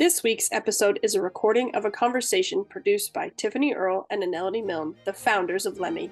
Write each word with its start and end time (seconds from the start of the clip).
This 0.00 0.22
week's 0.22 0.48
episode 0.50 0.98
is 1.02 1.14
a 1.14 1.20
recording 1.20 1.74
of 1.74 1.84
a 1.84 1.90
conversation 1.90 2.64
produced 2.64 3.12
by 3.12 3.32
Tiffany 3.36 3.74
Earl 3.74 4.06
and 4.08 4.22
Aneladee 4.22 4.64
Milne, 4.64 4.94
the 5.04 5.12
founders 5.12 5.66
of 5.66 5.76
LEMI. 5.76 6.08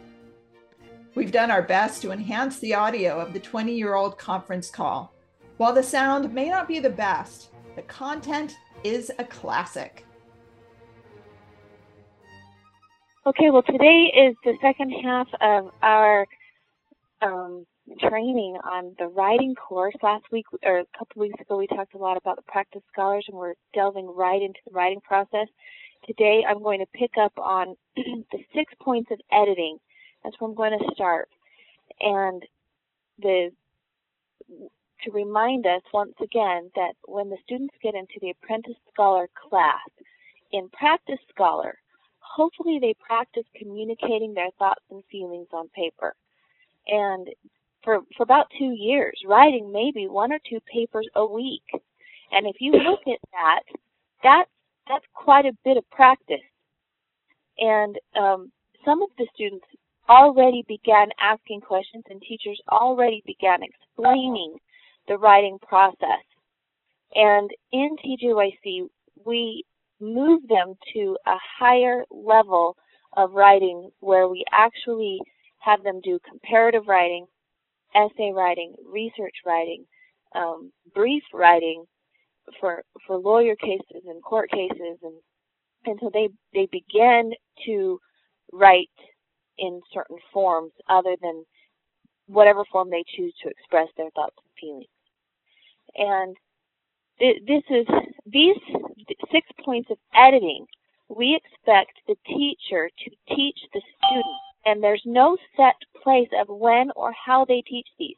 We've 1.14 1.32
done 1.32 1.50
our 1.50 1.62
best 1.62 2.02
to 2.02 2.10
enhance 2.10 2.58
the 2.58 2.74
audio 2.74 3.18
of 3.18 3.32
the 3.32 3.40
20 3.40 3.74
year 3.74 3.94
old 3.94 4.18
conference 4.18 4.68
call. 4.68 5.14
While 5.56 5.72
the 5.72 5.82
sound 5.82 6.34
may 6.34 6.50
not 6.50 6.68
be 6.68 6.80
the 6.80 6.90
best, 6.90 7.48
the 7.76 7.82
content 7.82 8.58
is 8.84 9.10
a 9.18 9.24
classic. 9.24 10.04
Okay, 13.24 13.48
well, 13.48 13.62
today 13.62 14.12
is 14.14 14.36
the 14.44 14.52
second 14.60 14.90
half 15.02 15.28
of 15.40 15.70
our 15.80 16.26
um, 17.22 17.64
training 18.00 18.56
on 18.64 18.94
the 18.98 19.08
writing 19.08 19.54
course. 19.54 19.94
Last 20.02 20.24
week, 20.32 20.46
or 20.62 20.80
a 20.80 20.86
couple 20.98 21.22
weeks 21.22 21.40
ago, 21.40 21.56
we 21.56 21.66
talked 21.66 21.94
a 21.94 21.98
lot 21.98 22.16
about 22.16 22.36
the 22.36 22.42
practice 22.42 22.82
scholars, 22.92 23.24
and 23.28 23.36
we're 23.36 23.54
delving 23.74 24.06
right 24.06 24.42
into 24.42 24.60
the 24.66 24.72
writing 24.72 25.00
process. 25.00 25.48
Today, 26.06 26.44
I'm 26.48 26.62
going 26.62 26.80
to 26.80 26.86
pick 26.98 27.12
up 27.20 27.32
on 27.38 27.76
the 27.96 28.38
six 28.54 28.72
points 28.80 29.10
of 29.10 29.18
editing. 29.32 29.78
That's 30.22 30.36
where 30.38 30.50
I'm 30.50 30.56
going 30.56 30.78
to 30.78 30.94
start. 30.94 31.28
And 32.00 32.42
the 33.20 33.50
to 35.04 35.10
remind 35.12 35.66
us 35.66 35.82
once 35.92 36.14
again 36.20 36.70
that 36.74 36.94
when 37.06 37.30
the 37.30 37.36
students 37.44 37.74
get 37.82 37.94
into 37.94 38.14
the 38.20 38.30
apprentice 38.30 38.74
scholar 38.92 39.28
class, 39.48 39.88
in 40.52 40.68
practice 40.70 41.20
scholar, 41.32 41.78
hopefully 42.20 42.78
they 42.80 42.94
practice 42.94 43.44
communicating 43.56 44.34
their 44.34 44.50
thoughts 44.58 44.82
and 44.90 45.02
feelings 45.10 45.48
on 45.52 45.68
paper. 45.68 46.14
And 46.86 47.28
for, 47.82 48.00
for 48.16 48.22
about 48.22 48.46
two 48.58 48.74
years, 48.76 49.18
writing 49.26 49.72
maybe 49.72 50.06
one 50.06 50.32
or 50.32 50.38
two 50.48 50.58
papers 50.72 51.08
a 51.14 51.24
week. 51.24 51.62
And 52.32 52.46
if 52.46 52.56
you 52.60 52.72
look 52.72 53.00
at 53.06 53.20
that, 53.32 53.60
that's, 54.22 54.50
that's 54.88 55.04
quite 55.14 55.46
a 55.46 55.56
bit 55.64 55.76
of 55.76 55.88
practice. 55.90 56.36
And 57.58 57.96
um, 58.16 58.52
some 58.84 59.02
of 59.02 59.08
the 59.18 59.26
students 59.34 59.66
already 60.08 60.64
began 60.66 61.08
asking 61.20 61.60
questions 61.60 62.04
and 62.08 62.20
teachers 62.22 62.60
already 62.70 63.22
began 63.26 63.60
explaining 63.62 64.56
the 65.06 65.18
writing 65.18 65.58
process. 65.66 66.24
And 67.14 67.50
in 67.72 67.96
TJYC, 68.04 68.88
we 69.24 69.64
move 70.00 70.42
them 70.48 70.74
to 70.94 71.16
a 71.26 71.36
higher 71.58 72.04
level 72.10 72.76
of 73.16 73.32
writing 73.32 73.90
where 74.00 74.28
we 74.28 74.44
actually 74.52 75.18
have 75.58 75.82
them 75.82 76.00
do 76.02 76.18
comparative 76.28 76.86
writing, 76.86 77.26
essay 77.98 78.32
writing, 78.34 78.74
research 78.86 79.34
writing, 79.44 79.84
um, 80.34 80.72
brief 80.94 81.22
writing 81.34 81.84
for 82.60 82.82
for 83.06 83.16
lawyer 83.18 83.56
cases 83.56 84.02
and 84.06 84.22
court 84.22 84.50
cases, 84.50 84.98
and 85.02 85.14
and 85.86 85.98
so 86.00 86.10
they 86.12 86.28
they 86.54 86.68
begin 86.70 87.32
to 87.66 87.98
write 88.52 88.88
in 89.58 89.80
certain 89.92 90.18
forms 90.32 90.72
other 90.88 91.16
than 91.20 91.44
whatever 92.26 92.64
form 92.70 92.90
they 92.90 93.04
choose 93.16 93.34
to 93.42 93.48
express 93.48 93.88
their 93.96 94.10
thoughts 94.10 94.36
and 94.38 94.52
feelings. 94.60 94.86
And 95.96 96.36
this 97.18 97.62
is 97.70 97.86
these 98.26 98.56
six 99.32 99.46
points 99.64 99.90
of 99.90 99.98
editing. 100.14 100.66
We 101.08 101.36
expect 101.40 101.92
the 102.06 102.16
teacher 102.26 102.90
to 103.04 103.34
teach 103.34 103.58
the 103.72 103.80
student 103.80 104.40
and 104.64 104.82
there's 104.82 105.02
no 105.04 105.36
set 105.56 105.76
place 106.02 106.28
of 106.40 106.48
when 106.48 106.90
or 106.96 107.12
how 107.12 107.44
they 107.44 107.62
teach 107.66 107.88
these. 107.98 108.16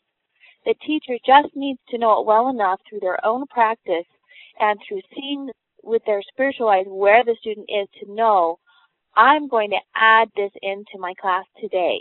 The 0.64 0.74
teacher 0.86 1.16
just 1.24 1.54
needs 1.56 1.80
to 1.88 1.98
know 1.98 2.20
it 2.20 2.26
well 2.26 2.48
enough 2.48 2.80
through 2.88 3.00
their 3.00 3.24
own 3.24 3.46
practice 3.46 4.06
and 4.58 4.78
through 4.86 5.00
seeing 5.14 5.50
with 5.82 6.02
their 6.06 6.22
spiritual 6.22 6.68
eyes 6.68 6.84
where 6.86 7.24
the 7.24 7.36
student 7.40 7.68
is 7.68 7.88
to 8.00 8.12
know, 8.12 8.58
I'm 9.16 9.48
going 9.48 9.70
to 9.70 9.80
add 9.96 10.28
this 10.36 10.52
into 10.62 10.98
my 10.98 11.14
class 11.20 11.44
today. 11.60 12.00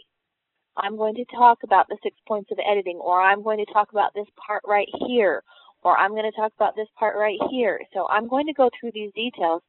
I'm 0.78 0.98
going 0.98 1.16
to 1.16 1.26
talk 1.26 1.60
about 1.64 1.88
the 1.90 1.98
six 2.04 2.16
points 2.28 2.52
of 2.52 2.60
editing, 2.60 2.98
or 2.98 3.22
I'm 3.22 3.44
going 3.44 3.64
to 3.66 3.74
talk 3.74 3.92
about 3.92 4.14
this 4.14 4.28
part 4.46 4.62
right 4.68 4.88
here, 5.08 5.44
or 5.84 5.98
I'm 5.98 6.12
going 6.12 6.30
to 6.30 6.38
talk 6.38 6.54
about 6.56 6.76
this 6.76 6.88
part 6.98 7.18
right 7.18 7.40
here. 7.50 7.80
So 7.94 8.08
I'm 8.08 8.28
going 8.28 8.46
to 8.48 8.54
go 8.54 8.70
through 8.80 8.92
these 8.94 9.12
details 9.14 9.62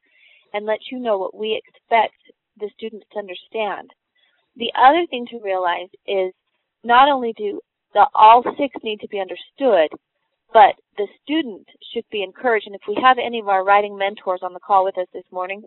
and 0.53 0.67
let 0.67 0.79
you 0.91 0.99
know 0.99 1.19
what 1.19 1.35
we 1.35 1.61
expect 1.61 2.15
the 2.59 2.71
students 2.77 3.07
to 3.13 3.19
understand. 3.19 3.91
The 4.57 4.73
other 4.77 5.07
thing 5.09 5.27
to 5.31 5.41
realize 5.43 5.89
is 6.07 6.33
not 6.85 7.09
only 7.09 7.33
do 7.37 7.61
the 7.95 8.07
all 8.15 8.43
six 8.59 8.75
need 8.83 9.01
to 9.01 9.09
be 9.09 9.21
understood, 9.21 9.91
but 10.53 10.75
the 10.97 11.07
student 11.23 11.67
should 11.93 12.05
be 12.11 12.23
encouraged. 12.23 12.67
And 12.67 12.75
if 12.75 12.83
we 12.87 12.99
have 13.03 13.19
any 13.19 13.41
of 13.41 13.49
our 13.49 13.65
writing 13.65 13.97
mentors 13.97 14.41
on 14.43 14.53
the 14.53 14.61
call 14.61 14.85
with 14.85 14.99
us 14.99 15.07
this 15.13 15.25
morning, 15.31 15.63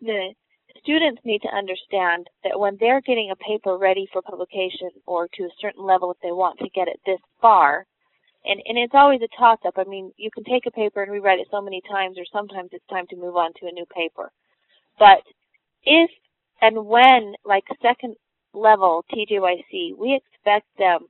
the 0.00 0.34
students 0.82 1.20
need 1.24 1.42
to 1.42 1.56
understand 1.56 2.28
that 2.44 2.58
when 2.58 2.76
they're 2.78 3.00
getting 3.00 3.30
a 3.30 3.36
paper 3.36 3.76
ready 3.76 4.08
for 4.12 4.22
publication 4.22 4.90
or 5.06 5.28
to 5.34 5.44
a 5.44 5.58
certain 5.60 5.84
level 5.84 6.10
if 6.10 6.18
they 6.22 6.32
want 6.32 6.58
to 6.58 6.68
get 6.74 6.88
it 6.88 7.00
this 7.06 7.20
far, 7.40 7.86
and, 8.44 8.62
and 8.66 8.78
it's 8.78 8.94
always 8.94 9.20
a 9.22 9.36
toss 9.36 9.58
up. 9.66 9.74
I 9.76 9.84
mean, 9.84 10.12
you 10.16 10.30
can 10.30 10.44
take 10.44 10.66
a 10.66 10.70
paper 10.70 11.02
and 11.02 11.10
rewrite 11.10 11.40
it 11.40 11.48
so 11.50 11.60
many 11.60 11.82
times 11.90 12.16
or 12.18 12.24
sometimes 12.32 12.70
it's 12.72 12.86
time 12.88 13.06
to 13.10 13.16
move 13.16 13.36
on 13.36 13.52
to 13.54 13.66
a 13.66 13.72
new 13.72 13.86
paper. 13.86 14.30
But 14.98 15.22
if 15.84 16.10
and 16.60 16.86
when, 16.86 17.34
like 17.44 17.64
second 17.82 18.16
level 18.54 19.04
TJYC, 19.12 19.96
we 19.96 20.20
expect 20.20 20.66
them 20.78 21.06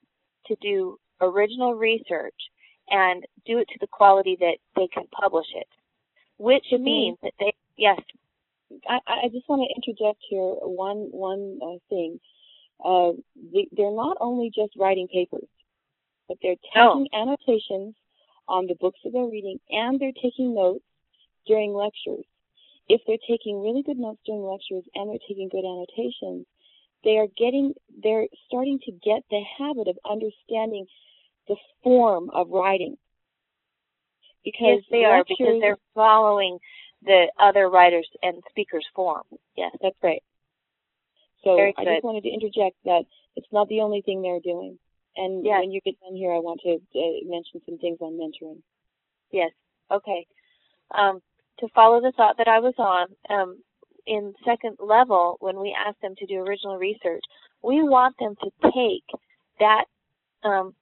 to 0.46 0.56
do 0.60 0.98
original 1.20 1.74
research 1.74 2.34
and 2.88 3.24
do 3.46 3.58
it 3.58 3.68
to 3.68 3.78
the 3.80 3.86
quality 3.86 4.36
that 4.40 4.56
they 4.74 4.88
can 4.88 5.04
publish 5.08 5.46
it, 5.54 5.68
which 6.38 6.64
mm-hmm. 6.72 6.84
means 6.84 7.18
that 7.22 7.32
they, 7.38 7.54
yes. 7.76 7.98
I, 8.88 8.98
I 9.06 9.28
just 9.32 9.48
want 9.48 9.62
to 9.62 9.74
interject 9.76 10.18
here 10.28 10.54
one 10.62 11.08
one 11.12 11.58
uh, 11.62 11.78
thing. 11.88 12.18
Uh, 12.84 13.12
they, 13.52 13.68
they're 13.76 13.94
not 13.94 14.16
only 14.20 14.50
just 14.54 14.72
writing 14.76 15.06
papers, 15.06 15.48
but 16.28 16.36
they're 16.42 16.56
taking 16.74 17.06
oh. 17.12 17.18
annotations 17.22 17.94
on 18.48 18.66
the 18.66 18.74
books 18.74 18.98
that 19.04 19.12
they're 19.12 19.24
reading, 19.24 19.60
and 19.70 20.00
they're 20.00 20.10
taking 20.20 20.54
notes 20.54 20.84
during 21.46 21.74
lectures 21.74 22.24
if 22.88 23.00
they're 23.06 23.16
taking 23.28 23.62
really 23.62 23.82
good 23.82 23.98
notes 23.98 24.20
during 24.24 24.42
lectures 24.42 24.84
and 24.94 25.10
they're 25.10 25.26
taking 25.28 25.48
good 25.48 25.64
annotations, 25.64 26.46
they 27.04 27.18
are 27.18 27.26
getting, 27.36 27.74
they're 28.02 28.26
starting 28.46 28.78
to 28.86 28.92
get 28.92 29.22
the 29.30 29.42
habit 29.58 29.88
of 29.88 29.98
understanding 30.08 30.86
the 31.48 31.56
form 31.82 32.30
of 32.30 32.48
writing. 32.50 32.96
Because 34.44 34.82
yes, 34.82 34.90
they 34.90 35.04
are, 35.04 35.24
because 35.26 35.60
they're 35.60 35.78
following 35.94 36.58
the 37.02 37.26
other 37.40 37.68
writers 37.68 38.08
and 38.22 38.42
speakers' 38.50 38.86
form. 38.94 39.24
Yes, 39.56 39.72
that's 39.82 39.96
right. 40.02 40.22
So 41.42 41.58
I 41.58 41.84
just 41.84 42.04
wanted 42.04 42.22
to 42.24 42.30
interject 42.30 42.76
that 42.84 43.04
it's 43.36 43.46
not 43.52 43.68
the 43.68 43.80
only 43.80 44.02
thing 44.02 44.22
they're 44.22 44.40
doing. 44.40 44.78
And 45.16 45.44
yes. 45.44 45.60
when 45.60 45.70
you 45.70 45.80
get 45.80 45.98
done 46.00 46.14
here, 46.14 46.32
I 46.32 46.38
want 46.38 46.60
to 46.62 46.74
uh, 46.74 47.30
mention 47.30 47.60
some 47.64 47.78
things 47.78 47.98
on 48.00 48.18
mentoring. 48.18 48.60
Yes. 49.32 49.50
Okay. 49.90 50.26
Um, 50.96 51.20
to 51.60 51.68
follow 51.74 52.00
the 52.00 52.12
thought 52.16 52.36
that 52.38 52.48
I 52.48 52.58
was 52.58 52.74
on, 52.78 53.06
um, 53.30 53.58
in 54.06 54.34
second 54.44 54.76
level, 54.78 55.36
when 55.40 55.60
we 55.60 55.76
ask 55.76 55.98
them 56.00 56.14
to 56.16 56.26
do 56.26 56.36
original 56.36 56.76
research, 56.76 57.22
we 57.62 57.82
want 57.82 58.14
them 58.18 58.34
to 58.42 58.50
take 58.72 59.04
that. 59.58 59.84
Um, 60.44 60.74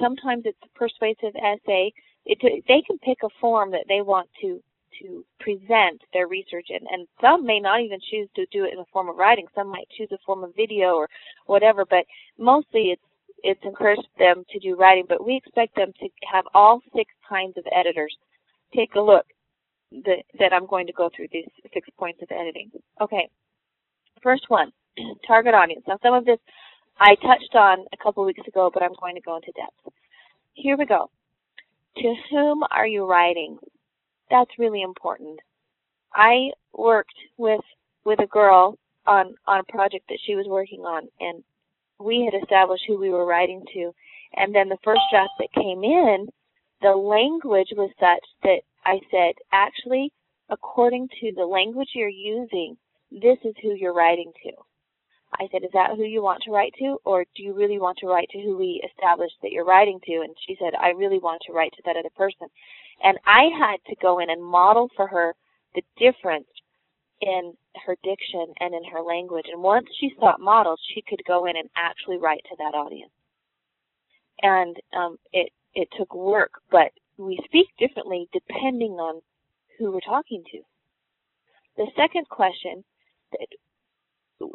sometimes 0.00 0.42
it's 0.44 0.58
a 0.64 0.78
persuasive 0.78 1.36
essay. 1.36 1.92
It, 2.26 2.38
they 2.42 2.82
can 2.86 2.98
pick 2.98 3.18
a 3.22 3.28
form 3.40 3.70
that 3.70 3.84
they 3.88 4.02
want 4.02 4.28
to 4.42 4.60
to 5.02 5.24
present 5.38 6.00
their 6.12 6.26
research 6.26 6.66
in, 6.70 6.84
and 6.90 7.06
some 7.20 7.46
may 7.46 7.60
not 7.60 7.80
even 7.80 8.00
choose 8.10 8.28
to 8.34 8.44
do 8.50 8.64
it 8.64 8.72
in 8.72 8.78
the 8.78 8.84
form 8.92 9.08
of 9.08 9.16
writing. 9.16 9.46
Some 9.54 9.68
might 9.68 9.88
choose 9.96 10.08
a 10.10 10.18
form 10.26 10.42
of 10.42 10.56
video 10.56 10.94
or 10.94 11.08
whatever, 11.46 11.84
but 11.84 12.04
mostly 12.36 12.90
it's 12.90 13.02
it's 13.44 13.60
encouraged 13.64 14.08
them 14.18 14.44
to 14.50 14.58
do 14.58 14.74
writing. 14.74 15.04
But 15.08 15.24
we 15.24 15.36
expect 15.36 15.76
them 15.76 15.92
to 16.00 16.08
have 16.32 16.46
all 16.52 16.80
six 16.96 17.12
kinds 17.28 17.56
of 17.56 17.64
editors 17.70 18.16
take 18.74 18.94
a 18.96 19.00
look 19.00 19.26
the, 19.90 20.16
that 20.38 20.52
I'm 20.52 20.66
going 20.66 20.86
to 20.86 20.92
go 20.92 21.10
through 21.14 21.28
these 21.32 21.46
six 21.72 21.88
points 21.98 22.20
of 22.22 22.28
editing. 22.30 22.70
Okay, 23.00 23.28
first 24.22 24.44
one, 24.48 24.72
target 25.26 25.54
audience. 25.54 25.84
Now 25.86 25.98
some 26.02 26.14
of 26.14 26.24
this 26.24 26.38
I 27.00 27.14
touched 27.16 27.54
on 27.54 27.86
a 27.92 28.02
couple 28.02 28.24
weeks 28.24 28.46
ago, 28.46 28.70
but 28.72 28.82
I'm 28.82 28.94
going 29.00 29.14
to 29.14 29.20
go 29.20 29.36
into 29.36 29.52
depth. 29.52 29.94
Here 30.54 30.76
we 30.76 30.84
go. 30.84 31.10
To 31.98 32.14
whom 32.30 32.62
are 32.70 32.86
you 32.86 33.08
writing? 33.08 33.58
That's 34.30 34.50
really 34.58 34.82
important. 34.82 35.38
I 36.14 36.50
worked 36.72 37.14
with 37.36 37.60
with 38.04 38.20
a 38.20 38.26
girl 38.26 38.78
on 39.06 39.34
on 39.46 39.60
a 39.60 39.72
project 39.72 40.06
that 40.08 40.18
she 40.26 40.34
was 40.34 40.46
working 40.48 40.80
on, 40.80 41.08
and 41.20 41.42
we 41.98 42.28
had 42.30 42.40
established 42.40 42.84
who 42.86 42.98
we 42.98 43.10
were 43.10 43.26
writing 43.26 43.62
to. 43.74 43.92
And 44.36 44.54
then 44.54 44.68
the 44.68 44.78
first 44.84 45.00
draft 45.10 45.32
that 45.38 45.52
came 45.54 45.82
in, 45.82 46.28
the 46.82 46.90
language 46.90 47.68
was 47.72 47.90
such 47.98 48.24
that 48.42 48.60
I 48.88 49.00
said, 49.10 49.34
actually, 49.52 50.10
according 50.48 51.08
to 51.20 51.32
the 51.36 51.44
language 51.44 51.90
you're 51.94 52.08
using, 52.08 52.78
this 53.10 53.36
is 53.44 53.54
who 53.60 53.74
you're 53.74 53.92
writing 53.92 54.32
to. 54.44 54.52
I 55.34 55.46
said, 55.52 55.62
is 55.62 55.70
that 55.74 55.90
who 55.94 56.04
you 56.04 56.22
want 56.22 56.42
to 56.44 56.50
write 56.50 56.72
to? 56.78 56.96
Or 57.04 57.26
do 57.36 57.42
you 57.42 57.52
really 57.52 57.78
want 57.78 57.98
to 57.98 58.06
write 58.06 58.30
to 58.30 58.40
who 58.40 58.56
we 58.56 58.82
established 58.90 59.34
that 59.42 59.52
you're 59.52 59.66
writing 59.66 60.00
to? 60.06 60.12
And 60.24 60.34
she 60.46 60.56
said, 60.58 60.72
I 60.74 60.88
really 61.02 61.18
want 61.18 61.42
to 61.46 61.52
write 61.52 61.72
to 61.76 61.82
that 61.84 61.98
other 61.98 62.14
person. 62.16 62.48
And 63.04 63.18
I 63.26 63.50
had 63.60 63.76
to 63.88 63.96
go 64.00 64.20
in 64.20 64.30
and 64.30 64.42
model 64.42 64.88
for 64.96 65.06
her 65.06 65.34
the 65.74 65.82
difference 65.98 66.48
in 67.20 67.52
her 67.84 67.94
diction 68.02 68.46
and 68.60 68.74
in 68.74 68.84
her 68.90 69.02
language. 69.02 69.46
And 69.52 69.62
once 69.62 69.86
she 70.00 70.14
saw 70.18 70.30
it 70.30 70.40
modeled, 70.40 70.80
she 70.94 71.02
could 71.06 71.20
go 71.26 71.44
in 71.44 71.58
and 71.58 71.68
actually 71.76 72.16
write 72.16 72.42
to 72.48 72.56
that 72.56 72.74
audience. 72.74 73.12
And 74.40 74.74
um, 74.96 75.18
it 75.32 75.52
it 75.74 75.88
took 75.98 76.14
work, 76.14 76.52
but 76.70 76.90
we 77.18 77.38
speak 77.44 77.66
differently 77.78 78.28
depending 78.32 78.92
on 78.92 79.20
who 79.78 79.90
we're 79.92 80.00
talking 80.00 80.42
to. 80.52 80.60
The 81.76 81.86
second 81.96 82.28
question 82.28 82.84
that 83.32 83.48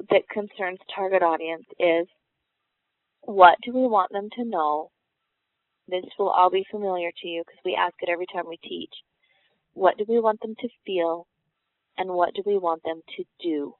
that 0.09 0.29
concerns 0.29 0.79
target 0.95 1.21
audience 1.21 1.65
is 1.77 2.07
what 3.21 3.57
do 3.63 3.73
we 3.73 3.81
want 3.81 4.11
them 4.11 4.29
to 4.37 4.45
know? 4.45 4.91
This 5.89 6.05
will 6.17 6.29
all 6.29 6.49
be 6.49 6.65
familiar 6.71 7.11
to 7.21 7.27
you 7.27 7.43
because 7.45 7.59
we 7.65 7.75
ask 7.75 7.93
it 8.01 8.09
every 8.09 8.25
time 8.33 8.45
we 8.47 8.57
teach. 8.57 8.93
What 9.73 9.97
do 9.97 10.05
we 10.07 10.19
want 10.19 10.39
them 10.41 10.55
to 10.59 10.69
feel? 10.85 11.27
And 11.97 12.09
what 12.09 12.33
do 12.33 12.43
we 12.45 12.57
want 12.57 12.81
them 12.83 13.01
to 13.17 13.23
do? 13.41 13.75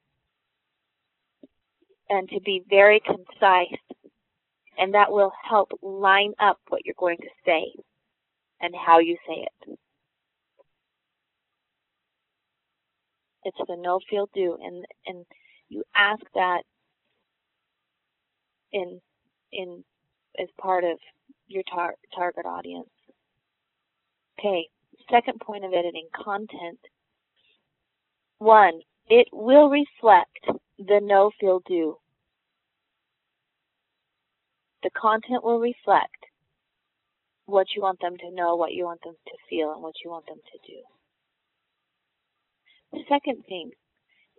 And 2.10 2.28
to 2.28 2.40
be 2.40 2.62
very 2.68 3.00
concise. 3.00 3.80
And 4.76 4.94
that 4.94 5.10
will 5.10 5.32
help 5.48 5.70
line 5.82 6.34
up 6.38 6.58
what 6.68 6.84
you're 6.84 6.94
going 6.98 7.18
to 7.18 7.28
say 7.46 7.72
and 8.60 8.74
how 8.74 8.98
you 8.98 9.16
say 9.26 9.46
it. 9.46 9.78
It's 13.44 13.58
the 13.68 13.76
no 13.76 14.00
feel 14.08 14.28
do 14.34 14.56
and 14.62 14.84
and 15.06 15.26
you 15.68 15.82
ask 15.94 16.22
that 16.34 16.62
in 18.72 19.00
in 19.52 19.84
as 20.38 20.48
part 20.60 20.84
of 20.84 20.98
your 21.46 21.62
tar- 21.72 21.96
target 22.14 22.46
audience. 22.46 22.88
Okay, 24.38 24.68
second 25.10 25.40
point 25.40 25.64
of 25.64 25.72
editing 25.72 26.08
content. 26.14 26.78
One, 28.38 28.80
it 29.08 29.28
will 29.32 29.68
reflect 29.68 30.46
the 30.78 31.00
no 31.02 31.30
feel 31.38 31.60
do. 31.66 31.98
The 34.82 34.90
content 34.90 35.44
will 35.44 35.60
reflect 35.60 36.16
what 37.46 37.66
you 37.74 37.82
want 37.82 38.00
them 38.00 38.16
to 38.16 38.30
know, 38.30 38.56
what 38.56 38.72
you 38.72 38.84
want 38.84 39.02
them 39.02 39.14
to 39.26 39.32
feel, 39.48 39.72
and 39.72 39.82
what 39.82 39.94
you 40.04 40.10
want 40.10 40.26
them 40.26 40.38
to 40.52 40.72
do. 40.72 40.80
The 42.92 43.04
second 43.08 43.44
thing 43.48 43.70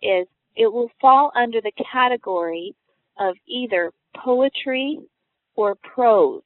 is 0.02 0.28
it 0.56 0.72
will 0.72 0.90
fall 1.02 1.32
under 1.36 1.62
the 1.62 1.74
category 1.92 2.76
of 3.20 3.36
either 3.48 3.92
poetry 4.16 5.00
or 5.56 5.76
prose. 5.76 6.42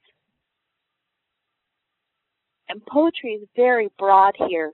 And 2.68 2.86
poetry 2.86 3.34
is 3.34 3.48
very 3.56 3.90
broad 3.98 4.36
here. 4.48 4.72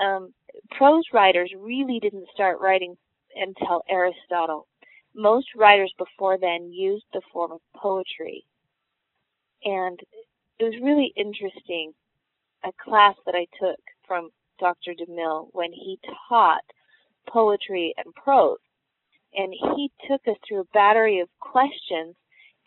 Um, 0.00 0.32
prose 0.72 1.04
writers 1.12 1.52
really 1.56 2.00
didn't 2.00 2.26
start 2.34 2.60
writing 2.60 2.96
until 3.36 3.82
Aristotle. 3.88 4.66
Most 5.14 5.46
writers 5.56 5.92
before 5.98 6.38
then 6.38 6.72
used 6.72 7.04
the 7.12 7.22
form 7.32 7.52
of 7.52 7.60
poetry. 7.74 8.44
And 9.64 9.98
it 10.58 10.64
was 10.64 10.74
really 10.82 11.12
interesting, 11.16 11.92
a 12.64 12.70
class 12.82 13.14
that 13.26 13.34
I 13.34 13.46
took 13.60 13.80
from 14.06 14.30
Dr. 14.58 14.92
DeMille 14.92 15.48
when 15.52 15.72
he 15.72 15.98
taught 16.28 16.64
poetry 17.28 17.94
and 17.96 18.14
prose. 18.14 18.58
And 19.34 19.52
he 19.52 19.90
took 20.08 20.22
us 20.26 20.36
through 20.46 20.60
a 20.60 20.72
battery 20.72 21.20
of 21.20 21.28
questions 21.40 22.14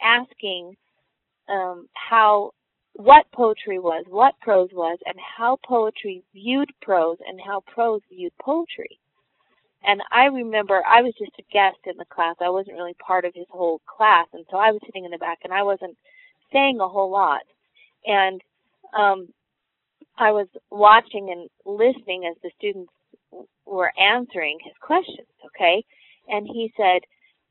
asking 0.01 0.75
um, 1.47 1.87
how 1.93 2.51
what 2.93 3.25
poetry 3.31 3.79
was, 3.79 4.05
what 4.07 4.33
prose 4.41 4.69
was, 4.73 4.99
and 5.05 5.15
how 5.37 5.57
poetry 5.65 6.21
viewed 6.33 6.69
prose 6.81 7.17
and 7.27 7.39
how 7.43 7.61
prose 7.73 8.01
viewed 8.09 8.33
poetry. 8.41 8.99
And 9.83 10.01
I 10.11 10.25
remember 10.25 10.83
I 10.85 11.01
was 11.01 11.13
just 11.17 11.31
a 11.39 11.53
guest 11.53 11.77
in 11.85 11.97
the 11.97 12.05
class. 12.05 12.35
I 12.41 12.49
wasn't 12.49 12.77
really 12.77 12.95
part 12.95 13.25
of 13.25 13.33
his 13.33 13.47
whole 13.49 13.81
class, 13.87 14.27
and 14.33 14.45
so 14.51 14.57
I 14.57 14.71
was 14.71 14.81
sitting 14.85 15.05
in 15.05 15.11
the 15.11 15.17
back 15.17 15.39
and 15.43 15.53
I 15.53 15.63
wasn't 15.63 15.97
saying 16.51 16.79
a 16.81 16.87
whole 16.87 17.09
lot. 17.09 17.41
And 18.05 18.41
um, 18.97 19.27
I 20.17 20.31
was 20.31 20.47
watching 20.71 21.29
and 21.31 21.49
listening 21.65 22.29
as 22.29 22.37
the 22.41 22.51
students 22.57 22.91
were 23.65 23.91
answering 23.99 24.57
his 24.63 24.73
questions, 24.81 25.27
okay? 25.45 25.83
And 26.27 26.47
he 26.47 26.73
said, 26.75 27.01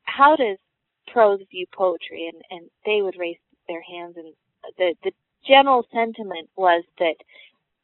how 0.02 0.36
does 0.36 0.58
prose 1.06 1.40
view 1.50 1.66
poetry? 1.72 2.30
And, 2.32 2.42
and 2.50 2.70
they 2.84 3.02
would 3.02 3.16
raise 3.18 3.36
their 3.68 3.82
hands 3.82 4.16
and 4.16 4.32
the, 4.76 4.94
the 5.04 5.12
general 5.46 5.86
sentiment 5.92 6.48
was 6.56 6.84
that 6.98 7.14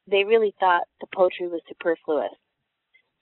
they 0.07 0.23
really 0.23 0.53
thought 0.59 0.83
the 1.01 1.07
poetry 1.13 1.47
was 1.47 1.61
superfluous 1.67 2.33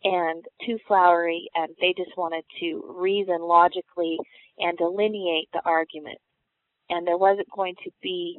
and 0.04 0.44
too 0.66 0.78
flowery 0.88 1.48
and 1.56 1.74
they 1.80 1.94
just 1.96 2.18
wanted 2.18 2.44
to 2.60 2.84
reason 2.98 3.42
logically 3.42 4.18
and 4.60 4.78
delineate 4.78 5.48
the 5.54 5.62
argument. 5.66 6.18
And 6.90 7.08
there 7.08 7.18
wasn't 7.18 7.50
going 7.56 7.76
to 7.86 7.92
be 8.02 8.38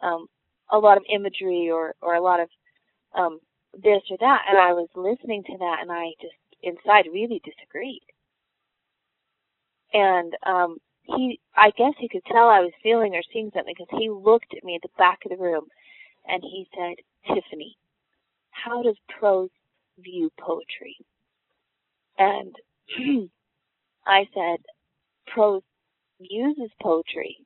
um, 0.00 0.26
a 0.72 0.78
lot 0.78 0.96
of 0.96 1.04
imagery 1.12 1.70
or, 1.70 1.94
or 2.02 2.14
a 2.14 2.22
lot 2.22 2.40
of 2.40 2.48
um, 3.16 3.40
this 3.74 4.02
or 4.10 4.16
that. 4.20 4.42
And 4.48 4.58
I 4.58 4.72
was 4.72 4.88
listening 4.94 5.42
to 5.44 5.58
that 5.58 5.78
and 5.82 5.90
I 5.90 6.12
just 6.20 6.34
inside 6.62 7.06
really 7.12 7.40
disagreed. 7.44 8.02
And 9.92 10.32
um 10.46 10.78
he 11.02 11.40
I 11.54 11.70
guess 11.76 11.92
he 11.98 12.08
could 12.08 12.24
tell 12.26 12.48
I 12.48 12.60
was 12.60 12.72
feeling 12.82 13.14
or 13.14 13.22
seeing 13.32 13.50
something 13.54 13.74
because 13.76 14.00
he 14.00 14.08
looked 14.10 14.54
at 14.56 14.64
me 14.64 14.74
at 14.76 14.82
the 14.82 14.88
back 14.98 15.18
of 15.24 15.30
the 15.30 15.42
room 15.42 15.66
and 16.26 16.42
he 16.42 16.66
said, 16.74 16.96
Tiffany, 17.26 17.76
how 18.50 18.82
does 18.82 18.96
prose 19.18 19.50
view 19.98 20.30
poetry? 20.40 20.96
And 22.18 22.54
I 24.06 24.26
said, 24.34 24.58
prose 25.26 25.62
uses 26.18 26.70
poetry 26.80 27.36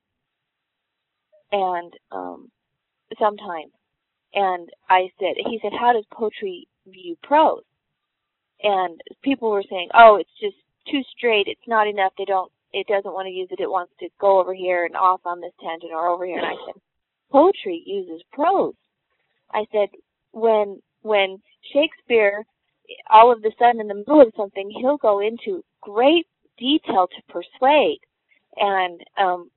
and 1.53 1.93
um 2.12 2.50
sometimes 3.19 3.72
and 4.34 4.69
I 4.88 5.10
said, 5.19 5.34
he 5.37 5.58
said, 5.62 5.72
how 5.78 5.93
does 5.93 6.05
poetry 6.12 6.69
view 6.87 7.16
prose? 7.22 7.62
And 8.62 9.00
people 9.22 9.50
were 9.50 9.64
saying, 9.69 9.88
oh, 9.94 10.16
it's 10.16 10.31
just 10.40 10.56
too 10.90 11.02
straight. 11.16 11.46
It's 11.46 11.69
not 11.69 11.87
enough. 11.87 12.12
They 12.19 12.25
don't, 12.25 12.50
it 12.72 12.87
doesn't 12.87 13.14
want 13.14 13.26
to 13.26 13.32
use 13.32 13.49
it. 13.50 13.60
It 13.60 13.70
wants 13.70 13.93
to 14.00 14.08
go 14.20 14.40
over 14.40 14.52
here 14.52 14.84
and 14.84 14.96
off 14.96 15.20
on 15.25 15.40
this 15.40 15.52
tangent 15.62 15.93
or 15.93 16.08
over 16.08 16.26
here. 16.26 16.38
And 16.38 16.46
I 16.46 16.56
said, 16.66 16.81
poetry 17.31 17.82
uses 17.87 18.22
prose. 18.32 18.75
I 19.52 19.64
said, 19.72 19.88
when, 20.32 20.82
when 21.02 21.38
Shakespeare, 21.72 22.44
all 23.11 23.33
of 23.33 23.38
a 23.38 23.50
sudden 23.59 23.80
in 23.80 23.88
the 23.88 23.94
middle 23.94 24.21
of 24.21 24.33
something, 24.37 24.71
he'll 24.80 24.99
go 24.99 25.21
into 25.21 25.64
great 25.80 26.26
detail 26.59 27.06
to 27.06 27.33
persuade. 27.33 28.00
And 28.59 29.00
um, 29.17 29.50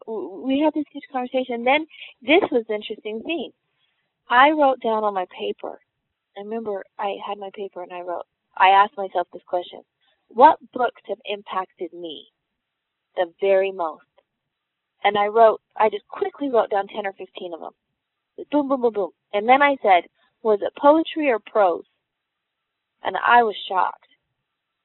we 0.46 0.60
had 0.60 0.74
this 0.74 0.86
huge 0.92 1.04
conversation. 1.12 1.56
And 1.56 1.68
then 1.68 1.88
this 2.22 2.44
was 2.52 2.66
the 2.68 2.76
interesting 2.76 3.22
thing. 3.24 3.52
I 4.30 4.52
wrote 4.52 4.82
down 4.82 5.04
on 5.04 5.14
my 5.14 5.26
paper. 5.38 5.80
I 6.38 6.42
remember 6.42 6.84
I 6.98 7.16
had 7.28 7.38
my 7.38 7.50
paper 7.56 7.84
and 7.84 7.92
I 7.92 8.02
wrote, 8.02 8.26
I 8.58 8.70
asked 8.70 8.98
myself 8.98 9.28
this 9.34 9.42
question. 9.48 9.82
What 10.30 10.60
books 10.74 11.02
have 11.08 11.18
impacted 11.26 11.92
me 11.94 12.28
the 13.16 13.32
very 13.42 13.72
most? 13.72 14.06
And 15.04 15.18
I 15.18 15.28
wrote, 15.28 15.62
I 15.76 15.90
just 15.90 16.08
quickly 16.08 16.50
wrote 16.50 16.70
down 16.70 16.88
10 16.88 17.06
or 17.06 17.14
15 17.14 17.54
of 17.54 17.60
them. 17.60 17.72
Boom, 18.52 18.70
boom, 18.70 18.82
boom, 18.82 18.94
boom. 18.94 19.10
And 19.34 19.48
then 19.50 19.62
I 19.62 19.76
said, 19.82 20.04
was 20.44 20.60
it 20.62 20.74
poetry 20.80 21.30
or 21.30 21.40
prose? 21.40 21.84
And 23.04 23.16
I 23.18 23.44
was 23.44 23.56
shocked. 23.68 24.08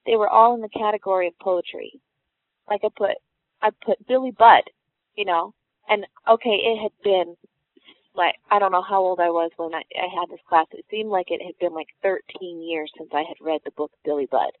They 0.05 0.15
were 0.15 0.29
all 0.29 0.55
in 0.55 0.61
the 0.61 0.69
category 0.69 1.27
of 1.27 1.39
poetry. 1.39 1.99
Like 2.69 2.81
I 2.83 2.89
put, 2.95 3.11
I 3.67 3.85
put 3.85 4.07
Billy 4.07 4.31
Budd, 4.31 4.63
you 5.15 5.25
know, 5.25 5.53
and 5.89 6.05
okay, 6.29 6.57
it 6.63 6.81
had 6.81 6.91
been 7.03 7.35
like 8.15 8.35
I 8.49 8.59
don't 8.59 8.71
know 8.71 8.81
how 8.81 9.01
old 9.01 9.19
I 9.19 9.29
was 9.29 9.51
when 9.57 9.73
I, 9.75 9.83
I 9.95 10.07
had 10.19 10.29
this 10.29 10.39
class. 10.47 10.67
It 10.71 10.85
seemed 10.89 11.09
like 11.09 11.27
it 11.29 11.41
had 11.45 11.57
been 11.59 11.73
like 11.73 11.87
13 12.01 12.61
years 12.61 12.91
since 12.97 13.09
I 13.13 13.23
had 13.27 13.35
read 13.41 13.61
the 13.65 13.71
book 13.71 13.91
Billy 14.05 14.27
Budd. 14.31 14.51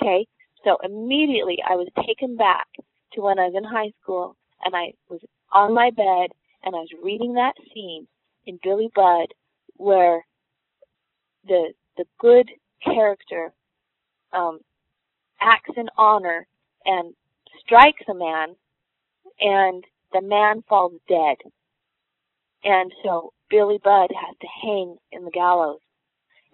Okay, 0.00 0.26
so 0.64 0.76
immediately 0.84 1.58
I 1.68 1.74
was 1.74 1.88
taken 2.06 2.36
back 2.36 2.66
to 3.14 3.22
when 3.22 3.38
I 3.38 3.46
was 3.46 3.54
in 3.56 3.64
high 3.64 3.92
school 4.02 4.36
and 4.64 4.76
I 4.76 4.92
was 5.08 5.20
on 5.50 5.74
my 5.74 5.90
bed 5.90 6.30
and 6.64 6.76
I 6.76 6.80
was 6.80 6.90
reading 7.02 7.34
that 7.34 7.54
scene 7.72 8.06
in 8.46 8.58
Billy 8.62 8.90
Budd 8.94 9.28
where 9.76 10.24
the 11.46 11.72
the 11.96 12.04
good 12.20 12.50
character 12.84 13.52
um, 14.32 14.60
acts 15.40 15.70
in 15.76 15.88
honor 15.96 16.46
and 16.84 17.14
strikes 17.64 18.02
a 18.08 18.14
man 18.14 18.54
and 19.40 19.84
the 20.12 20.22
man 20.22 20.62
falls 20.68 20.92
dead 21.08 21.36
and 22.64 22.92
so 23.02 23.32
Billy 23.50 23.78
Budd 23.82 24.10
has 24.10 24.36
to 24.40 24.46
hang 24.62 24.96
in 25.10 25.24
the 25.24 25.30
gallows. 25.30 25.80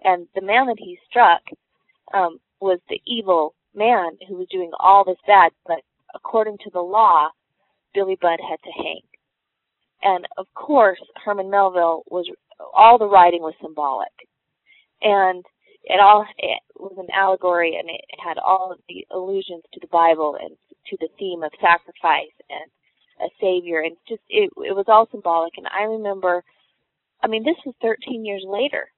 And 0.03 0.27
the 0.33 0.41
man 0.41 0.67
that 0.67 0.79
he 0.79 0.97
struck 1.09 1.41
um, 2.13 2.39
was 2.59 2.79
the 2.89 3.01
evil 3.05 3.53
man 3.75 4.17
who 4.27 4.35
was 4.35 4.47
doing 4.49 4.71
all 4.79 5.03
this 5.03 5.19
bad, 5.27 5.51
but 5.67 5.81
according 6.15 6.57
to 6.63 6.69
the 6.71 6.79
law, 6.79 7.29
Billy 7.93 8.17
Budd 8.19 8.39
had 8.41 8.59
to 8.63 8.83
hang. 8.83 9.01
And 10.01 10.27
of 10.37 10.47
course, 10.55 10.99
Herman 11.23 11.49
Melville 11.49 12.03
was 12.09 12.25
all 12.73 12.97
the 12.97 13.07
writing 13.07 13.41
was 13.41 13.53
symbolic, 13.61 14.11
and 15.01 15.45
it 15.83 15.99
all 15.99 16.25
it 16.37 16.61
was 16.75 16.95
an 16.97 17.07
allegory, 17.13 17.77
and 17.77 17.89
it 17.89 18.05
had 18.23 18.37
all 18.37 18.71
of 18.71 18.79
the 18.87 19.05
allusions 19.11 19.63
to 19.73 19.79
the 19.79 19.87
Bible 19.87 20.37
and 20.39 20.55
to 20.87 20.97
the 20.99 21.09
theme 21.17 21.43
of 21.43 21.51
sacrifice 21.61 22.33
and 22.49 22.69
a 23.21 23.29
savior, 23.41 23.81
and 23.81 23.95
just 24.07 24.21
it 24.29 24.49
it 24.57 24.75
was 24.75 24.85
all 24.87 25.07
symbolic. 25.11 25.53
And 25.57 25.67
I 25.67 25.83
remember, 25.83 26.43
I 27.21 27.27
mean, 27.27 27.43
this 27.43 27.57
was 27.65 27.75
13 27.81 28.25
years 28.25 28.43
later, 28.47 28.89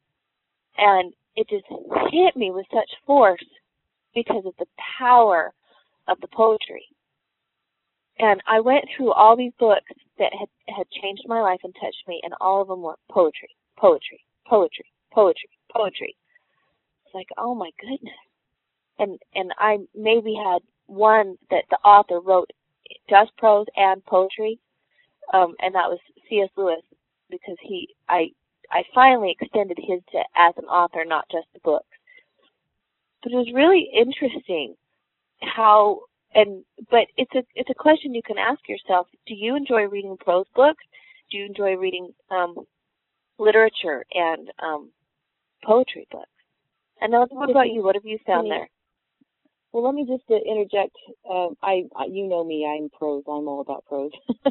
and 0.78 1.14
it 1.36 1.48
just 1.50 1.66
hit 2.12 2.36
me 2.36 2.52
with 2.52 2.66
such 2.74 2.90
force 3.06 3.46
because 4.14 4.46
of 4.46 4.54
the 4.60 4.68
power 5.00 5.54
of 6.08 6.20
the 6.22 6.28
poetry. 6.28 6.86
And 8.20 8.42
I 8.48 8.60
went 8.60 8.86
through 8.96 9.14
all 9.14 9.36
these 9.36 9.54
books 9.58 9.92
that 10.20 10.32
had, 10.38 10.50
had 10.68 10.86
changed 11.02 11.24
my 11.26 11.42
life 11.42 11.62
and 11.64 11.74
touched 11.74 12.04
me, 12.08 12.22
and 12.24 12.34
all 12.40 12.62
of 12.62 12.68
them 12.68 12.82
were 12.82 12.98
poetry, 13.10 13.50
poetry, 13.78 14.24
poetry, 14.48 14.86
poetry, 15.12 15.50
poetry. 15.74 16.16
It's 17.12 17.16
like, 17.16 17.30
oh 17.38 17.54
my 17.54 17.72
goodness. 17.80 18.14
And 19.00 19.20
and 19.36 19.52
I 19.58 19.80
maybe 19.94 20.34
had 20.34 20.60
one 20.88 21.38
that 21.50 21.66
the 21.70 21.78
author 21.84 22.22
wrote 22.22 22.50
just 23.10 23.36
prose 23.38 23.66
and 23.76 24.04
poetry, 24.06 24.60
um, 25.34 25.56
and 25.60 25.76
that 25.76 25.90
was 25.90 26.00
C.S. 26.30 26.50
Lewis 26.56 26.84
because 27.30 27.58
he 27.62 27.90
I 28.08 28.30
I 28.70 28.84
finally 28.96 29.36
extended 29.38 29.78
his 29.78 30.00
to 30.14 30.20
as 30.36 30.54
an 30.58 30.66
author, 30.66 31.04
not 31.06 31.26
just 31.30 31.48
the 31.54 31.60
books. 31.64 31.88
But 33.24 33.34
it 33.34 33.36
was 33.36 33.52
really 33.54 33.90
interesting 33.94 34.76
how 35.42 36.02
and 36.34 36.64
but 36.90 37.08
it's 37.18 37.34
a 37.36 37.44
it's 37.56 37.70
a 37.70 37.74
question 37.74 38.16
you 38.16 38.22
can 38.26 38.38
ask 38.38 38.62
yourself 38.70 39.08
do 39.26 39.34
you 39.34 39.56
enjoy 39.56 39.84
reading 39.84 40.16
prose 40.18 40.46
books 40.56 40.84
do 41.30 41.38
you 41.38 41.46
enjoy 41.46 41.76
reading 41.76 42.14
um, 42.30 42.56
literature 43.40 44.06
and 44.14 44.50
um, 44.60 44.92
poetry 45.64 46.08
books 46.12 46.30
and 47.02 47.12
now 47.12 47.26
what 47.30 47.50
about 47.50 47.70
you 47.70 47.84
what 47.84 47.96
have 47.96 48.06
you 48.06 48.18
found 48.26 48.50
there 48.50 48.70
well 49.74 49.84
let 49.84 49.94
me 49.94 50.06
just 50.06 50.24
uh, 50.30 50.36
interject 50.50 50.96
uh, 51.30 51.50
I, 51.62 51.84
I, 51.96 52.06
you 52.10 52.28
know 52.28 52.44
me 52.44 52.66
i'm 52.66 52.90
prose 52.90 53.24
i'm 53.28 53.48
all 53.48 53.62
about 53.62 53.86
prose 53.86 54.12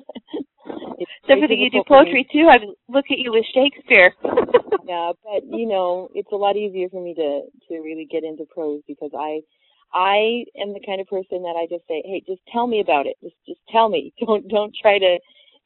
for 1.26 1.36
you 1.36 1.70
do 1.70 1.82
poetry 1.86 2.26
too 2.32 2.48
i 2.50 2.58
look 2.88 3.06
at 3.10 3.18
you 3.18 3.32
with 3.32 3.44
shakespeare 3.54 4.12
yeah 4.86 5.12
but 5.24 5.44
you 5.46 5.66
know 5.66 6.08
it's 6.14 6.32
a 6.32 6.36
lot 6.36 6.56
easier 6.56 6.88
for 6.88 7.02
me 7.02 7.14
to 7.14 7.42
to 7.68 7.80
really 7.80 8.06
get 8.10 8.24
into 8.24 8.44
prose 8.52 8.82
because 8.86 9.10
i 9.16 9.40
I 9.92 10.44
am 10.56 10.72
the 10.72 10.80
kind 10.86 11.00
of 11.00 11.08
person 11.08 11.42
that 11.42 11.56
I 11.58 11.66
just 11.68 11.86
say, 11.88 12.02
"Hey, 12.06 12.22
just 12.24 12.40
tell 12.52 12.66
me 12.66 12.80
about 12.80 13.06
it. 13.06 13.16
Just 13.22 13.34
just 13.46 13.60
tell 13.68 13.88
me. 13.88 14.12
Don't 14.24 14.46
don't 14.48 14.72
try 14.80 14.98
to 14.98 15.18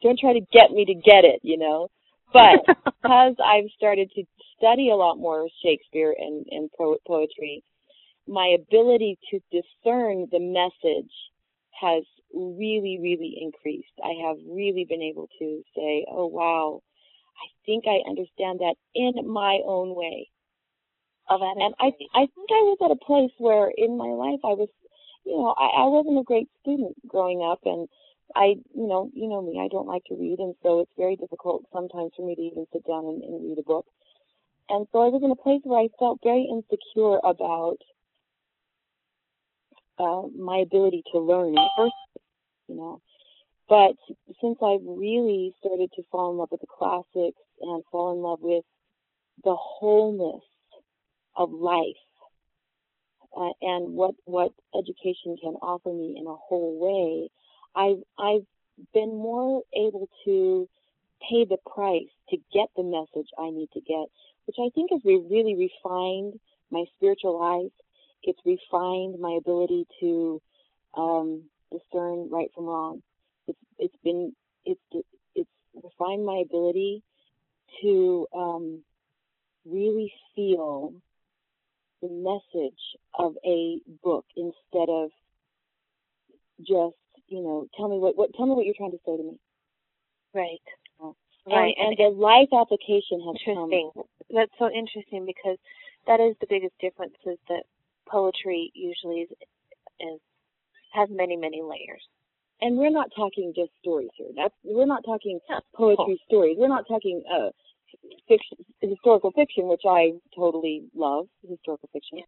don't 0.03 0.19
try 0.19 0.33
to 0.33 0.41
get 0.53 0.71
me 0.73 0.85
to 0.87 0.95
get 0.95 1.25
it, 1.25 1.41
you 1.43 1.59
know." 1.59 1.89
But 2.35 2.61
because 3.03 3.37
I've 3.45 3.71
started 3.77 4.13
to 4.17 4.25
study 4.59 4.91
a 4.91 4.97
lot 4.97 5.19
more 5.19 5.49
Shakespeare 5.65 6.15
and 6.19 6.47
and 6.51 6.71
po- 6.79 6.99
poetry, 7.09 7.65
my 8.29 8.57
ability 8.61 9.19
to 9.33 9.41
discern 9.53 10.29
the 10.33 10.41
message 10.41 11.13
has 11.81 12.05
really 12.35 13.01
really 13.03 13.39
increased. 13.43 13.95
I 14.05 14.29
have 14.29 14.39
really 14.51 14.87
been 14.89 15.03
able 15.03 15.29
to 15.41 15.63
say, 15.77 16.07
"Oh 16.11 16.29
wow, 16.29 16.83
I 17.43 17.49
think 17.67 17.87
I 17.89 18.09
understand 18.11 18.61
that 18.61 18.77
in 18.97 19.15
my 19.29 19.61
own 19.67 19.97
way." 19.97 20.31
of 21.31 21.41
that. 21.41 21.57
And 21.59 21.75
I 21.81 21.89
I 22.15 22.27
think 22.27 22.51
I 22.51 22.65
was 22.69 22.79
at 22.85 22.93
a 22.93 23.07
place 23.07 23.33
where 23.39 23.73
in 23.77 23.99
my 23.99 24.11
life 24.11 24.41
I 24.45 24.55
was, 24.55 24.71
you 25.27 25.37
know, 25.39 25.55
I, 25.59 25.85
I 25.85 25.87
wasn't 25.87 26.21
a 26.21 26.25
great 26.25 26.49
student 26.63 26.97
growing 27.09 27.43
up, 27.43 27.61
and 27.67 27.89
I, 28.35 28.57
you 28.75 28.87
know, 28.87 29.11
you 29.15 29.29
know 29.29 29.43
me, 29.43 29.61
I 29.61 29.69
don't 29.69 29.87
like 29.87 30.05
to 30.07 30.15
read, 30.15 30.39
and 30.39 30.55
so 30.63 30.81
it's 30.81 30.93
very 30.97 31.17
difficult 31.17 31.65
sometimes 31.73 32.13
for 32.17 32.27
me 32.27 32.35
to 32.35 32.43
even 32.43 32.67
sit 32.73 32.87
down 32.87 33.07
and, 33.07 33.23
and 33.23 33.49
read 33.49 33.59
a 33.59 33.63
book. 33.63 33.87
And 34.69 34.87
so 34.93 35.01
I 35.01 35.09
was 35.09 35.23
in 35.23 35.31
a 35.31 35.37
place 35.37 35.61
where 35.65 35.81
I 35.81 35.89
felt 35.99 36.21
very 36.23 36.49
insecure 36.51 37.19
about 37.23 37.79
uh, 39.99 40.23
my 40.37 40.59
ability 40.59 41.03
to 41.13 41.19
learn 41.19 41.55
first 41.77 41.95
you 42.69 42.77
know. 42.77 43.01
But 43.69 43.97
since 44.41 44.59
I've 44.63 44.85
really 44.85 45.55
started 45.61 45.91
to 45.97 46.03
fall 46.11 46.33
in 46.33 46.39
love 46.39 46.51
with 46.51 46.61
the 46.61 46.67
classics 46.67 47.41
and 47.61 47.83
fall 47.91 48.13
in 48.13 48.19
love 48.23 48.41
with 48.43 48.65
the 49.43 49.55
wholeness 49.55 50.43
of 51.37 51.51
life 51.51 51.85
uh, 53.37 53.51
and 53.63 53.95
what 53.95 54.15
what 54.25 54.53
education 54.75 55.37
can 55.43 55.55
offer 55.63 55.93
me 55.93 56.17
in 56.19 56.27
a 56.27 56.35
whole 56.35 56.79
way, 56.79 57.31
I've 57.75 58.03
I've 58.19 58.47
been 58.93 59.17
more 59.17 59.63
able 59.75 60.09
to 60.25 60.69
pay 61.29 61.45
the 61.45 61.59
price 61.75 62.11
to 62.31 62.37
get 62.53 62.69
the 62.77 62.83
message 62.83 63.29
I 63.39 63.51
need 63.51 63.71
to 63.75 63.81
get, 63.81 64.07
which 64.47 64.57
I 64.59 64.71
think 64.75 64.91
has 64.91 65.01
really 65.05 65.55
refined 65.57 66.39
my 66.71 66.85
spiritual 66.97 67.39
life. 67.39 67.73
It's 68.23 68.41
refined 68.45 69.21
my 69.21 69.39
ability 69.39 69.87
to 70.01 70.41
um, 70.97 71.43
discern 71.71 72.29
right 72.31 72.51
from 72.55 72.65
wrong. 72.65 73.03
It's 73.47 73.59
it's 73.79 73.97
been 74.03 74.35
it's 74.65 74.81
it's 75.35 75.51
refined 75.83 76.25
my 76.25 76.43
ability 76.45 77.03
to 77.83 78.27
um, 78.35 78.83
really 79.65 80.13
feel 80.35 80.95
the 82.01 82.09
message 82.09 82.81
of 83.19 83.35
a 83.45 83.79
book 84.03 84.25
instead 84.37 84.89
of 84.89 85.11
just 86.61 86.97
you 87.35 87.43
know 87.43 87.67
tell 87.77 87.89
me 87.89 87.99
what, 87.99 88.17
what 88.17 88.31
tell 88.37 88.47
me 88.47 88.55
what 88.55 88.65
you're 88.65 88.79
trying 88.79 88.93
to 88.93 89.03
say 89.05 89.17
to 89.17 89.23
me. 89.23 89.39
Right. 90.33 90.63
Right 91.47 91.75
and, 91.79 91.99
and 91.99 91.99
the 91.99 92.17
life 92.17 92.49
application 92.57 93.21
has 93.21 93.37
interesting. 93.47 93.91
Come. 93.95 94.05
that's 94.31 94.53
so 94.59 94.71
interesting 94.71 95.27
because 95.27 95.59
that 96.07 96.21
is 96.21 96.35
the 96.41 96.47
biggest 96.49 96.73
difference 96.81 97.15
is 97.27 97.39
that 97.49 97.65
poetry 98.09 98.73
usually 98.75 99.29
is, 99.29 99.31
is 100.01 100.21
has 100.93 101.09
many 101.11 101.37
many 101.37 101.61
layers. 101.61 102.01
And 102.63 102.79
we're 102.79 102.91
not 102.91 103.11
talking 103.15 103.53
just 103.55 103.73
stories 103.81 104.09
here. 104.17 104.29
That's 104.35 104.55
we're 104.65 104.87
not 104.87 105.05
talking 105.05 105.39
poetry 105.75 106.19
stories. 106.27 106.57
We're 106.59 106.69
not 106.69 106.87
talking 106.89 107.23
uh 107.29 107.51
fiction, 108.29 108.59
historical 108.81 109.31
fiction, 109.33 109.69
which 109.69 109.83
I 109.87 110.13
totally 110.35 110.85
love, 110.95 111.27
historical 111.47 111.89
fiction. 111.93 112.21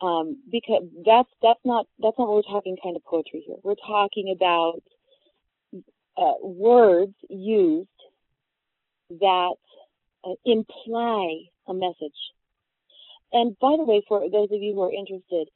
Um, 0.00 0.36
because 0.50 0.82
that's 1.04 1.28
that's 1.42 1.60
not 1.64 1.86
that's 1.98 2.16
not 2.18 2.28
what 2.28 2.36
we're 2.36 2.52
talking 2.54 2.76
kind 2.82 2.94
of 2.94 3.04
poetry 3.04 3.42
here. 3.44 3.56
We're 3.64 3.74
talking 3.74 4.32
about 4.34 4.80
uh, 6.16 6.34
words 6.40 7.14
used 7.28 7.88
that 9.10 9.54
uh, 10.24 10.34
imply 10.44 11.46
a 11.66 11.74
message. 11.74 12.18
And 13.32 13.58
by 13.58 13.74
the 13.76 13.84
way, 13.84 14.02
for 14.06 14.20
those 14.30 14.48
of 14.52 14.62
you 14.62 14.74
who 14.74 14.82
are 14.82 14.92
interested, 14.92 15.48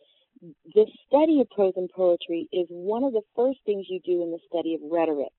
the 0.74 0.86
study 1.06 1.40
of 1.40 1.48
prose 1.50 1.74
and 1.76 1.88
poetry 1.88 2.48
is 2.52 2.66
one 2.68 3.04
of 3.04 3.12
the 3.12 3.22
first 3.36 3.60
things 3.64 3.86
you 3.88 4.00
do 4.04 4.24
in 4.24 4.32
the 4.32 4.40
study 4.48 4.74
of 4.74 4.80
rhetoric. 4.90 5.32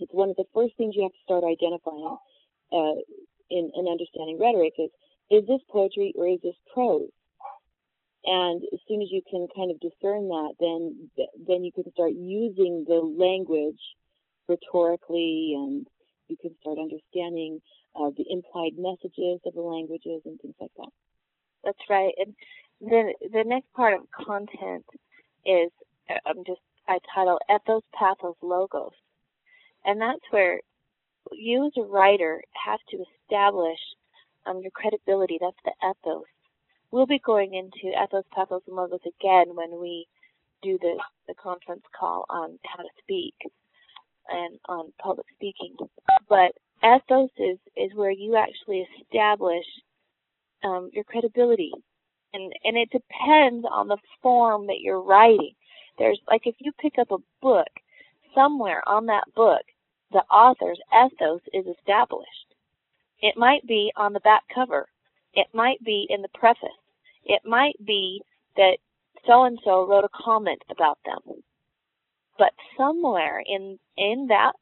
it's 0.00 0.12
one 0.12 0.30
of 0.30 0.36
the 0.36 0.44
first 0.54 0.74
things 0.76 0.94
you 0.96 1.02
have 1.02 1.12
to 1.12 1.24
start 1.24 1.44
identifying 1.44 2.16
uh, 2.72 2.98
in, 3.50 3.70
in 3.74 3.86
understanding 3.86 4.38
rhetoric 4.40 4.74
is 4.78 4.90
is 5.30 5.46
this 5.46 5.60
poetry 5.70 6.12
or 6.16 6.28
is 6.28 6.40
this 6.42 6.56
prose? 6.72 7.10
And 8.24 8.62
as 8.72 8.80
soon 8.88 9.02
as 9.02 9.08
you 9.10 9.20
can 9.28 9.46
kind 9.54 9.70
of 9.70 9.80
discern 9.80 10.28
that, 10.28 10.54
then 10.58 11.10
then 11.46 11.62
you 11.62 11.72
can 11.72 11.90
start 11.92 12.12
using 12.12 12.84
the 12.88 13.00
language 13.00 13.80
rhetorically, 14.48 15.52
and 15.56 15.86
you 16.28 16.36
can 16.40 16.54
start 16.60 16.78
understanding 16.78 17.60
uh, 17.96 18.10
the 18.16 18.24
implied 18.30 18.72
messages 18.78 19.40
of 19.44 19.54
the 19.54 19.60
languages 19.60 20.22
and 20.24 20.40
things 20.40 20.54
like 20.58 20.70
that. 20.78 20.88
That's 21.64 21.90
right. 21.90 22.14
And 22.18 22.34
then 22.80 23.12
the 23.32 23.44
next 23.44 23.72
part 23.74 23.94
of 23.94 24.10
content 24.10 24.86
is 25.44 25.70
I'm 26.26 26.38
um, 26.38 26.44
just 26.46 26.60
I 26.88 26.98
title 27.14 27.38
ethos, 27.50 27.82
pathos, 27.98 28.36
logos. 28.42 28.92
And 29.84 30.00
that's 30.00 30.24
where 30.30 30.60
you 31.32 31.66
as 31.66 31.72
a 31.78 31.82
writer 31.82 32.42
have 32.64 32.80
to 32.90 33.04
establish 33.22 33.78
um, 34.46 34.60
your 34.60 34.70
credibility. 34.70 35.38
That's 35.40 35.56
the 35.64 35.72
ethos. 35.82 36.24
We'll 36.90 37.06
be 37.06 37.20
going 37.24 37.54
into 37.54 37.96
ethos, 37.96 38.24
pathos, 38.32 38.62
and 38.66 38.76
logos 38.76 39.00
again 39.06 39.54
when 39.54 39.80
we 39.80 40.06
do 40.62 40.78
the, 40.80 40.94
the 41.28 41.34
conference 41.34 41.82
call 41.98 42.24
on 42.28 42.58
how 42.64 42.82
to 42.82 42.88
speak 43.02 43.34
and 44.28 44.58
on 44.68 44.92
public 45.02 45.26
speaking. 45.34 45.74
But 46.28 46.52
ethos 46.82 47.30
is, 47.38 47.58
is 47.76 47.90
where 47.94 48.10
you 48.10 48.36
actually 48.36 48.86
establish 49.00 49.66
um, 50.62 50.90
your 50.92 51.04
credibility. 51.04 51.72
And, 52.32 52.52
and 52.64 52.76
it 52.76 52.90
depends 52.90 53.66
on 53.70 53.88
the 53.88 53.98
form 54.22 54.66
that 54.66 54.80
you're 54.80 55.02
writing. 55.02 55.52
There's 55.98 56.18
like 56.28 56.42
if 56.46 56.56
you 56.58 56.72
pick 56.80 56.94
up 56.98 57.10
a 57.12 57.18
book, 57.40 57.68
somewhere 58.34 58.82
on 58.88 59.06
that 59.06 59.24
book 59.36 59.62
the 60.14 60.22
author's 60.30 60.78
ethos 60.94 61.40
is 61.52 61.66
established. 61.66 62.43
It 63.20 63.36
might 63.36 63.66
be 63.66 63.92
on 63.96 64.12
the 64.12 64.20
back 64.20 64.42
cover. 64.54 64.86
It 65.32 65.46
might 65.52 65.82
be 65.84 66.06
in 66.08 66.22
the 66.22 66.28
preface. 66.34 66.68
It 67.24 67.42
might 67.44 67.76
be 67.84 68.20
that 68.56 68.78
so 69.26 69.44
and 69.44 69.58
so 69.64 69.86
wrote 69.86 70.04
a 70.04 70.22
comment 70.24 70.62
about 70.70 70.98
them. 71.04 71.42
But 72.38 72.52
somewhere 72.76 73.42
in 73.46 73.78
in 73.96 74.26
that 74.28 74.52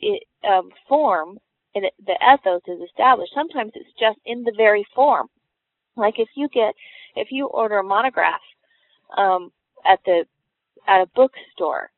it, 0.00 0.22
um, 0.48 0.70
form, 0.88 1.38
and 1.74 1.84
it, 1.84 1.94
the 2.04 2.16
ethos 2.22 2.62
is 2.66 2.80
established. 2.88 3.32
Sometimes 3.34 3.72
it's 3.74 3.98
just 3.98 4.18
in 4.26 4.42
the 4.42 4.54
very 4.56 4.86
form. 4.94 5.28
Like 5.96 6.18
if 6.18 6.28
you 6.36 6.48
get, 6.48 6.74
if 7.16 7.28
you 7.30 7.46
order 7.46 7.78
a 7.78 7.84
monograph 7.84 8.40
um, 9.16 9.50
at 9.84 10.00
the 10.04 10.24
at 10.86 11.02
a 11.02 11.06
bookstore, 11.14 11.90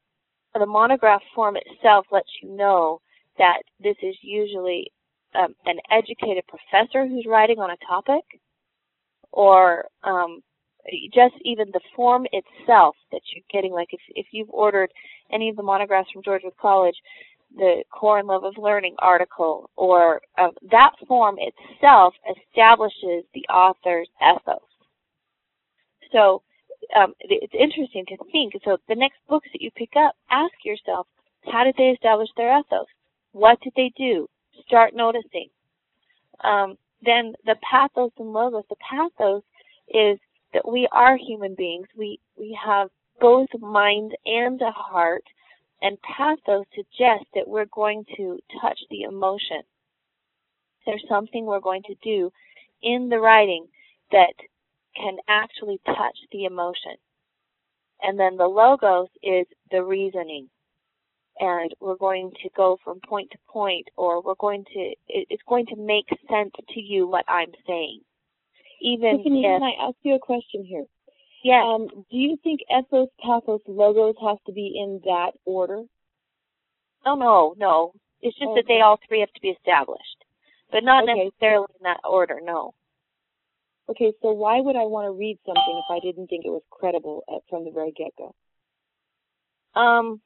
the 0.55 0.67
monograph 0.67 1.23
form 1.35 1.57
itself 1.57 2.07
lets 2.11 2.29
you 2.43 2.57
know 2.57 3.01
that 3.39 3.63
this 3.79 3.97
is 4.03 4.17
usually 4.23 4.91
um, 5.35 5.55
an 5.67 5.79
educated 5.91 6.45
professor 6.49 7.07
who's 7.07 7.27
writing 7.27 7.59
on 7.59 7.71
a 7.71 7.77
topic, 7.89 8.25
or 9.33 9.87
um, 10.03 10.43
just 11.15 11.35
even 11.45 11.69
the 11.73 11.81
form 11.95 12.27
itself 12.33 12.97
that 13.13 13.21
you're 13.33 13.45
getting. 13.53 13.73
Like 13.73 13.89
if 13.93 14.01
if 14.11 14.27
you've 14.33 14.51
ordered 14.51 14.91
any 15.33 15.49
of 15.49 15.57
the 15.57 15.63
monographs 15.63 16.11
from 16.13 16.23
Wythe 16.27 16.43
College, 16.61 16.97
the 17.57 17.83
Core 17.93 18.19
and 18.19 18.29
Love 18.29 18.45
of 18.45 18.55
Learning 18.59 18.95
article, 18.99 19.71
or 19.77 20.21
uh, 20.39 20.49
that 20.71 20.93
form 21.07 21.37
itself 21.39 22.15
establishes 22.31 23.25
the 23.35 23.47
author's 23.53 24.09
ethos. 24.21 24.61
So 26.13 26.43
um, 26.97 27.15
it's 27.21 27.55
interesting 27.55 28.05
to 28.09 28.17
think. 28.33 28.55
So 28.65 28.79
the 28.89 28.95
next 28.95 29.19
books 29.29 29.49
that 29.53 29.63
you 29.63 29.71
pick 29.77 29.91
up, 29.97 30.15
ask 30.31 30.53
yourself, 30.65 31.07
how 31.45 31.65
did 31.65 31.75
they 31.77 31.91
establish 31.91 32.29
their 32.37 32.59
ethos? 32.59 32.87
What 33.33 33.61
did 33.61 33.73
they 33.77 33.93
do? 33.97 34.29
Start 34.67 34.95
noticing. 34.95 35.49
Um, 36.43 36.77
then 37.03 37.35
the 37.45 37.57
pathos 37.69 38.13
and 38.19 38.33
logos. 38.33 38.65
The 38.69 38.77
pathos 38.77 39.43
is 39.89 40.19
that 40.53 40.69
we 40.69 40.89
are 40.93 41.17
human 41.17 41.55
beings. 41.55 41.87
We 41.97 42.19
we 42.39 42.59
have 42.65 42.89
both 43.21 43.49
mind 43.59 44.13
and 44.25 44.61
a 44.63 44.71
heart, 44.71 45.25
and 45.83 45.99
pathos 46.03 46.67
suggests 46.75 47.29
that 47.35 47.47
we're 47.47 47.67
going 47.67 48.05
to 48.17 48.39
touch 48.61 48.79
the 48.91 49.03
emotion. 49.03 49.63
There's 50.87 51.05
something 51.09 51.45
we're 51.45 51.61
going 51.61 51.83
to 51.85 51.95
do 52.03 52.33
in 52.83 53.09
the 53.09 53.21
writing 53.21 53.67
that 54.13 54.35
can 54.97 55.19
actually 55.29 55.81
touch 55.87 56.17
the 56.33 56.45
emotion. 56.45 56.97
And 58.03 58.19
then 58.19 58.37
the 58.37 58.49
logos 58.49 59.09
is 59.23 59.47
the 59.71 59.83
reasoning. 59.83 60.49
And 61.41 61.75
we're 61.81 61.97
going 61.97 62.31
to 62.43 62.51
go 62.55 62.79
from 62.85 63.01
point 63.01 63.31
to 63.31 63.39
point, 63.49 63.89
or 63.97 64.21
we're 64.23 64.35
going 64.39 64.63
to, 64.75 64.95
it's 65.09 65.43
going 65.49 65.65
to 65.67 65.77
make 65.77 66.07
sense 66.29 66.53
to 66.75 66.81
you 66.81 67.07
what 67.09 67.25
I'm 67.29 67.53
saying. 67.67 68.01
Even 68.83 69.17
Tiffany, 69.19 69.47
if, 69.47 69.61
can 69.61 69.63
I 69.63 69.87
ask 69.89 69.97
you 70.03 70.15
a 70.17 70.19
question 70.19 70.65
here? 70.65 70.85
Yes. 71.43 71.65
Um, 71.65 71.89
do 72.11 72.17
you 72.19 72.37
think 72.45 72.61
ethos, 72.71 73.09
pathos, 73.25 73.63
logos 73.67 74.17
has 74.23 74.37
to 74.47 74.53
be 74.53 74.79
in 74.79 75.01
that 75.05 75.31
order? 75.47 75.85
Oh 77.07 77.15
no, 77.15 77.55
no. 77.57 77.93
It's 78.21 78.37
just 78.37 78.51
Okay. 78.51 78.61
that 78.61 78.69
they 78.69 78.83
all 78.83 78.99
three 79.09 79.21
have 79.21 79.33
to 79.33 79.41
be 79.41 79.49
established, 79.49 80.25
but 80.71 80.85
not 80.85 81.05
Okay. 81.05 81.25
necessarily 81.25 81.67
in 81.79 81.85
that 81.85 82.01
order. 82.05 82.39
No. 82.43 82.75
Okay, 83.89 84.13
so 84.21 84.33
why 84.33 84.61
would 84.61 84.77
I 84.77 84.85
want 84.85 85.07
to 85.07 85.13
read 85.13 85.39
something 85.47 85.83
if 85.83 85.91
I 85.91 85.99
didn't 86.01 86.27
think 86.29 86.45
it 86.45 86.51
was 86.51 86.63
credible 86.71 87.25
at, 87.35 87.41
from 87.49 87.65
the 87.65 87.71
very 87.71 87.93
get-go? 87.93 88.35
Um, 89.75 90.21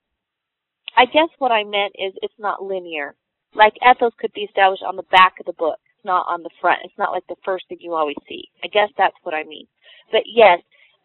I 0.97 1.07
guess 1.07 1.29
what 1.39 1.53
I 1.53 1.65
meant 1.65 1.95
is 1.99 2.13
it's 2.23 2.39
not 2.39 2.63
linear. 2.63 3.15
Like 3.55 3.75
ethos 3.83 4.13
could 4.19 4.33
be 4.33 4.43
established 4.43 4.83
on 4.83 4.97
the 4.97 5.09
back 5.11 5.35
of 5.41 5.47
the 5.47 5.53
book, 5.53 5.79
not 6.05 6.27
on 6.29 6.43
the 6.43 6.51
front. 6.61 6.81
It's 6.85 6.99
not 6.99 7.13
like 7.13 7.27
the 7.29 7.37
first 7.45 7.69
thing 7.69 7.79
you 7.81 7.95
always 7.95 8.17
see. 8.29 8.49
I 8.63 8.69
guess 8.69 8.91
that's 8.97 9.17
what 9.23 9.35
I 9.35 9.45
mean. 9.45 9.67
But 10.11 10.23
yes, 10.27 10.61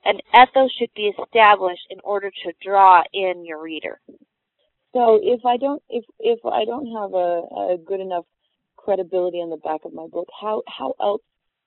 an 0.05 0.19
ethos 0.33 0.71
should 0.77 0.93
be 0.95 1.11
established 1.17 1.85
in 1.89 1.99
order 2.03 2.29
to 2.29 2.53
draw 2.63 3.03
in 3.13 3.45
your 3.45 3.61
reader. 3.61 3.99
So 4.93 5.19
if 5.21 5.45
I 5.45 5.57
don't 5.57 5.81
if 5.89 6.03
if 6.19 6.39
I 6.45 6.65
don't 6.65 6.87
have 6.87 7.13
a, 7.13 7.73
a 7.73 7.77
good 7.85 7.99
enough 7.99 8.25
credibility 8.75 9.37
on 9.37 9.49
the 9.49 9.57
back 9.57 9.81
of 9.85 9.93
my 9.93 10.07
book, 10.07 10.27
how 10.39 10.63
how 10.67 10.93
else 10.99 11.21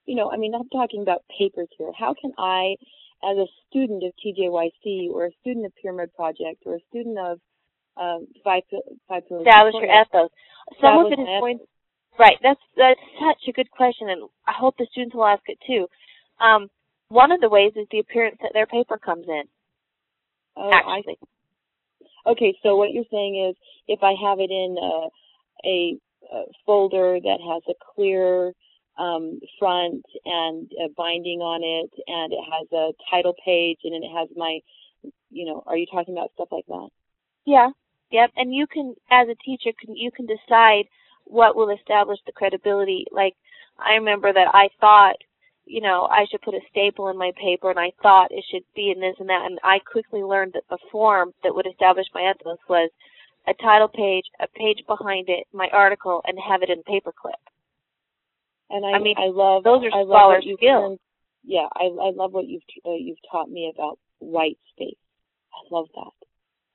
you 0.07 0.17
know, 0.17 0.31
I 0.31 0.37
mean 0.37 0.55
I'm 0.55 0.69
talking 0.71 1.03
about 1.03 1.23
papers 1.39 1.69
here. 1.79 1.93
How 1.97 2.15
can 2.21 2.33
I 2.39 2.77
as 3.23 3.37
a 3.37 3.47
student 3.69 4.03
of 4.03 4.13
TJYC 4.19 5.11
or 5.11 5.27
a 5.27 5.31
student 5.41 5.67
of 5.67 5.73
Pyramid 5.81 6.13
Project 6.15 6.65
or 6.67 6.75
a 6.75 6.81
student 6.91 7.19
of 7.19 7.39
um, 7.97 8.27
five 8.45 8.63
five 9.09 9.27
pillars 9.29 9.47
Establish 9.47 9.75
your 9.75 9.91
ethos. 9.91 10.31
Some 10.81 11.07
of 11.07 11.13
it 11.13 11.19
is 11.19 11.27
going 11.41 11.61
right. 12.19 12.39
That's 12.43 12.61
that's 12.77 13.01
such 13.21 13.49
a 13.49 13.53
good 13.53 13.71
question, 13.71 14.09
and 14.11 14.29
I 14.47 14.53
hope 14.57 14.77
the 14.79 14.87
students 14.91 15.15
will 15.15 15.27
ask 15.27 15.43
it 15.47 15.59
too. 15.67 15.87
Um, 16.43 16.69
one 17.09 17.31
of 17.31 17.41
the 17.41 17.49
ways 17.49 17.73
is 17.77 17.87
the 17.91 17.99
appearance 17.99 18.39
that 18.43 18.53
their 18.55 18.67
paper 18.67 18.97
comes 18.97 19.27
in. 19.29 19.43
Oh, 20.57 20.71
I 20.71 20.99
Actually, 20.99 21.19
Okay, 22.27 22.55
so 22.63 22.77
what 22.77 22.93
you're 22.93 23.05
saying 23.11 23.49
is 23.51 23.57
if 23.89 24.03
I 24.03 24.15
have 24.23 24.39
it 24.39 24.51
in 24.51 24.77
a, 24.81 25.69
a, 25.69 25.99
a 26.33 26.45
folder 26.65 27.19
that 27.21 27.39
has 27.41 27.63
a 27.69 27.75
clear 27.95 28.53
um, 28.99 29.41
front 29.59 30.05
and 30.25 30.71
a 30.85 30.89
binding 30.97 31.41
on 31.41 31.63
it, 31.65 31.91
and 32.07 32.33
it 32.33 32.39
has 32.39 32.69
a 32.73 32.93
title 33.11 33.35
page, 33.45 33.79
and 33.85 34.05
it 34.05 34.09
has 34.17 34.29
my, 34.37 34.61
you 35.31 35.47
know, 35.47 35.63
are 35.67 35.77
you 35.77 35.87
talking 35.87 36.15
about 36.15 36.31
stuff 36.35 36.49
like 36.53 36.67
that? 36.69 36.89
Yeah. 37.45 37.71
Yep. 38.13 38.31
And 38.37 38.55
you 38.55 38.67
can, 38.67 38.95
as 39.11 39.29
a 39.29 39.43
teacher, 39.43 39.71
can 39.81 39.97
you 39.97 40.11
can 40.11 40.27
decide 40.27 40.85
what 41.25 41.57
will 41.57 41.71
establish 41.71 42.19
the 42.27 42.33
credibility. 42.33 43.07
Like 43.11 43.35
I 43.79 43.95
remember 43.95 44.33
that 44.33 44.49
I 44.53 44.69
thought, 44.81 45.17
you 45.65 45.81
know, 45.81 46.07
I 46.11 46.27
should 46.31 46.43
put 46.43 46.55
a 46.55 46.61
staple 46.71 47.09
in 47.09 47.17
my 47.17 47.33
paper, 47.41 47.71
and 47.71 47.79
I 47.79 47.93
thought 48.03 48.31
it 48.31 48.45
should 48.51 48.65
be 48.77 48.93
in 48.95 49.01
this 49.01 49.17
and 49.19 49.29
that, 49.29 49.47
and 49.47 49.59
I 49.65 49.79
quickly 49.81 50.23
learned 50.23 50.53
that 50.55 50.69
the 50.69 50.79
form 50.91 51.33
that 51.43 51.55
would 51.55 51.67
establish 51.67 52.07
my 52.15 52.31
ethos 52.31 52.59
was 52.69 52.91
a 53.49 53.55
title 53.55 53.89
page, 53.89 54.25
a 54.41 54.47
page 54.47 54.85
behind 54.87 55.29
it, 55.29 55.47
my 55.53 55.69
article, 55.73 56.21
and 56.27 56.39
have 56.39 56.63
it 56.63 56.71
in 56.71 56.83
paperclip. 56.83 57.41
And 58.71 58.85
I, 58.85 58.99
I 58.99 58.99
mean, 58.99 59.17
I 59.19 59.29
love 59.29 59.65
those 59.65 59.83
are 59.85 59.93
I 59.93 60.03
love 60.03 60.09
scholar 60.09 60.41
skills. 60.43 60.99
Yeah, 61.45 61.67
I 61.75 61.85
I 61.85 62.11
love 62.15 62.33
what 62.33 62.47
you've 62.47 62.63
uh, 62.87 62.93
you've 62.93 63.19
taught 63.31 63.51
me 63.51 63.73
about 63.75 63.99
white 64.19 64.59
space. 64.75 64.97
I 65.53 65.75
love 65.75 65.87
that. 65.95 66.22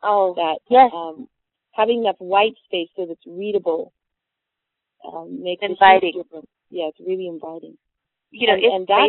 Oh, 0.04 0.34
That 0.36 0.60
yes. 0.70 0.92
um, 0.94 1.28
having 1.72 2.02
enough 2.04 2.18
white 2.20 2.56
space 2.66 2.90
so 2.96 3.06
that 3.06 3.12
it's 3.14 3.26
readable 3.28 3.94
um, 5.06 5.42
makes 5.44 5.62
a 5.64 5.68
huge 5.68 5.78
Inviting. 5.80 6.14
difference. 6.24 6.48
Yeah, 6.70 6.86
it's 6.90 7.00
really 7.00 7.28
inviting. 7.28 7.78
you 8.32 8.48
know, 8.48 8.54
and, 8.54 8.64
and 8.64 8.88
that 8.88 9.08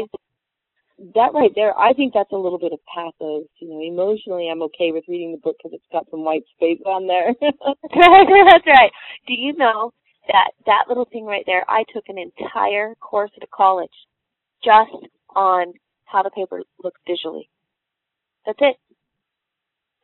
basic. 0.98 1.14
that 1.14 1.35
right 1.35 1.51
there, 1.55 1.77
I 1.79 1.92
think 1.92 2.12
that's 2.14 2.33
a 2.33 2.37
little 2.37 2.59
bit 2.59 2.72
of 2.72 2.79
pathos. 2.92 3.46
You 3.61 3.68
know, 3.68 3.81
emotionally, 3.83 4.48
I'm 4.51 4.62
okay 4.62 4.92
with 4.92 5.05
reading 5.09 5.33
the 5.33 5.38
book 5.38 5.57
because 5.59 5.74
it's 5.74 5.92
got 5.92 6.07
some 6.11 6.24
white 6.24 6.44
space 6.55 6.81
on 6.87 7.07
there. 7.07 7.35
That's 7.40 8.66
right. 8.66 8.90
Do 9.27 9.35
you 9.35 9.55
know 9.57 9.92
that 10.29 10.51
that 10.66 10.85
little 10.88 11.07
thing 11.11 11.24
right 11.24 11.44
there? 11.46 11.64
I 11.68 11.85
took 11.92 12.05
an 12.09 12.18
entire 12.18 12.94
course 12.96 13.31
at 13.37 13.42
a 13.42 13.48
college 13.53 13.90
just 14.62 14.90
on 15.35 15.72
how 16.05 16.22
the 16.22 16.31
paper 16.31 16.62
looks 16.83 17.01
visually. 17.07 17.48
That's 18.46 18.59
it. 18.61 18.77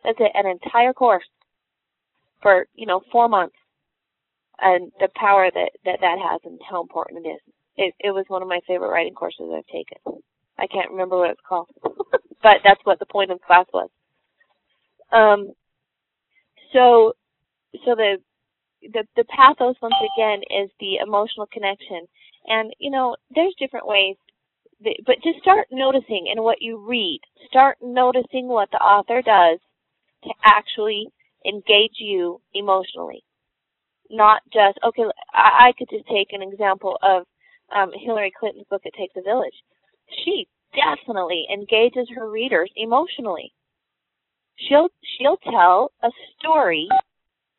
That's 0.04 0.18
it. 0.20 0.32
An 0.34 0.46
entire 0.46 0.92
course 0.92 1.24
for 2.42 2.66
you 2.74 2.86
know 2.86 3.00
four 3.10 3.28
months, 3.28 3.56
and 4.60 4.92
the 5.00 5.08
power 5.16 5.50
that 5.52 5.70
that 5.84 6.00
that 6.00 6.18
has 6.18 6.40
and 6.44 6.60
how 6.68 6.82
important 6.82 7.26
it 7.26 7.30
is. 7.30 7.40
It 7.76 7.94
it 8.00 8.10
was 8.10 8.26
one 8.28 8.42
of 8.42 8.48
my 8.48 8.60
favorite 8.66 8.90
writing 8.90 9.14
courses 9.14 9.50
I've 9.52 9.66
taken. 9.66 10.22
I 10.58 10.66
can't 10.66 10.90
remember 10.90 11.18
what 11.18 11.30
it's 11.30 11.40
called, 11.48 11.68
but 11.82 12.58
that's 12.64 12.80
what 12.84 12.98
the 12.98 13.06
point 13.06 13.30
of 13.30 13.38
the 13.38 13.46
class 13.46 13.66
was. 13.72 13.88
Um. 15.10 15.52
So, 16.72 17.14
so 17.84 17.94
the 17.94 18.18
the 18.82 19.04
the 19.16 19.24
pathos 19.24 19.76
once 19.80 19.94
again 20.16 20.40
is 20.50 20.70
the 20.80 20.96
emotional 20.96 21.46
connection, 21.52 22.06
and 22.46 22.72
you 22.78 22.90
know 22.90 23.16
there's 23.34 23.54
different 23.58 23.86
ways, 23.86 24.16
but 24.82 25.16
just 25.24 25.40
start 25.40 25.68
noticing 25.72 26.26
in 26.30 26.42
what 26.42 26.58
you 26.60 26.84
read. 26.86 27.20
Start 27.48 27.78
noticing 27.80 28.48
what 28.48 28.70
the 28.70 28.78
author 28.78 29.22
does 29.22 29.58
to 30.24 30.30
actually 30.42 31.08
engage 31.46 31.96
you 31.98 32.40
emotionally, 32.54 33.22
not 34.10 34.42
just 34.52 34.78
okay. 34.84 35.04
I, 35.32 35.68
I 35.68 35.72
could 35.78 35.88
just 35.90 36.06
take 36.08 36.32
an 36.32 36.42
example 36.42 36.98
of 37.02 37.24
um, 37.74 37.90
Hillary 37.94 38.32
Clinton's 38.38 38.66
book 38.70 38.82
"It 38.84 38.94
Takes 38.98 39.14
a 39.16 39.22
Village." 39.22 39.54
She 40.24 40.46
definitely 40.74 41.46
engages 41.52 42.08
her 42.14 42.30
readers 42.30 42.70
emotionally. 42.76 43.52
She'll 44.56 44.88
she'll 45.18 45.38
tell 45.38 45.92
a 46.02 46.10
story 46.38 46.88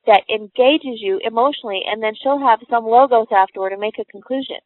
that 0.05 0.23
engages 0.29 1.01
you 1.01 1.19
emotionally, 1.23 1.81
and 1.87 2.01
then 2.01 2.13
she'll 2.21 2.39
have 2.39 2.59
some 2.69 2.85
logos 2.85 3.27
afterward 3.35 3.71
and 3.71 3.81
make 3.81 3.99
a 3.99 4.05
conclusion. 4.05 4.57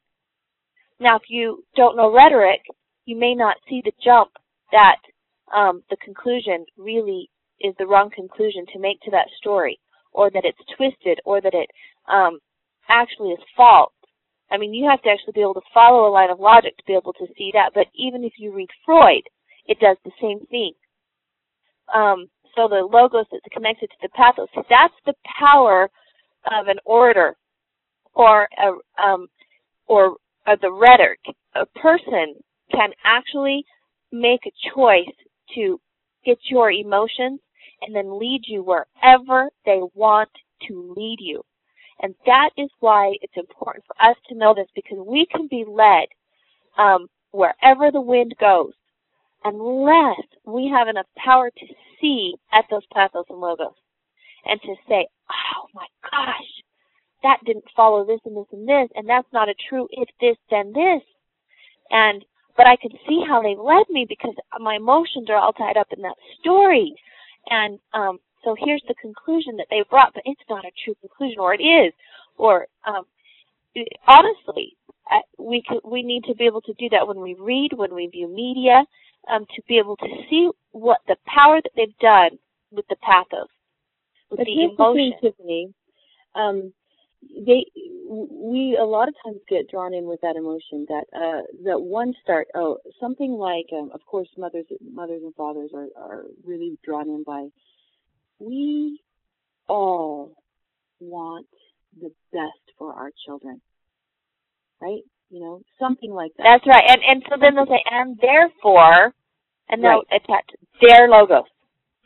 Now, 0.99 1.15
if 1.15 1.23
you 1.29 1.63
don't 1.75 1.95
know 1.95 2.13
rhetoric, 2.13 2.61
you 3.05 3.15
may 3.15 3.33
not 3.33 3.55
see 3.69 3.81
the 3.83 3.93
jump 4.03 4.31
that 4.71 4.97
um, 5.55 5.81
the 5.89 5.97
conclusion 5.97 6.65
really 6.77 7.29
is 7.61 7.75
the 7.77 7.87
wrong 7.87 8.09
conclusion 8.09 8.65
to 8.73 8.79
make 8.79 8.99
to 9.01 9.11
that 9.11 9.27
story, 9.37 9.79
or 10.11 10.29
that 10.31 10.45
it's 10.45 10.57
twisted, 10.77 11.19
or 11.25 11.41
that 11.41 11.53
it 11.53 11.69
um, 12.07 12.39
actually 12.87 13.29
is 13.31 13.39
false. 13.55 13.93
I 14.51 14.57
mean, 14.57 14.73
you 14.73 14.89
have 14.89 15.01
to 15.03 15.09
actually 15.09 15.33
be 15.33 15.41
able 15.41 15.53
to 15.55 15.73
follow 15.73 16.07
a 16.07 16.11
line 16.11 16.31
of 16.31 16.39
logic 16.39 16.75
to 16.77 16.83
be 16.87 16.93
able 16.93 17.13
to 17.13 17.27
see 17.37 17.51
that. 17.53 17.71
But 17.75 17.87
even 17.95 18.23
if 18.23 18.33
you 18.37 18.53
read 18.53 18.69
Freud, 18.85 19.23
it 19.67 19.79
does 19.79 19.97
the 20.03 20.11
same 20.21 20.45
thing. 20.47 20.73
um, 21.93 22.29
so 22.55 22.67
the 22.67 22.87
logos 22.91 23.25
that's 23.31 23.43
connected 23.53 23.89
to 23.89 23.95
the 24.01 24.09
pathos, 24.09 24.47
that's 24.69 24.93
the 25.05 25.13
power 25.39 25.89
of 26.51 26.67
an 26.67 26.77
orator 26.85 27.35
or 28.13 28.47
a, 28.57 29.03
um, 29.03 29.27
or, 29.87 30.17
or 30.47 30.57
the 30.61 30.71
rhetoric. 30.71 31.19
A 31.55 31.65
person 31.79 32.35
can 32.71 32.89
actually 33.05 33.63
make 34.11 34.41
a 34.45 34.51
choice 34.75 35.15
to 35.55 35.79
get 36.25 36.37
your 36.49 36.71
emotions 36.71 37.39
and 37.81 37.95
then 37.95 38.19
lead 38.19 38.41
you 38.45 38.63
wherever 38.63 39.49
they 39.65 39.79
want 39.93 40.29
to 40.67 40.93
lead 40.95 41.17
you. 41.19 41.41
And 42.01 42.15
that 42.25 42.51
is 42.57 42.69
why 42.79 43.13
it's 43.21 43.33
important 43.35 43.85
for 43.85 43.95
us 44.01 44.15
to 44.29 44.35
know 44.35 44.53
this 44.53 44.67
because 44.73 44.99
we 45.05 45.25
can 45.29 45.47
be 45.47 45.65
led 45.67 46.07
um, 46.77 47.07
wherever 47.31 47.91
the 47.91 48.01
wind 48.01 48.35
goes 48.39 48.73
unless 49.43 50.21
we 50.45 50.71
have 50.73 50.87
enough 50.87 51.05
power 51.17 51.49
to 51.49 51.65
see 52.01 52.33
at 52.53 52.65
those 52.69 52.85
pathos 52.93 53.25
and 53.29 53.39
logos 53.39 53.75
and 54.45 54.59
to 54.61 54.75
say, 54.87 55.07
oh 55.29 55.67
my 55.73 55.85
gosh, 56.03 56.63
that 57.23 57.39
didn't 57.45 57.65
follow 57.75 58.05
this 58.05 58.19
and 58.25 58.35
this 58.35 58.47
and 58.51 58.67
this, 58.67 58.89
and 58.95 59.07
that's 59.07 59.27
not 59.33 59.49
a 59.49 59.53
true 59.69 59.87
if 59.91 60.07
this 60.21 60.37
then 60.49 60.71
this. 60.73 61.03
And 61.91 62.23
but 62.55 62.67
I 62.67 62.75
can 62.75 62.91
see 63.07 63.23
how 63.27 63.41
they 63.41 63.55
led 63.55 63.87
me 63.89 64.05
because 64.07 64.35
my 64.59 64.75
emotions 64.75 65.29
are 65.29 65.37
all 65.37 65.53
tied 65.53 65.77
up 65.77 65.87
in 65.95 66.01
that 66.01 66.15
story. 66.41 66.93
And 67.47 67.79
um, 67.93 68.19
so 68.43 68.55
here's 68.57 68.83
the 68.87 68.95
conclusion 68.95 69.57
that 69.57 69.67
they 69.69 69.83
brought, 69.89 70.13
but 70.13 70.23
it's 70.25 70.41
not 70.49 70.65
a 70.65 70.71
true 70.83 70.95
conclusion, 71.01 71.39
or 71.39 71.53
it 71.53 71.61
is, 71.61 71.93
or 72.37 72.67
um, 72.85 73.03
honestly, 74.07 74.77
we 75.37 75.63
could, 75.67 75.79
we 75.83 76.03
need 76.03 76.23
to 76.25 76.35
be 76.35 76.45
able 76.45 76.61
to 76.61 76.73
do 76.73 76.89
that 76.89 77.07
when 77.07 77.19
we 77.19 77.35
read, 77.39 77.71
when 77.75 77.93
we 77.93 78.07
view 78.07 78.27
media, 78.27 78.85
um, 79.31 79.45
to 79.55 79.61
be 79.67 79.77
able 79.77 79.97
to 79.97 80.07
see 80.29 80.49
what 80.71 80.99
the 81.07 81.17
power 81.25 81.59
that 81.61 81.71
they've 81.75 81.97
done 81.99 82.37
with 82.71 82.85
the 82.89 82.95
pathos, 82.97 83.47
with 84.29 84.37
but 84.39 84.45
the 84.45 84.63
emotion. 84.63 84.77
The 84.77 84.93
thing, 84.93 85.13
Tiffany, 85.21 85.73
um, 86.35 86.73
they 87.21 87.65
we 88.09 88.77
a 88.79 88.85
lot 88.85 89.07
of 89.07 89.13
times 89.23 89.39
get 89.47 89.69
drawn 89.69 89.93
in 89.93 90.05
with 90.05 90.19
that 90.21 90.35
emotion 90.35 90.85
that 90.87 91.03
uh 91.13 91.41
that 91.63 91.79
one 91.79 92.13
start 92.23 92.47
oh 92.55 92.77
something 92.99 93.33
like 93.33 93.65
um 93.73 93.91
of 93.93 94.03
course 94.05 94.27
mothers 94.37 94.65
mothers 94.91 95.21
and 95.23 95.35
fathers 95.35 95.71
are 95.73 95.87
are 95.97 96.23
really 96.45 96.77
drawn 96.83 97.07
in 97.07 97.23
by 97.23 97.47
we 98.39 98.99
all 99.67 100.33
want 100.99 101.45
the 102.01 102.11
best 102.31 102.75
for 102.77 102.93
our 102.93 103.11
children 103.25 103.61
right 104.81 105.03
you 105.29 105.39
know 105.39 105.61
something 105.77 106.11
like 106.11 106.31
that 106.37 106.43
that's 106.43 106.67
right 106.67 106.89
and 106.89 107.01
and 107.07 107.23
so 107.29 107.35
then 107.39 107.55
they'll 107.55 107.65
say 107.65 107.83
and 107.91 108.17
therefore 108.21 109.13
and 109.69 109.83
they'll 109.83 110.03
right. 110.09 110.21
attach 110.23 110.45
their 110.81 111.07
logos 111.09 111.43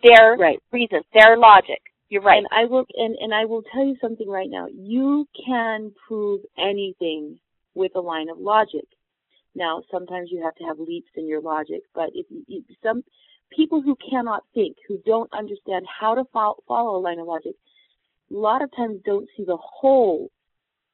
their 0.03 0.35
right. 0.37 0.59
reasons 0.71 1.05
their 1.13 1.37
logic 1.37 1.81
you're 2.13 2.21
right. 2.21 2.37
And 2.37 2.47
I 2.51 2.65
will 2.65 2.85
and, 2.93 3.15
and 3.19 3.33
I 3.33 3.45
will 3.45 3.63
tell 3.73 3.83
you 3.83 3.95
something 3.99 4.29
right 4.29 4.47
now. 4.47 4.67
You 4.71 5.27
can 5.47 5.91
prove 6.07 6.41
anything 6.59 7.39
with 7.73 7.93
a 7.95 7.99
line 7.99 8.29
of 8.29 8.37
logic. 8.37 8.85
Now, 9.55 9.81
sometimes 9.91 10.29
you 10.31 10.43
have 10.43 10.53
to 10.55 10.63
have 10.63 10.77
leaps 10.79 11.09
in 11.15 11.27
your 11.27 11.41
logic, 11.41 11.81
but 11.95 12.11
if, 12.13 12.27
if 12.47 12.63
some 12.83 13.03
people 13.55 13.81
who 13.81 13.97
cannot 14.09 14.43
think, 14.53 14.77
who 14.87 14.99
don't 15.07 15.31
understand 15.33 15.85
how 15.87 16.13
to 16.13 16.23
follow, 16.31 16.57
follow 16.67 16.97
a 16.97 17.01
line 17.01 17.17
of 17.17 17.25
logic, 17.25 17.53
a 18.31 18.35
lot 18.35 18.61
of 18.61 18.69
times 18.75 18.99
don't 19.05 19.27
see 19.35 19.43
the 19.43 19.57
whole 19.57 20.29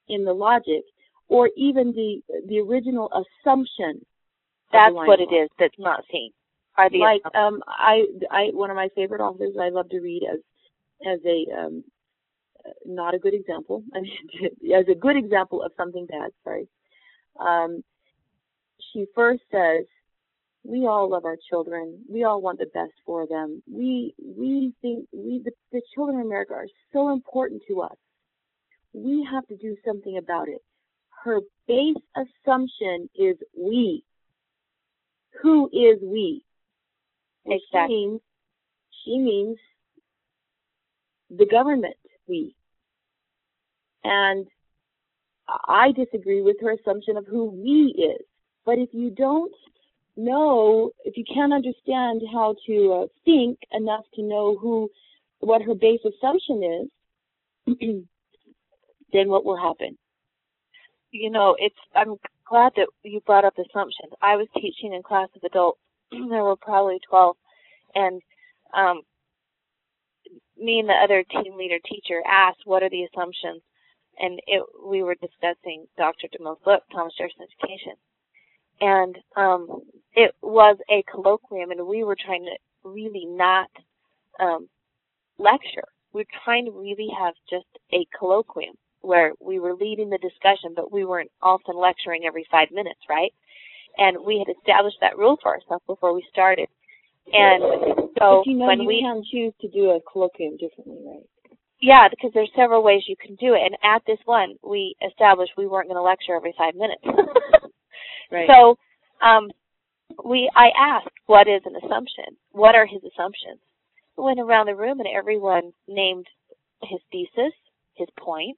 in 0.07 0.23
the 0.23 0.33
logic 0.33 0.83
or 1.27 1.49
even 1.57 1.91
the 1.91 2.21
the 2.47 2.59
original 2.59 3.11
assumption. 3.11 4.05
That's 4.71 4.93
what 4.93 5.19
it 5.19 5.33
is 5.33 5.49
that's 5.59 5.77
not 5.77 6.05
seen. 6.09 6.31
Are 6.77 6.89
the 6.89 6.99
like 6.99 7.21
um 7.35 7.61
I 7.67 8.05
I 8.31 8.43
one 8.53 8.69
of 8.69 8.77
my 8.77 8.87
favorite 8.95 9.21
authors 9.21 9.55
I 9.59 9.67
love 9.67 9.89
to 9.89 9.99
read 9.99 10.23
as 10.31 10.39
as 11.05 11.19
a 11.25 11.45
um, 11.57 11.83
not 12.85 13.13
a 13.13 13.19
good 13.19 13.33
example. 13.33 13.83
I 13.95 14.01
mean, 14.01 14.73
as 14.75 14.85
a 14.89 14.95
good 14.95 15.17
example 15.17 15.63
of 15.63 15.71
something 15.77 16.05
bad. 16.05 16.31
Sorry. 16.43 16.67
Um, 17.39 17.83
she 18.91 19.05
first 19.15 19.41
says, 19.51 19.85
"We 20.63 20.85
all 20.85 21.09
love 21.09 21.25
our 21.25 21.37
children. 21.49 21.99
We 22.09 22.23
all 22.23 22.41
want 22.41 22.59
the 22.59 22.67
best 22.67 22.93
for 23.05 23.27
them. 23.27 23.61
We 23.71 24.13
we 24.19 24.73
think 24.81 25.07
we 25.11 25.41
the, 25.43 25.51
the 25.71 25.81
children 25.93 26.19
of 26.19 26.25
America 26.25 26.53
are 26.53 26.67
so 26.93 27.11
important 27.11 27.61
to 27.67 27.81
us. 27.81 27.97
We 28.93 29.27
have 29.31 29.45
to 29.47 29.57
do 29.57 29.75
something 29.85 30.17
about 30.17 30.49
it." 30.49 30.61
Her 31.23 31.41
base 31.67 31.97
assumption 32.15 33.09
is 33.15 33.35
we. 33.57 34.03
Who 35.41 35.67
is 35.67 35.99
we? 36.01 36.43
Exactly. 37.45 37.95
She 37.95 38.07
means, 38.07 38.21
she 39.03 39.17
means 39.17 39.57
the 41.29 41.45
government, 41.45 41.95
we. 42.27 42.55
And 44.03 44.47
I 45.47 45.91
disagree 45.91 46.41
with 46.41 46.57
her 46.61 46.71
assumption 46.71 47.17
of 47.17 47.25
who 47.27 47.45
we 47.45 47.95
is. 47.97 48.25
But 48.65 48.77
if 48.77 48.89
you 48.93 49.09
don't 49.09 49.53
know, 50.15 50.91
if 51.05 51.17
you 51.17 51.23
can't 51.31 51.53
understand 51.53 52.21
how 52.31 52.55
to 52.67 52.93
uh, 52.93 53.07
think 53.25 53.59
enough 53.71 54.05
to 54.15 54.21
know 54.21 54.57
who, 54.57 54.89
what 55.39 55.61
her 55.61 55.73
base 55.73 56.01
assumption 56.05 56.89
is, 57.67 57.75
then 59.13 59.29
what 59.29 59.45
will 59.45 59.57
happen? 59.57 59.97
You 61.11 61.31
know, 61.31 61.55
it's, 61.57 61.75
I'm 61.95 62.15
glad 62.47 62.73
that 62.75 62.87
you 63.03 63.21
brought 63.21 63.45
up 63.45 63.57
assumptions. 63.57 64.13
I 64.21 64.35
was 64.35 64.47
teaching 64.55 64.93
in 64.93 65.01
class 65.01 65.29
of 65.35 65.43
adults. 65.43 65.79
there 66.11 66.43
were 66.43 66.55
probably 66.55 66.99
12 67.09 67.35
and 67.95 68.21
um, 68.75 69.01
me 70.59 70.79
and 70.79 70.89
the 70.89 70.93
other 70.93 71.23
team 71.23 71.57
leader 71.57 71.79
teacher 71.85 72.21
asked, 72.27 72.61
what 72.65 72.83
are 72.83 72.89
the 72.89 73.03
assumptions? 73.03 73.61
And 74.19 74.39
it, 74.47 74.63
we 74.85 75.01
were 75.03 75.15
discussing 75.15 75.85
Dr. 75.97 76.27
DeMille's 76.27 76.59
book, 76.65 76.83
Thomas 76.91 77.13
Jefferson 77.17 77.47
Education. 77.47 77.93
And 78.81 79.17
um, 79.35 79.81
it 80.13 80.35
was 80.41 80.77
a 80.89 81.03
colloquium, 81.03 81.71
and 81.71 81.87
we 81.87 82.03
were 82.03 82.17
trying 82.17 82.45
to 82.45 82.89
really 82.89 83.25
not 83.25 83.69
um, 84.39 84.67
lecture. 85.37 85.87
We 86.13 86.21
were 86.21 86.39
trying 86.43 86.65
to 86.65 86.71
really 86.71 87.09
have 87.17 87.33
just 87.49 87.67
a 87.93 88.05
colloquium 88.19 88.75
where 89.01 89.31
we 89.39 89.59
were 89.59 89.73
leading 89.73 90.09
the 90.09 90.17
discussion, 90.17 90.73
but 90.75 90.91
we 90.91 91.05
weren't 91.05 91.31
often 91.41 91.77
lecturing 91.77 92.23
every 92.25 92.45
five 92.51 92.69
minutes, 92.71 92.99
right? 93.09 93.33
And 93.97 94.17
we 94.25 94.43
had 94.45 94.53
established 94.53 94.97
that 95.01 95.17
rule 95.17 95.37
for 95.41 95.55
ourselves 95.55 95.83
before 95.87 96.13
we 96.13 96.25
started. 96.31 96.67
And 97.31 97.98
so 98.17 98.43
but 98.43 98.49
you 98.49 98.57
know, 98.57 98.67
when 98.67 98.81
you 98.81 98.87
we 98.87 99.01
can 99.01 99.23
choose 99.29 99.53
to 99.61 99.67
do 99.69 99.91
a 99.91 99.99
colloquium 100.01 100.57
differently, 100.59 100.97
right? 101.05 101.55
Yeah, 101.81 102.07
because 102.09 102.31
there's 102.33 102.51
several 102.55 102.83
ways 102.83 103.03
you 103.07 103.15
can 103.15 103.35
do 103.35 103.53
it. 103.53 103.61
And 103.63 103.75
at 103.83 104.01
this 104.05 104.19
one, 104.25 104.55
we 104.63 104.95
established 105.07 105.53
we 105.57 105.67
weren't 105.67 105.87
going 105.87 105.97
to 105.97 106.01
lecture 106.01 106.35
every 106.35 106.53
five 106.57 106.75
minutes. 106.75 107.01
right. 108.31 108.47
So, 108.47 108.77
um, 109.25 109.49
we 110.25 110.49
I 110.55 110.69
asked, 110.77 111.15
what 111.27 111.47
is 111.47 111.61
an 111.65 111.75
assumption? 111.77 112.35
What 112.51 112.75
are 112.75 112.85
his 112.85 113.01
assumptions? 113.03 113.59
We 114.17 114.25
went 114.25 114.39
around 114.39 114.65
the 114.65 114.75
room 114.75 114.99
and 114.99 115.07
everyone 115.07 115.71
named 115.87 116.27
his 116.83 116.99
thesis, 117.11 117.53
his 117.95 118.07
point, 118.17 118.57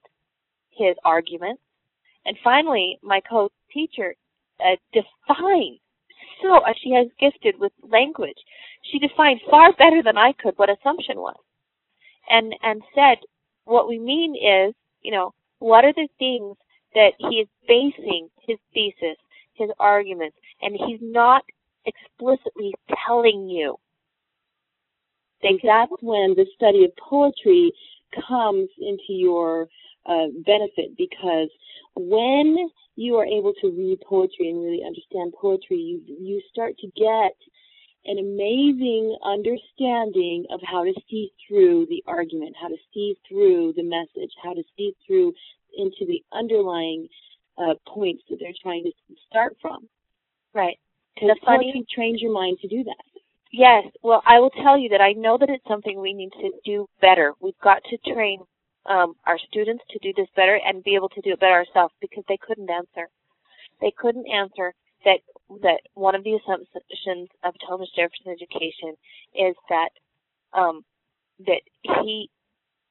his 0.71 0.95
argument, 1.05 1.59
and 2.25 2.37
finally, 2.43 2.99
my 3.01 3.21
co-teacher 3.27 4.15
uh, 4.59 4.75
defined 4.93 5.79
so 6.41 6.55
uh, 6.57 6.73
she 6.81 6.91
has 6.91 7.07
gifted 7.19 7.59
with 7.59 7.71
language. 7.89 8.37
She 8.91 8.99
defined 8.99 9.41
far 9.49 9.73
better 9.73 10.01
than 10.03 10.17
I 10.17 10.33
could 10.33 10.57
what 10.57 10.69
assumption 10.69 11.17
was, 11.17 11.37
and 12.29 12.53
and 12.63 12.81
said 12.95 13.17
what 13.65 13.87
we 13.87 13.99
mean 13.99 14.35
is, 14.35 14.73
you 15.01 15.11
know, 15.11 15.33
what 15.59 15.85
are 15.85 15.93
the 15.93 16.07
things 16.19 16.57
that 16.93 17.13
he 17.17 17.37
is 17.37 17.47
basing 17.67 18.27
his 18.47 18.57
thesis, 18.73 19.17
his 19.53 19.69
arguments, 19.79 20.35
and 20.61 20.75
he's 20.87 20.99
not 21.01 21.43
explicitly 21.85 22.73
telling 23.05 23.47
you. 23.49 23.77
And 25.43 25.59
that's 25.63 25.91
when 26.01 26.35
the 26.35 26.45
study 26.55 26.85
of 26.85 26.91
poetry 26.97 27.71
comes 28.27 28.69
into 28.79 29.13
your 29.13 29.67
uh, 30.05 30.27
benefit 30.45 30.97
because 30.97 31.49
when 31.95 32.69
you 33.01 33.15
are 33.17 33.25
able 33.25 33.53
to 33.61 33.67
read 33.71 33.99
poetry 34.07 34.49
and 34.49 34.63
really 34.63 34.83
understand 34.85 35.33
poetry, 35.39 35.77
you 35.77 36.01
you 36.07 36.41
start 36.51 36.77
to 36.77 36.87
get 36.95 37.35
an 38.05 38.17
amazing 38.17 39.15
understanding 39.23 40.45
of 40.51 40.59
how 40.63 40.83
to 40.83 40.93
see 41.09 41.31
through 41.47 41.85
the 41.89 42.03
argument, 42.07 42.55
how 42.59 42.67
to 42.67 42.77
see 42.93 43.15
through 43.27 43.73
the 43.75 43.83
message, 43.83 44.31
how 44.41 44.53
to 44.53 44.63
see 44.75 44.95
through 45.05 45.33
into 45.77 46.05
the 46.07 46.23
underlying 46.33 47.07
uh, 47.57 47.73
points 47.87 48.23
that 48.29 48.37
they're 48.39 48.53
trying 48.61 48.83
to 48.83 48.91
start 49.29 49.55
from. 49.61 49.87
Right. 50.53 50.77
Because 51.15 51.37
poetry 51.45 51.85
trains 51.93 52.21
your 52.21 52.33
mind 52.33 52.57
to 52.61 52.67
do 52.67 52.83
that. 52.83 53.05
Yes. 53.51 53.83
Well, 54.01 54.23
I 54.25 54.39
will 54.39 54.49
tell 54.49 54.77
you 54.77 54.89
that 54.89 55.01
I 55.01 55.11
know 55.13 55.37
that 55.37 55.49
it's 55.49 55.67
something 55.67 55.99
we 55.99 56.13
need 56.13 56.31
to 56.41 56.51
do 56.65 56.87
better. 57.01 57.33
We've 57.39 57.59
got 57.63 57.81
to 57.89 58.13
train 58.13 58.39
um, 58.85 59.13
our 59.25 59.37
students 59.49 59.83
to 59.91 59.99
do 59.99 60.13
this 60.15 60.27
better 60.35 60.59
and 60.65 60.83
be 60.83 60.95
able 60.95 61.09
to 61.09 61.21
do 61.21 61.31
it 61.31 61.39
better 61.39 61.53
ourselves 61.53 61.93
because 62.01 62.23
they 62.27 62.37
couldn't 62.37 62.69
answer. 62.69 63.09
They 63.79 63.91
couldn't 63.97 64.27
answer 64.27 64.73
that 65.05 65.19
that 65.63 65.81
one 65.95 66.15
of 66.15 66.23
the 66.23 66.37
assumptions 66.37 67.29
of 67.43 67.53
Thomas 67.67 67.89
Jefferson 67.95 68.31
education 68.31 68.95
is 69.35 69.55
that 69.69 69.89
um, 70.53 70.83
that 71.45 71.61
he 71.83 72.29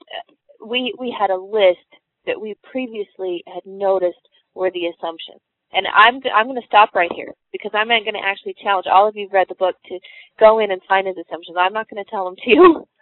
uh, 0.03 0.67
we 0.67 0.95
we 0.99 1.15
had 1.17 1.31
a 1.31 1.37
list 1.37 1.87
that 2.27 2.41
we 2.41 2.57
previously 2.71 3.43
had 3.47 3.65
noticed 3.65 4.29
were 4.55 4.71
the 4.71 4.87
assumptions. 4.87 5.41
And 5.73 5.87
I'm 5.87 6.21
I'm 6.35 6.47
going 6.47 6.61
to 6.61 6.67
stop 6.67 6.95
right 6.95 7.13
here 7.15 7.33
because 7.53 7.71
I'm 7.75 7.89
going 7.89 8.05
to 8.05 8.25
actually 8.27 8.57
challenge 8.61 8.87
all 8.91 9.09
of 9.09 9.17
you 9.17 9.25
who've 9.27 9.33
read 9.33 9.47
the 9.49 9.55
book 9.55 9.77
to 9.87 9.99
go 10.39 10.59
in 10.59 10.73
and 10.73 10.83
find 10.89 11.07
his 11.07 11.17
assumptions. 11.17 11.57
I'm 11.59 11.73
not 11.73 11.89
going 11.89 12.03
to 12.05 12.11
tell 12.11 12.25
them 12.25 12.37
to 12.45 12.51
you. 12.51 12.87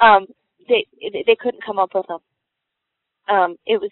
Um, 0.00 0.24
they 0.70 0.86
they 1.26 1.36
couldn't 1.38 1.66
come 1.66 1.78
up 1.78 1.90
with 1.94 2.06
them. 2.06 2.20
Um, 3.28 3.56
it 3.66 3.80
was 3.80 3.90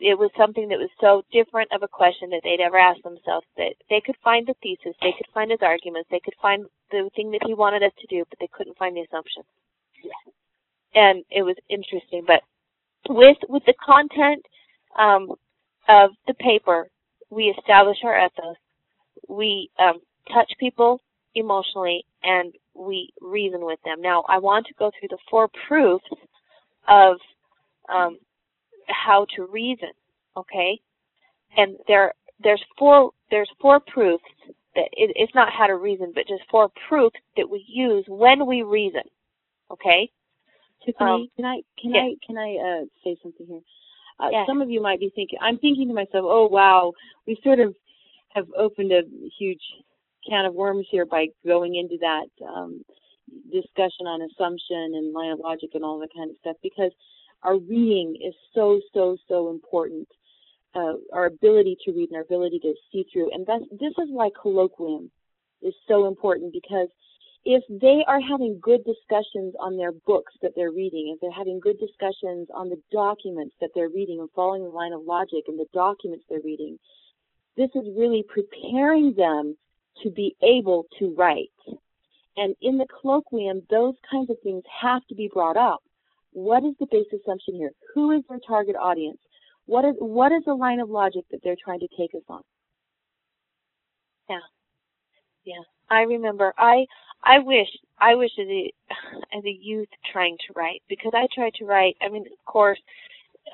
it 0.00 0.18
was 0.18 0.30
something 0.36 0.68
that 0.68 0.78
was 0.78 0.88
so 0.98 1.22
different 1.30 1.70
of 1.72 1.82
a 1.82 1.88
question 1.88 2.30
that 2.30 2.40
they'd 2.42 2.64
ever 2.64 2.78
asked 2.78 3.02
themselves 3.02 3.46
that 3.58 3.74
they 3.90 4.00
could 4.00 4.16
find 4.24 4.46
the 4.46 4.54
thesis, 4.62 4.96
they 5.02 5.12
could 5.12 5.28
find 5.34 5.50
his 5.50 5.60
arguments, 5.60 6.08
they 6.10 6.20
could 6.24 6.34
find 6.40 6.64
the 6.90 7.10
thing 7.14 7.30
that 7.32 7.44
he 7.44 7.52
wanted 7.52 7.82
us 7.82 7.92
to 8.00 8.06
do, 8.06 8.24
but 8.30 8.38
they 8.40 8.48
couldn't 8.50 8.78
find 8.78 8.96
the 8.96 9.02
assumption. 9.02 9.42
Yeah. 10.02 10.32
And 10.94 11.24
it 11.30 11.42
was 11.42 11.56
interesting, 11.68 12.24
but 12.26 12.40
with 13.08 13.36
with 13.48 13.62
the 13.66 13.74
content 13.84 14.44
um, 14.98 15.32
of 15.88 16.10
the 16.26 16.34
paper, 16.34 16.88
we 17.30 17.54
establish 17.58 17.98
our 18.04 18.26
ethos, 18.26 18.56
we 19.28 19.70
um, 19.78 20.00
touch 20.32 20.50
people 20.58 21.00
emotionally, 21.34 22.04
and 22.22 22.54
we 22.74 23.10
reason 23.20 23.64
with 23.64 23.78
them. 23.84 24.00
Now, 24.00 24.24
I 24.28 24.38
want 24.38 24.66
to 24.66 24.74
go 24.74 24.90
through 24.98 25.08
the 25.10 25.18
four 25.30 25.48
proofs 25.68 26.04
of 26.88 27.16
um, 27.88 28.18
how 28.90 29.26
to 29.36 29.46
reason. 29.46 29.90
Okay, 30.36 30.80
and 31.56 31.76
there 31.88 32.14
there's 32.42 32.62
four 32.78 33.10
there's 33.30 33.50
four 33.60 33.80
proofs 33.80 34.24
that 34.74 34.88
it, 34.92 35.12
it's 35.16 35.34
not 35.34 35.52
how 35.52 35.66
to 35.66 35.76
reason, 35.76 36.12
but 36.14 36.28
just 36.28 36.42
four 36.50 36.70
proofs 36.88 37.16
that 37.36 37.48
we 37.48 37.64
use 37.68 38.04
when 38.08 38.46
we 38.46 38.62
reason. 38.62 39.02
Okay. 39.70 40.10
Tiffany, 40.84 41.10
um, 41.10 41.28
can 41.36 41.44
I 41.44 41.60
can 41.80 41.94
I 41.94 42.14
can 42.26 42.38
I 42.38 42.56
uh, 42.56 42.84
say 43.04 43.16
something 43.22 43.46
here? 43.46 43.60
Uh, 44.18 44.28
yes. 44.30 44.46
Some 44.46 44.62
of 44.62 44.70
you 44.70 44.82
might 44.82 45.00
be 45.00 45.12
thinking, 45.14 45.38
I'm 45.40 45.58
thinking 45.58 45.88
to 45.88 45.94
myself, 45.94 46.24
oh 46.26 46.48
wow, 46.50 46.92
we 47.26 47.38
sort 47.42 47.60
of 47.60 47.74
have 48.34 48.46
opened 48.58 48.92
a 48.92 49.02
huge 49.38 49.62
can 50.28 50.44
of 50.44 50.54
worms 50.54 50.86
here 50.90 51.06
by 51.06 51.26
going 51.44 51.76
into 51.76 51.96
that 52.00 52.28
um, 52.46 52.82
discussion 53.52 54.06
on 54.06 54.22
assumption 54.22 54.94
and 54.94 55.12
line 55.12 55.32
of 55.32 55.40
logic 55.40 55.70
and 55.74 55.84
all 55.84 55.98
that 55.98 56.14
kind 56.14 56.30
of 56.30 56.36
stuff 56.40 56.56
because 56.62 56.92
our 57.42 57.58
reading 57.58 58.16
is 58.24 58.34
so 58.54 58.80
so 58.92 59.16
so 59.28 59.50
important. 59.50 60.08
Uh, 60.72 60.94
our 61.12 61.26
ability 61.26 61.76
to 61.84 61.90
read 61.90 62.10
and 62.10 62.16
our 62.16 62.22
ability 62.22 62.60
to 62.60 62.72
see 62.92 63.04
through, 63.12 63.28
and 63.32 63.44
that's, 63.44 63.64
this 63.72 63.90
is 63.98 64.08
why 64.08 64.30
colloquium 64.40 65.10
is 65.62 65.74
so 65.88 66.06
important 66.06 66.52
because 66.52 66.86
if 67.44 67.64
they 67.68 68.04
are 68.06 68.20
having 68.20 68.60
good 68.60 68.84
discussions 68.84 69.54
on 69.58 69.76
their 69.76 69.92
books 69.92 70.32
that 70.42 70.52
they're 70.54 70.70
reading, 70.70 71.12
if 71.12 71.20
they're 71.20 71.32
having 71.32 71.58
good 71.58 71.78
discussions 71.78 72.48
on 72.54 72.68
the 72.68 72.80
documents 72.92 73.54
that 73.60 73.70
they're 73.74 73.88
reading 73.88 74.20
and 74.20 74.28
following 74.34 74.62
the 74.62 74.68
line 74.68 74.92
of 74.92 75.02
logic 75.02 75.44
in 75.48 75.56
the 75.56 75.66
documents 75.72 76.24
they're 76.28 76.40
reading, 76.44 76.78
this 77.56 77.70
is 77.74 77.88
really 77.96 78.24
preparing 78.28 79.14
them 79.14 79.56
to 80.02 80.10
be 80.10 80.36
able 80.42 80.86
to 80.98 81.14
write. 81.16 81.50
And 82.36 82.54
in 82.62 82.78
the 82.78 82.86
colloquium, 82.86 83.66
those 83.70 83.94
kinds 84.10 84.30
of 84.30 84.36
things 84.42 84.62
have 84.80 85.06
to 85.08 85.14
be 85.14 85.30
brought 85.32 85.56
up. 85.56 85.82
What 86.32 86.64
is 86.64 86.74
the 86.78 86.86
base 86.90 87.06
assumption 87.12 87.54
here? 87.54 87.72
Who 87.94 88.12
is 88.12 88.22
their 88.28 88.38
target 88.46 88.76
audience? 88.76 89.18
What 89.66 89.84
is 89.84 89.94
what 89.98 90.32
is 90.32 90.42
the 90.46 90.54
line 90.54 90.80
of 90.80 90.90
logic 90.90 91.24
that 91.30 91.40
they're 91.42 91.56
trying 91.62 91.80
to 91.80 91.88
take 91.96 92.14
us 92.14 92.22
on? 92.28 92.42
Yeah. 94.28 94.38
Yeah. 95.44 95.62
I 95.90 96.02
remember 96.02 96.52
I 96.56 96.86
I 97.22 97.38
wish 97.40 97.68
I 97.98 98.14
wish 98.14 98.30
as 98.38 98.46
a 98.48 98.72
as 99.36 99.44
a 99.44 99.58
youth 99.60 99.88
trying 100.12 100.36
to 100.46 100.52
write 100.54 100.82
because 100.88 101.12
I 101.14 101.26
tried 101.34 101.54
to 101.54 101.64
write. 101.64 101.96
I 102.00 102.08
mean, 102.08 102.24
of 102.26 102.44
course, 102.46 102.78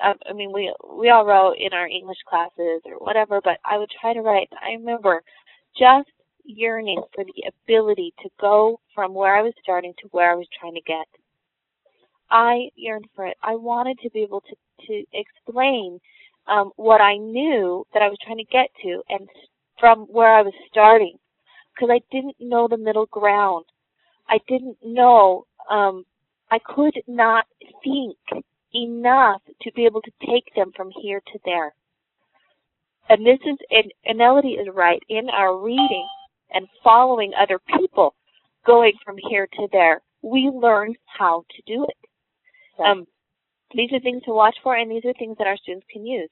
uh, 0.03 0.13
I 0.29 0.33
mean 0.33 0.51
we 0.53 0.73
we 0.97 1.09
all 1.09 1.25
wrote 1.25 1.55
in 1.59 1.73
our 1.73 1.87
English 1.87 2.19
classes 2.27 2.81
or 2.85 2.97
whatever, 2.99 3.41
but 3.43 3.57
I 3.65 3.77
would 3.77 3.91
try 4.01 4.13
to 4.13 4.21
write. 4.21 4.49
I 4.61 4.73
remember 4.73 5.21
just 5.77 6.09
yearning 6.45 7.01
for 7.13 7.23
the 7.25 7.43
ability 7.47 8.13
to 8.23 8.29
go 8.39 8.79
from 8.95 9.13
where 9.13 9.35
I 9.35 9.41
was 9.41 9.53
starting 9.61 9.93
to 10.01 10.07
where 10.11 10.31
I 10.31 10.35
was 10.35 10.47
trying 10.59 10.75
to 10.75 10.81
get. 10.81 11.07
I 12.29 12.69
yearned 12.75 13.05
for 13.15 13.25
it. 13.25 13.37
I 13.41 13.55
wanted 13.55 13.99
to 14.03 14.09
be 14.09 14.21
able 14.21 14.41
to 14.41 14.55
to 14.87 15.03
explain 15.13 15.99
um, 16.47 16.71
what 16.75 17.01
I 17.01 17.17
knew 17.17 17.85
that 17.93 18.03
I 18.03 18.09
was 18.09 18.17
trying 18.23 18.37
to 18.37 18.43
get 18.43 18.69
to, 18.83 19.01
and 19.09 19.27
from 19.79 20.01
where 20.01 20.33
I 20.33 20.41
was 20.41 20.53
starting 20.69 21.17
because 21.73 21.89
I 21.91 22.01
didn't 22.11 22.35
know 22.39 22.67
the 22.67 22.77
middle 22.77 23.05
ground. 23.07 23.65
I 24.29 24.39
didn't 24.47 24.77
know, 24.83 25.45
um, 25.69 26.05
I 26.51 26.59
could 26.59 26.99
not 27.07 27.45
think 27.83 28.17
enough 28.73 29.41
to 29.61 29.71
be 29.73 29.85
able 29.85 30.01
to 30.01 30.11
take 30.25 30.53
them 30.55 30.71
from 30.75 30.91
here 31.01 31.21
to 31.33 31.39
there. 31.45 31.73
And 33.09 33.25
this 33.25 33.39
is, 33.45 33.57
and, 33.69 33.91
and 34.05 34.17
Melody 34.17 34.53
is 34.53 34.67
right, 34.73 35.01
in 35.09 35.29
our 35.29 35.57
reading 35.57 36.07
and 36.53 36.67
following 36.83 37.31
other 37.39 37.59
people 37.77 38.15
going 38.65 38.93
from 39.05 39.15
here 39.29 39.47
to 39.53 39.67
there, 39.71 40.01
we 40.21 40.49
learn 40.53 40.95
how 41.05 41.45
to 41.55 41.61
do 41.65 41.85
it. 41.85 42.06
Um, 42.83 43.05
these 43.75 43.91
are 43.91 43.99
things 43.99 44.23
to 44.23 44.31
watch 44.31 44.55
for, 44.63 44.75
and 44.75 44.89
these 44.89 45.05
are 45.05 45.13
things 45.13 45.37
that 45.37 45.47
our 45.47 45.57
students 45.57 45.87
can 45.91 46.05
use. 46.05 46.29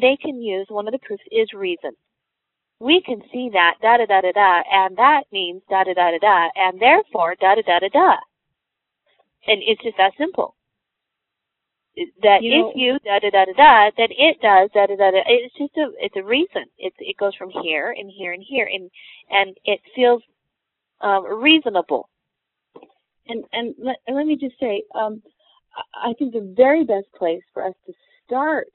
They 0.00 0.16
can 0.20 0.42
use, 0.42 0.66
one 0.68 0.88
of 0.88 0.92
the 0.92 0.98
proofs 0.98 1.22
is 1.30 1.52
reason 1.52 1.92
we 2.80 3.02
can 3.04 3.22
see 3.32 3.50
that 3.52 3.76
da 3.80 3.96
da 3.96 4.06
da 4.06 4.20
da 4.20 4.32
da, 4.32 4.62
and 4.70 4.96
that 4.96 5.22
means 5.32 5.62
da 5.70 5.84
da 5.84 5.94
da 5.94 6.10
da 6.10 6.18
da, 6.18 6.48
and 6.54 6.80
therefore 6.80 7.34
da 7.40 7.54
da 7.54 7.62
da 7.62 7.78
da 7.80 7.88
da. 7.88 8.16
And 9.46 9.62
it's 9.64 9.82
just 9.82 9.96
that 9.98 10.12
simple. 10.18 10.54
That 12.22 12.42
you 12.42 12.58
know, 12.58 12.70
if 12.70 12.76
you 12.76 12.98
da 13.04 13.20
da 13.20 13.30
da 13.30 13.44
da 13.44 13.52
da, 13.56 13.90
then 13.96 14.08
it 14.10 14.40
does 14.42 14.70
da 14.74 14.86
da 14.86 14.96
da 14.96 15.12
da. 15.12 15.22
It's 15.26 15.54
just 15.56 15.76
a 15.76 15.92
it's 15.98 16.16
a 16.16 16.24
reason. 16.24 16.64
It's 16.78 16.96
it 16.98 17.16
goes 17.16 17.34
from 17.36 17.50
here 17.62 17.94
and 17.96 18.10
here 18.10 18.32
and 18.32 18.42
here, 18.46 18.68
and 18.72 18.90
and 19.30 19.56
it 19.64 19.80
feels 19.94 20.22
um, 21.00 21.24
reasonable. 21.40 22.08
And 23.28 23.44
and 23.52 23.74
let, 23.78 23.96
let 24.12 24.26
me 24.26 24.36
just 24.36 24.58
say, 24.58 24.82
um, 24.94 25.22
I 25.94 26.12
think 26.18 26.32
the 26.32 26.54
very 26.56 26.84
best 26.84 27.06
place 27.16 27.42
for 27.52 27.66
us 27.66 27.74
to 27.86 27.92
start 28.26 28.68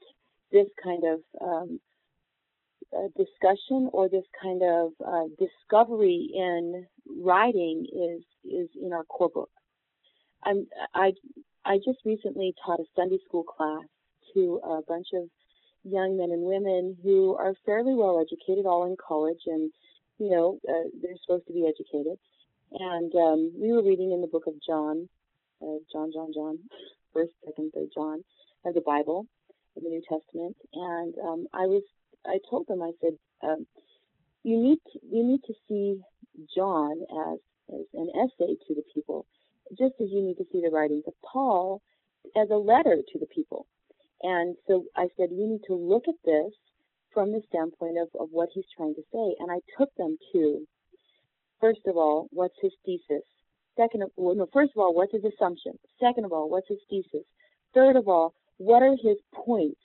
this 0.52 0.66
kind 0.82 1.02
of 1.04 1.20
um, 1.40 1.80
uh, 2.96 3.08
discussion 3.16 3.88
or 3.92 4.08
this 4.08 4.24
kind 4.42 4.62
of 4.62 4.92
uh, 5.06 5.24
discovery 5.38 6.30
in 6.34 6.86
writing 7.22 7.86
is 7.92 8.22
is 8.50 8.68
in 8.80 8.92
our 8.92 9.04
core 9.04 9.30
book. 9.32 9.50
I'm, 10.44 10.66
I 10.94 11.12
I 11.64 11.76
just 11.78 11.98
recently 12.04 12.54
taught 12.64 12.80
a 12.80 12.84
Sunday 12.96 13.18
school 13.26 13.44
class 13.44 13.84
to 14.34 14.60
a 14.64 14.80
bunch 14.88 15.08
of 15.14 15.28
young 15.84 16.16
men 16.16 16.30
and 16.30 16.42
women 16.42 16.96
who 17.02 17.36
are 17.36 17.54
fairly 17.64 17.94
well 17.94 18.20
educated, 18.20 18.66
all 18.66 18.86
in 18.86 18.96
college, 18.96 19.40
and 19.46 19.70
you 20.18 20.30
know 20.30 20.58
uh, 20.68 20.88
they're 21.02 21.16
supposed 21.22 21.46
to 21.46 21.52
be 21.52 21.66
educated. 21.66 22.18
And 22.72 23.12
um, 23.14 23.52
we 23.56 23.72
were 23.72 23.82
reading 23.82 24.12
in 24.12 24.20
the 24.20 24.28
book 24.28 24.46
of 24.46 24.54
John, 24.64 25.08
uh, 25.62 25.78
John, 25.92 26.10
John, 26.12 26.32
John, 26.34 26.58
first, 27.12 27.32
second, 27.44 27.72
third 27.74 27.88
John 27.94 28.22
of 28.64 28.74
the 28.74 28.82
Bible, 28.82 29.26
of 29.76 29.82
the 29.82 29.88
New 29.88 30.02
Testament, 30.08 30.56
and 30.74 31.14
um, 31.18 31.46
I 31.52 31.66
was 31.66 31.82
I 32.26 32.38
told 32.50 32.66
them, 32.66 32.82
I 32.82 32.92
said, 33.00 33.14
um, 33.42 33.66
you 34.42 34.58
need 34.58 34.78
to, 34.92 34.98
you 35.10 35.24
need 35.24 35.42
to 35.46 35.54
see 35.68 36.00
John 36.54 36.92
as, 37.32 37.38
as 37.72 37.86
an 37.94 38.10
essay 38.14 38.56
to 38.68 38.74
the 38.74 38.82
people, 38.94 39.26
just 39.70 39.94
as 40.00 40.08
you 40.10 40.22
need 40.22 40.36
to 40.36 40.46
see 40.52 40.60
the 40.60 40.70
writings 40.70 41.04
of 41.06 41.14
Paul 41.24 41.80
as 42.36 42.48
a 42.50 42.56
letter 42.56 42.96
to 42.96 43.18
the 43.18 43.26
people. 43.34 43.66
And 44.22 44.56
so 44.66 44.84
I 44.96 45.08
said, 45.16 45.30
you 45.32 45.46
need 45.48 45.62
to 45.66 45.74
look 45.74 46.04
at 46.08 46.14
this 46.24 46.52
from 47.14 47.32
the 47.32 47.42
standpoint 47.48 47.96
of, 47.98 48.08
of 48.20 48.28
what 48.30 48.50
he's 48.52 48.68
trying 48.76 48.94
to 48.94 49.02
say. 49.12 49.34
And 49.38 49.50
I 49.50 49.60
took 49.78 49.94
them 49.96 50.18
to, 50.32 50.66
first 51.60 51.80
of 51.86 51.96
all, 51.96 52.28
what's 52.30 52.54
his 52.60 52.72
thesis? 52.84 53.24
Second 53.76 54.02
of 54.02 54.10
well, 54.16 54.34
no, 54.34 54.48
first 54.52 54.72
of 54.74 54.80
all, 54.80 54.94
what's 54.94 55.12
his 55.12 55.24
assumption? 55.24 55.78
Second 55.98 56.24
of 56.24 56.32
all, 56.32 56.50
what's 56.50 56.68
his 56.68 56.78
thesis? 56.88 57.24
Third 57.74 57.96
of 57.96 58.08
all, 58.08 58.34
what 58.58 58.82
are 58.82 58.96
his 59.02 59.16
points? 59.32 59.80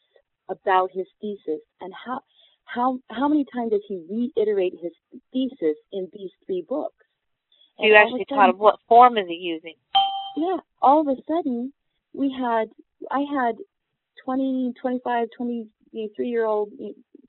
about 0.50 0.90
his 0.92 1.08
thesis 1.22 1.62
and 1.82 1.94
how 1.94 2.22
how 2.66 3.00
how 3.10 3.28
many 3.28 3.46
times 3.54 3.72
does 3.72 3.82
he 3.88 4.04
reiterate 4.10 4.74
his 4.82 4.92
thesis 5.32 5.78
in 5.92 6.08
these 6.14 6.32
three 6.46 6.64
books? 6.68 6.96
And 7.78 7.90
you 7.90 7.96
actually 7.96 8.26
sudden, 8.30 8.38
taught 8.38 8.50
him 8.50 8.58
what 8.58 8.80
form 8.88 9.18
is 9.18 9.28
he 9.28 9.36
using? 9.36 9.76
Yeah, 10.38 10.58
all 10.82 11.02
of 11.02 11.08
a 11.08 11.16
sudden 11.28 11.74
we 12.14 12.32
had 12.32 12.70
I 13.12 13.20
had 13.20 13.56
20, 14.24 14.74
25, 14.82 15.28
23 15.38 16.28
year 16.28 16.46
old 16.46 16.72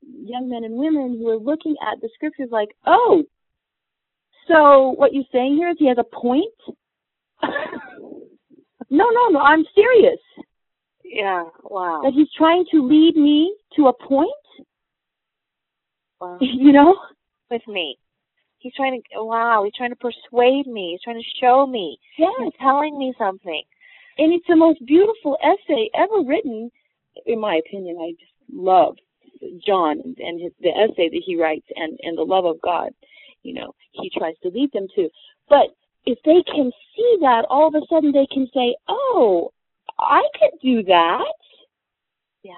young 0.01 0.49
men 0.49 0.63
and 0.63 0.75
women 0.75 1.17
who 1.17 1.25
were 1.25 1.37
looking 1.37 1.75
at 1.81 2.01
the 2.01 2.09
scriptures 2.15 2.49
like, 2.51 2.69
oh, 2.85 3.23
so 4.47 4.93
what 4.97 5.13
you're 5.13 5.23
saying 5.31 5.55
here 5.55 5.69
is 5.69 5.77
he 5.79 5.87
has 5.87 5.97
a 5.97 6.03
point? 6.03 6.43
no, 8.89 9.05
no, 9.09 9.29
no, 9.29 9.39
I'm 9.39 9.65
serious. 9.75 10.19
Yeah, 11.03 11.45
wow. 11.63 12.01
That 12.03 12.13
he's 12.13 12.31
trying 12.37 12.65
to 12.71 12.85
lead 12.85 13.15
me 13.15 13.55
to 13.75 13.87
a 13.87 13.93
point. 13.93 14.31
Wow. 16.19 16.37
you 16.41 16.71
know? 16.71 16.95
With 17.49 17.67
me. 17.67 17.97
He's 18.59 18.73
trying 18.75 19.01
to 19.01 19.23
wow, 19.23 19.63
he's 19.63 19.73
trying 19.77 19.91
to 19.91 19.95
persuade 19.95 20.67
me. 20.67 20.91
He's 20.91 21.01
trying 21.03 21.21
to 21.21 21.39
show 21.39 21.65
me. 21.67 21.97
Yes. 22.17 22.31
He's 22.39 22.53
telling 22.59 22.97
me 22.97 23.13
something. 23.17 23.61
And 24.17 24.33
it's 24.33 24.47
the 24.47 24.55
most 24.55 24.83
beautiful 24.85 25.37
essay 25.43 25.89
ever 25.95 26.27
written, 26.27 26.71
in 27.25 27.39
my 27.39 27.61
opinion. 27.65 27.97
I 28.01 28.11
just 28.11 28.33
love 28.51 28.95
John 29.65 30.01
and, 30.17 30.41
his, 30.41 30.51
the 30.59 30.69
essay 30.69 31.09
that 31.09 31.23
he 31.25 31.39
writes 31.39 31.67
and, 31.75 31.99
and 32.01 32.17
the 32.17 32.23
love 32.23 32.45
of 32.45 32.59
God, 32.61 32.89
you 33.47 33.53
know, 33.53 33.73
he 33.93 34.11
tries 34.17 34.35
to 34.43 34.49
lead 34.49 34.71
them 34.73 34.87
to. 34.95 35.09
But 35.47 35.67
if 36.05 36.19
they 36.25 36.43
can 36.53 36.69
see 36.95 37.17
that, 37.21 37.45
all 37.49 37.67
of 37.67 37.75
a 37.75 37.85
sudden 37.89 38.11
they 38.11 38.27
can 38.31 38.47
say, 38.53 38.75
oh, 38.89 39.51
I 39.97 40.23
could 40.37 40.59
do 40.61 40.83
that. 40.83 41.33
Yeah. 42.43 42.53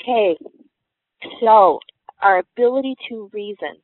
Okay. 0.00 0.36
So, 1.40 1.78
our 2.20 2.38
ability 2.38 2.96
to 3.08 3.30
reason. 3.32 3.76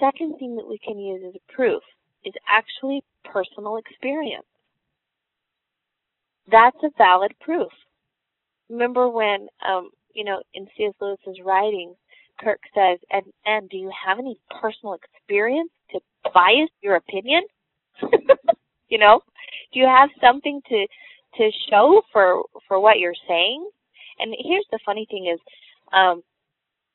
Second 0.00 0.38
thing 0.38 0.56
that 0.56 0.66
we 0.66 0.78
can 0.78 0.98
use 0.98 1.22
as 1.28 1.34
a 1.34 1.52
proof 1.52 1.82
is 2.24 2.32
actually 2.48 3.02
personal 3.24 3.76
experience. 3.76 4.46
That's 6.50 6.76
a 6.82 6.90
valid 6.96 7.32
proof. 7.40 7.70
Remember 8.68 9.08
when, 9.08 9.48
um, 9.66 9.90
you 10.14 10.24
know, 10.24 10.42
in 10.54 10.66
C.S. 10.76 10.94
Lewis's 11.00 11.40
writings, 11.44 11.96
Kirk 12.40 12.60
says, 12.74 12.98
and, 13.10 13.24
and 13.46 13.68
do 13.70 13.76
you 13.76 13.90
have 14.06 14.18
any 14.18 14.38
personal 14.60 14.94
experience 14.94 15.70
to 15.90 16.00
bias 16.32 16.70
your 16.82 16.96
opinion? 16.96 17.42
you 18.88 18.98
know, 18.98 19.20
do 19.72 19.80
you 19.80 19.86
have 19.86 20.10
something 20.20 20.60
to, 20.68 20.86
to 21.38 21.50
show 21.70 22.02
for, 22.12 22.42
for 22.66 22.80
what 22.80 22.98
you're 22.98 23.14
saying? 23.28 23.68
And 24.18 24.34
here's 24.38 24.66
the 24.70 24.78
funny 24.84 25.06
thing 25.10 25.30
is, 25.32 25.40
um, 25.92 26.22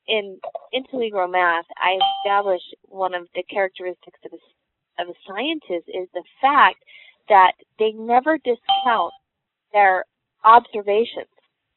in 0.07 0.39
intellectual 0.73 1.27
math, 1.27 1.65
I 1.77 1.97
established 2.17 2.75
one 2.87 3.13
of 3.13 3.27
the 3.35 3.43
characteristics 3.43 4.19
of 4.25 4.31
a, 4.33 5.01
of 5.01 5.09
a 5.09 5.13
scientist 5.27 5.87
is 5.87 6.09
the 6.13 6.23
fact 6.41 6.83
that 7.29 7.51
they 7.77 7.91
never 7.91 8.37
discount 8.39 9.13
their 9.71 10.03
observations. 10.43 11.29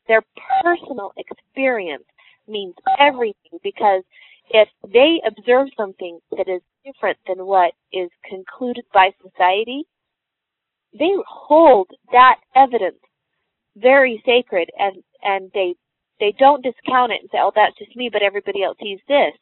Their 0.09 0.22
personal 0.62 1.12
experience 1.16 2.05
means 2.49 2.75
everything 2.99 3.59
because 3.63 4.03
if 4.51 4.69
they 4.93 5.21
observe 5.27 5.69
something 5.77 6.19
that 6.37 6.49
is 6.49 6.61
different 6.85 7.19
than 7.27 7.47
what 7.47 7.73
is 7.93 8.11
concluded 8.29 8.85
by 8.93 9.11
society, 9.23 9.85
they 10.99 11.13
hold 11.27 11.89
that 12.11 12.37
evidence 12.55 12.99
very 13.77 14.23
sacred 14.27 14.69
and, 14.79 15.03
and 15.23 15.51
they 15.55 15.75
they 16.21 16.33
don't 16.39 16.63
discount 16.63 17.11
it 17.11 17.19
and 17.21 17.29
say, 17.33 17.39
oh, 17.43 17.51
that's 17.53 17.77
just 17.79 17.97
me, 17.97 18.09
but 18.13 18.23
everybody 18.23 18.63
else 18.63 18.77
sees 18.81 19.01
this. 19.09 19.33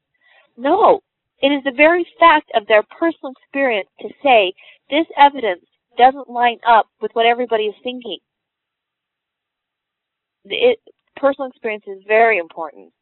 No. 0.56 1.00
It 1.42 1.48
is 1.48 1.62
the 1.62 1.76
very 1.76 2.06
fact 2.18 2.50
of 2.54 2.66
their 2.66 2.82
personal 2.98 3.32
experience 3.32 3.88
to 4.00 4.08
say 4.22 4.54
this 4.88 5.06
evidence 5.18 5.64
doesn't 5.98 6.30
line 6.30 6.58
up 6.66 6.86
with 7.02 7.10
what 7.12 7.26
everybody 7.26 7.64
is 7.64 7.74
thinking. 7.82 8.18
It, 10.46 10.78
personal 11.20 11.48
experience 11.50 11.84
is 11.86 12.02
very 12.06 12.38
important. 12.38 12.92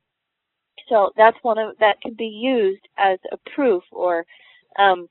So 0.88 1.12
that's 1.16 1.36
one 1.42 1.58
of 1.58 1.76
that 1.78 2.00
can 2.00 2.14
be 2.14 2.26
used 2.26 2.86
as 2.96 3.18
a 3.32 3.36
proof 3.54 3.82
or 3.92 4.24
um, 4.78 5.08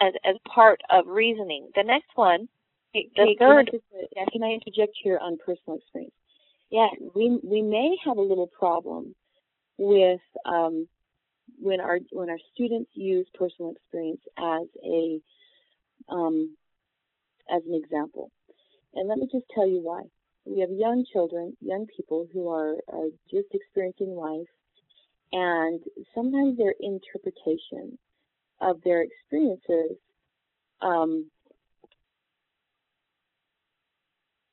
as 0.00 0.12
as 0.24 0.36
part 0.52 0.80
of 0.90 1.06
reasoning. 1.06 1.68
The 1.74 1.84
next 1.84 2.10
one, 2.14 2.48
the 2.94 3.04
Can, 3.14 3.36
third. 3.38 3.70
can 3.70 3.80
I, 4.18 4.30
can 4.30 4.42
I 4.42 4.52
interject 4.52 4.92
here 5.02 5.18
on 5.18 5.38
personal 5.44 5.78
experience? 5.78 6.14
Yes. 6.70 6.94
we 7.14 7.38
we 7.42 7.62
may 7.62 7.96
have 8.04 8.16
a 8.16 8.22
little 8.22 8.46
problem 8.46 9.14
with 9.78 10.20
um, 10.46 10.88
when 11.60 11.80
our 11.80 11.98
when 12.10 12.30
our 12.30 12.38
students 12.54 12.90
use 12.94 13.26
personal 13.34 13.72
experience 13.72 14.20
as 14.38 14.66
a 14.84 15.20
um, 16.08 16.56
as 17.50 17.62
an 17.68 17.74
example, 17.74 18.30
and 18.94 19.08
let 19.08 19.18
me 19.18 19.28
just 19.30 19.44
tell 19.54 19.68
you 19.68 19.80
why. 19.82 20.02
We 20.44 20.60
have 20.60 20.70
young 20.70 21.04
children, 21.12 21.56
young 21.60 21.86
people 21.96 22.26
who 22.32 22.48
are, 22.48 22.74
are 22.88 23.08
just 23.30 23.48
experiencing 23.52 24.14
life, 24.16 24.48
and 25.32 25.80
sometimes 26.14 26.58
their 26.58 26.74
interpretation 26.80 27.98
of 28.60 28.80
their 28.84 29.02
experiences 29.02 29.96
um, 30.80 31.30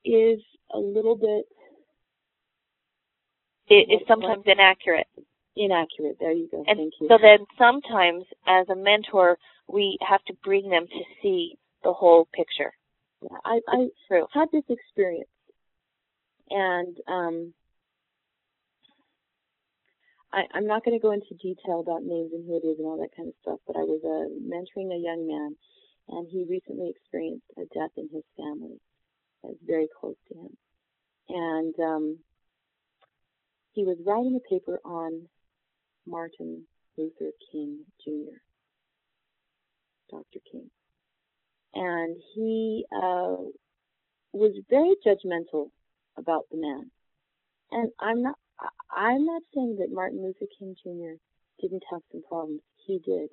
is 0.06 0.39
a 0.73 0.78
little 0.78 1.15
bit 1.15 1.45
It 3.67 3.91
is 3.91 4.08
sometimes 4.08 4.43
inaccurate. 4.45 5.08
inaccurate. 5.56 6.17
There 6.19 6.32
you 6.32 6.47
go. 6.49 6.63
And 6.67 6.78
Thank 6.78 6.93
you. 7.02 7.08
so 7.08 7.17
then 7.21 7.45
sometimes 7.58 8.23
as 8.47 8.67
a 8.69 8.75
mentor, 8.75 9.38
we 9.67 9.97
have 10.08 10.23
to 10.25 10.34
bring 10.43 10.69
them 10.69 10.88
to 10.88 11.04
see 11.21 11.56
the 11.84 11.93
whole 11.93 12.28
picture. 12.34 12.71
Yeah, 13.21 13.38
I, 13.43 13.60
I 13.67 13.88
had 14.34 14.47
this 14.52 14.63
experience, 14.69 15.30
and 16.49 16.97
um, 17.07 17.53
I, 20.33 20.43
I'm 20.53 20.67
not 20.67 20.83
going 20.83 20.97
to 20.97 21.01
go 21.01 21.12
into 21.12 21.33
detail 21.41 21.79
about 21.79 22.03
names 22.03 22.31
and 22.33 22.45
who 22.45 22.57
it 22.57 22.67
is 22.67 22.77
and 22.77 22.88
all 22.88 22.99
that 22.99 23.15
kind 23.15 23.29
of 23.29 23.35
stuff. 23.41 23.59
But 23.67 23.77
I 23.77 23.83
was 23.83 24.01
uh, 24.03 24.29
mentoring 24.41 24.93
a 24.93 24.99
young 24.99 25.27
man, 25.27 25.55
and 26.09 26.27
he 26.29 26.45
recently 26.49 26.89
experienced 26.89 27.45
a 27.57 27.65
death 27.73 27.91
in 27.97 28.09
his 28.12 28.23
family 28.38 28.79
that 29.43 29.49
was 29.49 29.57
very 29.65 29.88
close 29.99 30.17
to 30.29 30.39
him, 30.39 30.57
and 31.29 31.75
um, 31.79 32.19
he 33.73 33.83
was 33.83 33.97
writing 34.05 34.38
a 34.38 34.49
paper 34.49 34.79
on 34.83 35.27
Martin 36.05 36.63
Luther 36.97 37.31
King 37.51 37.85
Jr. 38.03 38.38
Dr. 40.12 40.39
King 40.51 40.69
and 41.73 42.17
he 42.33 42.85
uh, 42.95 43.35
was 44.33 44.53
very 44.69 44.95
judgmental 45.05 45.69
about 46.17 46.45
the 46.52 46.58
man. 46.58 46.91
And 47.72 47.91
I'm 48.00 48.22
not 48.22 48.36
I'm 48.91 49.26
not 49.26 49.41
saying 49.54 49.78
that 49.80 49.91
Martin 49.91 50.22
Luther 50.22 50.52
King 50.58 50.76
Jr. 50.84 51.15
didn't 51.62 51.84
have 51.91 52.02
some 52.12 52.24
problems. 52.28 52.62
He 52.86 53.00
did, 53.00 53.30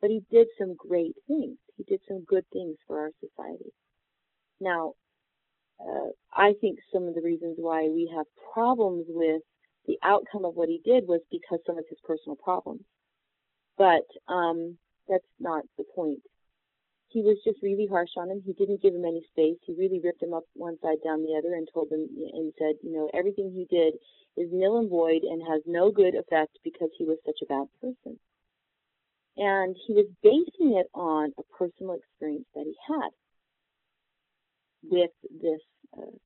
but 0.00 0.10
he 0.10 0.22
did 0.30 0.46
some 0.58 0.74
great 0.76 1.14
things. 1.26 1.58
He 1.76 1.84
did 1.84 2.00
some 2.08 2.24
good 2.24 2.44
things 2.52 2.76
for 2.86 3.00
our 3.00 3.10
society. 3.20 3.72
Now, 4.60 4.94
uh, 5.80 6.10
I 6.32 6.54
think 6.60 6.78
some 6.92 7.08
of 7.08 7.14
the 7.14 7.22
reasons 7.22 7.56
why 7.58 7.88
we 7.88 8.10
have 8.14 8.26
problems 8.52 9.06
with 9.08 9.42
the 9.86 9.98
outcome 10.02 10.44
of 10.44 10.54
what 10.54 10.68
he 10.68 10.80
did 10.84 11.08
was 11.08 11.20
because 11.30 11.58
some 11.66 11.78
of 11.78 11.84
his 11.88 11.98
personal 12.04 12.36
problems. 12.36 12.82
But 13.76 14.06
um, 14.28 14.76
that's 15.08 15.24
not 15.38 15.64
the 15.78 15.84
point 15.94 16.20
he 17.10 17.22
was 17.22 17.36
just 17.44 17.58
really 17.62 17.86
harsh 17.86 18.10
on 18.16 18.30
him. 18.30 18.42
He 18.44 18.52
didn't 18.52 18.82
give 18.82 18.94
him 18.94 19.04
any 19.04 19.22
space. 19.32 19.58
He 19.66 19.74
really 19.74 20.00
ripped 20.02 20.22
him 20.22 20.32
up 20.32 20.44
one 20.54 20.78
side 20.80 20.98
down 21.04 21.22
the 21.22 21.34
other 21.36 21.54
and 21.54 21.68
told 21.72 21.90
him 21.90 22.08
and 22.32 22.52
said, 22.58 22.76
you 22.82 22.92
know, 22.92 23.10
everything 23.12 23.50
he 23.50 23.66
did 23.68 23.94
is 24.36 24.48
nil 24.52 24.78
and 24.78 24.88
void 24.88 25.22
and 25.22 25.42
has 25.42 25.60
no 25.66 25.90
good 25.90 26.14
effect 26.14 26.58
because 26.62 26.88
he 26.96 27.04
was 27.04 27.18
such 27.26 27.38
a 27.42 27.46
bad 27.46 27.66
person. 27.80 28.18
And 29.36 29.76
he 29.86 29.92
was 29.94 30.06
basing 30.22 30.76
it 30.78 30.86
on 30.94 31.32
a 31.38 31.42
personal 31.56 31.94
experience 31.94 32.46
that 32.54 32.64
he 32.64 32.74
had 32.86 33.10
with 34.82 35.10
this 35.42 35.60
uh, 35.98 36.16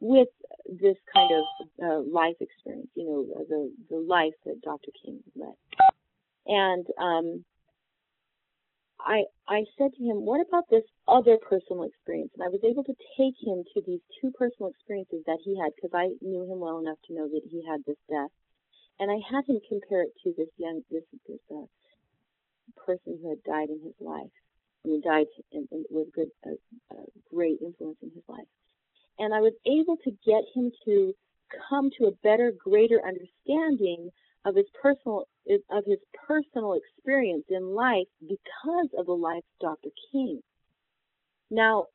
with 0.00 0.28
this 0.68 0.96
kind 1.12 1.30
of 1.32 1.44
uh, 1.82 2.00
life 2.10 2.36
experience, 2.40 2.88
you 2.94 3.04
know, 3.04 3.44
the 3.48 3.72
the 3.88 3.96
life 3.96 4.34
that 4.44 4.60
Dr. 4.60 4.90
King 5.02 5.20
led. 5.36 5.54
And 6.46 6.86
um, 6.98 7.44
I 9.04 9.24
I 9.46 9.64
said 9.76 9.92
to 9.94 10.02
him, 10.02 10.24
"What 10.24 10.40
about 10.40 10.68
this 10.70 10.84
other 11.06 11.36
personal 11.36 11.84
experience?" 11.84 12.32
And 12.34 12.42
I 12.42 12.48
was 12.48 12.64
able 12.64 12.84
to 12.84 12.94
take 13.16 13.36
him 13.40 13.64
to 13.74 13.82
these 13.82 14.00
two 14.20 14.30
personal 14.32 14.70
experiences 14.70 15.22
that 15.26 15.40
he 15.44 15.56
had 15.58 15.72
because 15.76 15.92
I 15.92 16.16
knew 16.22 16.44
him 16.44 16.58
well 16.60 16.78
enough 16.78 16.98
to 17.06 17.14
know 17.14 17.28
that 17.28 17.44
he 17.44 17.62
had 17.62 17.84
this 17.84 17.98
death, 18.08 18.30
and 18.98 19.10
I 19.10 19.18
had 19.30 19.44
him 19.46 19.60
compare 19.68 20.02
it 20.02 20.12
to 20.24 20.32
this 20.36 20.48
young 20.56 20.82
this 20.90 21.04
this 21.28 21.40
uh, 21.50 21.66
person 22.76 23.18
who 23.20 23.28
had 23.28 23.42
died 23.44 23.68
in 23.68 23.80
his 23.80 23.94
life. 24.00 24.32
I 24.84 24.88
mean, 24.88 25.00
died 25.02 25.26
and, 25.52 25.68
and 25.70 25.84
was 25.90 26.08
good 26.14 26.30
a, 26.44 26.50
a 26.94 27.04
great 27.32 27.60
influence 27.60 27.98
in 28.02 28.10
his 28.10 28.24
life, 28.28 28.48
and 29.18 29.34
I 29.34 29.40
was 29.40 29.54
able 29.66 29.98
to 29.98 30.10
get 30.24 30.44
him 30.54 30.72
to 30.86 31.14
come 31.68 31.90
to 31.98 32.06
a 32.06 32.12
better, 32.22 32.52
greater 32.52 33.00
understanding 33.06 34.10
of 34.44 34.56
his 34.56 34.66
personal 34.80 35.26
of 35.70 35.84
his 35.86 35.98
personal 36.26 36.74
experience 36.74 37.44
in 37.50 37.74
life 37.74 38.06
because 38.20 38.88
of 38.96 39.06
the 39.06 39.12
life 39.12 39.44
of 39.60 39.60
Dr. 39.60 39.90
King. 40.10 40.40
Now, 41.50 41.86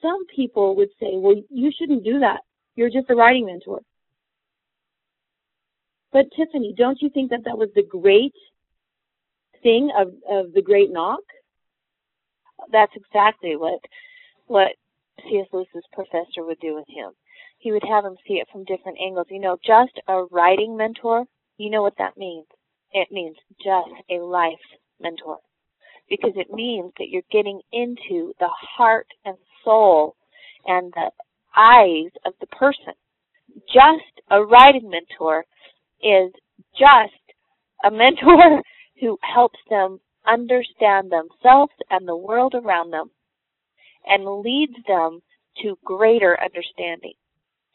some 0.00 0.24
people 0.34 0.76
would 0.76 0.90
say, 1.00 1.12
well, 1.14 1.34
you 1.50 1.72
shouldn't 1.76 2.04
do 2.04 2.20
that. 2.20 2.40
You're 2.76 2.90
just 2.90 3.10
a 3.10 3.14
writing 3.14 3.46
mentor. 3.46 3.80
But 6.12 6.26
Tiffany, 6.36 6.74
don't 6.76 7.02
you 7.02 7.10
think 7.10 7.30
that 7.30 7.44
that 7.44 7.58
was 7.58 7.70
the 7.74 7.82
great 7.82 8.34
thing 9.62 9.90
of, 9.98 10.08
of 10.30 10.52
the 10.52 10.62
great 10.62 10.92
knock? 10.92 11.20
That's 12.70 12.92
exactly 12.94 13.56
what 13.56 13.80
what 14.46 14.72
C.S. 15.28 15.46
Lewis's 15.52 15.84
professor 15.92 16.44
would 16.44 16.60
do 16.60 16.74
with 16.74 16.86
him. 16.88 17.10
He 17.58 17.72
would 17.72 17.82
have 17.88 18.04
him 18.04 18.16
see 18.26 18.34
it 18.34 18.48
from 18.52 18.64
different 18.64 18.98
angles. 19.04 19.26
You 19.30 19.40
know, 19.40 19.56
just 19.64 19.98
a 20.06 20.24
writing 20.30 20.76
mentor, 20.76 21.24
you 21.58 21.70
know 21.70 21.82
what 21.82 21.98
that 21.98 22.16
means. 22.16 22.46
it 22.92 23.08
means 23.10 23.36
just 23.62 23.90
a 24.10 24.22
life 24.22 24.66
mentor 25.00 25.38
because 26.08 26.32
it 26.36 26.52
means 26.52 26.92
that 26.98 27.08
you're 27.08 27.22
getting 27.32 27.60
into 27.72 28.32
the 28.38 28.48
heart 28.76 29.06
and 29.24 29.36
soul 29.64 30.16
and 30.66 30.92
the 30.92 31.10
eyes 31.56 32.10
of 32.24 32.34
the 32.40 32.46
person. 32.46 32.94
Just 33.72 34.20
a 34.30 34.42
writing 34.42 34.90
mentor 34.90 35.44
is 36.02 36.32
just 36.78 37.12
a 37.84 37.90
mentor 37.90 38.62
who 39.00 39.18
helps 39.22 39.58
them 39.70 40.00
understand 40.26 41.10
themselves 41.10 41.72
and 41.90 42.06
the 42.06 42.16
world 42.16 42.54
around 42.54 42.90
them 42.90 43.10
and 44.06 44.42
leads 44.42 44.74
them 44.86 45.20
to 45.62 45.78
greater 45.84 46.38
understanding. 46.40 47.14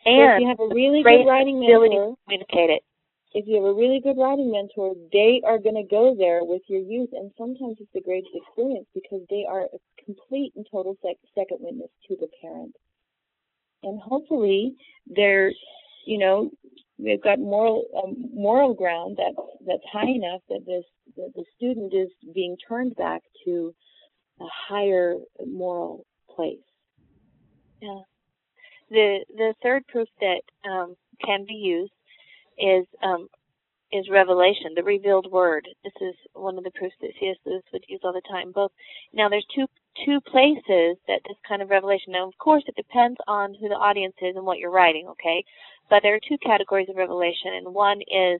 And 0.06 0.16
so 0.18 0.36
if 0.36 0.42
you 0.42 0.48
have 0.48 0.60
a 0.60 0.74
really 0.74 1.04
good 1.04 1.28
writing 1.28 1.60
mentor, 1.60 2.16
communicate 2.26 2.70
it. 2.70 2.84
If 3.32 3.46
you 3.48 3.56
have 3.58 3.66
a 3.66 3.74
really 3.74 4.00
good 4.00 4.18
writing 4.18 4.52
mentor, 4.52 4.96
they 5.14 5.42
are 5.46 5.60
going 5.60 5.76
to 5.76 5.84
go 5.84 6.16
there 6.18 6.44
with 6.44 6.64
your 6.68 6.82
youth, 6.82 7.10
and 7.14 7.32
sometimes 7.38 7.78
it's 7.80 7.92
the 7.94 8.02
greatest 8.02 8.34
experience 8.34 8.88
because 8.94 9.22
they 9.30 9.46
are 9.48 9.64
a 9.66 10.04
complete 10.04 10.54
and 10.56 10.66
total 10.72 10.98
sec- 11.04 11.18
second 11.36 11.58
witness 11.62 11.92
to 12.08 12.16
the 12.20 12.28
parent. 12.42 12.76
And 13.84 14.02
hopefully, 14.02 14.76
they're, 15.06 15.52
you 16.08 16.18
know, 16.18 16.50
they've 16.98 17.22
got 17.22 17.40
moral 17.40 17.86
um, 18.04 18.16
moral 18.34 18.74
ground 18.74 19.18
that 19.18 19.34
that's 19.66 19.86
high 19.92 20.10
enough 20.10 20.42
that 20.50 20.66
this 20.66 20.84
that 21.16 21.32
the 21.36 21.46
student 21.56 21.94
is 21.94 22.10
being 22.34 22.58
turned 22.68 22.96
back 22.96 23.22
to 23.46 23.74
a 24.42 24.46
higher 24.68 25.16
moral 25.46 26.06
place. 26.36 26.58
Yeah. 27.80 28.02
The 28.90 29.20
the 29.30 29.54
third 29.62 29.86
proof 29.88 30.08
that 30.20 30.42
um, 30.70 30.96
can 31.24 31.46
be 31.48 31.54
used 31.54 31.94
is 32.60 32.86
um, 33.04 33.28
is 33.92 34.06
revelation, 34.12 34.74
the 34.76 34.84
revealed 34.84 35.32
word. 35.32 35.68
This 35.84 35.94
is 36.02 36.16
one 36.34 36.58
of 36.58 36.64
the 36.64 36.72
proofs 36.72 36.96
that 37.02 37.10
C.S. 37.20 37.38
Lewis 37.46 37.64
would 37.74 37.84
use 37.88 38.02
all 38.04 38.14
the 38.14 38.22
time. 38.30 38.52
Both 38.52 38.72
now, 39.14 39.30
there's 39.30 39.46
two 39.56 39.66
two 40.06 40.20
places 40.22 40.98
that 41.08 41.22
this 41.28 41.38
kind 41.48 41.62
of 41.62 41.70
revelation. 41.70 42.14
Now, 42.14 42.28
of 42.28 42.38
course, 42.38 42.64
it 42.68 42.76
depends 42.76 43.18
on 43.28 43.56
who 43.60 43.68
the 43.68 43.76
audience 43.76 44.16
is 44.22 44.36
and 44.36 44.46
what 44.46 44.60
you're 44.60 44.72
writing. 44.72 45.08
Okay, 45.10 45.44
but 45.90 46.04
there 46.04 46.16
are 46.16 46.28
two 46.28 46.38
categories 46.46 46.90
of 46.90 46.98
revelation, 46.98 47.54
and 47.58 47.74
one 47.74 48.02
is 48.02 48.40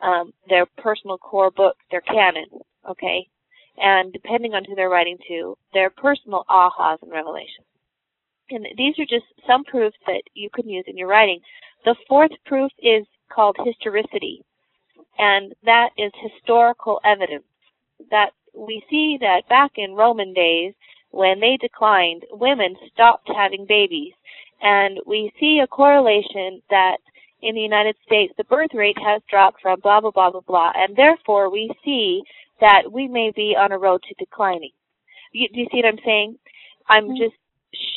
um, 0.00 0.32
their 0.48 0.66
personal 0.78 1.18
core 1.18 1.50
book, 1.50 1.76
their 1.90 2.02
canon. 2.02 2.46
Okay, 2.88 3.26
and 3.78 4.12
depending 4.12 4.54
on 4.54 4.64
who 4.64 4.74
they're 4.74 4.90
writing 4.90 5.18
to, 5.28 5.56
their 5.72 5.90
personal 5.90 6.44
ahas 6.48 7.02
and 7.02 7.10
revelations. 7.10 7.66
And 8.50 8.66
these 8.76 8.98
are 8.98 9.06
just 9.06 9.24
some 9.46 9.64
proofs 9.64 9.96
that 10.06 10.22
you 10.34 10.50
can 10.54 10.68
use 10.68 10.84
in 10.86 10.98
your 10.98 11.08
writing. 11.08 11.40
The 11.84 11.96
fourth 12.08 12.30
proof 12.44 12.70
is 12.78 13.06
called 13.32 13.56
historicity, 13.64 14.44
and 15.18 15.54
that 15.64 15.90
is 15.96 16.12
historical 16.22 17.00
evidence 17.04 17.44
that 18.10 18.30
we 18.54 18.82
see 18.90 19.18
that 19.20 19.48
back 19.48 19.72
in 19.76 19.94
Roman 19.94 20.32
days, 20.32 20.74
when 21.10 21.40
they 21.40 21.56
declined, 21.60 22.24
women 22.32 22.74
stopped 22.92 23.28
having 23.34 23.66
babies. 23.66 24.12
And 24.60 24.98
we 25.06 25.32
see 25.38 25.60
a 25.62 25.66
correlation 25.66 26.62
that 26.70 26.98
in 27.42 27.54
the 27.54 27.60
United 27.60 27.96
States, 28.06 28.32
the 28.36 28.44
birth 28.44 28.70
rate 28.74 28.96
has 29.04 29.22
dropped 29.28 29.60
from 29.60 29.80
blah, 29.80 30.00
blah, 30.00 30.10
blah, 30.10 30.30
blah, 30.30 30.40
blah. 30.40 30.72
And 30.74 30.96
therefore, 30.96 31.50
we 31.50 31.70
see 31.84 32.22
that 32.60 32.90
we 32.90 33.06
may 33.06 33.32
be 33.34 33.54
on 33.58 33.72
a 33.72 33.78
road 33.78 34.02
to 34.08 34.14
declining. 34.18 34.70
You, 35.32 35.48
do 35.52 35.60
you 35.60 35.66
see 35.70 35.78
what 35.78 35.86
I'm 35.86 36.04
saying? 36.04 36.38
I'm 36.88 37.04
mm-hmm. 37.04 37.22
just 37.22 37.36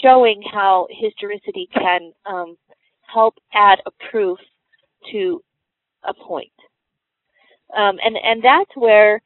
showing 0.04 0.42
how 0.52 0.88
historicity 0.90 1.70
can 1.74 2.12
um, 2.26 2.58
help 3.14 3.36
add 3.54 3.80
a 3.86 3.92
proof 4.12 4.40
to 5.12 5.44
a 6.04 6.14
point. 6.14 6.52
Um, 7.76 7.98
and 8.04 8.16
and 8.16 8.44
that's 8.44 8.72
where 8.76 9.22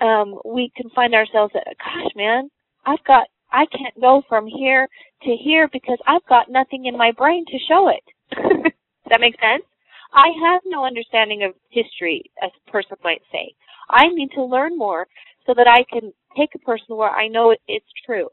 um, 0.00 0.38
we 0.44 0.70
can 0.76 0.90
find 0.90 1.14
ourselves 1.14 1.52
at, 1.54 1.66
gosh, 1.78 2.12
man, 2.16 2.50
I've 2.86 3.04
got 3.06 3.26
I 3.52 3.66
can't 3.66 4.00
go 4.00 4.22
from 4.28 4.46
here 4.46 4.88
to 5.22 5.36
here 5.36 5.68
because 5.72 5.98
I've 6.06 6.26
got 6.28 6.50
nothing 6.50 6.86
in 6.86 6.96
my 6.96 7.12
brain 7.12 7.44
to 7.46 7.58
show 7.68 7.88
it. 7.88 8.04
Does 8.30 8.72
that 9.10 9.20
make 9.20 9.34
sense? 9.40 9.64
I 10.12 10.28
have 10.44 10.62
no 10.66 10.84
understanding 10.84 11.44
of 11.44 11.54
history, 11.70 12.30
as 12.42 12.50
a 12.66 12.70
person 12.70 12.96
might 13.04 13.22
say. 13.30 13.54
I 13.88 14.08
need 14.08 14.30
to 14.34 14.44
learn 14.44 14.76
more 14.76 15.06
so 15.46 15.54
that 15.54 15.66
I 15.66 15.84
can 15.90 16.12
take 16.36 16.50
a 16.54 16.58
person 16.58 16.96
where 16.96 17.10
I 17.10 17.28
know 17.28 17.54
it's 17.68 17.86
true 18.06 18.28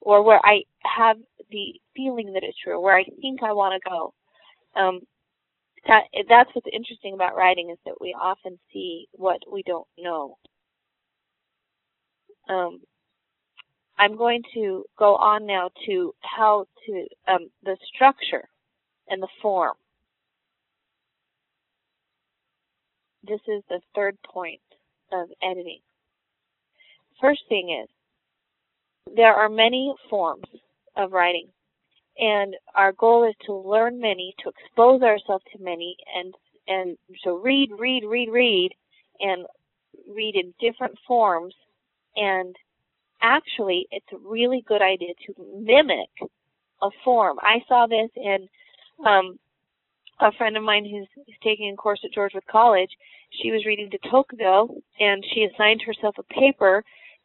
or 0.00 0.22
where 0.22 0.40
I 0.44 0.62
have 0.84 1.16
the 1.50 1.80
feeling 1.94 2.32
that 2.32 2.42
it's 2.42 2.58
true, 2.62 2.80
where 2.80 2.96
I 2.96 3.04
think 3.20 3.42
I 3.42 3.52
want 3.52 3.80
to 3.80 3.90
go. 3.90 4.14
Um, 4.74 5.00
that, 5.86 6.04
that's 6.28 6.50
what's 6.54 6.66
interesting 6.72 7.14
about 7.14 7.36
writing 7.36 7.70
is 7.70 7.78
that 7.84 8.00
we 8.00 8.14
often 8.20 8.58
see 8.72 9.08
what 9.12 9.38
we 9.50 9.62
don't 9.62 9.86
know. 9.98 10.36
Um, 12.48 12.80
I'm 13.98 14.16
going 14.16 14.42
to 14.54 14.84
go 14.98 15.16
on 15.16 15.46
now 15.46 15.70
to 15.86 16.14
how 16.20 16.66
to 16.86 17.06
um, 17.28 17.50
the 17.64 17.76
structure 17.94 18.48
and 19.08 19.22
the 19.22 19.28
form. 19.40 19.74
This 23.26 23.40
is 23.46 23.62
the 23.68 23.80
third 23.94 24.16
point 24.22 24.60
of 25.12 25.28
editing. 25.42 25.78
First 27.20 27.42
thing 27.48 27.78
is 27.82 27.88
there 29.14 29.34
are 29.34 29.48
many 29.48 29.94
forms 30.10 30.46
of 30.96 31.12
writing, 31.12 31.46
and 32.22 32.54
our 32.76 32.92
goal 32.92 33.28
is 33.28 33.34
to 33.46 33.52
learn 33.52 34.00
many, 34.00 34.32
to 34.44 34.50
expose 34.50 35.02
ourselves 35.02 35.44
to 35.52 35.62
many, 35.62 35.96
and 36.16 36.32
and 36.68 36.96
so 37.24 37.34
read, 37.34 37.70
read, 37.76 38.04
read, 38.04 38.28
read, 38.30 38.70
and 39.18 39.44
read 40.08 40.36
in 40.36 40.54
different 40.60 40.96
forms. 41.08 41.52
And 42.14 42.54
actually, 43.20 43.88
it's 43.90 44.06
a 44.12 44.28
really 44.28 44.64
good 44.68 44.80
idea 44.80 45.12
to 45.26 45.34
mimic 45.58 46.08
a 46.80 46.88
form. 47.04 47.38
I 47.42 47.58
saw 47.66 47.88
this 47.88 48.10
in 48.14 48.48
um, 49.04 49.40
a 50.20 50.30
friend 50.38 50.56
of 50.56 50.62
mine 50.62 50.84
who's, 50.84 51.08
who's 51.16 51.34
taking 51.42 51.72
a 51.72 51.76
course 51.76 52.00
at 52.04 52.14
George 52.14 52.34
College. 52.48 52.90
She 53.42 53.50
was 53.50 53.66
reading 53.66 53.88
de 53.90 53.98
Tocqueville, 54.08 54.68
and 55.00 55.24
she 55.34 55.48
assigned 55.52 55.82
herself 55.82 56.14
a 56.18 56.22
paper 56.22 56.84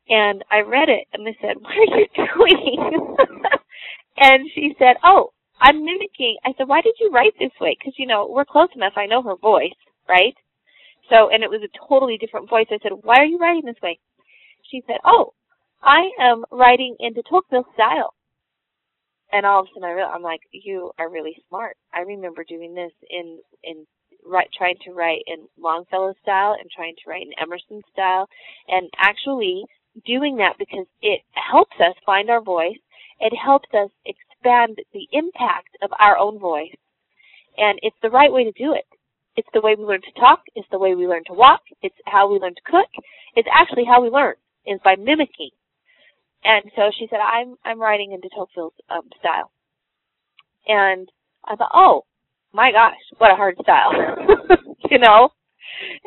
and 0.10 0.44
I 0.50 0.62
read 0.62 0.90
it 0.90 1.06
and 1.14 1.28
I 1.28 1.36
said, 1.42 1.58
what 1.60 1.72
are 1.72 2.00
you 2.00 2.08
doing? 2.16 3.16
and 4.18 4.50
she 4.54 4.76
said, 4.80 4.96
oh, 5.04 5.32
I'm 5.60 5.84
mimicking. 5.84 6.38
I 6.46 6.54
said, 6.58 6.68
why 6.68 6.82
did 6.82 6.96
you 7.00 7.12
write 7.12 7.34
this 7.40 7.52
way? 7.60 7.76
Because, 7.78 7.94
you 7.98 8.06
know, 8.06 8.28
we're 8.30 8.46
close 8.46 8.70
enough. 8.76 8.94
I 8.96 9.06
know 9.06 9.22
her 9.24 9.36
voice, 9.36 9.78
right? 10.08 10.36
So, 11.10 11.30
and 11.32 11.44
it 11.44 11.50
was 11.50 11.62
a 11.64 11.88
totally 11.88 12.18
different 12.18 12.50
voice. 12.50 12.68
I 12.70 12.78
said, 12.84 12.92
why 13.02 13.18
are 13.18 13.26
you 13.26 13.38
writing 13.38 13.64
this 13.66 13.82
way? 13.82 14.00
She 14.70 14.84
said, 14.86 14.98
oh, 15.06 15.34
I 15.82 16.10
am 16.20 16.44
writing 16.52 16.96
in 17.00 17.14
de 17.14 17.24
Tocqueville 17.24 17.66
style. 17.74 18.14
And 19.32 19.46
all 19.46 19.62
of 19.62 19.66
a 19.66 19.70
sudden 19.74 19.90
I 19.90 19.94
realized, 19.94 20.16
I'm 20.16 20.24
like, 20.24 20.42
you 20.52 20.92
are 21.00 21.10
really 21.10 21.36
smart. 21.50 21.76
I 21.94 22.02
remember 22.02 22.44
doing 22.48 22.74
this 22.74 22.92
in, 23.10 23.40
in 23.64 23.86
write, 24.26 24.48
trying 24.58 24.78
to 24.86 24.94
write 24.94 25.24
in 25.28 25.48
Longfellow 25.60 26.14
style 26.22 26.56
and 26.60 26.70
trying 26.74 26.96
to 26.96 27.10
write 27.10 27.24
in 27.24 27.34
Emerson 27.42 27.82
style. 27.92 28.28
And 28.68 28.90
actually, 28.98 29.64
doing 30.06 30.38
that 30.38 30.56
because 30.60 30.86
it 31.02 31.22
helps 31.34 31.76
us 31.80 31.96
find 32.06 32.30
our 32.30 32.42
voice. 32.42 32.78
It 33.20 33.34
helps 33.36 33.70
us 33.74 33.90
expand 34.06 34.78
the 34.94 35.08
impact 35.12 35.78
of 35.82 35.90
our 36.00 36.18
own 36.18 36.40
voice. 36.40 36.76
And 37.58 37.80
it's 37.82 37.96
the 38.02 38.10
right 38.10 38.32
way 38.32 38.44
to 38.44 38.52
do 38.52 38.74
it. 38.74 38.86
It's 39.36 39.48
the 39.54 39.62
way 39.62 39.76
we 39.78 39.84
learn 39.84 40.02
to 40.02 40.20
talk. 40.20 40.42
It's 40.56 40.68
the 40.72 40.80
way 40.80 40.96
we 40.96 41.08
learn 41.08 41.24
to 41.28 41.34
walk. 41.34 41.62
It's 41.82 41.96
how 42.06 42.32
we 42.32 42.40
learn 42.40 42.56
to 42.56 42.72
cook. 42.72 42.90
It's 43.36 43.48
actually 43.54 43.86
how 43.86 44.02
we 44.02 44.10
learn 44.10 44.36
is 44.66 44.80
by 44.84 44.96
mimicking. 44.96 45.52
And 46.44 46.64
so 46.76 46.92
she 46.98 47.08
said, 47.10 47.20
I'm, 47.20 47.56
I'm 47.66 47.80
writing 47.80 48.12
in 48.12 48.20
de 48.20 48.30
Tocqueville's 48.30 48.74
um, 48.90 49.10
style. 49.20 49.52
And 50.68 51.10
I 51.46 51.56
thought, 51.56 51.72
oh, 51.74 52.06
my 52.54 52.72
gosh, 52.72 52.98
what 53.18 53.32
a 53.32 53.36
hard 53.36 53.56
style, 53.62 53.92
you 54.92 55.00
know? 55.00 55.30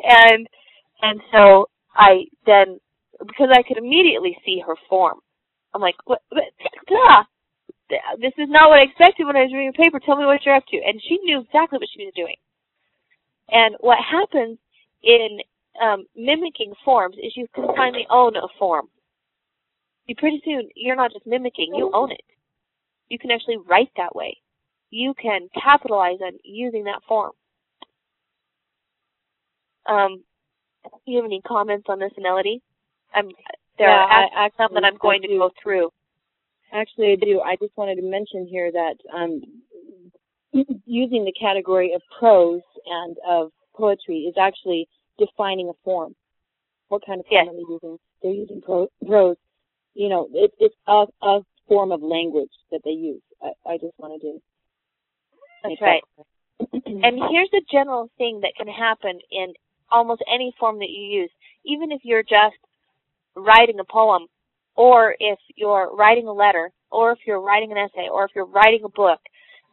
And, 0.03 0.47
and 1.01 1.21
so 1.31 1.69
I 1.95 2.25
then 2.45 2.79
because 3.19 3.49
I 3.51 3.63
could 3.67 3.77
immediately 3.77 4.37
see 4.45 4.61
her 4.65 4.75
form. 4.89 5.19
I'm 5.73 5.81
like, 5.81 5.95
what, 6.05 6.21
what. 6.29 6.43
This 8.21 8.33
is 8.37 8.47
not 8.49 8.69
what 8.69 8.79
I 8.79 8.83
expected 8.83 9.25
when 9.25 9.35
I 9.35 9.43
was 9.43 9.51
reading 9.53 9.73
the 9.75 9.83
paper. 9.83 9.99
Tell 9.99 10.15
me 10.15 10.25
what 10.25 10.45
you're 10.45 10.55
up 10.55 10.63
to. 10.71 10.77
And 10.77 11.01
she 11.01 11.17
knew 11.23 11.41
exactly 11.41 11.77
what 11.77 11.89
she 11.93 12.05
was 12.05 12.13
doing. 12.15 12.35
And 13.49 13.75
what 13.79 13.97
happens 13.99 14.57
in 15.03 15.39
um, 15.81 16.05
mimicking 16.15 16.73
forms 16.85 17.17
is 17.21 17.35
you 17.35 17.47
can 17.53 17.67
finally 17.75 18.07
own 18.09 18.35
a 18.37 18.47
form. 18.57 18.87
You 20.07 20.15
pretty 20.15 20.41
soon 20.43 20.69
you're 20.75 20.95
not 20.95 21.11
just 21.11 21.27
mimicking, 21.27 21.73
you 21.75 21.91
own 21.93 22.11
it. 22.11 22.23
You 23.09 23.19
can 23.19 23.31
actually 23.31 23.57
write 23.69 23.91
that 23.97 24.15
way. 24.15 24.37
You 24.89 25.13
can 25.13 25.49
capitalize 25.61 26.19
on 26.21 26.33
using 26.43 26.85
that 26.85 27.01
form. 27.07 27.31
Um, 29.85 30.23
you 31.05 31.17
have 31.17 31.25
any 31.25 31.41
comments 31.41 31.85
on 31.89 31.99
this, 31.99 32.11
Aneladee? 32.17 32.61
I'm 33.13 33.29
there 33.81 33.89
yeah, 33.89 34.27
are 34.35 34.45
I, 34.45 34.49
some 34.57 34.75
that 34.75 34.83
I'm 34.83 34.97
going 34.97 35.23
to 35.23 35.27
go 35.27 35.49
through. 35.61 35.89
Actually, 36.71 37.13
I 37.13 37.15
do. 37.15 37.41
I 37.41 37.55
just 37.55 37.75
wanted 37.75 37.95
to 37.95 38.03
mention 38.03 38.47
here 38.47 38.71
that 38.71 38.93
um, 39.11 39.41
using 40.85 41.25
the 41.25 41.33
category 41.33 41.93
of 41.93 42.01
prose 42.19 42.61
and 42.85 43.17
of 43.27 43.51
poetry 43.75 44.29
is 44.29 44.35
actually 44.39 44.87
defining 45.17 45.69
a 45.69 45.73
form. 45.83 46.13
What 46.89 47.01
kind 47.05 47.19
of 47.19 47.25
form 47.25 47.45
yes. 47.45 47.53
are 47.53 47.57
they 47.57 47.73
using? 47.73 47.97
They're 48.21 48.33
using 48.33 48.61
prose. 48.61 49.37
You 49.95 50.09
know, 50.09 50.29
it, 50.31 50.51
it's 50.59 50.75
a, 50.87 51.05
a 51.23 51.41
form 51.67 51.91
of 51.91 52.03
language 52.03 52.51
that 52.71 52.81
they 52.85 52.91
use. 52.91 53.21
I, 53.41 53.49
I 53.67 53.77
just 53.77 53.97
wanted 53.97 54.21
to. 54.21 54.37
That's 55.63 55.81
right. 55.81 56.03
That 56.17 56.25
and 56.85 57.19
here's 57.31 57.49
a 57.55 57.65
general 57.71 58.11
thing 58.19 58.41
that 58.41 58.53
can 58.55 58.67
happen 58.67 59.19
in 59.31 59.53
almost 59.89 60.21
any 60.31 60.53
form 60.59 60.77
that 60.79 60.89
you 60.89 61.21
use. 61.21 61.31
Even 61.65 61.91
if 61.91 62.01
you're 62.03 62.23
just 62.23 62.57
writing 63.35 63.79
a 63.79 63.83
poem, 63.83 64.27
or 64.75 65.15
if 65.19 65.39
you're 65.55 65.95
writing 65.95 66.27
a 66.27 66.33
letter, 66.33 66.71
or 66.91 67.11
if 67.11 67.19
you're 67.25 67.41
writing 67.41 67.71
an 67.71 67.77
essay, 67.77 68.07
or 68.11 68.25
if 68.25 68.31
you're 68.35 68.45
writing 68.45 68.81
a 68.83 68.89
book, 68.89 69.19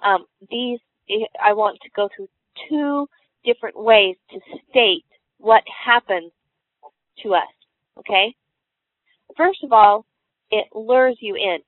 um, 0.05 0.27
these 0.51 0.79
I 1.43 1.53
want 1.55 1.79
to 1.83 1.91
go 1.97 2.09
through 2.15 2.29
two 2.69 3.09
different 3.45 3.79
ways 3.79 4.17
to 4.31 4.41
state 4.69 5.05
what 5.39 5.63
happens 5.87 6.33
to 7.23 7.35
us. 7.35 7.49
Okay? 7.99 8.35
First 9.37 9.65
of 9.65 9.73
all, 9.73 10.05
it 10.51 10.67
lures 10.75 11.17
you 11.21 11.35
in. 11.35 11.59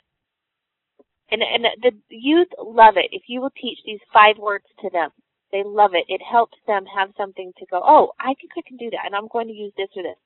And, 1.31 1.43
and 1.43 1.65
the 1.83 1.93
youth 2.09 2.49
love 2.59 2.95
it. 2.97 3.07
If 3.13 3.23
you 3.29 3.41
will 3.41 3.53
teach 3.61 3.79
these 3.87 4.01
five 4.13 4.37
words 4.37 4.65
to 4.83 4.91
them, 4.91 5.11
they 5.53 5.63
love 5.65 5.93
it. 5.95 6.05
It 6.09 6.21
helps 6.29 6.59
them 6.67 6.85
have 6.87 7.11
something 7.17 7.53
to 7.59 7.67
go, 7.67 7.81
oh, 7.85 8.13
I 8.19 8.35
think 8.35 8.51
I 8.59 8.67
can 8.67 8.77
do 8.77 8.91
that, 8.91 9.07
and 9.07 9.15
I'm 9.15 9.29
going 9.29 9.47
to 9.47 9.53
use 9.53 9.73
this 9.77 9.89
or 9.97 10.03
this. 10.03 10.17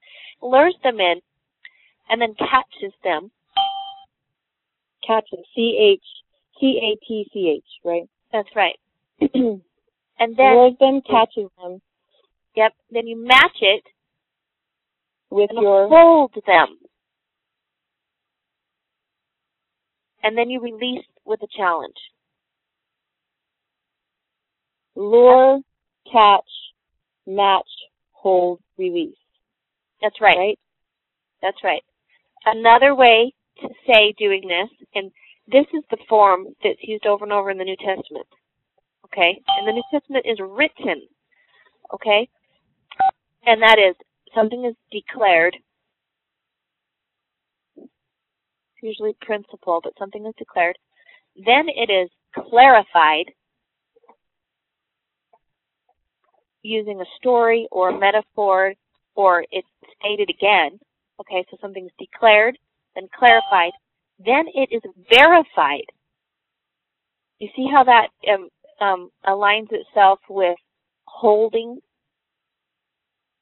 Lures 0.40 0.76
them 0.82 1.00
in, 1.00 1.20
and 2.08 2.20
then 2.20 2.34
catches 2.34 2.94
them. 3.02 3.30
Catches. 5.06 5.44
C 5.54 5.76
H 5.94 6.04
C 6.60 6.80
A 6.82 7.06
T 7.06 7.28
C 7.32 7.54
H, 7.56 7.64
right? 7.84 8.08
That's 8.32 8.48
right. 8.56 8.76
and 9.20 9.62
then 10.18 10.36
lures 10.36 10.74
them, 10.80 11.00
catches 11.02 11.50
them. 11.62 11.80
Yep. 12.56 12.72
Then 12.90 13.06
you 13.06 13.24
match 13.24 13.56
it 13.60 13.82
with 15.30 15.50
your 15.52 15.88
hold 15.88 16.32
them. 16.46 16.78
And 20.22 20.38
then 20.38 20.48
you 20.48 20.60
release 20.60 21.04
with 21.26 21.40
a 21.42 21.48
challenge. 21.54 21.96
Lure, 24.96 25.60
catch, 26.10 26.48
match, 27.26 27.68
hold, 28.12 28.60
release. 28.78 29.16
That's 30.00 30.20
right. 30.20 30.38
Right? 30.38 30.58
That's 31.42 31.58
right. 31.62 31.82
Another 32.46 32.94
way 32.94 33.32
to 33.60 33.68
say 33.86 34.14
doing 34.18 34.42
this, 34.46 34.86
and 34.94 35.10
this 35.46 35.66
is 35.72 35.82
the 35.90 35.98
form 36.08 36.46
that's 36.62 36.78
used 36.82 37.06
over 37.06 37.24
and 37.24 37.32
over 37.32 37.50
in 37.50 37.58
the 37.58 37.64
New 37.64 37.76
Testament. 37.76 38.26
Okay? 39.06 39.40
And 39.58 39.68
the 39.68 39.72
New 39.72 39.82
Testament 39.90 40.26
is 40.28 40.38
written. 40.40 41.06
Okay? 41.92 42.28
And 43.46 43.62
that 43.62 43.78
is 43.78 43.94
something 44.34 44.64
is 44.64 44.74
declared. 44.90 45.56
It's 47.76 47.88
usually 48.82 49.16
principle, 49.20 49.80
but 49.82 49.92
something 49.98 50.24
is 50.26 50.34
declared. 50.38 50.76
Then 51.36 51.66
it 51.68 51.90
is 51.90 52.10
clarified 52.48 53.32
using 56.62 57.00
a 57.00 57.04
story 57.18 57.68
or 57.70 57.90
a 57.90 57.98
metaphor 57.98 58.74
or 59.14 59.44
it's 59.52 59.68
stated 59.98 60.30
again. 60.30 60.80
Okay, 61.20 61.44
so 61.50 61.56
something's 61.60 61.92
declared, 61.98 62.58
then 62.94 63.08
clarified, 63.16 63.72
then 64.24 64.46
it 64.54 64.68
is 64.70 64.82
verified. 65.08 65.86
You 67.38 67.48
see 67.54 67.68
how 67.72 67.84
that 67.84 68.08
um, 68.32 68.48
um, 68.80 69.10
aligns 69.26 69.68
itself 69.70 70.20
with 70.28 70.56
holding 71.06 71.80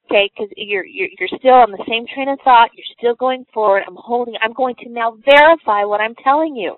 okay, 0.07 0.31
because 0.35 0.53
you're, 0.57 0.85
you're 0.85 1.09
you're 1.19 1.39
still 1.39 1.55
on 1.55 1.71
the 1.71 1.85
same 1.89 2.07
train 2.13 2.29
of 2.29 2.39
thought. 2.45 2.71
You're 2.75 2.85
still 2.99 3.15
going 3.15 3.45
forward. 3.53 3.83
I'm 3.87 3.97
holding. 3.97 4.35
I'm 4.43 4.53
going 4.53 4.75
to 4.83 4.91
now 4.91 5.17
verify 5.25 5.85
what 5.85 6.01
I'm 6.01 6.15
telling 6.23 6.57
you, 6.57 6.77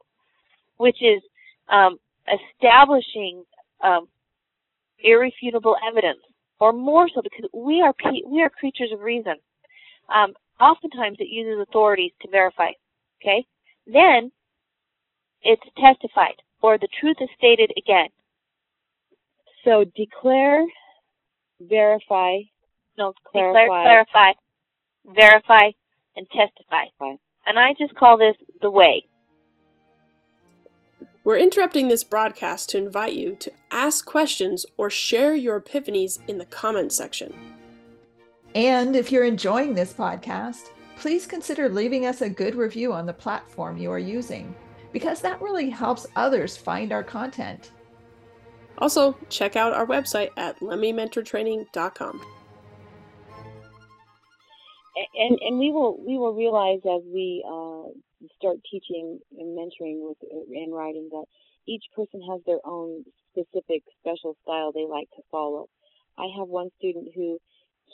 which 0.77 0.99
is 1.03 1.23
um, 1.69 1.99
establishing 2.29 3.45
um, 3.83 4.07
irrefutable 5.03 5.77
evidence, 5.89 6.21
or 6.61 6.73
more 6.73 7.09
so, 7.15 7.23
because 7.23 7.49
we 7.53 7.81
are 7.83 7.95
we 8.31 8.43
are 8.43 8.51
creatures 8.51 8.91
of 8.93 9.01
reason. 9.01 9.35
Um, 10.15 10.35
oftentimes, 10.61 11.17
it 11.21 11.29
uses 11.29 11.61
authorities 11.61 12.13
to 12.23 12.31
verify. 12.31 12.71
Okay, 13.23 13.47
then 13.87 14.31
it's 15.43 15.63
testified, 15.79 16.41
or 16.63 16.79
the 16.79 16.89
truth 17.01 17.17
is 17.21 17.29
stated 17.37 17.73
again. 17.77 18.09
So 19.65 19.85
declare, 19.97 20.65
verify, 21.61 22.41
no, 22.99 23.13
clarify. 23.31 23.63
Declare, 23.63 24.07
clarify, 24.13 24.33
verify, 25.07 25.71
and 26.17 26.27
testify. 26.31 26.85
And 27.47 27.59
I 27.59 27.75
just 27.79 27.95
call 27.95 28.19
this 28.19 28.37
the 28.61 28.71
way. 28.71 29.07
We're 31.25 31.39
interrupting 31.39 31.89
this 31.89 32.05
broadcast 32.05 32.69
to 32.71 32.79
invite 32.79 33.15
you 33.15 33.35
to 33.37 33.53
ask 33.71 34.05
questions 34.05 34.67
or 34.77 34.91
share 34.91 35.35
your 35.35 35.59
epiphanies 35.59 36.19
in 36.29 36.37
the 36.37 36.45
comments 36.45 36.97
section. 36.97 37.33
And 38.55 38.95
if 38.95 39.11
you're 39.11 39.25
enjoying 39.25 39.75
this 39.75 39.93
podcast, 39.93 40.71
please 40.97 41.27
consider 41.27 41.69
leaving 41.69 42.07
us 42.07 42.21
a 42.21 42.29
good 42.29 42.55
review 42.55 42.93
on 42.93 43.07
the 43.07 43.13
platform 43.13 43.77
you 43.77 43.91
are 43.91 43.99
using, 43.99 44.55
because 44.93 45.21
that 45.21 45.43
really 45.43 45.71
helps 45.71 46.07
others 46.15 46.57
find 46.57 46.93
our 46.93 47.03
content. 47.03 47.73
Also, 48.79 49.17
check 49.29 49.57
out 49.57 49.73
our 49.73 49.87
website 49.87 50.31
at 50.37 50.59
lemimentortraining.com 50.61 52.21
and 55.15 55.39
and 55.41 55.59
we 55.59 55.71
will 55.71 55.97
we 56.05 56.19
will 56.19 56.35
realize 56.35 56.81
as 56.85 57.03
we 57.07 57.45
uh, 57.47 57.91
start 58.39 58.59
teaching 58.71 59.19
and 59.39 59.59
mentoring 59.59 60.07
with 60.07 60.19
and 60.51 60.75
writing 60.75 61.09
that 61.11 61.25
each 61.67 61.85
person 61.95 62.21
has 62.31 62.41
their 62.47 62.61
own 62.65 63.05
specific 63.31 63.83
special 64.01 64.37
style 64.43 64.73
they 64.73 64.87
like 64.87 65.09
to 65.17 65.23
follow. 65.31 65.69
I 66.19 66.27
have 66.39 66.49
one 66.49 66.71
student 66.79 67.09
who 67.15 67.39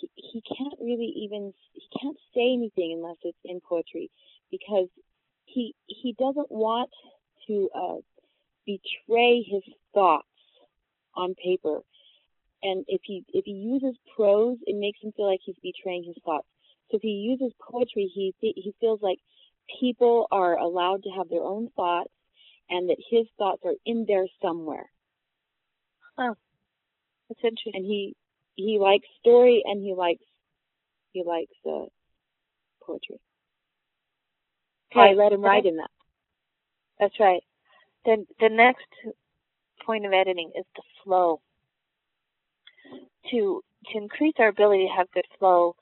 he, 0.00 0.10
he 0.14 0.42
can't 0.42 0.74
really 0.80 1.12
even 1.16 1.52
he 1.72 1.82
can't 2.00 2.16
say 2.34 2.52
anything 2.52 2.94
unless 2.96 3.16
it's 3.22 3.38
in 3.44 3.60
poetry 3.60 4.10
because 4.50 4.88
he 5.44 5.74
he 5.86 6.14
doesn't 6.18 6.50
want 6.50 6.90
to 7.46 7.68
uh, 7.74 7.96
betray 8.66 9.42
his 9.42 9.62
thoughts 9.94 10.26
on 11.14 11.34
paper 11.34 11.80
and 12.62 12.84
if 12.88 13.00
he 13.04 13.24
if 13.32 13.44
he 13.44 13.52
uses 13.52 13.96
prose 14.14 14.58
it 14.66 14.76
makes 14.76 15.00
him 15.02 15.12
feel 15.16 15.26
like 15.28 15.40
he's 15.44 15.56
betraying 15.62 16.04
his 16.04 16.16
thoughts 16.24 16.46
so 16.90 16.96
if 16.96 17.02
he 17.02 17.08
uses 17.08 17.52
poetry, 17.60 18.10
he 18.12 18.34
he 18.40 18.74
feels 18.80 19.00
like 19.00 19.18
people 19.80 20.26
are 20.30 20.56
allowed 20.56 21.04
to 21.04 21.10
have 21.10 21.28
their 21.28 21.42
own 21.42 21.70
thoughts, 21.76 22.10
and 22.68 22.90
that 22.90 22.98
his 23.10 23.26
thoughts 23.38 23.62
are 23.64 23.76
in 23.86 24.04
there 24.06 24.26
somewhere. 24.42 24.90
Oh, 26.18 26.34
that's 27.28 27.40
interesting. 27.44 27.72
And 27.76 27.86
he 27.86 28.16
he 28.60 28.78
likes 28.78 29.06
story, 29.20 29.62
and 29.64 29.82
he 29.82 29.94
likes 29.94 30.24
he 31.12 31.22
likes 31.24 31.52
uh, 31.66 31.86
poetry. 32.82 33.20
Okay, 34.92 35.10
I 35.10 35.12
let 35.12 35.32
him 35.32 35.42
write 35.42 35.66
in 35.66 35.76
that. 35.76 35.90
That's 36.98 37.18
right. 37.20 37.42
Then 38.04 38.26
the 38.40 38.48
next 38.48 38.86
point 39.84 40.06
of 40.06 40.12
editing 40.12 40.50
is 40.56 40.64
the 40.76 40.82
flow. 41.04 41.40
To 43.30 43.62
to 43.92 43.98
increase 43.98 44.34
our 44.38 44.48
ability 44.48 44.86
to 44.86 44.94
have 44.96 45.10
good 45.12 45.26
flow, 45.38 45.74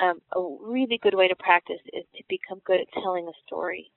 um, 0.00 0.20
a 0.34 0.40
really 0.60 0.98
good 1.02 1.14
way 1.14 1.28
to 1.28 1.36
practice 1.36 1.80
is 1.92 2.04
to 2.16 2.22
become 2.28 2.60
good 2.64 2.80
at 2.80 3.02
telling 3.02 3.26
a 3.28 3.32
story 3.46 3.90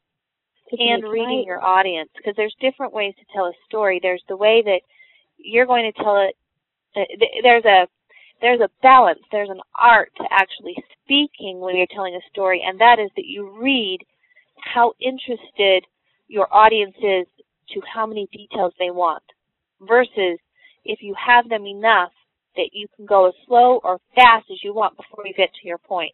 and 0.72 1.04
reading 1.04 1.44
your 1.46 1.64
audience 1.64 2.10
because 2.16 2.34
there's 2.36 2.56
different 2.60 2.94
ways 2.94 3.14
to 3.20 3.26
tell 3.34 3.46
a 3.46 3.54
story. 3.68 4.00
There's 4.02 4.24
the 4.28 4.38
way 4.38 4.62
that 4.66 4.82
you're 5.38 5.66
going 5.66 5.92
to 5.92 6.04
tell 6.04 6.18
it. 6.28 6.36
Uh, 6.96 7.28
there's 7.44 7.66
a 7.66 7.88
there's 8.42 8.62
a 8.62 8.70
balance. 8.82 9.20
There's 9.32 9.50
an 9.50 9.62
art 9.80 10.12
to 10.18 10.24
actually 10.32 10.76
speaking 11.04 11.60
when 11.60 11.76
you're 11.76 11.88
telling 11.94 12.16
a 12.16 12.30
story, 12.30 12.64
and 12.66 12.80
that 12.80 13.00
is 13.00 13.10
that 13.16 13.26
you 13.26 13.58
read 13.60 14.00
how 14.58 14.94
interested 15.00 15.86
your 16.28 16.48
audience 16.54 16.96
is 16.98 17.28
to 17.70 17.82
how 17.92 18.06
many 18.06 18.28
details 18.32 18.74
they 18.80 18.92
want, 18.92 19.24
versus 19.82 20.40
if 20.84 21.00
you 21.02 21.16
have 21.16 21.50
them 21.50 21.66
enough 21.66 22.12
that 22.56 22.70
you 22.74 22.88
can 22.96 23.06
go 23.06 23.28
as 23.28 23.34
slow 23.48 23.80
or 23.84 24.00
fast 24.16 24.46
as 24.52 24.64
you 24.64 24.74
want 24.74 24.96
before 24.96 25.26
you 25.26 25.34
get 25.34 25.50
to 25.62 25.68
your 25.68 25.78
point. 25.78 26.14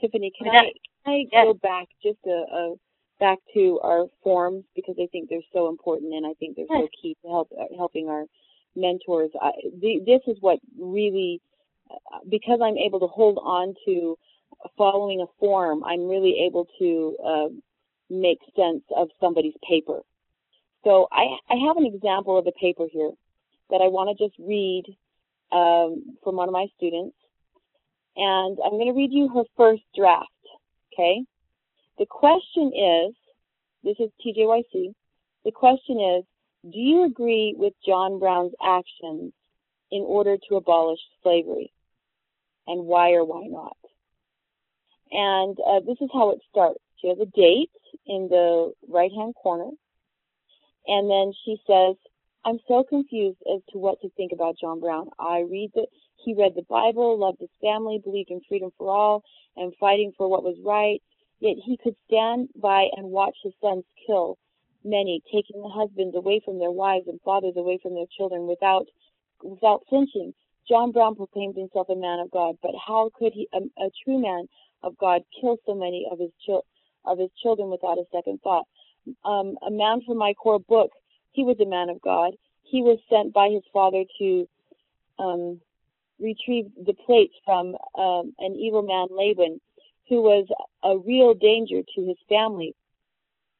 Tiffany, 0.00 0.32
can 0.38 0.48
I, 0.48 0.72
can 1.04 1.14
I 1.14 1.24
yes. 1.32 1.44
go 1.44 1.54
back 1.54 1.88
just 2.02 2.18
a, 2.26 2.30
a, 2.30 2.74
back 3.18 3.38
to 3.54 3.80
our 3.82 4.06
forms 4.22 4.64
because 4.76 4.94
I 5.00 5.06
think 5.10 5.28
they're 5.28 5.40
so 5.52 5.68
important 5.68 6.14
and 6.14 6.24
I 6.24 6.34
think 6.34 6.54
they're 6.54 6.66
yes. 6.70 6.82
so 6.82 6.88
key 7.02 7.16
to 7.22 7.28
help 7.28 7.48
uh, 7.58 7.64
helping 7.76 8.08
our 8.08 8.24
mentors. 8.76 9.30
I, 9.40 9.52
the, 9.80 10.00
this 10.06 10.20
is 10.26 10.36
what 10.40 10.58
really 10.78 11.40
uh, 11.90 12.18
because 12.28 12.60
I'm 12.62 12.76
able 12.76 13.00
to 13.00 13.06
hold 13.06 13.38
on 13.42 13.74
to 13.86 14.16
following 14.76 15.20
a 15.20 15.26
form, 15.38 15.84
I'm 15.84 16.08
really 16.08 16.44
able 16.46 16.66
to 16.78 17.16
uh, 17.24 17.48
make 18.10 18.38
sense 18.56 18.82
of 18.96 19.08
somebody's 19.20 19.54
paper. 19.68 20.00
So 20.84 21.08
I, 21.12 21.24
I 21.50 21.56
have 21.66 21.76
an 21.76 21.86
example 21.86 22.38
of 22.38 22.46
a 22.46 22.52
paper 22.52 22.86
here 22.90 23.10
that 23.70 23.80
I 23.82 23.88
want 23.88 24.16
to 24.16 24.24
just 24.24 24.38
read 24.38 24.84
um, 25.52 26.16
from 26.22 26.36
one 26.36 26.48
of 26.48 26.52
my 26.52 26.66
students. 26.76 27.16
And 28.16 28.58
I'm 28.64 28.72
going 28.72 28.86
to 28.86 28.96
read 28.96 29.12
you 29.12 29.28
her 29.28 29.44
first 29.56 29.82
draft, 29.94 30.26
okay? 30.92 31.22
The 31.98 32.06
question 32.06 32.72
is, 32.74 33.14
this 33.84 33.96
is 34.00 34.10
TJYC, 34.24 34.92
the 35.44 35.52
question 35.52 36.00
is, 36.00 36.24
do 36.72 36.78
you 36.78 37.04
agree 37.04 37.54
with 37.56 37.72
John 37.86 38.18
Brown's 38.18 38.52
actions 38.62 39.32
in 39.90 40.02
order 40.02 40.36
to 40.48 40.56
abolish 40.56 41.00
slavery? 41.22 41.72
And 42.66 42.84
why 42.86 43.12
or 43.12 43.24
why 43.24 43.46
not? 43.46 43.76
And 45.10 45.56
uh, 45.66 45.80
this 45.86 45.96
is 46.00 46.10
how 46.12 46.30
it 46.30 46.40
starts. 46.50 46.80
She 47.00 47.08
has 47.08 47.18
a 47.18 47.26
date 47.26 47.70
in 48.06 48.28
the 48.28 48.72
right 48.88 49.10
hand 49.12 49.34
corner. 49.34 49.70
And 50.86 51.10
then 51.10 51.32
she 51.44 51.56
says, 51.66 51.96
I'm 52.44 52.58
so 52.68 52.84
confused 52.84 53.38
as 53.54 53.60
to 53.72 53.78
what 53.78 54.00
to 54.02 54.10
think 54.10 54.32
about 54.32 54.56
John 54.60 54.80
Brown. 54.80 55.08
I 55.18 55.40
read 55.40 55.70
that 55.74 55.88
he 56.16 56.34
read 56.34 56.52
the 56.54 56.64
Bible, 56.68 57.18
loved 57.18 57.40
his 57.40 57.50
family, 57.60 58.00
believed 58.02 58.30
in 58.30 58.40
freedom 58.48 58.70
for 58.76 58.90
all, 58.90 59.22
and 59.56 59.72
fighting 59.80 60.12
for 60.16 60.28
what 60.28 60.42
was 60.42 60.56
right. 60.64 61.00
Yet 61.40 61.56
he 61.64 61.78
could 61.82 61.94
stand 62.06 62.48
by 62.60 62.88
and 62.96 63.10
watch 63.10 63.36
his 63.42 63.52
sons 63.62 63.84
kill 64.06 64.38
many, 64.84 65.22
taking 65.32 65.60
the 65.62 65.68
husbands 65.68 66.16
away 66.16 66.40
from 66.44 66.58
their 66.58 66.70
wives 66.70 67.06
and 67.08 67.20
fathers 67.22 67.54
away 67.56 67.78
from 67.82 67.94
their 67.94 68.06
children 68.16 68.46
without 68.46 68.86
without 69.42 69.84
flinching. 69.88 70.34
John 70.68 70.92
Brown 70.92 71.14
proclaimed 71.14 71.56
himself 71.56 71.88
a 71.88 71.96
man 71.96 72.18
of 72.20 72.30
God, 72.30 72.56
but 72.62 72.72
how 72.86 73.10
could 73.18 73.32
he, 73.32 73.48
a, 73.54 73.58
a 73.82 73.90
true 74.04 74.20
man 74.20 74.48
of 74.82 74.96
God, 74.98 75.22
kill 75.40 75.56
so 75.64 75.74
many 75.74 76.06
of 76.10 76.18
his 76.18 76.30
chil- 76.44 76.66
of 77.04 77.18
his 77.18 77.30
children 77.42 77.70
without 77.70 77.98
a 77.98 78.04
second 78.12 78.40
thought? 78.42 78.66
Um, 79.24 79.56
a 79.66 79.70
man 79.70 80.02
from 80.06 80.18
my 80.18 80.34
core 80.34 80.58
book, 80.58 80.90
he 81.32 81.44
was 81.44 81.56
a 81.60 81.66
man 81.66 81.88
of 81.88 82.00
God. 82.02 82.32
He 82.62 82.82
was 82.82 82.98
sent 83.08 83.32
by 83.32 83.48
his 83.48 83.62
father 83.72 84.04
to 84.18 84.48
um, 85.18 85.60
retrieve 86.20 86.66
the 86.84 86.94
plates 86.94 87.34
from 87.44 87.76
um, 87.98 88.34
an 88.38 88.54
evil 88.56 88.82
man, 88.82 89.08
Laban, 89.10 89.60
who 90.08 90.22
was 90.22 90.46
a 90.82 90.98
real 90.98 91.34
danger 91.34 91.80
to 91.94 92.06
his 92.06 92.16
family. 92.28 92.74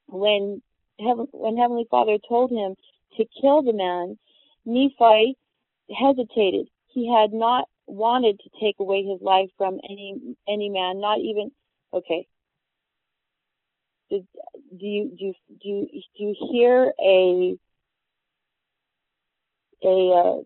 When 0.06 0.62
Heaven, 0.98 1.26
when 1.32 1.56
Heavenly 1.56 1.86
Father 1.90 2.18
told 2.28 2.50
him 2.50 2.74
to 3.16 3.24
kill 3.40 3.62
the 3.62 3.72
man, 3.72 4.18
Nephi 4.64 5.36
hesitated. 5.90 6.68
He 6.88 7.12
had 7.12 7.32
not 7.32 7.66
wanted 7.86 8.38
to 8.40 8.50
take 8.60 8.76
away 8.80 9.02
his 9.02 9.20
life 9.22 9.48
from 9.56 9.80
any 9.88 10.36
any 10.48 10.68
man, 10.68 11.00
not 11.00 11.18
even 11.18 11.50
okay. 11.92 12.26
Did, 14.10 14.26
do 14.78 14.86
you 14.86 15.10
do 15.18 15.24
you, 15.26 15.34
do 15.62 15.68
you, 15.68 15.86
do 16.16 16.24
you 16.24 16.34
hear 16.52 16.92
a 17.00 17.58
a 19.84 20.10
uh, 20.10 20.42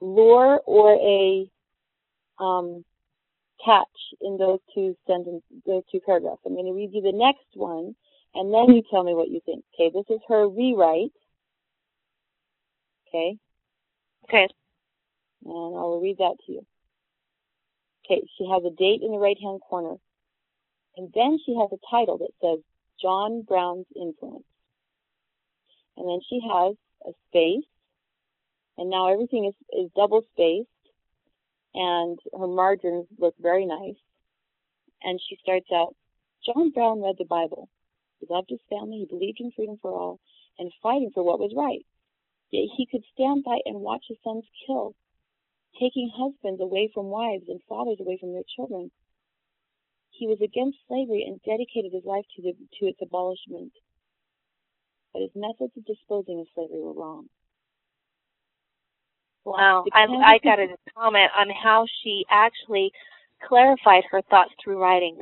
lure 0.00 0.60
or 0.66 0.94
a 0.94 1.48
um, 2.42 2.84
catch 3.64 3.86
in 4.20 4.36
those 4.36 4.58
two 4.74 4.96
sentences, 5.06 5.42
those 5.66 5.82
two 5.90 6.00
paragraphs? 6.04 6.40
I'm 6.44 6.54
going 6.54 6.66
to 6.66 6.72
read 6.72 6.90
you 6.92 7.02
the 7.02 7.12
next 7.12 7.46
one, 7.54 7.94
and 8.34 8.52
then 8.52 8.74
you 8.74 8.82
tell 8.90 9.04
me 9.04 9.14
what 9.14 9.30
you 9.30 9.40
think. 9.44 9.64
Okay, 9.74 9.90
this 9.92 10.06
is 10.14 10.20
her 10.28 10.48
rewrite. 10.48 11.12
Okay. 13.08 13.36
Okay. 14.24 14.48
And 15.44 15.52
I 15.52 15.80
will 15.82 16.00
read 16.00 16.18
that 16.18 16.36
to 16.46 16.52
you. 16.52 16.66
Okay, 18.04 18.22
she 18.38 18.48
has 18.50 18.62
a 18.64 18.74
date 18.74 19.02
in 19.02 19.12
the 19.12 19.18
right 19.18 19.36
hand 19.40 19.60
corner. 19.68 19.96
And 20.96 21.10
then 21.14 21.38
she 21.44 21.54
has 21.54 21.70
a 21.72 21.86
title 21.90 22.18
that 22.18 22.32
says 22.40 22.58
John 23.00 23.42
Brown's 23.42 23.86
Influence. 23.94 24.44
And 25.96 26.08
then 26.08 26.20
she 26.28 26.40
has 26.40 26.74
a 27.06 27.12
space. 27.28 27.68
And 28.78 28.88
now 28.88 29.12
everything 29.12 29.44
is, 29.46 29.54
is 29.78 29.90
double 29.94 30.22
spaced. 30.32 30.68
And 31.74 32.18
her 32.38 32.46
margins 32.46 33.06
look 33.18 33.34
very 33.40 33.66
nice. 33.66 33.96
And 35.02 35.20
she 35.28 35.38
starts 35.42 35.66
out, 35.74 35.94
John 36.46 36.70
Brown 36.70 37.02
read 37.02 37.16
the 37.18 37.24
Bible. 37.24 37.68
He 38.22 38.32
loved 38.32 38.50
his 38.50 38.62
family. 38.70 39.00
He 39.00 39.06
believed 39.06 39.40
in 39.40 39.50
freedom 39.50 39.78
for 39.82 39.90
all 39.90 40.20
and 40.58 40.70
fighting 40.82 41.10
for 41.12 41.24
what 41.24 41.40
was 41.40 41.52
right. 41.56 41.84
Yet 42.50 42.68
he 42.76 42.86
could 42.86 43.02
stand 43.12 43.42
by 43.42 43.58
and 43.66 43.80
watch 43.80 44.04
his 44.06 44.18
sons 44.22 44.44
killed 44.66 44.94
taking 45.80 46.10
husbands 46.14 46.60
away 46.60 46.90
from 46.92 47.06
wives 47.06 47.44
and 47.48 47.60
fathers 47.68 47.98
away 48.00 48.18
from 48.20 48.32
their 48.32 48.46
children. 48.56 48.90
He 50.10 50.26
was 50.26 50.38
against 50.42 50.78
slavery 50.88 51.24
and 51.26 51.40
dedicated 51.42 51.92
his 51.92 52.04
life 52.04 52.24
to, 52.36 52.42
the, 52.42 52.52
to 52.52 52.86
its 52.86 52.98
abolishment. 53.02 53.72
But 55.12 55.22
his 55.22 55.30
methods 55.34 55.72
of 55.76 55.84
disposing 55.84 56.40
of 56.40 56.46
slavery 56.54 56.80
were 56.80 56.92
wrong. 56.92 57.26
Wow. 59.44 59.84
I, 59.92 60.04
I 60.04 60.38
got 60.44 60.60
a 60.60 60.68
comment 60.96 61.30
on 61.36 61.48
how 61.50 61.86
she 62.02 62.24
actually 62.30 62.92
clarified 63.46 64.04
her 64.10 64.22
thoughts 64.22 64.52
through 64.62 64.80
writing. 64.80 65.18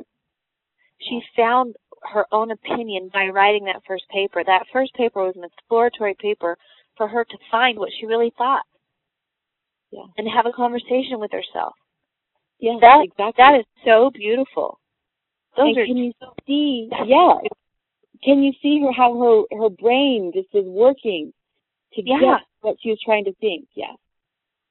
She 0.99 1.21
found 1.35 1.75
her 2.03 2.25
own 2.31 2.51
opinion 2.51 3.09
by 3.13 3.27
writing 3.27 3.65
that 3.65 3.83
first 3.87 4.05
paper. 4.09 4.43
That 4.43 4.65
first 4.73 4.93
paper 4.95 5.23
was 5.23 5.35
an 5.35 5.43
exploratory 5.43 6.15
paper 6.19 6.57
for 6.97 7.07
her 7.07 7.23
to 7.23 7.37
find 7.49 7.77
what 7.77 7.89
she 7.99 8.05
really 8.05 8.33
thought 8.37 8.65
yeah. 9.91 10.05
and 10.17 10.27
have 10.27 10.45
a 10.45 10.51
conversation 10.51 11.19
with 11.19 11.31
herself. 11.31 11.73
Yeah, 12.59 12.77
that, 12.81 13.01
exactly. 13.03 13.33
That 13.37 13.59
is 13.59 13.65
so 13.85 14.11
beautiful. 14.13 14.79
Those 15.57 15.69
and 15.69 15.77
are 15.77 15.85
can 15.85 15.97
you 15.97 16.13
see? 16.47 16.89
Yeah. 17.05 17.33
Can 18.23 18.43
you 18.43 18.53
see 18.61 18.81
her 18.83 18.91
how 18.91 19.17
her 19.19 19.57
her 19.57 19.69
brain 19.69 20.31
just 20.33 20.53
is 20.53 20.65
working 20.65 21.33
to 21.93 22.01
yeah. 22.05 22.19
get 22.19 22.41
what 22.61 22.77
she 22.81 22.89
was 22.89 22.99
trying 23.03 23.25
to 23.25 23.33
think? 23.41 23.67
Yeah. 23.75 23.93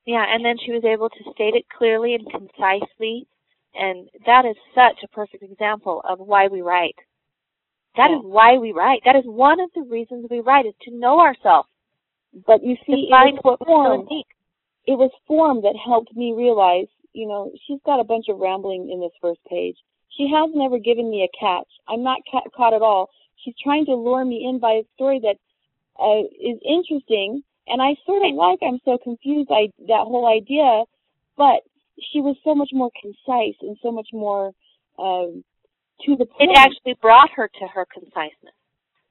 Yeah, 0.07 0.25
and 0.29 0.45
then 0.45 0.57
she 0.65 0.73
was 0.73 0.85
able 0.85 1.11
to 1.11 1.33
state 1.35 1.55
it 1.55 1.67
clearly 1.69 2.15
and 2.15 2.31
concisely, 2.31 3.27
and 3.75 4.09
that 4.25 4.47
is 4.47 4.57
such 4.75 5.03
a 5.05 5.09
perfect 5.09 5.43
example 5.43 6.01
of 6.09 6.19
why 6.19 6.49
we 6.49 6.63
write. 6.63 6.97
That 7.97 8.11
is 8.11 8.21
why 8.23 8.59
we 8.59 8.73
write. 8.73 9.01
That 9.05 9.17
is 9.17 9.25
one 9.25 9.61
of 9.61 9.71
the 9.75 9.83
reasons 9.83 10.27
we 10.31 10.41
write 10.41 10.67
is 10.67 10.75
to 10.83 10.95
know 10.95 11.21
ourselves. 11.21 11.69
But 12.47 12.63
you 12.63 12.77
see, 12.87 13.09
find 13.11 13.39
what 13.43 13.59
form, 13.67 14.07
it 14.87 14.97
was 14.97 15.11
form 15.27 15.63
that 15.63 15.75
helped 15.85 16.15
me 16.17 16.33
realize, 16.33 16.87
you 17.13 17.27
know, 17.27 17.51
she's 17.67 17.81
got 17.85 17.99
a 17.99 18.05
bunch 18.05 18.27
of 18.29 18.39
rambling 18.39 18.91
in 18.93 19.01
this 19.01 19.11
first 19.21 19.41
page. 19.49 19.77
She 20.17 20.29
has 20.33 20.51
never 20.55 20.79
given 20.79 21.11
me 21.11 21.27
a 21.27 21.37
catch. 21.39 21.67
I'm 21.89 22.05
not 22.05 22.21
ca- 22.31 22.49
caught 22.57 22.75
at 22.75 22.83
all. 22.83 23.11
She's 23.45 23.55
trying 23.63 23.87
to 23.87 23.95
lure 23.95 24.25
me 24.25 24.47
in 24.49 24.61
by 24.61 24.73
a 24.73 24.85
story 24.95 25.21
that 25.21 25.37
uh, 25.99 26.23
is 26.39 26.59
interesting, 26.65 27.43
and 27.67 27.83
I 27.83 27.97
sort 28.07 28.25
of 28.25 28.35
like. 28.35 28.61
I'm 28.63 28.81
so 28.85 28.99
confused. 29.03 29.51
I 29.51 29.71
that 29.89 30.07
whole 30.07 30.27
idea, 30.27 30.85
but 31.37 31.63
she 32.13 32.21
was 32.21 32.37
so 32.45 32.55
much 32.55 32.71
more 32.73 32.91
concise 33.01 33.57
and 33.63 33.77
so 33.83 33.91
much 33.91 34.09
more 34.13 34.53
um, 34.99 35.43
to 36.07 36.17
the 36.17 36.27
point. 36.27 36.51
It 36.51 36.57
actually 36.59 36.95
brought 37.01 37.31
her 37.31 37.49
to 37.49 37.67
her 37.69 37.87
conciseness. 37.93 38.55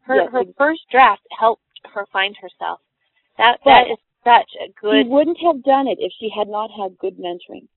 Her 0.01 0.15
Yes, 0.15 0.31
her 0.31 0.39
ex- 0.41 0.51
first 0.57 0.81
draft 0.89 1.21
helped 1.37 1.63
her 1.93 2.05
find 2.11 2.35
herself. 2.37 2.81
That 3.37 3.59
But- 3.63 3.87
that 3.87 3.91
is 3.91 3.97
such 4.23 4.51
a 4.59 4.69
good 4.79 5.05
She 5.05 5.09
wouldn't 5.09 5.37
have 5.39 5.63
done 5.63 5.87
it 5.87 5.99
if 5.99 6.11
she 6.13 6.29
had 6.29 6.47
not 6.49 6.71
had 6.71 6.97
good 6.97 7.17
mentoring. 7.17 7.67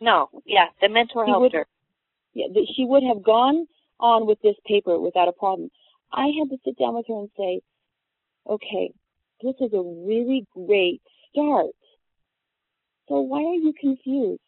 no, 0.00 0.28
yeah, 0.44 0.70
the 0.80 0.88
mentor 0.88 1.24
She 1.26 1.30
helped 1.30 1.42
would- 1.42 1.52
her. 1.52 1.66
Yeah, 2.34 2.48
she 2.74 2.84
would 2.84 3.02
have 3.02 3.22
gone 3.22 3.66
on 4.00 4.26
with 4.26 4.40
this 4.42 4.58
paper 4.66 4.98
without 4.98 5.28
a 5.28 5.32
problem. 5.32 5.70
I 6.12 6.28
had 6.28 6.50
to 6.50 6.58
sit 6.64 6.76
down 6.76 6.94
with 6.94 7.06
her 7.06 7.14
and 7.18 7.30
say, 7.36 7.62
okay, 8.46 8.92
this 9.40 9.54
is 9.60 9.72
a 9.72 9.82
really 9.82 10.46
great 10.50 11.02
start. 11.30 11.74
So 13.08 13.20
why 13.20 13.42
are 13.42 13.54
you 13.54 13.72
confused? 13.72 14.40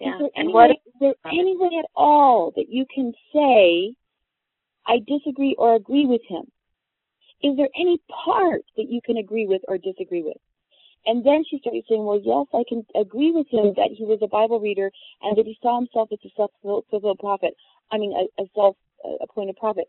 Yeah. 0.00 0.18
And 0.36 0.52
what 0.52 0.70
there 1.02 1.14
any 1.26 1.56
way 1.56 1.70
at 1.78 1.90
all 1.94 2.52
that 2.56 2.70
you 2.70 2.86
can 2.94 3.12
say, 3.34 3.94
I 4.86 4.98
disagree 5.06 5.54
or 5.58 5.74
agree 5.74 6.06
with 6.06 6.22
him? 6.28 6.44
Is 7.42 7.56
there 7.56 7.68
any 7.78 8.00
part 8.24 8.62
that 8.76 8.88
you 8.88 9.00
can 9.04 9.16
agree 9.16 9.46
with 9.46 9.62
or 9.68 9.76
disagree 9.76 10.22
with? 10.22 10.38
And 11.04 11.26
then 11.26 11.44
she 11.48 11.58
started 11.58 11.84
saying, 11.88 12.04
well, 12.04 12.20
yes, 12.22 12.46
I 12.54 12.62
can 12.68 12.86
agree 12.94 13.32
with 13.32 13.48
him 13.50 13.74
that 13.76 13.90
he 13.90 14.04
was 14.04 14.20
a 14.22 14.28
Bible 14.28 14.60
reader 14.60 14.90
and 15.22 15.36
that 15.36 15.46
he 15.46 15.58
saw 15.60 15.78
himself 15.78 16.08
as 16.12 16.18
a 16.24 16.30
self-fulfilled 16.36 17.18
prophet. 17.18 17.54
I 17.90 17.98
mean, 17.98 18.14
a, 18.14 18.42
a 18.42 18.46
self-appointed 18.54 19.56
prophet. 19.56 19.86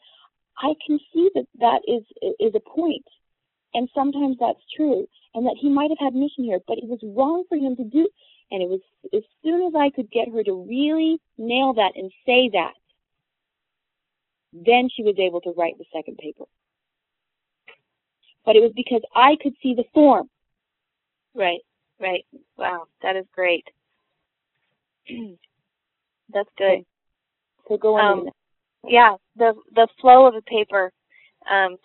I 0.57 0.73
can 0.85 0.99
see 1.13 1.29
that 1.35 1.45
that 1.59 1.81
is 1.87 2.03
is 2.39 2.53
a 2.55 2.59
point, 2.59 3.05
and 3.73 3.89
sometimes 3.93 4.37
that's 4.39 4.61
true, 4.75 5.07
and 5.33 5.45
that 5.45 5.57
he 5.59 5.69
might 5.69 5.89
have 5.89 5.97
had 5.99 6.13
mission 6.13 6.43
here, 6.43 6.59
but 6.67 6.77
it 6.77 6.87
was 6.87 6.99
wrong 7.03 7.43
for 7.49 7.57
him 7.57 7.75
to 7.75 7.83
do. 7.83 8.07
And 8.51 8.61
it 8.61 8.69
was 8.69 8.81
as 9.13 9.23
soon 9.43 9.65
as 9.67 9.73
I 9.75 9.89
could 9.89 10.11
get 10.11 10.31
her 10.31 10.43
to 10.43 10.65
really 10.67 11.19
nail 11.37 11.73
that 11.73 11.93
and 11.95 12.11
say 12.25 12.49
that, 12.53 12.73
then 14.53 14.89
she 14.95 15.03
was 15.03 15.15
able 15.17 15.41
to 15.41 15.53
write 15.57 15.77
the 15.77 15.85
second 15.91 16.17
paper. 16.17 16.45
But 18.45 18.55
it 18.55 18.61
was 18.61 18.73
because 18.75 19.01
I 19.15 19.35
could 19.41 19.53
see 19.63 19.73
the 19.73 19.85
form. 19.93 20.29
Right, 21.33 21.61
right. 21.99 22.25
Wow, 22.57 22.85
that 23.01 23.15
is 23.15 23.25
great. 23.33 23.65
That's 26.33 26.49
good. 26.57 26.85
So 27.67 27.77
go 27.77 27.95
on. 27.95 28.19
Um. 28.19 28.29
Yeah, 28.85 29.15
the 29.37 29.53
the 29.73 29.87
flow 30.01 30.27
of 30.27 30.35
a 30.35 30.41
paper 30.41 30.91
um, 31.49 31.77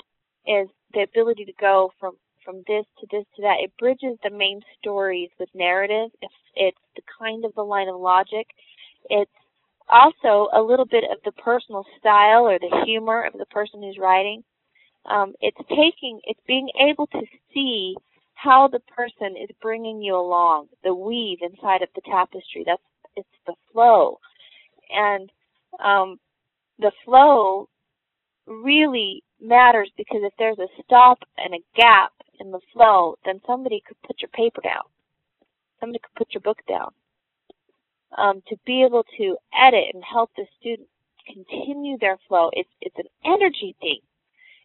is 0.46 0.68
the 0.92 1.02
ability 1.02 1.44
to 1.44 1.52
go 1.60 1.92
from 2.00 2.16
from 2.48 2.64
this 2.66 2.86
to 2.98 3.06
this 3.10 3.26
to 3.36 3.42
that. 3.42 3.56
It 3.62 3.72
bridges 3.78 4.18
the 4.24 4.30
main 4.30 4.62
stories 4.78 5.28
with 5.38 5.50
narrative. 5.54 6.10
It's, 6.22 6.34
it's 6.56 6.78
the 6.96 7.02
kind 7.18 7.44
of 7.44 7.54
the 7.54 7.62
line 7.62 7.88
of 7.88 8.00
logic. 8.00 8.46
It's 9.10 9.30
also 9.90 10.48
a 10.56 10.62
little 10.62 10.86
bit 10.86 11.04
of 11.12 11.18
the 11.26 11.32
personal 11.32 11.84
style 11.98 12.48
or 12.48 12.58
the 12.58 12.84
humor 12.86 13.22
of 13.26 13.34
the 13.34 13.44
person 13.46 13.82
who's 13.82 13.98
writing. 14.00 14.42
Um, 15.04 15.34
it's 15.42 15.58
taking, 15.68 16.20
it's 16.24 16.40
being 16.46 16.70
able 16.90 17.06
to 17.08 17.20
see 17.52 17.94
how 18.32 18.66
the 18.72 18.80
person 18.96 19.36
is 19.36 19.50
bringing 19.60 20.00
you 20.00 20.16
along, 20.16 20.68
the 20.84 20.94
weave 20.94 21.38
inside 21.42 21.82
of 21.82 21.88
the 21.94 22.02
tapestry. 22.10 22.62
That's 22.64 22.82
it's 23.16 23.28
the 23.46 23.54
flow, 23.72 24.20
and 24.90 25.28
um, 25.84 26.20
the 26.78 26.92
flow 27.04 27.68
really 28.46 29.24
matters 29.40 29.90
because 29.96 30.20
if 30.22 30.32
there's 30.38 30.58
a 30.58 30.82
stop 30.84 31.18
and 31.36 31.54
a 31.54 31.64
gap 31.76 32.12
in 32.40 32.50
the 32.50 32.60
flow, 32.72 33.16
then 33.24 33.40
somebody 33.46 33.82
could 33.86 34.00
put 34.06 34.20
your 34.20 34.30
paper 34.30 34.60
down. 34.62 34.82
Somebody 35.80 36.00
could 36.00 36.14
put 36.16 36.34
your 36.34 36.40
book 36.40 36.58
down. 36.68 36.90
Um, 38.16 38.42
to 38.48 38.56
be 38.64 38.82
able 38.82 39.04
to 39.18 39.36
edit 39.52 39.84
and 39.92 40.02
help 40.02 40.30
the 40.36 40.46
student 40.58 40.88
continue 41.26 41.98
their 41.98 42.18
flow, 42.26 42.50
it's 42.54 42.70
it's 42.80 42.96
an 42.96 43.04
energy 43.24 43.76
thing. 43.80 44.00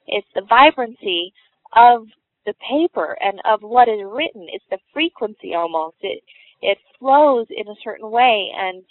It's 0.07 0.27
the 0.33 0.43
vibrancy 0.47 1.33
of 1.75 2.07
the 2.45 2.53
paper 2.69 3.17
and 3.21 3.39
of 3.45 3.61
what 3.61 3.87
is 3.87 3.99
written. 4.05 4.47
It's 4.51 4.65
the 4.69 4.79
frequency 4.93 5.53
almost. 5.55 5.97
It 6.01 6.23
it 6.61 6.77
flows 6.97 7.47
in 7.49 7.67
a 7.67 7.75
certain 7.83 8.09
way, 8.09 8.49
and 8.55 8.83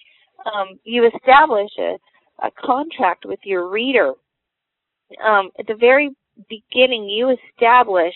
um, 0.44 0.78
you 0.84 1.06
establish 1.06 1.70
a, 1.78 1.96
a 2.42 2.50
contract 2.62 3.24
with 3.24 3.40
your 3.44 3.68
reader. 3.68 4.12
Um, 5.24 5.50
at 5.58 5.66
the 5.66 5.74
very 5.74 6.10
beginning, 6.48 7.08
you 7.08 7.34
establish 7.54 8.14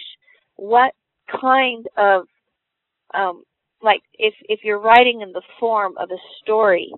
what 0.57 0.93
kind 1.41 1.87
of 1.97 2.27
um, 3.15 3.45
like 3.83 4.03
if 4.19 4.35
if 4.49 4.61
you're 4.63 4.81
writing 4.81 5.21
in 5.23 5.33
the 5.33 5.43
form 5.61 5.95
of 5.99 6.11
a 6.11 6.19
story, 6.43 6.93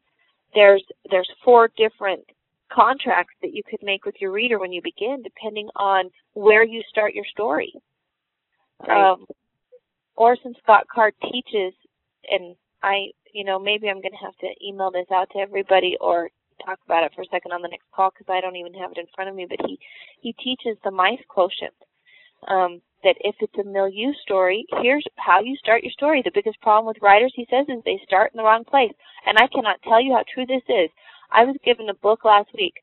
there's 0.55 0.85
there's 1.11 1.29
four 1.45 1.71
different 1.77 2.25
contracts 2.73 3.35
that 3.43 3.55
you 3.55 3.63
could 3.69 3.83
make 3.83 4.05
with 4.05 4.15
your 4.21 4.31
reader 4.31 4.59
when 4.59 4.73
you 4.73 4.83
begin, 4.83 5.23
depending 5.23 5.69
on 5.77 6.11
where 6.35 6.65
you 6.65 6.83
start 6.89 7.15
your 7.15 7.25
story. 7.31 7.73
Right. 8.87 9.13
Um, 9.13 9.27
Orson 10.17 10.55
Scott 10.63 10.87
Card 10.93 11.15
teaches, 11.23 11.73
and 12.31 12.55
I, 12.83 13.09
you 13.33 13.45
know, 13.45 13.59
maybe 13.59 13.89
I'm 13.89 14.03
going 14.03 14.13
to 14.13 14.25
have 14.25 14.37
to 14.39 14.67
email 14.67 14.91
this 14.91 15.07
out 15.13 15.29
to 15.33 15.39
everybody 15.39 15.97
or 16.01 16.29
talk 16.65 16.79
about 16.85 17.05
it 17.05 17.13
for 17.15 17.23
a 17.23 17.27
second 17.31 17.53
on 17.53 17.63
the 17.63 17.69
next 17.69 17.87
call 17.95 18.11
because 18.11 18.27
I 18.29 18.41
don't 18.41 18.57
even 18.57 18.75
have 18.75 18.91
it 18.93 18.99
in 18.99 19.07
front 19.15 19.31
of 19.31 19.37
me. 19.37 19.47
But 19.49 19.59
he 19.67 19.79
he 20.21 20.33
teaches 20.35 20.77
the 20.85 20.91
mice 20.91 21.23
quotient. 21.29 21.75
Um, 22.47 22.81
that 23.05 23.17
if 23.21 23.37
it's 23.41 23.59
a 23.59 23.65
milieu 23.65 24.13
story, 24.23 24.67
here's 24.83 25.05
how 25.17 25.41
you 25.41 25.57
start 25.57 25.83
your 25.83 25.93
story. 25.93 26.23
The 26.25 26.35
biggest 26.35 26.61
problem 26.61 26.87
with 26.87 27.03
writers, 27.03 27.33
he 27.35 27.47
says, 27.51 27.67
is 27.69 27.83
they 27.85 28.01
start 28.05 28.33
in 28.33 28.39
the 28.39 28.45
wrong 28.45 28.65
place. 28.65 28.93
And 29.27 29.39
I 29.39 29.47
cannot 29.49 29.83
tell 29.83 30.03
you 30.03 30.13
how 30.15 30.25
true 30.33 30.47
this 30.47 30.65
is. 30.69 30.91
I 31.31 31.45
was 31.45 31.57
given 31.65 31.89
a 31.89 31.95
book 31.95 32.25
last 32.25 32.49
week 32.59 32.75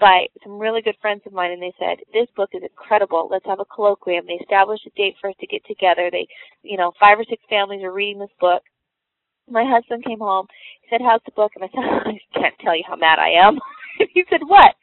by 0.00 0.26
some 0.42 0.58
really 0.58 0.82
good 0.82 0.96
friends 1.00 1.22
of 1.26 1.32
mine 1.32 1.52
and 1.52 1.62
they 1.62 1.72
said, 1.78 1.98
This 2.12 2.28
book 2.36 2.50
is 2.52 2.62
incredible. 2.62 3.28
Let's 3.30 3.46
have 3.46 3.60
a 3.60 3.64
colloquium. 3.64 4.26
They 4.26 4.42
established 4.42 4.86
a 4.86 4.90
date 4.96 5.14
for 5.20 5.30
us 5.30 5.36
to 5.40 5.46
get 5.46 5.64
together. 5.64 6.10
They 6.10 6.26
you 6.62 6.76
know, 6.76 6.92
five 6.98 7.18
or 7.18 7.24
six 7.24 7.42
families 7.48 7.82
are 7.82 7.92
reading 7.92 8.18
this 8.18 8.34
book. 8.40 8.62
My 9.48 9.64
husband 9.64 10.04
came 10.04 10.18
home. 10.18 10.46
He 10.82 10.88
said, 10.90 11.00
How's 11.04 11.22
the 11.24 11.32
book? 11.32 11.52
And 11.54 11.64
I 11.64 11.68
said, 11.68 11.84
I 12.10 12.38
can't 12.38 12.58
tell 12.60 12.76
you 12.76 12.84
how 12.86 12.96
mad 12.96 13.18
I 13.18 13.46
am. 13.46 13.58
he 14.12 14.24
said, 14.28 14.40
What? 14.44 14.74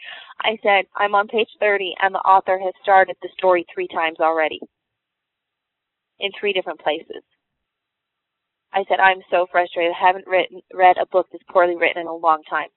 I 0.41 0.57
said, 0.63 0.85
I'm 0.95 1.15
on 1.15 1.27
page 1.27 1.49
30 1.59 1.95
and 2.01 2.15
the 2.15 2.19
author 2.19 2.57
has 2.57 2.73
started 2.81 3.17
the 3.21 3.29
story 3.37 3.65
three 3.73 3.89
times 3.89 4.19
already 4.21 4.61
in 6.19 6.31
three 6.39 6.53
different 6.53 6.79
places. 6.79 7.23
I 8.73 8.83
said, 8.87 8.99
I'm 8.99 9.21
so 9.31 9.47
frustrated. 9.51 9.93
I 9.93 10.07
haven't 10.07 10.27
written, 10.27 10.61
read 10.73 10.97
a 10.97 11.07
book 11.07 11.27
that's 11.31 11.43
poorly 11.49 11.75
written 11.75 12.01
in 12.01 12.07
a 12.07 12.13
long 12.13 12.43
time. 12.49 12.69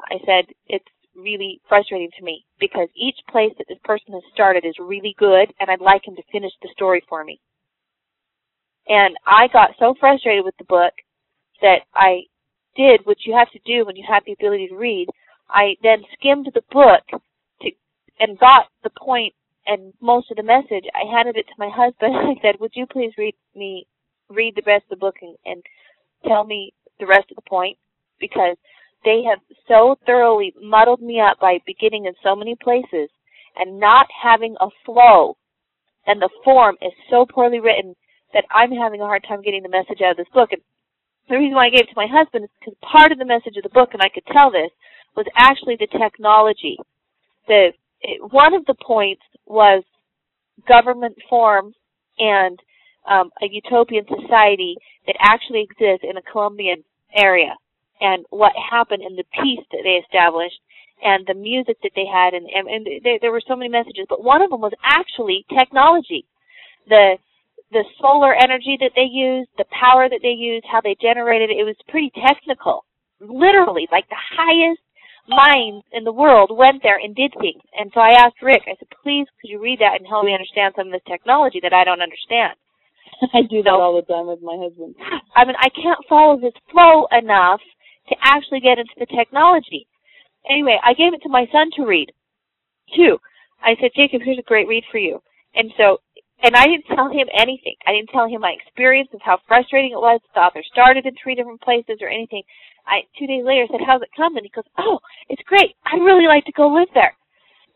I 0.00 0.18
said, 0.24 0.44
it's 0.66 0.84
really 1.16 1.60
frustrating 1.68 2.10
to 2.18 2.24
me 2.24 2.44
because 2.60 2.88
each 2.94 3.16
place 3.30 3.52
that 3.58 3.66
this 3.68 3.78
person 3.84 4.12
has 4.12 4.22
started 4.32 4.64
is 4.64 4.74
really 4.78 5.14
good 5.18 5.52
and 5.58 5.70
I'd 5.70 5.80
like 5.80 6.06
him 6.06 6.14
to 6.16 6.22
finish 6.30 6.52
the 6.62 6.68
story 6.72 7.02
for 7.08 7.24
me. 7.24 7.40
And 8.88 9.16
I 9.26 9.48
got 9.52 9.70
so 9.78 9.94
frustrated 9.98 10.44
with 10.44 10.56
the 10.58 10.64
book 10.64 10.92
that 11.62 11.80
I 11.94 12.20
did 12.76 13.00
what 13.04 13.16
you 13.24 13.34
have 13.34 13.50
to 13.52 13.58
do 13.64 13.84
when 13.84 13.96
you 13.96 14.04
have 14.06 14.22
the 14.26 14.32
ability 14.32 14.68
to 14.68 14.76
read. 14.76 15.08
I 15.48 15.76
then 15.82 16.02
skimmed 16.18 16.48
the 16.54 16.62
book 16.70 17.02
to 17.62 17.70
and 18.20 18.38
got 18.38 18.66
the 18.84 18.90
point 18.90 19.34
and 19.66 19.92
most 20.00 20.30
of 20.30 20.36
the 20.36 20.42
message. 20.42 20.84
I 20.94 21.10
handed 21.10 21.36
it 21.36 21.46
to 21.46 21.54
my 21.58 21.70
husband. 21.72 22.14
I 22.16 22.34
said, 22.42 22.60
"Would 22.60 22.72
you 22.74 22.86
please 22.86 23.12
read 23.18 23.34
me 23.54 23.86
read 24.28 24.54
the 24.56 24.62
rest 24.66 24.84
of 24.90 24.98
the 24.98 25.04
book 25.04 25.16
and, 25.22 25.36
and 25.44 25.62
tell 26.26 26.44
me 26.44 26.72
the 26.98 27.06
rest 27.06 27.30
of 27.30 27.36
the 27.36 27.48
point?" 27.48 27.78
Because 28.18 28.56
they 29.04 29.22
have 29.28 29.38
so 29.68 29.96
thoroughly 30.06 30.54
muddled 30.60 31.02
me 31.02 31.20
up 31.20 31.38
by 31.40 31.58
beginning 31.66 32.06
in 32.06 32.14
so 32.22 32.34
many 32.34 32.56
places 32.56 33.10
and 33.56 33.78
not 33.78 34.06
having 34.22 34.56
a 34.60 34.68
flow 34.84 35.36
and 36.06 36.22
the 36.22 36.30
form 36.44 36.76
is 36.80 36.92
so 37.10 37.26
poorly 37.26 37.60
written 37.60 37.94
that 38.32 38.44
I'm 38.50 38.70
having 38.70 39.00
a 39.00 39.06
hard 39.06 39.24
time 39.28 39.42
getting 39.42 39.62
the 39.62 39.68
message 39.68 40.00
out 40.02 40.12
of 40.12 40.16
this 40.16 40.32
book. 40.32 40.52
And 40.52 40.62
the 41.28 41.36
reason 41.36 41.54
why 41.54 41.66
I 41.66 41.70
gave 41.70 41.80
it 41.80 41.90
to 41.90 41.96
my 41.96 42.06
husband 42.06 42.44
is 42.44 42.50
because 42.60 42.78
part 42.80 43.12
of 43.12 43.18
the 43.18 43.24
message 43.24 43.56
of 43.56 43.62
the 43.62 43.74
book, 43.74 43.90
and 43.92 44.02
I 44.02 44.08
could 44.08 44.26
tell 44.32 44.50
this, 44.50 44.70
was 45.16 45.26
actually 45.36 45.76
the 45.76 45.90
technology. 45.98 46.78
The 47.48 47.70
it, 48.02 48.20
one 48.32 48.54
of 48.54 48.64
the 48.66 48.74
points 48.74 49.22
was 49.46 49.82
government 50.68 51.16
forms 51.28 51.74
and 52.18 52.58
um, 53.08 53.30
a 53.42 53.46
utopian 53.50 54.04
society 54.04 54.76
that 55.06 55.16
actually 55.20 55.62
exists 55.62 56.04
in 56.08 56.16
a 56.16 56.22
Colombian 56.22 56.82
area. 57.14 57.54
And 58.00 58.26
what 58.30 58.52
happened 58.70 59.02
and 59.02 59.16
the 59.16 59.24
peace 59.32 59.64
that 59.70 59.80
they 59.84 60.02
established 60.04 60.60
and 61.02 61.26
the 61.26 61.34
music 61.34 61.76
that 61.82 61.92
they 61.94 62.06
had 62.06 62.34
and 62.34 62.46
and, 62.48 62.68
and 62.68 63.04
there, 63.04 63.18
there 63.20 63.32
were 63.32 63.42
so 63.46 63.56
many 63.56 63.68
messages 63.68 64.06
but 64.08 64.24
one 64.24 64.42
of 64.42 64.50
them 64.50 64.60
was 64.60 64.72
actually 64.82 65.44
technology. 65.56 66.24
The 66.88 67.16
the 67.72 67.84
solar 68.00 68.34
energy 68.34 68.76
that 68.80 68.92
they 68.94 69.08
used 69.10 69.50
the 69.58 69.66
power 69.70 70.08
that 70.08 70.20
they 70.22 70.36
used 70.36 70.64
how 70.70 70.80
they 70.80 70.96
generated 71.00 71.50
it, 71.50 71.58
it 71.58 71.64
was 71.64 71.76
pretty 71.88 72.12
technical. 72.14 72.84
Literally 73.20 73.88
like 73.90 74.08
the 74.08 74.24
highest 74.36 74.80
minds 75.28 75.84
in 75.92 76.04
the 76.04 76.12
world 76.12 76.50
went 76.52 76.82
there 76.82 76.98
and 76.98 77.14
did 77.14 77.32
things 77.40 77.62
and 77.78 77.90
so 77.94 78.00
i 78.00 78.10
asked 78.10 78.42
rick 78.42 78.62
i 78.66 78.74
said 78.78 78.88
please 79.02 79.26
could 79.40 79.50
you 79.50 79.60
read 79.60 79.78
that 79.78 79.98
and 79.98 80.06
help 80.06 80.24
me 80.24 80.32
understand 80.32 80.74
some 80.76 80.88
of 80.88 80.92
this 80.92 81.06
technology 81.06 81.60
that 81.62 81.72
i 81.72 81.84
don't 81.84 82.02
understand 82.02 82.54
I 83.34 83.42
do 83.48 83.62
that 83.62 83.70
so, 83.70 83.80
all 83.80 83.96
the 83.96 84.06
time 84.06 84.26
with 84.26 84.42
my 84.42 84.56
husband. 84.58 84.94
I 85.34 85.44
mean, 85.44 85.56
I 85.58 85.68
can't 85.70 86.04
follow 86.08 86.38
this 86.38 86.56
flow 86.70 87.06
enough 87.12 87.60
to 88.08 88.16
actually 88.22 88.60
get 88.60 88.78
into 88.78 88.94
the 88.98 89.06
technology. 89.06 89.86
Anyway, 90.48 90.78
I 90.84 90.94
gave 90.94 91.14
it 91.14 91.22
to 91.22 91.28
my 91.28 91.46
son 91.50 91.70
to 91.76 91.86
read, 91.86 92.12
too. 92.94 93.18
I 93.62 93.74
said, 93.80 93.90
Jacob, 93.96 94.22
here's 94.22 94.38
a 94.38 94.46
great 94.46 94.68
read 94.68 94.84
for 94.92 94.98
you. 94.98 95.20
And 95.54 95.72
so, 95.76 95.98
and 96.42 96.54
I 96.54 96.66
didn't 96.66 96.86
tell 96.94 97.08
him 97.08 97.26
anything. 97.32 97.74
I 97.86 97.92
didn't 97.92 98.10
tell 98.10 98.28
him 98.28 98.42
my 98.42 98.54
experience 98.54 99.08
of 99.14 99.20
how 99.24 99.38
frustrating 99.48 99.92
it 99.92 100.02
was. 100.02 100.20
The 100.34 100.40
author 100.40 100.62
started 100.70 101.06
in 101.06 101.14
three 101.16 101.34
different 101.34 101.62
places 101.62 101.98
or 102.00 102.08
anything. 102.08 102.42
I 102.86 103.02
two 103.18 103.26
days 103.26 103.44
later 103.44 103.66
said, 103.70 103.80
"How's 103.86 104.02
it 104.02 104.10
coming?" 104.16 104.44
He 104.44 104.50
goes, 104.50 104.64
"Oh, 104.78 105.00
it's 105.28 105.42
great. 105.42 105.76
I'd 105.84 106.02
really 106.02 106.26
like 106.26 106.44
to 106.46 106.52
go 106.52 106.68
live 106.68 106.88
there." 106.94 107.16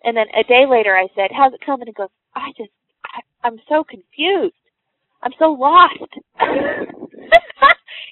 And 0.05 0.17
then 0.17 0.27
a 0.35 0.45
day 0.45 0.67
later, 0.67 0.97
I 0.97 1.09
said, 1.15 1.31
"How's 1.33 1.53
it 1.53 1.65
coming?" 1.65 1.87
He 1.87 1.93
goes, 1.93 2.09
"I 2.35 2.53
just, 2.57 2.71
I, 3.05 3.21
I'm 3.43 3.59
so 3.69 3.85
confused. 3.85 4.55
I'm 5.23 5.33
so 5.39 5.53
lost." 5.53 6.11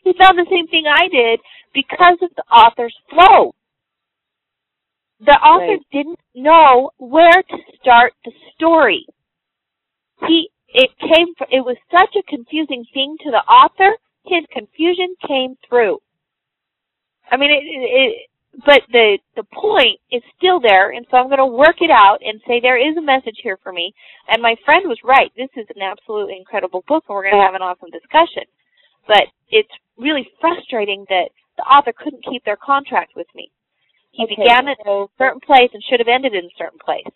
he 0.05 0.13
found 0.19 0.39
the 0.39 0.47
same 0.51 0.67
thing 0.69 0.85
I 0.87 1.09
did 1.09 1.41
because 1.73 2.19
of 2.23 2.31
the 2.37 2.45
author's 2.53 2.97
flow. 3.11 3.55
The 5.21 5.33
author 5.33 5.79
right. 5.79 5.93
didn't 5.93 6.21
know 6.35 6.91
where 6.99 7.43
to 7.43 7.57
start 7.81 8.13
the 8.25 8.33
story. 8.55 9.07
He 10.27 10.51
it 10.69 10.91
came 10.99 11.35
it 11.51 11.65
was 11.65 11.77
such 11.91 12.15
a 12.17 12.23
confusing 12.29 12.85
thing 12.93 13.17
to 13.25 13.31
the 13.31 13.45
author. 13.51 13.97
His 14.25 14.45
confusion 14.53 15.15
came 15.27 15.57
through. 15.69 15.99
I 17.31 17.37
mean, 17.37 17.51
it, 17.51 17.65
it, 17.65 18.29
but 18.65 18.83
the 18.91 19.19
the 19.37 19.45
point 19.45 20.01
is 20.11 20.23
still 20.37 20.61
there, 20.61 20.91
and 20.91 21.07
so 21.11 21.17
I'm 21.17 21.29
going 21.29 21.39
to 21.39 21.47
work 21.47 21.81
it 21.81 21.91
out 21.91 22.19
and 22.25 22.41
say 22.47 22.61
there 22.61 22.81
is 22.81 22.97
a 22.97 23.03
message 23.03 23.39
here 23.43 23.59
for 23.63 23.73
me. 23.73 23.95
And 24.29 24.43
my 24.43 24.57
friend 24.65 24.89
was 24.89 24.99
right. 25.05 25.31
This 25.37 25.51
is 25.57 25.67
an 25.77 25.83
absolutely 25.83 26.37
incredible 26.37 26.83
book, 26.89 27.05
and 27.09 27.15
we're 27.15 27.31
going 27.31 27.41
to 27.41 27.47
have 27.47 27.55
an 27.55 27.63
awesome 27.63 27.91
discussion. 27.91 28.45
But 29.07 29.29
it's 29.51 29.73
really 29.97 30.29
frustrating 30.41 31.05
that 31.09 31.31
the 31.57 31.63
author 31.63 31.93
couldn't 31.93 32.25
keep 32.25 32.45
their 32.45 32.57
contract 32.57 33.13
with 33.17 33.27
me. 33.35 33.51
He 34.13 34.25
okay, 34.25 34.37
began 34.37 34.69
at 34.69 34.79
a 34.87 35.07
certain 35.19 35.41
place 35.41 35.71
and 35.73 35.83
should 35.89 36.01
have 36.01 36.09
ended 36.09 36.35
in 36.35 36.47
a 36.47 36.59
certain 36.59 36.79
place. 36.79 37.07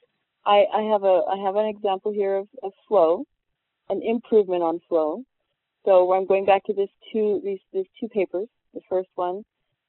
I, 0.44 0.64
I 0.74 0.82
have 0.92 1.04
a 1.04 1.22
I 1.30 1.36
have 1.44 1.56
an 1.56 1.66
example 1.66 2.12
here 2.12 2.36
of, 2.36 2.48
of 2.62 2.72
flow, 2.88 3.24
an 3.88 4.02
improvement 4.02 4.62
on 4.62 4.80
flow. 4.88 5.22
So 5.84 6.12
I'm 6.12 6.26
going 6.26 6.44
back 6.44 6.64
to 6.66 6.72
this 6.72 6.90
two 7.12 7.40
these 7.44 7.60
these 7.72 7.86
two 7.98 8.08
papers. 8.08 8.48
The 8.74 8.80
first 8.88 9.08
one, 9.14 9.44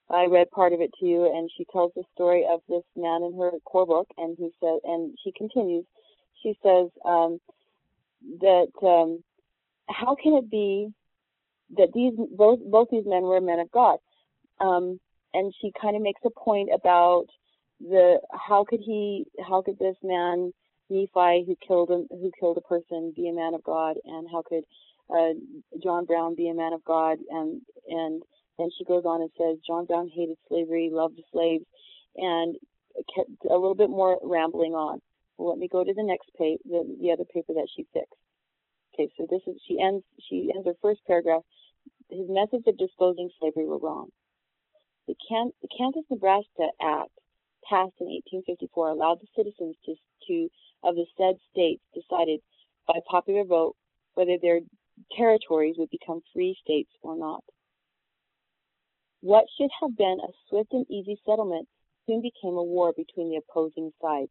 I 0.10 0.26
read 0.26 0.52
part 0.52 0.74
of 0.74 0.82
it 0.82 0.92
to 1.00 1.06
you, 1.06 1.26
and 1.26 1.50
she 1.58 1.66
tells 1.72 1.92
the 1.96 2.04
story 2.14 2.46
of 2.50 2.62
this 2.70 2.84
man 2.96 3.24
in 3.24 3.38
her 3.40 3.52
core 3.66 3.86
book, 3.86 4.08
and 4.18 4.36
he 4.38 4.50
said, 4.60 4.80
and 4.84 5.16
she 5.24 5.32
continues. 5.32 5.86
She 6.42 6.58
says, 6.62 6.90
um, 7.06 7.40
that 8.40 8.68
um, 8.82 9.24
how 9.90 10.16
can 10.22 10.34
it 10.34 10.50
be 10.50 10.90
that 11.78 11.90
these 11.94 12.14
both 12.38 12.60
both 12.66 12.88
these 12.92 13.06
men 13.06 13.24
were 13.24 13.42
men 13.42 13.60
of 13.60 13.72
God? 13.72 13.98
Um, 14.60 15.00
and 15.34 15.54
she 15.62 15.72
kind 15.80 15.96
of 15.96 16.02
makes 16.02 16.22
a 16.26 16.30
point 16.30 16.70
about 16.74 17.26
the 17.80 18.20
how 18.32 18.64
could 18.68 18.80
he 18.80 19.26
how 19.48 19.62
could 19.62 19.80
this 19.80 19.96
man 20.04 20.52
Nephi 20.90 21.46
who 21.46 21.56
killed 21.66 21.90
a, 21.90 22.04
who 22.16 22.32
killed 22.40 22.58
a 22.58 22.62
person 22.62 23.14
be 23.16 23.30
a 23.30 23.34
man 23.34 23.54
of 23.54 23.64
God 23.64 23.96
and 24.06 24.28
how 24.32 24.44
could 24.48 24.64
uh, 25.10 25.34
John 25.84 26.06
Brown 26.06 26.36
be 26.36 26.50
a 26.50 26.54
man 26.54 26.74
of 26.74 26.84
God 26.84 27.18
and 27.30 27.62
and 27.88 28.22
then 28.58 28.70
she 28.78 28.86
goes 28.86 29.04
on 29.06 29.22
and 29.22 29.32
says 29.38 29.58
John 29.66 29.86
Brown 29.86 30.10
hated 30.14 30.38
slavery 30.48 30.90
loved 30.92 31.20
slaves 31.32 31.66
and 32.16 32.56
kept 33.16 33.30
a 33.50 33.54
little 33.54 33.76
bit 33.76 33.90
more 33.90 34.20
rambling 34.24 34.74
on. 34.74 35.02
Well, 35.38 35.50
let 35.50 35.58
me 35.58 35.68
go 35.68 35.84
to 35.84 35.94
the 35.94 36.04
next 36.04 36.30
page 36.38 36.60
the, 36.66 36.86
the 37.02 37.12
other 37.12 37.26
paper 37.26 37.54
that 37.54 37.68
she 37.76 37.88
fixed. 37.94 38.14
Okay 38.94 39.12
so 39.18 39.26
this 39.30 39.42
is 39.48 39.60
she 39.68 39.80
ends 39.82 40.04
she 40.30 40.52
ends 40.54 40.68
her 40.68 40.76
first 40.82 41.02
paragraph. 41.08 41.42
His 42.10 42.30
methods 42.30 42.68
of 42.68 42.78
disposing 42.78 43.30
slavery 43.40 43.66
were 43.66 43.80
wrong. 43.80 44.10
The, 45.08 45.16
Can- 45.28 45.52
the 45.62 45.68
Kansas-Nebraska 45.76 46.70
Act, 46.80 47.12
passed 47.68 47.96
in 48.00 48.08
1854, 48.08 48.90
allowed 48.90 49.20
the 49.20 49.28
citizens 49.36 49.76
to, 49.86 49.96
to 50.28 50.50
of 50.84 50.96
the 50.96 51.06
said 51.18 51.36
states 51.52 51.82
decided 51.94 52.40
by 52.88 53.00
popular 53.10 53.44
vote 53.44 53.76
whether 54.14 54.38
their 54.42 54.60
territories 55.18 55.76
would 55.78 55.90
become 55.90 56.22
free 56.34 56.56
states 56.62 56.92
or 57.02 57.18
not. 57.18 57.44
What 59.24 59.46
should 59.58 59.70
have 59.80 59.96
been 59.96 60.18
a 60.22 60.34
swift 60.50 60.74
and 60.74 60.86
easy 60.92 61.18
settlement 61.26 61.70
soon 62.06 62.22
became 62.22 62.58
a 62.58 62.64
war 62.64 62.92
between 62.92 63.30
the 63.30 63.38
opposing 63.38 63.94
sides. 64.02 64.30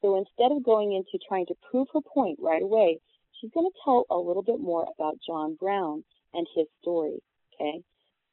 So 0.00 0.16
instead 0.16 0.52
of 0.52 0.62
going 0.62 0.92
into 0.92 1.18
trying 1.26 1.46
to 1.46 1.56
prove 1.68 1.88
her 1.92 2.00
point 2.00 2.38
right 2.40 2.62
away, 2.62 3.00
she's 3.32 3.50
going 3.50 3.66
to 3.66 3.78
tell 3.84 4.06
a 4.08 4.16
little 4.16 4.44
bit 4.44 4.60
more 4.60 4.86
about 4.96 5.18
John 5.26 5.56
Brown 5.58 6.04
and 6.34 6.46
his 6.54 6.68
story. 6.80 7.18
Okay. 7.52 7.82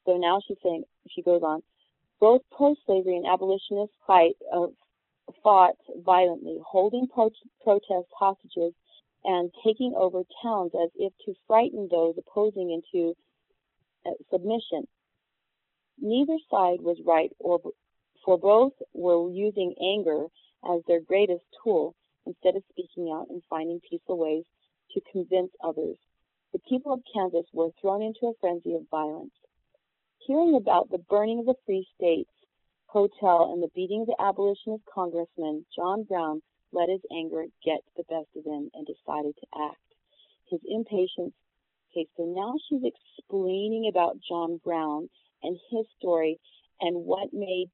So 0.04 0.16
now 0.16 0.40
she's 0.46 0.58
saying, 0.62 0.84
she 1.10 1.22
goes 1.22 1.42
on, 1.42 1.64
both 2.20 2.42
pro-slavery 2.56 3.16
and 3.16 3.26
abolitionists 3.26 3.96
fight, 4.06 4.36
uh, 4.54 4.68
fought 5.42 5.74
violently, 6.04 6.60
holding 6.64 7.08
pro- 7.08 7.32
protest 7.64 8.06
hostages 8.16 8.72
and 9.24 9.50
taking 9.64 9.92
over 9.98 10.22
towns 10.40 10.70
as 10.80 10.90
if 10.94 11.12
to 11.24 11.34
frighten 11.48 11.88
those 11.90 12.14
opposing 12.16 12.70
into 12.70 13.16
uh, 14.06 14.14
submission. 14.30 14.86
Neither 16.00 16.38
side 16.50 16.80
was 16.82 17.00
right, 17.04 17.32
or 17.38 17.60
for 18.24 18.38
both 18.38 18.72
were 18.92 19.30
using 19.30 19.74
anger 19.80 20.26
as 20.64 20.82
their 20.86 21.00
greatest 21.00 21.44
tool 21.62 21.94
instead 22.26 22.56
of 22.56 22.64
speaking 22.70 23.12
out 23.12 23.28
and 23.30 23.42
finding 23.48 23.80
peaceful 23.80 24.18
ways 24.18 24.44
to 24.92 25.00
convince 25.12 25.52
others. 25.62 25.96
The 26.52 26.58
people 26.60 26.92
of 26.92 27.02
Kansas 27.12 27.46
were 27.52 27.70
thrown 27.80 28.02
into 28.02 28.26
a 28.26 28.34
frenzy 28.40 28.74
of 28.74 28.88
violence. 28.90 29.34
Hearing 30.18 30.56
about 30.56 30.90
the 30.90 30.98
burning 30.98 31.40
of 31.40 31.46
the 31.46 31.54
Free 31.64 31.86
States 31.94 32.30
Hotel 32.86 33.52
and 33.52 33.62
the 33.62 33.70
beating 33.74 34.02
of 34.02 34.06
the 34.06 34.20
abolitionist 34.20 34.84
congressman, 34.86 35.66
John 35.74 36.04
Brown 36.04 36.42
let 36.72 36.88
his 36.88 37.02
anger 37.12 37.44
get 37.64 37.82
the 37.96 38.04
best 38.04 38.28
of 38.36 38.44
him 38.44 38.70
and 38.74 38.86
decided 38.86 39.36
to 39.36 39.46
act. 39.60 39.80
His 40.48 40.60
impatience. 40.66 41.34
Okay, 41.90 42.06
so 42.16 42.24
now 42.24 42.54
she's 42.68 42.82
explaining 42.84 43.88
about 43.88 44.20
John 44.20 44.58
Brown 44.64 45.08
and 45.42 45.58
his 45.70 45.86
story 45.98 46.38
and 46.80 47.04
what 47.04 47.32
made 47.32 47.70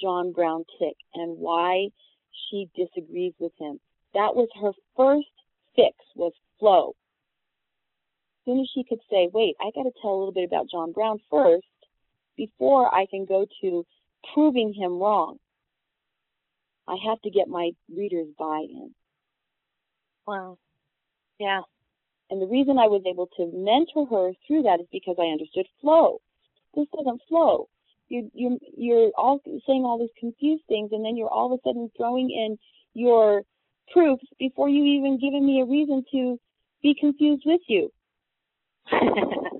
John 0.00 0.32
Brown 0.32 0.64
tick 0.78 0.96
and 1.14 1.38
why 1.38 1.88
she 2.48 2.68
disagrees 2.76 3.32
with 3.38 3.52
him. 3.58 3.80
That 4.14 4.34
was 4.34 4.48
her 4.60 4.72
first 4.96 5.28
fix 5.74 5.96
was 6.14 6.32
flow. 6.58 6.94
As 8.40 8.52
soon 8.52 8.60
as 8.60 8.70
she 8.72 8.84
could 8.84 9.00
say, 9.10 9.28
wait, 9.32 9.56
I 9.60 9.70
got 9.74 9.84
to 9.84 9.92
tell 10.00 10.12
a 10.12 10.18
little 10.18 10.32
bit 10.32 10.44
about 10.44 10.70
John 10.70 10.92
Brown 10.92 11.18
first, 11.30 11.66
before 12.36 12.94
I 12.94 13.06
can 13.06 13.24
go 13.24 13.46
to 13.62 13.86
proving 14.34 14.72
him 14.72 14.98
wrong. 14.98 15.38
I 16.86 16.96
have 17.08 17.20
to 17.22 17.30
get 17.30 17.48
my 17.48 17.70
readers 17.94 18.28
buy-in. 18.38 18.94
Wow. 20.26 20.58
Yeah. 21.38 21.62
And 22.30 22.40
the 22.40 22.46
reason 22.46 22.78
I 22.78 22.86
was 22.88 23.02
able 23.06 23.28
to 23.36 23.50
mentor 23.52 24.06
her 24.06 24.32
through 24.46 24.62
that 24.62 24.80
is 24.80 24.86
because 24.92 25.16
I 25.18 25.32
understood 25.32 25.66
flow. 25.80 26.20
This 26.76 26.86
doesn't 26.96 27.22
flow. 27.28 27.68
You 28.08 28.30
you 28.34 28.58
you're 28.76 29.10
all 29.16 29.40
saying 29.66 29.84
all 29.84 29.98
these 29.98 30.10
confused 30.18 30.62
things, 30.68 30.90
and 30.92 31.04
then 31.04 31.16
you're 31.16 31.28
all 31.28 31.52
of 31.52 31.58
a 31.58 31.62
sudden 31.66 31.90
throwing 31.96 32.30
in 32.30 32.58
your 32.94 33.42
proofs 33.92 34.24
before 34.38 34.68
you 34.68 34.84
even 34.84 35.18
given 35.18 35.44
me 35.44 35.60
a 35.60 35.64
reason 35.64 36.04
to 36.12 36.38
be 36.82 36.94
confused 36.98 37.42
with 37.46 37.62
you. 37.66 37.90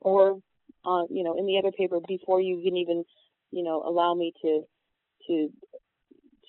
or 0.00 0.38
uh, 0.84 1.04
you 1.10 1.24
know 1.24 1.36
in 1.38 1.46
the 1.46 1.58
other 1.58 1.72
paper 1.72 1.98
before 2.06 2.40
you 2.40 2.60
can 2.62 2.76
even 2.76 3.04
you 3.50 3.62
know 3.64 3.82
allow 3.82 4.14
me 4.14 4.32
to 4.42 4.62
to 5.26 5.50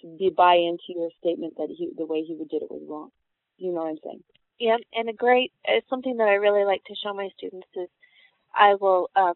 to 0.02 0.18
be 0.18 0.30
buy 0.30 0.56
into 0.56 0.84
your 0.90 1.10
statement 1.20 1.54
that 1.58 1.70
he 1.70 1.90
the 1.98 2.06
way 2.06 2.22
he 2.22 2.36
did 2.36 2.62
it 2.62 2.70
was 2.70 2.84
wrong. 2.88 3.10
You 3.58 3.72
know 3.72 3.82
what 3.84 3.90
I'm 3.90 3.98
saying? 4.04 4.24
Yeah, 4.60 4.78
and 4.94 5.10
a 5.10 5.14
great 5.14 5.52
it's 5.66 5.88
something 5.90 6.18
that 6.18 6.28
I 6.28 6.36
really 6.36 6.64
like 6.64 6.84
to 6.86 6.96
show 7.04 7.14
my 7.14 7.30
students 7.38 7.68
is 7.76 7.90
I 8.56 8.76
will 8.80 9.10
uh, 9.16 9.34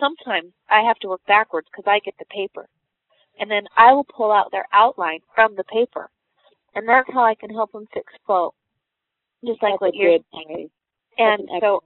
sometimes 0.00 0.52
I 0.68 0.82
have 0.86 0.98
to 1.00 1.08
work 1.08 1.20
backwards 1.26 1.68
because 1.70 1.84
I 1.86 2.00
get 2.04 2.14
the 2.18 2.24
paper, 2.26 2.66
and 3.38 3.50
then 3.50 3.64
I 3.76 3.92
will 3.92 4.04
pull 4.04 4.32
out 4.32 4.50
their 4.50 4.66
outline 4.72 5.20
from 5.34 5.56
the 5.56 5.64
paper, 5.64 6.10
and 6.74 6.88
that's 6.88 7.08
how 7.12 7.24
I 7.24 7.34
can 7.34 7.50
help 7.50 7.72
them 7.72 7.86
fix 7.92 8.12
flow. 8.24 8.54
Just 9.44 9.62
like 9.62 9.74
That's 9.74 9.80
what 9.82 9.94
you're 9.94 10.18
good 10.18 10.70
and 11.18 11.40
an 11.40 11.60
so 11.60 11.82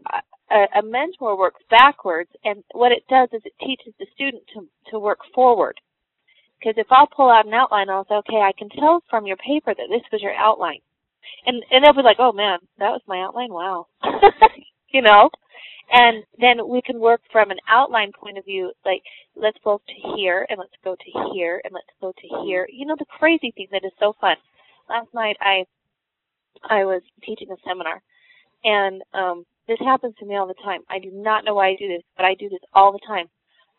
a, 0.50 0.78
a 0.78 0.82
mentor 0.82 1.38
works 1.38 1.62
backwards, 1.70 2.30
and 2.44 2.62
what 2.72 2.92
it 2.92 3.04
does 3.08 3.28
is 3.32 3.42
it 3.44 3.52
teaches 3.64 3.94
the 3.98 4.06
student 4.14 4.42
to, 4.54 4.66
to 4.90 4.98
work 4.98 5.20
forward. 5.34 5.76
Because 6.58 6.74
if 6.76 6.88
I'll 6.90 7.06
pull 7.06 7.30
out 7.30 7.46
an 7.46 7.54
outline, 7.54 7.88
I'll 7.88 8.04
say, 8.06 8.16
okay, 8.16 8.36
I 8.36 8.52
can 8.58 8.68
tell 8.68 9.02
from 9.08 9.26
your 9.26 9.36
paper 9.36 9.72
that 9.74 9.86
this 9.88 10.02
was 10.12 10.20
your 10.20 10.34
outline. 10.34 10.80
And, 11.46 11.62
and 11.70 11.84
they'll 11.84 11.94
be 11.94 12.02
like, 12.02 12.18
oh 12.18 12.32
man, 12.32 12.58
that 12.78 12.90
was 12.90 13.02
my 13.06 13.20
outline? 13.20 13.52
Wow. 13.52 13.86
you 14.92 15.02
know? 15.02 15.30
And 15.92 16.22
then 16.38 16.68
we 16.68 16.82
can 16.82 17.00
work 17.00 17.20
from 17.32 17.50
an 17.50 17.58
outline 17.68 18.12
point 18.12 18.38
of 18.38 18.44
view, 18.44 18.72
like, 18.84 19.02
let's 19.34 19.58
go 19.64 19.78
to 19.78 20.16
here, 20.16 20.46
and 20.48 20.58
let's 20.58 20.70
go 20.84 20.94
to 20.94 21.32
here, 21.32 21.60
and 21.64 21.74
let's 21.74 21.90
go 22.00 22.12
to 22.12 22.44
here. 22.44 22.68
You 22.72 22.86
know, 22.86 22.94
the 22.96 23.06
crazy 23.18 23.50
thing 23.50 23.66
that 23.72 23.84
is 23.84 23.92
so 23.98 24.14
fun. 24.20 24.36
Last 24.88 25.08
night 25.12 25.36
I, 25.40 25.64
I 26.62 26.84
was 26.84 27.02
teaching 27.24 27.48
a 27.50 27.56
seminar, 27.66 28.02
and 28.62 29.02
um, 29.14 29.44
this 29.66 29.78
happens 29.80 30.14
to 30.20 30.26
me 30.26 30.36
all 30.36 30.46
the 30.46 30.54
time. 30.62 30.80
I 30.88 31.00
do 31.00 31.10
not 31.12 31.44
know 31.44 31.54
why 31.54 31.70
I 31.70 31.76
do 31.76 31.88
this, 31.88 32.02
but 32.16 32.24
I 32.24 32.34
do 32.34 32.48
this 32.48 32.60
all 32.72 32.92
the 32.92 33.00
time. 33.06 33.26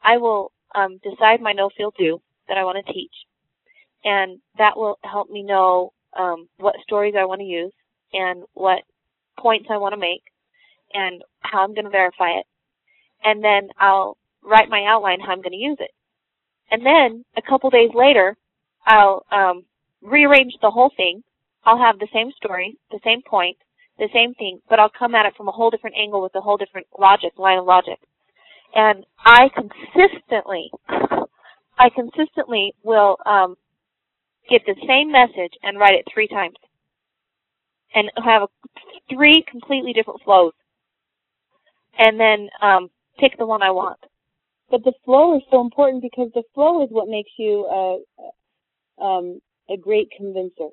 I 0.04 0.18
will 0.18 0.52
um, 0.76 1.00
decide 1.04 1.40
my 1.40 1.54
no-feel 1.54 1.94
do 1.98 2.22
that 2.50 2.58
I 2.58 2.66
want 2.66 2.86
to 2.86 2.94
teach, 2.94 3.14
and 4.04 4.40
that 4.58 4.76
will 4.76 5.00
help 5.04 5.30
me 5.30 5.44
know 5.44 5.94
um, 6.18 6.48
what 6.58 6.76
stories 6.84 7.16
I 7.18 7.26
want 7.26 7.40
to 7.42 7.46
use 7.46 7.74
and 8.14 8.44
what 8.54 8.80
points 9.40 9.68
I 9.70 9.78
want 9.78 9.94
to 9.94 10.00
make 10.00 10.24
and 10.94 11.24
how 11.40 11.64
I'm 11.64 11.74
going 11.74 11.86
to 11.86 11.92
verify 11.92 12.32
it. 12.32 12.46
And 13.24 13.44
then 13.44 13.70
I'll 13.80 14.18
write 14.44 14.70
my 14.70 14.86
outline 14.88 15.20
how 15.20 15.32
I'm 15.32 15.42
going 15.42 15.52
to 15.52 15.58
use 15.58 15.78
it. 15.80 15.92
And 16.70 16.86
then 16.86 17.26
a 17.38 17.42
couple 17.42 17.70
days 17.70 17.92
later, 17.94 18.36
I'll 18.86 19.26
um, 19.32 19.66
rearrange 20.02 20.54
the 20.62 20.72
whole 20.72 20.92
thing. 20.96 21.24
I'll 21.66 21.78
have 21.78 22.00
the 22.00 22.08
same 22.14 22.32
story, 22.38 22.78
the 22.90 23.00
same 23.04 23.22
point, 23.22 23.58
the 24.00 24.10
same 24.14 24.34
thing, 24.34 24.60
but 24.70 24.80
I'll 24.80 24.92
come 24.98 25.14
at 25.14 25.28
it 25.28 25.36
from 25.38 25.48
a 25.48 25.52
whole 25.52 25.70
different 25.70 25.96
angle 25.96 26.22
with 26.22 26.34
a 26.36 26.42
whole 26.42 26.58
different 26.58 26.88
logic, 26.98 27.34
line 27.38 27.60
of 27.60 27.66
logic. 27.66 28.00
And 28.74 29.06
I 29.24 29.50
consistently, 29.54 30.72
I 31.78 31.90
consistently 31.94 32.74
will 32.84 33.18
um, 33.26 33.58
get 34.52 34.62
the 34.66 34.76
same 34.88 35.12
message 35.12 35.54
and 35.64 35.80
write 35.80 35.96
it 35.96 36.06
three 36.14 36.28
times, 36.28 36.56
and 37.96 38.12
have 38.24 38.44
a, 38.44 38.48
three 39.10 39.44
completely 39.50 39.94
different 39.94 40.22
flows, 40.24 40.54
and 41.98 42.20
then 42.20 42.50
um, 42.62 42.90
pick 43.20 43.38
the 43.38 43.46
one 43.46 43.64
I 43.64 43.72
want. 43.72 44.00
But 44.70 44.84
the 44.84 44.94
flow 45.04 45.36
is 45.36 45.44
so 45.52 45.62
important 45.62 46.02
because 46.02 46.30
the 46.34 46.44
flow 46.54 46.84
is 46.84 46.90
what 46.92 47.10
makes 47.10 47.32
you 47.38 47.66
uh, 49.00 49.04
um, 49.04 49.42
a 49.70 49.78
great 49.78 50.10
convincer. 50.16 50.70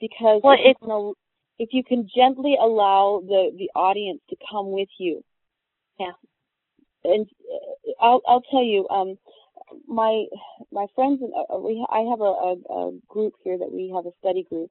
Because 0.00 0.40
Well, 0.44 0.56
if, 0.58 0.76
you 0.82 0.88
can, 0.88 1.12
if 1.58 1.68
you 1.72 1.84
can 1.84 2.08
gently 2.14 2.56
allow 2.60 3.22
the, 3.26 3.50
the 3.56 3.70
audience 3.74 4.20
to 4.30 4.36
come 4.50 4.72
with 4.72 4.88
you. 4.98 5.24
Yeah. 5.98 6.12
And 7.04 7.26
uh, 7.26 7.92
I'll, 8.00 8.20
I'll 8.26 8.42
tell 8.50 8.62
you, 8.62 8.86
um, 8.88 9.16
my 9.86 10.24
my 10.72 10.86
friends, 10.94 11.20
and 11.22 11.32
uh, 11.34 11.58
we 11.58 11.84
I 11.90 12.00
have 12.10 12.20
a, 12.20 12.24
a, 12.24 12.56
a 12.70 12.98
group 13.08 13.34
here 13.42 13.58
that 13.58 13.72
we 13.72 13.92
have 13.94 14.06
a 14.06 14.16
study 14.18 14.44
group, 14.48 14.70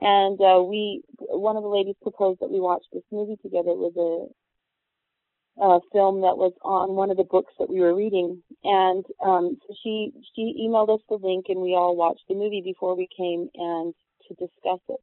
and 0.00 0.40
uh, 0.40 0.62
we 0.62 1.02
one 1.18 1.56
of 1.56 1.62
the 1.62 1.68
ladies 1.68 1.96
proposed 2.02 2.40
that 2.40 2.50
we 2.50 2.60
watch 2.60 2.82
this 2.92 3.04
movie 3.10 3.36
together. 3.42 3.70
It 3.70 3.78
was 3.78 3.96
a 3.96 5.62
uh, 5.62 5.80
film 5.92 6.20
that 6.22 6.36
was 6.36 6.52
on 6.62 6.94
one 6.94 7.10
of 7.10 7.16
the 7.16 7.24
books 7.24 7.52
that 7.58 7.68
we 7.68 7.80
were 7.80 7.94
reading, 7.94 8.42
and 8.64 9.04
um, 9.24 9.58
so 9.66 9.74
she 9.82 10.12
she 10.34 10.54
emailed 10.62 10.94
us 10.94 11.00
the 11.08 11.16
link, 11.16 11.46
and 11.48 11.60
we 11.60 11.74
all 11.74 11.96
watched 11.96 12.24
the 12.28 12.34
movie 12.34 12.62
before 12.62 12.96
we 12.96 13.08
came 13.16 13.48
and 13.54 13.94
to 14.28 14.34
discuss 14.34 14.80
it. 14.88 15.00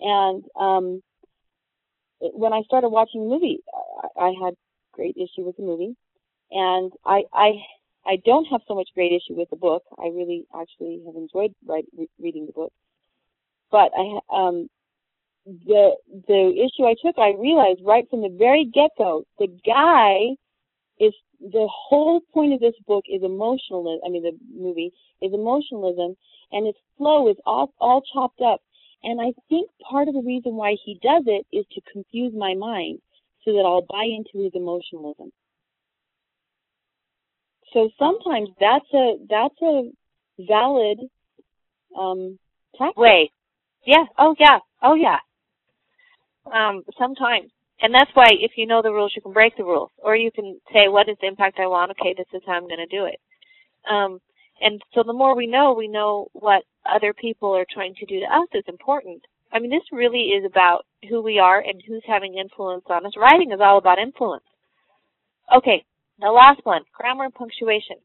And 0.00 0.44
um, 0.58 1.02
when 2.20 2.52
I 2.52 2.62
started 2.62 2.88
watching 2.90 3.22
the 3.22 3.34
movie, 3.34 3.60
I, 4.16 4.26
I 4.26 4.32
had 4.44 4.54
great 4.92 5.16
issue 5.16 5.44
with 5.44 5.56
the 5.56 5.62
movie, 5.62 5.96
and 6.50 6.92
I 7.04 7.22
I 7.32 7.52
I 8.06 8.16
don't 8.24 8.46
have 8.46 8.60
so 8.68 8.74
much 8.74 8.88
great 8.94 9.12
issue 9.12 9.34
with 9.34 9.50
the 9.50 9.56
book. 9.56 9.82
I 9.98 10.08
really 10.08 10.46
actually 10.54 11.02
have 11.06 11.16
enjoyed 11.16 11.54
write, 11.66 11.86
re- 11.96 12.08
reading 12.20 12.46
the 12.46 12.52
book, 12.52 12.72
but 13.70 13.90
I 13.96 14.18
um 14.32 14.68
the 15.46 15.96
the 16.26 16.52
issue 16.66 16.84
I 16.86 16.94
took, 17.04 17.18
I 17.18 17.34
realized 17.38 17.80
right 17.84 18.08
from 18.10 18.22
the 18.22 18.34
very 18.36 18.64
get 18.64 18.90
go, 18.98 19.24
the 19.38 19.48
guy 19.64 20.36
is 20.98 21.14
the 21.40 21.68
whole 21.70 22.20
point 22.32 22.54
of 22.54 22.60
this 22.60 22.74
book 22.86 23.04
is 23.08 23.22
emotionalism. 23.22 24.00
I 24.04 24.08
mean, 24.08 24.22
the 24.22 24.36
movie 24.54 24.92
is 25.20 25.32
emotionalism, 25.32 26.16
and 26.52 26.66
its 26.66 26.78
flow 26.96 27.28
is 27.28 27.36
all 27.44 27.72
all 27.78 28.02
chopped 28.12 28.40
up. 28.40 28.60
And 29.02 29.20
I 29.20 29.32
think 29.48 29.70
part 29.88 30.08
of 30.08 30.14
the 30.14 30.22
reason 30.22 30.56
why 30.56 30.76
he 30.84 30.98
does 31.02 31.24
it 31.26 31.46
is 31.52 31.64
to 31.72 31.80
confuse 31.92 32.32
my 32.34 32.54
mind 32.54 33.00
so 33.44 33.52
that 33.52 33.64
I'll 33.64 33.86
buy 33.88 34.04
into 34.04 34.44
his 34.44 34.52
emotionalism. 34.54 35.30
So 37.72 37.90
sometimes 37.98 38.48
that's 38.60 38.92
a 38.94 39.16
that's 39.28 39.62
a 39.62 39.90
valid 40.38 40.98
um. 41.98 42.38
Way. 42.96 43.32
Yeah. 43.86 44.04
Oh 44.18 44.34
yeah. 44.38 44.58
Oh 44.82 44.94
yeah 44.94 45.16
um, 46.52 46.82
sometimes. 46.98 47.50
And 47.80 47.94
that's 47.94 48.10
why 48.14 48.28
if 48.30 48.52
you 48.56 48.66
know 48.66 48.80
the 48.82 48.92
rules, 48.92 49.12
you 49.14 49.22
can 49.22 49.32
break 49.32 49.56
the 49.56 49.64
rules. 49.64 49.90
Or 49.98 50.16
you 50.16 50.30
can 50.30 50.58
say, 50.72 50.88
what 50.88 51.08
is 51.08 51.16
the 51.20 51.26
impact 51.26 51.58
I 51.58 51.66
want? 51.66 51.90
Okay, 51.92 52.14
this 52.16 52.26
is 52.32 52.42
how 52.46 52.54
I'm 52.54 52.68
going 52.68 52.78
to 52.78 52.86
do 52.86 53.04
it. 53.04 53.20
Um, 53.90 54.18
and 54.60 54.80
so 54.94 55.02
the 55.02 55.12
more 55.12 55.36
we 55.36 55.46
know, 55.46 55.74
we 55.74 55.88
know 55.88 56.28
what 56.32 56.64
other 56.90 57.12
people 57.12 57.54
are 57.54 57.66
trying 57.70 57.94
to 57.96 58.06
do 58.06 58.20
to 58.20 58.26
us 58.26 58.48
is 58.54 58.64
important. 58.68 59.22
I 59.52 59.58
mean, 59.58 59.70
this 59.70 59.82
really 59.92 60.32
is 60.32 60.44
about 60.46 60.86
who 61.08 61.22
we 61.22 61.38
are 61.38 61.60
and 61.60 61.82
who's 61.86 62.02
having 62.06 62.38
influence 62.38 62.84
on 62.88 63.04
us. 63.04 63.12
Writing 63.16 63.52
is 63.52 63.60
all 63.60 63.78
about 63.78 63.98
influence. 63.98 64.44
Okay, 65.54 65.84
the 66.20 66.30
last 66.30 66.60
one, 66.64 66.82
grammar 66.92 67.24
and 67.24 67.34
punctuation. 67.34 67.96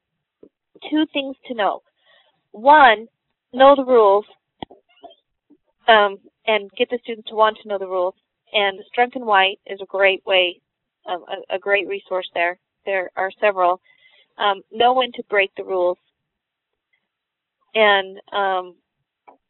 Two 0.90 1.06
things 1.14 1.36
to 1.48 1.54
know. 1.54 1.82
One, 2.52 3.08
know 3.54 3.76
the 3.76 3.86
rules 3.86 4.26
um, 5.88 6.18
and 6.48 6.72
get 6.78 6.90
the 6.90 7.00
students 7.04 7.30
to 7.30 7.36
want 7.36 7.58
to 7.62 7.68
know 7.68 7.78
the 7.78 7.88
rules. 7.88 8.16
And 8.54 8.80
Strunk 8.92 9.16
and 9.16 9.26
White 9.26 9.60
is 9.66 9.80
a 9.82 9.86
great 9.86 10.26
way, 10.26 10.60
um, 11.10 11.24
a, 11.30 11.56
a, 11.56 11.60
great 11.60 11.88
resource 11.88 12.28
there. 12.34 12.60
There 12.86 13.10
are 13.16 13.32
several. 13.40 13.80
Um, 14.38 14.62
know 14.72 14.94
when 14.94 15.12
to 15.14 15.24
break 15.30 15.52
the 15.56 15.64
rules, 15.64 15.98
and 17.74 18.18
um, 18.34 18.76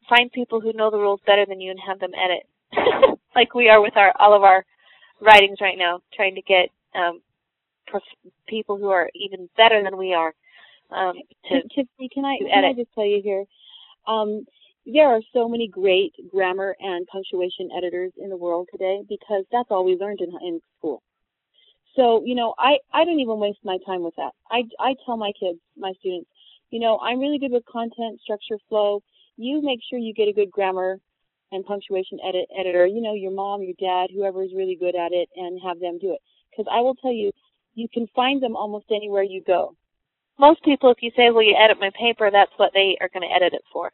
find 0.08 0.30
people 0.30 0.60
who 0.60 0.72
know 0.72 0.90
the 0.90 0.98
rules 0.98 1.20
better 1.26 1.46
than 1.46 1.60
you 1.60 1.70
and 1.70 1.80
have 1.84 1.98
them 1.98 2.12
edit, 2.14 3.18
like 3.34 3.54
we 3.54 3.68
are 3.68 3.80
with 3.80 3.96
our 3.96 4.12
all 4.18 4.34
of 4.34 4.42
our 4.42 4.64
writings 5.20 5.58
right 5.60 5.78
now, 5.78 6.00
trying 6.14 6.34
to 6.34 6.42
get 6.42 6.68
um, 6.94 7.20
people 8.48 8.76
who 8.76 8.90
are 8.90 9.08
even 9.14 9.48
better 9.56 9.82
than 9.82 9.96
we 9.96 10.14
are 10.14 10.32
um, 10.90 11.14
to 11.48 11.62
Tiffany, 11.74 12.08
can 12.12 12.24
I, 12.24 12.38
can 12.38 12.64
I 12.64 12.72
just 12.72 12.92
tell 12.94 13.06
you 13.06 13.20
here? 13.22 13.44
Um, 14.06 14.44
there 14.84 15.08
are 15.08 15.20
so 15.32 15.48
many 15.48 15.68
great 15.68 16.12
grammar 16.30 16.74
and 16.80 17.06
punctuation 17.06 17.70
editors 17.76 18.12
in 18.18 18.28
the 18.30 18.36
world 18.36 18.68
today 18.72 19.02
because 19.08 19.44
that's 19.52 19.68
all 19.70 19.84
we 19.84 19.96
learned 19.96 20.20
in, 20.20 20.30
in 20.44 20.60
school. 20.78 21.02
So, 21.94 22.22
you 22.24 22.34
know, 22.34 22.54
I, 22.58 22.78
I 22.92 23.04
don't 23.04 23.20
even 23.20 23.38
waste 23.38 23.58
my 23.64 23.78
time 23.86 24.02
with 24.02 24.14
that. 24.16 24.32
I, 24.50 24.64
I 24.80 24.94
tell 25.04 25.16
my 25.16 25.32
kids, 25.38 25.58
my 25.76 25.92
students, 26.00 26.28
you 26.70 26.80
know, 26.80 26.98
I'm 26.98 27.20
really 27.20 27.38
good 27.38 27.52
with 27.52 27.64
content, 27.66 28.20
structure, 28.22 28.56
flow. 28.68 29.02
You 29.36 29.62
make 29.62 29.80
sure 29.88 29.98
you 29.98 30.14
get 30.14 30.28
a 30.28 30.32
good 30.32 30.50
grammar 30.50 30.98
and 31.52 31.64
punctuation 31.66 32.18
edit, 32.26 32.48
editor, 32.58 32.86
you 32.86 33.02
know, 33.02 33.14
your 33.14 33.30
mom, 33.30 33.62
your 33.62 33.74
dad, 33.78 34.10
whoever 34.12 34.42
is 34.42 34.50
really 34.56 34.74
good 34.74 34.96
at 34.96 35.12
it 35.12 35.28
and 35.36 35.60
have 35.62 35.80
them 35.80 35.98
do 36.00 36.12
it. 36.12 36.20
Because 36.50 36.66
I 36.72 36.80
will 36.80 36.94
tell 36.94 37.12
you, 37.12 37.30
you 37.74 37.88
can 37.92 38.06
find 38.14 38.42
them 38.42 38.56
almost 38.56 38.86
anywhere 38.90 39.22
you 39.22 39.42
go. 39.46 39.74
Most 40.38 40.64
people, 40.64 40.90
if 40.90 40.98
you 41.02 41.10
say, 41.16 41.30
will 41.30 41.42
you 41.42 41.56
edit 41.56 41.78
my 41.80 41.90
paper, 41.98 42.30
that's 42.30 42.52
what 42.56 42.72
they 42.74 42.96
are 43.00 43.10
going 43.12 43.28
to 43.28 43.34
edit 43.34 43.52
it 43.54 43.62
for 43.72 43.92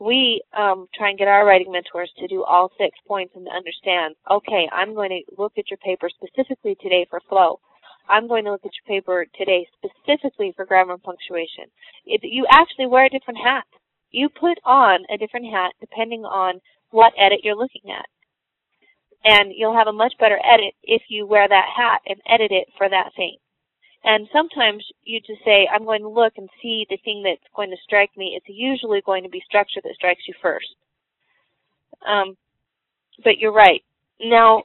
we 0.00 0.42
um, 0.56 0.88
try 0.94 1.10
and 1.10 1.18
get 1.18 1.28
our 1.28 1.46
writing 1.46 1.72
mentors 1.72 2.10
to 2.18 2.26
do 2.26 2.42
all 2.42 2.70
six 2.78 2.96
points 3.06 3.34
and 3.36 3.46
to 3.46 3.50
understand, 3.52 4.14
okay, 4.30 4.68
I'm 4.72 4.94
going 4.94 5.10
to 5.10 5.22
look 5.40 5.52
at 5.56 5.70
your 5.70 5.78
paper 5.78 6.10
specifically 6.10 6.76
today 6.80 7.06
for 7.08 7.20
flow. 7.28 7.60
I'm 8.08 8.28
going 8.28 8.44
to 8.44 8.52
look 8.52 8.64
at 8.64 8.72
your 8.74 9.00
paper 9.00 9.26
today 9.38 9.66
specifically 9.78 10.52
for 10.56 10.66
grammar 10.66 10.94
and 10.94 11.02
punctuation. 11.02 11.64
It, 12.04 12.20
you 12.22 12.46
actually 12.50 12.86
wear 12.86 13.06
a 13.06 13.10
different 13.10 13.38
hat. 13.42 13.64
You 14.10 14.28
put 14.28 14.58
on 14.64 15.04
a 15.12 15.16
different 15.16 15.46
hat 15.46 15.72
depending 15.80 16.24
on 16.24 16.60
what 16.90 17.12
edit 17.18 17.40
you're 17.42 17.56
looking 17.56 17.90
at. 17.90 18.06
And 19.24 19.52
you'll 19.56 19.76
have 19.76 19.86
a 19.86 19.92
much 19.92 20.12
better 20.20 20.38
edit 20.44 20.74
if 20.82 21.02
you 21.08 21.26
wear 21.26 21.48
that 21.48 21.68
hat 21.74 22.00
and 22.06 22.20
edit 22.28 22.52
it 22.52 22.68
for 22.76 22.88
that 22.88 23.10
thing. 23.16 23.36
And 24.04 24.28
sometimes 24.32 24.84
you 25.04 25.18
just 25.20 25.42
say, 25.44 25.66
I'm 25.72 25.84
going 25.84 26.02
to 26.02 26.10
look 26.10 26.34
and 26.36 26.48
see 26.60 26.84
the 26.90 26.98
thing 27.04 27.22
that's 27.24 27.54
going 27.56 27.70
to 27.70 27.76
strike 27.82 28.10
me. 28.18 28.34
It's 28.36 28.44
usually 28.48 29.00
going 29.00 29.22
to 29.22 29.30
be 29.30 29.42
structure 29.46 29.80
that 29.82 29.94
strikes 29.94 30.28
you 30.28 30.34
first. 30.42 30.66
Um, 32.06 32.36
but 33.24 33.38
you're 33.38 33.52
right. 33.52 33.82
Now, 34.20 34.64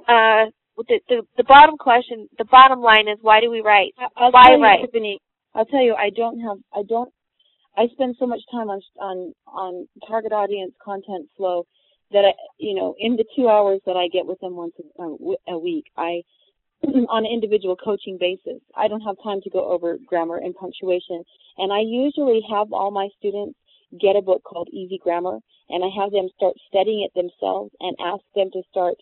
uh, 0.00 0.50
the, 0.76 0.98
the, 1.08 1.22
the 1.36 1.44
bottom 1.44 1.76
question, 1.78 2.28
the 2.38 2.44
bottom 2.44 2.80
line 2.80 3.06
is, 3.06 3.18
why 3.22 3.40
do 3.40 3.50
we 3.50 3.60
write? 3.60 3.94
I'll 4.16 4.32
why 4.32 4.48
tell 4.48 4.60
write? 4.60 4.80
You, 4.80 4.86
Tiffany, 4.86 5.20
I'll 5.54 5.64
tell 5.66 5.82
you, 5.82 5.94
I 5.94 6.10
don't 6.10 6.40
have, 6.40 6.58
I 6.74 6.82
don't, 6.88 7.12
I 7.76 7.88
spend 7.92 8.16
so 8.18 8.26
much 8.26 8.40
time 8.50 8.70
on 8.70 8.80
on 8.98 9.34
on 9.46 9.88
target 10.08 10.32
audience 10.32 10.72
content 10.82 11.28
flow 11.36 11.66
that 12.12 12.24
I, 12.24 12.32
you 12.58 12.74
know, 12.74 12.94
in 12.98 13.16
the 13.16 13.24
two 13.34 13.48
hours 13.48 13.80
that 13.86 13.96
I 13.96 14.08
get 14.08 14.26
with 14.26 14.38
them 14.40 14.56
once 14.56 14.74
a, 14.98 15.52
a 15.52 15.58
week, 15.58 15.86
I 15.96 16.22
on 16.84 17.24
an 17.24 17.32
individual 17.32 17.76
coaching 17.76 18.18
basis. 18.18 18.60
I 18.76 18.88
don't 18.88 19.00
have 19.00 19.16
time 19.22 19.40
to 19.42 19.50
go 19.50 19.70
over 19.70 19.96
grammar 20.06 20.36
and 20.36 20.54
punctuation. 20.54 21.24
And 21.58 21.72
I 21.72 21.80
usually 21.80 22.42
have 22.50 22.72
all 22.72 22.90
my 22.90 23.08
students 23.18 23.58
get 23.98 24.16
a 24.16 24.22
book 24.22 24.42
called 24.44 24.68
Easy 24.72 24.98
Grammar, 25.02 25.38
and 25.68 25.84
I 25.84 25.88
have 26.00 26.10
them 26.12 26.28
start 26.36 26.54
studying 26.68 27.02
it 27.02 27.14
themselves 27.14 27.70
and 27.80 27.96
ask 28.00 28.22
them 28.34 28.50
to 28.52 28.62
start 28.70 28.96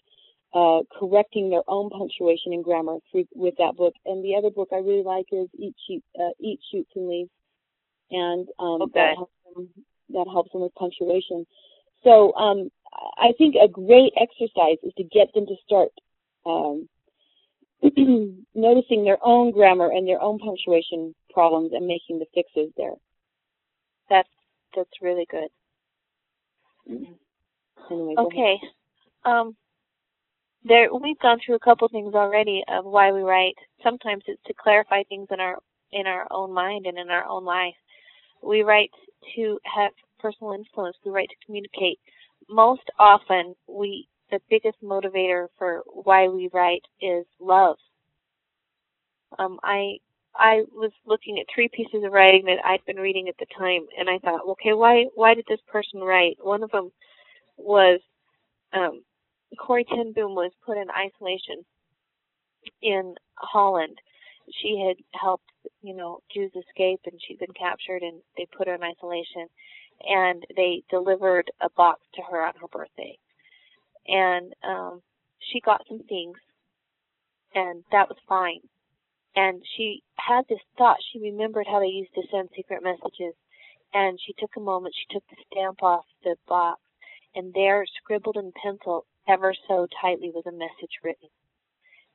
uh, 0.55 0.81
correcting 0.99 1.51
their 1.51 1.65
own 1.67 1.91
punctuation 1.91 2.53
and 2.53 2.63
grammar 2.63 2.99
through, 3.11 3.27
with 3.35 3.55
that 3.59 3.77
book. 3.77 3.95
And 4.07 4.25
the 4.25 4.37
other 4.37 4.51
book 4.51 4.69
I 4.73 4.77
really 4.77 5.03
like 5.03 5.27
is 5.33 5.49
Eat, 5.59 5.75
Shoot, 5.89 6.05
uh, 6.19 6.31
Eat 6.39 6.61
Shoots, 6.71 6.91
and 6.95 7.09
Leaves, 7.09 7.31
and 8.11 8.49
um, 8.61 8.83
okay. 8.83 8.93
that, 8.95 9.15
helps 9.17 9.33
them, 9.55 9.69
that 10.11 10.27
helps 10.31 10.53
them 10.53 10.63
with 10.63 10.75
punctuation. 10.77 11.45
So 12.05 12.33
um, 12.35 12.71
I 12.95 13.33
think 13.39 13.55
a 13.57 13.69
great 13.69 14.13
exercise 14.17 14.79
is 14.83 14.93
to 14.97 15.05
get 15.05 15.33
them 15.35 15.47
to 15.47 15.55
start 15.65 15.91
um, 16.47 16.89
noticing 18.55 19.05
their 19.05 19.19
own 19.23 19.51
grammar 19.51 19.91
and 19.91 20.07
their 20.07 20.21
own 20.21 20.39
punctuation 20.39 21.15
problems 21.33 21.73
and 21.73 21.87
making 21.87 22.19
the 22.19 22.27
fixes 22.35 22.73
there. 22.77 22.95
That's 24.09 24.29
that's 24.77 25.03
really 25.03 25.27
good. 25.31 25.49
Anyway, 27.91 28.15
okay. 28.19 28.59
Um, 29.25 29.57
there 30.65 30.89
we've 30.93 31.19
gone 31.19 31.39
through 31.45 31.57
a 31.57 31.61
couple 31.61 31.89
things 31.89 32.15
already 32.15 32.63
of 32.69 32.85
why 32.85 33.13
we 33.13 33.23
write. 33.23 33.55
Sometimes 33.83 34.23
it's 34.27 34.43
to 34.47 34.55
clarify 34.55 35.03
things 35.05 35.29
in 35.31 35.41
our 35.41 35.59
in 35.93 36.07
our 36.07 36.27
own 36.31 36.53
mind 36.53 36.87
and 36.87 36.99
in 36.99 37.11
our 37.11 37.27
own 37.27 37.45
life. 37.45 37.75
We 38.43 38.63
write 38.63 38.91
to 39.37 39.59
have 39.65 39.93
personal 40.19 40.53
influence. 40.53 40.97
We 41.05 41.11
write 41.11 41.29
to 41.29 41.47
communicate. 41.47 41.99
Most 42.49 42.83
often, 42.99 43.55
we 43.67 44.09
the 44.31 44.41
biggest 44.49 44.83
motivator 44.83 45.49
for 45.59 45.83
why 45.87 46.29
we 46.29 46.49
write 46.53 46.83
is 47.01 47.25
love. 47.41 47.77
Um, 49.39 49.59
I 49.63 49.99
I 50.37 50.63
was 50.73 50.91
looking 51.07 51.39
at 51.39 51.47
three 51.55 51.69
pieces 51.69 52.03
of 52.05 52.13
writing 52.13 52.45
that 52.47 52.65
I'd 52.65 52.85
been 52.87 52.97
reading 52.97 53.29
at 53.29 53.37
the 53.39 53.47
time, 53.57 53.87
and 53.99 54.09
I 54.09 54.19
thought, 54.19 54.47
okay, 54.51 54.73
why 54.73 55.07
why 55.15 55.35
did 55.35 55.45
this 55.49 55.61
person 55.71 56.01
write? 56.01 56.37
One 56.41 56.63
of 56.63 56.71
them 56.71 56.91
was 57.57 58.01
um, 58.73 59.03
Corrie 59.59 59.85
ten 59.85 60.13
Boom 60.13 60.35
was 60.35 60.53
put 60.65 60.77
in 60.77 60.87
isolation 60.91 61.65
in 62.83 63.15
Holland. 63.37 63.99
She 64.61 64.85
had 64.87 64.97
helped, 65.19 65.49
you 65.83 65.95
know, 65.95 66.21
Jews 66.33 66.53
escape, 66.55 67.01
and 67.07 67.19
she'd 67.27 67.39
been 67.39 67.55
captured, 67.59 68.03
and 68.03 68.21
they 68.37 68.47
put 68.57 68.69
her 68.69 68.75
in 68.75 68.83
isolation, 68.83 69.49
and 70.01 70.45
they 70.57 70.83
delivered 70.91 71.51
a 71.61 71.71
box 71.71 72.01
to 72.15 72.23
her 72.23 72.45
on 72.45 72.55
her 72.61 72.69
birthday 72.69 73.19
and 74.07 74.53
um, 74.63 75.03
she 75.39 75.61
got 75.61 75.85
some 75.89 76.01
things, 76.09 76.37
and 77.55 77.85
that 77.93 78.09
was 78.09 78.19
fine. 78.29 78.61
And 79.37 79.63
she 79.77 80.03
had 80.17 80.43
this 80.49 80.61
thought. 80.79 80.99
She 81.13 81.19
remembered 81.19 81.67
how 81.67 81.81
they 81.81 81.87
used 81.87 82.15
to 82.15 82.23
send 82.31 82.51
secret 82.55 82.83
messages, 82.83 83.35
and 83.93 84.19
she 84.25 84.35
took 84.39 84.51
a 84.57 84.61
moment. 84.61 84.95
She 84.95 85.13
took 85.13 85.25
the 85.29 85.37
stamp 85.51 85.83
off 85.83 86.05
the 86.23 86.37
box, 86.47 86.81
and 87.35 87.53
there, 87.53 87.85
scribbled 87.97 88.37
in 88.37 88.53
pencil, 88.53 89.07
ever 89.27 89.55
so 89.67 89.87
tightly, 90.01 90.31
was 90.31 90.47
a 90.47 90.53
message 90.53 91.01
written, 91.03 91.29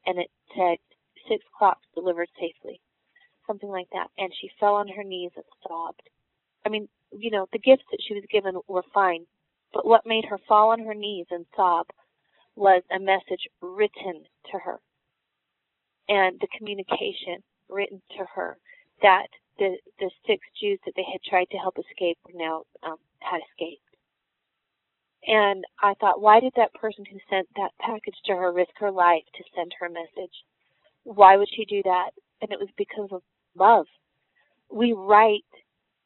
and 0.06 0.20
it 0.20 0.30
said, 0.56 0.78
six 1.28 1.44
o'clock 1.54 1.80
delivered 1.94 2.30
safely," 2.40 2.80
something 3.46 3.70
like 3.70 3.90
that. 3.92 4.08
And 4.18 4.32
she 4.40 4.52
fell 4.60 4.76
on 4.76 4.88
her 4.88 5.04
knees 5.04 5.32
and 5.36 5.46
sobbed. 5.68 6.10
I 6.66 6.70
mean, 6.70 6.90
you 7.12 7.32
know, 7.32 7.48
the 7.54 7.60
gifts 7.60 7.86
that 7.92 8.02
she 8.08 8.16
was 8.16 8.24
given 8.32 8.56
were 8.68 8.84
fine, 8.94 9.26
But 9.74 9.86
what 9.86 10.06
made 10.06 10.26
her 10.26 10.40
fall 10.48 10.72
on 10.72 10.82
her 10.86 10.96
knees 10.96 11.28
and 11.32 11.46
sob 11.56 11.88
was 12.56 12.84
a 12.92 13.00
message 13.00 13.48
written 13.62 14.26
to 14.52 14.60
her 14.60 14.80
and 16.10 16.40
the 16.42 16.48
communication 16.58 17.44
written 17.70 18.02
to 18.18 18.26
her 18.36 18.58
that 19.02 19.28
the 19.60 19.78
the 20.00 20.12
six 20.28 20.46
Jews 20.62 20.80
that 20.86 20.94
they 20.96 21.06
had 21.12 21.22
tried 21.24 21.50
to 21.52 21.58
help 21.58 21.78
escape 21.80 22.18
now 22.34 22.64
um, 22.84 22.98
had 23.20 23.42
escaped. 23.52 23.84
And 25.28 25.66
I 25.82 25.94
thought, 25.96 26.22
why 26.22 26.40
did 26.40 26.54
that 26.56 26.74
person 26.74 27.06
who 27.12 27.20
sent 27.30 27.48
that 27.58 27.72
package 27.80 28.16
to 28.26 28.34
her 28.36 28.52
risk 28.54 28.72
her 28.78 28.92
life 28.92 29.24
to 29.36 29.44
send 29.56 29.74
her 29.80 29.88
a 29.88 29.92
message? 29.92 30.34
Why 31.04 31.38
would 31.38 31.50
she 31.56 31.66
do 31.66 31.82
that? 31.84 32.12
And 32.42 32.52
it 32.52 32.60
was 32.60 32.70
because 32.78 33.10
of 33.12 33.22
love. 33.58 33.88
We 34.72 34.94
write, 34.94 35.46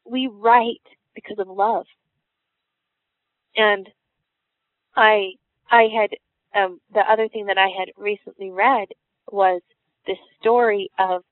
we 0.05 0.27
write 0.27 0.81
because 1.15 1.37
of 1.39 1.47
love. 1.47 1.85
And 3.55 3.87
I, 4.95 5.33
I 5.71 5.87
had, 5.95 6.09
um, 6.59 6.79
the 6.93 7.01
other 7.01 7.27
thing 7.27 7.45
that 7.47 7.57
I 7.57 7.67
had 7.77 7.89
recently 7.97 8.51
read 8.51 8.87
was 9.31 9.61
this 10.07 10.17
story 10.39 10.89
of 10.99 11.23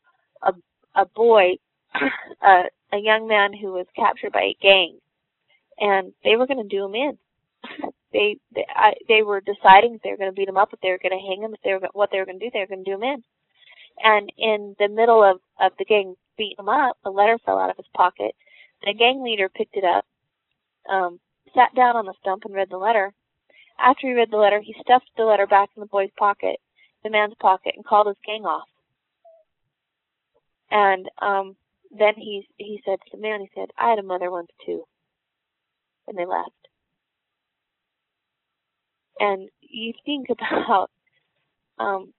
a, 0.44 0.54
a 0.96 1.06
boy, 1.06 1.56
a, 1.94 2.48
a 2.94 2.98
young 2.98 3.28
man 3.28 3.54
who 3.54 3.74
was 3.74 3.86
captured 3.96 4.34
by 4.34 4.42
a 4.42 4.58
gang, 4.62 4.98
and 5.80 6.14
they 6.24 6.36
were 6.36 6.48
going 6.48 6.62
to 6.62 6.76
do 6.76 6.86
him 6.86 6.96
in. 6.96 7.18
They 8.14 8.36
they, 8.54 8.66
I, 8.76 8.92
they 9.08 9.22
were 9.22 9.40
deciding 9.40 9.96
if 9.96 10.02
they 10.02 10.10
were 10.10 10.18
going 10.18 10.32
to 10.32 10.36
beat 10.36 10.50
him 10.50 10.58
up, 10.58 10.74
if 10.74 10.82
they 10.82 10.90
were 10.90 11.00
going 11.02 11.18
to 11.18 11.28
hang 11.28 11.42
him, 11.42 11.54
if 11.54 11.62
they 11.64 11.72
were 11.72 11.88
what 11.94 12.10
they 12.12 12.20
were 12.20 12.26
going 12.26 12.40
to 12.40 12.46
do, 12.46 12.52
they 12.54 12.60
were 12.60 12.68
going 12.68 12.84
to 12.84 12.92
do 12.92 12.96
him 12.96 13.04
in. 13.04 13.24
And 14.04 14.30
in 14.38 14.76
the 14.80 14.90
middle 14.90 15.24
of 15.24 15.40
of 15.60 15.72
the 15.80 15.86
gang 15.86 16.16
beating 16.38 16.58
him 16.60 16.70
up, 16.70 16.98
a 17.06 17.10
letter 17.10 17.38
fell 17.46 17.58
out 17.58 17.70
of 17.70 17.78
his 17.78 17.86
pocket. 17.96 18.36
The 18.84 18.94
gang 18.94 19.24
leader 19.24 19.50
picked 19.50 19.76
it 19.76 19.84
up, 19.84 20.06
um, 20.90 21.20
sat 21.56 21.74
down 21.76 21.96
on 21.96 22.06
the 22.06 22.14
stump 22.20 22.44
and 22.46 22.54
read 22.54 22.70
the 22.70 22.78
letter. 22.78 23.14
After 23.80 24.08
he 24.08 24.14
read 24.14 24.32
the 24.32 24.38
letter, 24.38 24.62
he 24.62 24.76
stuffed 24.82 25.10
the 25.18 25.24
letter 25.24 25.48
back 25.48 25.70
in 25.76 25.82
the 25.82 25.88
boy's 25.88 26.12
pocket, 26.18 26.60
the 27.04 27.10
man's 27.10 27.36
pocket, 27.40 27.74
and 27.76 27.86
called 27.86 28.08
his 28.08 28.18
gang 28.26 28.46
off. 28.46 28.68
And 30.70 31.10
um, 31.22 31.56
then 31.92 32.14
he 32.16 32.48
he 32.58 32.82
said 32.86 33.00
to 33.00 33.18
the 33.18 33.22
man, 33.22 33.42
he 33.42 33.50
said, 33.54 33.70
"I 33.78 33.90
had 33.90 34.00
a 34.00 34.04
mother 34.04 34.32
once 34.32 34.52
too," 34.66 34.86
and 36.08 36.18
they 36.18 36.26
left. 36.26 36.52
And 39.20 39.50
you 39.62 39.94
think 40.06 40.28
about 40.32 40.90
um, 41.78 42.14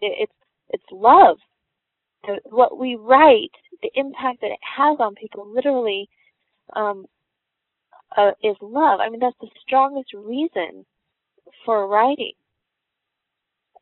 it, 0.00 0.28
it's 0.28 0.32
it's 0.70 0.92
love. 0.92 1.38
The, 2.26 2.38
what 2.44 2.78
we 2.78 2.96
write, 2.96 3.52
the 3.82 3.90
impact 3.94 4.40
that 4.42 4.50
it 4.50 4.60
has 4.76 4.98
on 5.00 5.14
people, 5.14 5.46
literally, 5.52 6.08
um, 6.74 7.06
uh, 8.16 8.32
is 8.42 8.56
love. 8.60 9.00
I 9.00 9.08
mean, 9.08 9.20
that's 9.20 9.36
the 9.40 9.48
strongest 9.66 10.12
reason 10.14 10.84
for 11.64 11.86
writing, 11.86 12.32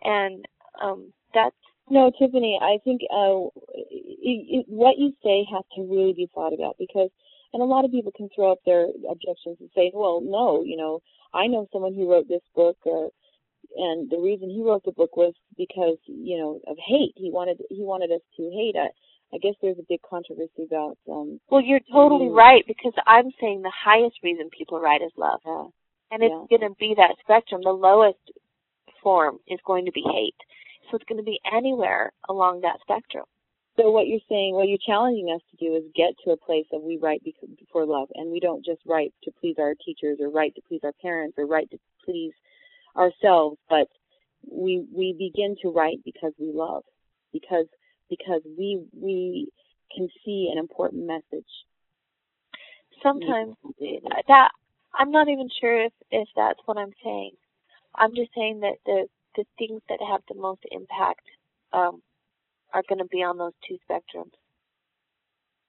and 0.02 0.44
um, 0.82 1.12
that's 1.34 1.56
no, 1.90 2.10
Tiffany. 2.18 2.58
I 2.60 2.78
think 2.84 3.00
uh, 3.10 3.48
it, 3.74 4.60
it, 4.60 4.66
what 4.68 4.98
you 4.98 5.12
say 5.22 5.46
has 5.50 5.64
to 5.76 5.82
really 5.82 6.12
be 6.12 6.28
thought 6.34 6.52
about 6.52 6.76
because, 6.78 7.10
and 7.52 7.62
a 7.62 7.66
lot 7.66 7.84
of 7.84 7.90
people 7.90 8.12
can 8.14 8.28
throw 8.34 8.52
up 8.52 8.58
their 8.66 8.88
objections 9.10 9.56
and 9.60 9.70
say, 9.74 9.90
"Well, 9.94 10.20
no, 10.22 10.62
you 10.62 10.76
know, 10.76 11.00
I 11.32 11.46
know 11.46 11.68
someone 11.72 11.94
who 11.94 12.10
wrote 12.10 12.28
this 12.28 12.42
book, 12.54 12.76
or, 12.84 13.10
and 13.76 14.10
the 14.10 14.18
reason 14.18 14.50
he 14.50 14.62
wrote 14.62 14.84
the 14.84 14.92
book 14.92 15.16
was 15.16 15.34
because 15.56 15.98
you 16.06 16.38
know 16.38 16.60
of 16.66 16.76
hate. 16.78 17.12
He 17.16 17.30
wanted 17.30 17.60
he 17.70 17.82
wanted 17.82 18.10
us 18.10 18.22
to 18.36 18.42
hate. 18.50 18.74
I, 18.76 18.88
I 19.34 19.38
guess 19.38 19.54
there's 19.60 19.78
a 19.78 19.86
big 19.88 20.00
controversy 20.02 20.64
about. 20.66 20.98
Um, 21.10 21.40
well, 21.50 21.62
you're 21.62 21.84
totally 21.92 22.28
right 22.28 22.64
because 22.66 22.94
I'm 23.06 23.30
saying 23.40 23.62
the 23.62 23.72
highest 23.72 24.16
reason 24.22 24.48
people 24.56 24.80
write 24.80 25.02
is 25.02 25.12
love, 25.16 25.40
yeah, 25.44 25.66
and 26.10 26.22
it's 26.22 26.34
yeah. 26.50 26.58
going 26.58 26.68
to 26.70 26.76
be 26.78 26.94
that 26.96 27.16
spectrum. 27.20 27.60
The 27.62 27.70
lowest 27.70 28.18
form 29.02 29.38
is 29.46 29.60
going 29.66 29.86
to 29.86 29.92
be 29.92 30.02
hate, 30.02 30.38
so 30.90 30.96
it's 30.96 31.08
going 31.08 31.20
to 31.20 31.24
be 31.24 31.40
anywhere 31.50 32.12
along 32.28 32.62
that 32.62 32.80
spectrum. 32.82 33.24
So 33.78 33.92
what 33.92 34.08
you're 34.08 34.26
saying, 34.28 34.54
what 34.54 34.66
you're 34.66 34.82
challenging 34.84 35.30
us 35.30 35.40
to 35.52 35.56
do 35.56 35.76
is 35.76 35.84
get 35.94 36.10
to 36.24 36.32
a 36.32 36.36
place 36.36 36.66
of 36.72 36.82
we 36.82 36.98
write 36.98 37.22
because, 37.22 37.48
for 37.70 37.86
love, 37.86 38.08
and 38.14 38.32
we 38.32 38.40
don't 38.40 38.64
just 38.64 38.80
write 38.84 39.14
to 39.22 39.30
please 39.40 39.54
our 39.60 39.74
teachers 39.86 40.18
or 40.20 40.30
write 40.30 40.56
to 40.56 40.62
please 40.66 40.80
our 40.82 40.94
parents 41.00 41.38
or 41.38 41.46
write 41.46 41.70
to 41.70 41.78
please 42.04 42.32
ourselves, 42.98 43.58
but 43.68 43.88
we 44.50 44.84
we 44.94 45.14
begin 45.18 45.56
to 45.62 45.70
write 45.70 45.98
because 46.04 46.32
we 46.38 46.50
love, 46.52 46.82
because 47.32 47.66
because 48.10 48.42
we 48.58 48.82
we 48.92 49.48
can 49.94 50.08
see 50.24 50.50
an 50.52 50.58
important 50.58 51.06
message. 51.06 51.48
Sometimes 53.02 53.54
that 54.28 54.50
I'm 54.94 55.10
not 55.10 55.28
even 55.28 55.48
sure 55.60 55.84
if 55.84 55.92
if 56.10 56.28
that's 56.36 56.60
what 56.66 56.78
I'm 56.78 56.92
saying. 57.04 57.32
I'm 57.94 58.14
just 58.14 58.30
saying 58.34 58.60
that 58.60 58.76
the 58.84 59.06
the 59.36 59.44
things 59.58 59.80
that 59.88 59.98
have 60.10 60.20
the 60.28 60.40
most 60.40 60.60
impact 60.70 61.22
um, 61.72 62.02
are 62.72 62.82
going 62.88 62.98
to 62.98 63.04
be 63.06 63.22
on 63.22 63.38
those 63.38 63.52
two 63.66 63.78
spectrums. 63.88 64.32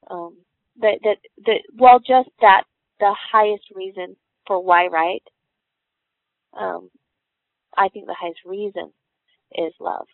Um, 0.10 0.38
that 0.82 1.00
that 1.04 1.18
that 1.46 1.62
well, 1.78 2.00
just 2.00 2.30
that 2.42 2.64
the 3.00 3.14
highest 3.32 3.66
reason 3.76 4.16
for 4.48 4.64
why 4.64 4.88
write. 4.88 5.24
Um, 6.60 6.90
I 7.80 7.88
think 7.90 8.06
the 8.08 8.16
highest 8.20 8.42
reason 8.46 8.92
is 9.56 9.74
love, 9.80 10.06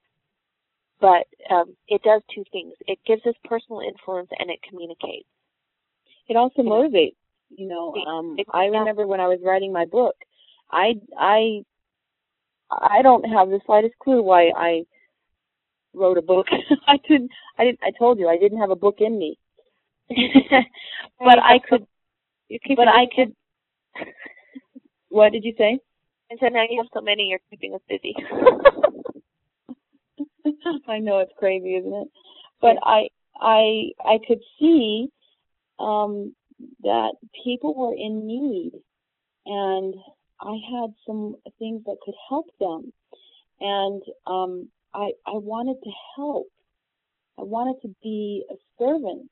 but 1.01 1.25
um, 1.49 1.75
it 1.87 2.01
does 2.03 2.21
two 2.33 2.43
things. 2.51 2.73
It 2.87 2.99
gives 3.07 3.25
us 3.25 3.33
personal 3.43 3.81
influence 3.81 4.29
and 4.39 4.49
it 4.51 4.59
communicates. 4.69 5.27
It 6.29 6.37
also 6.37 6.61
motivates. 6.61 7.15
You 7.49 7.67
know, 7.67 7.93
um, 8.07 8.35
It- 8.37 8.47
I 8.53 8.65
remember 8.65 9.07
when 9.07 9.19
I 9.19 9.27
was 9.27 9.39
writing 9.43 9.73
my 9.73 9.85
book, 9.85 10.15
I 10.71 10.95
I 11.17 11.63
I 12.71 13.01
don't 13.01 13.23
have 13.23 13.49
the 13.49 13.61
slightest 13.65 13.97
clue 13.99 14.21
why 14.21 14.51
I 14.55 14.85
wrote 15.93 16.17
a 16.17 16.21
book. 16.21 16.47
I 16.87 16.97
didn't. 17.07 17.31
I 17.57 17.65
didn't. 17.65 17.79
I 17.83 17.91
told 17.97 18.19
you 18.19 18.27
I 18.27 18.37
didn't 18.37 18.59
have 18.59 18.71
a 18.71 18.75
book 18.75 18.97
in 18.99 19.17
me. 19.17 19.37
but 20.09 21.39
I 21.39 21.59
could. 21.67 21.85
But 22.75 22.87
I 22.87 23.07
could. 23.15 23.35
What 25.09 25.31
did 25.31 25.43
you 25.45 25.53
say? 25.57 25.79
And 26.29 26.39
so 26.39 26.47
now 26.47 26.63
you 26.69 26.77
have 26.77 26.89
so 26.93 27.01
many, 27.01 27.27
you're 27.29 27.39
keeping 27.49 27.75
us 27.75 27.81
busy. 27.87 28.15
I 30.87 30.99
know 30.99 31.19
it's 31.19 31.33
crazy, 31.37 31.75
isn't 31.75 31.93
it? 31.93 32.07
But 32.61 32.77
I 32.83 33.09
I 33.39 33.91
I 34.03 34.19
could 34.27 34.41
see 34.59 35.09
um 35.79 36.33
that 36.81 37.13
people 37.43 37.75
were 37.75 37.93
in 37.93 38.25
need 38.25 38.71
and 39.45 39.93
I 40.39 40.57
had 40.71 40.93
some 41.05 41.35
things 41.59 41.83
that 41.85 41.97
could 42.03 42.15
help 42.29 42.47
them. 42.59 42.91
And 43.59 44.01
um 44.25 44.69
I 44.93 45.11
I 45.27 45.33
wanted 45.33 45.77
to 45.83 45.91
help. 46.15 46.47
I 47.37 47.43
wanted 47.43 47.81
to 47.81 47.95
be 48.01 48.45
a 48.49 48.55
servant. 48.79 49.29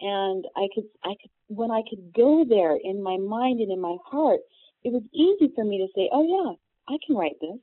And 0.00 0.44
I 0.56 0.68
could 0.74 0.84
I 1.04 1.14
could 1.20 1.30
when 1.48 1.70
I 1.70 1.82
could 1.88 2.12
go 2.14 2.44
there 2.48 2.76
in 2.82 3.02
my 3.02 3.16
mind 3.16 3.60
and 3.60 3.70
in 3.70 3.80
my 3.80 3.96
heart, 4.04 4.40
it 4.84 4.92
was 4.92 5.02
easy 5.12 5.52
for 5.54 5.64
me 5.64 5.78
to 5.78 5.88
say, 5.94 6.08
"Oh 6.12 6.22
yeah, 6.22 6.54
I 6.94 6.98
can 7.04 7.16
write 7.16 7.40
this." 7.40 7.58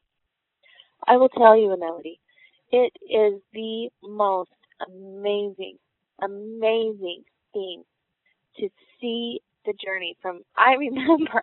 I 1.07 1.17
will 1.17 1.29
tell 1.29 1.55
you, 1.55 1.69
Aneladee, 1.69 2.19
it 2.71 2.93
is 3.09 3.41
the 3.53 3.89
most 4.03 4.51
amazing, 4.87 5.77
amazing 6.21 7.23
thing 7.53 7.83
to 8.57 8.69
see 8.99 9.41
the 9.65 9.73
journey 9.73 10.17
from. 10.21 10.41
I 10.57 10.73
remember, 10.79 11.41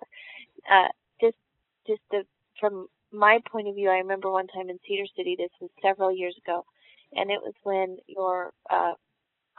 uh, 0.71 0.89
just 1.21 1.37
just 1.87 2.03
the 2.11 2.25
from 2.61 2.89
my 3.13 3.39
point 3.51 3.69
of 3.69 3.75
view. 3.75 3.89
I 3.89 3.99
remember 3.99 4.31
one 4.31 4.49
time 4.49 4.69
in 4.71 4.79
Cedar 4.87 5.07
City. 5.17 5.37
This 5.39 5.51
was 5.61 5.71
several 5.83 6.13
years 6.13 6.37
ago, 6.45 6.65
and 7.13 7.31
it 7.31 7.41
was 7.41 7.55
when 7.63 7.99
your 8.07 8.53
uh, 8.71 8.95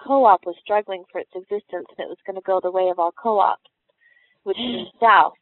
co-op 0.06 0.46
was 0.46 0.56
struggling 0.62 1.04
for 1.12 1.20
its 1.20 1.32
existence, 1.36 1.88
and 1.98 2.06
it 2.06 2.10
was 2.10 2.18
going 2.26 2.36
to 2.36 2.42
go 2.46 2.60
the 2.62 2.72
way 2.72 2.90
of 2.90 3.00
all 3.00 3.12
co-ops, 3.12 3.70
which 4.44 4.58
is 4.58 4.88
south. 5.00 5.34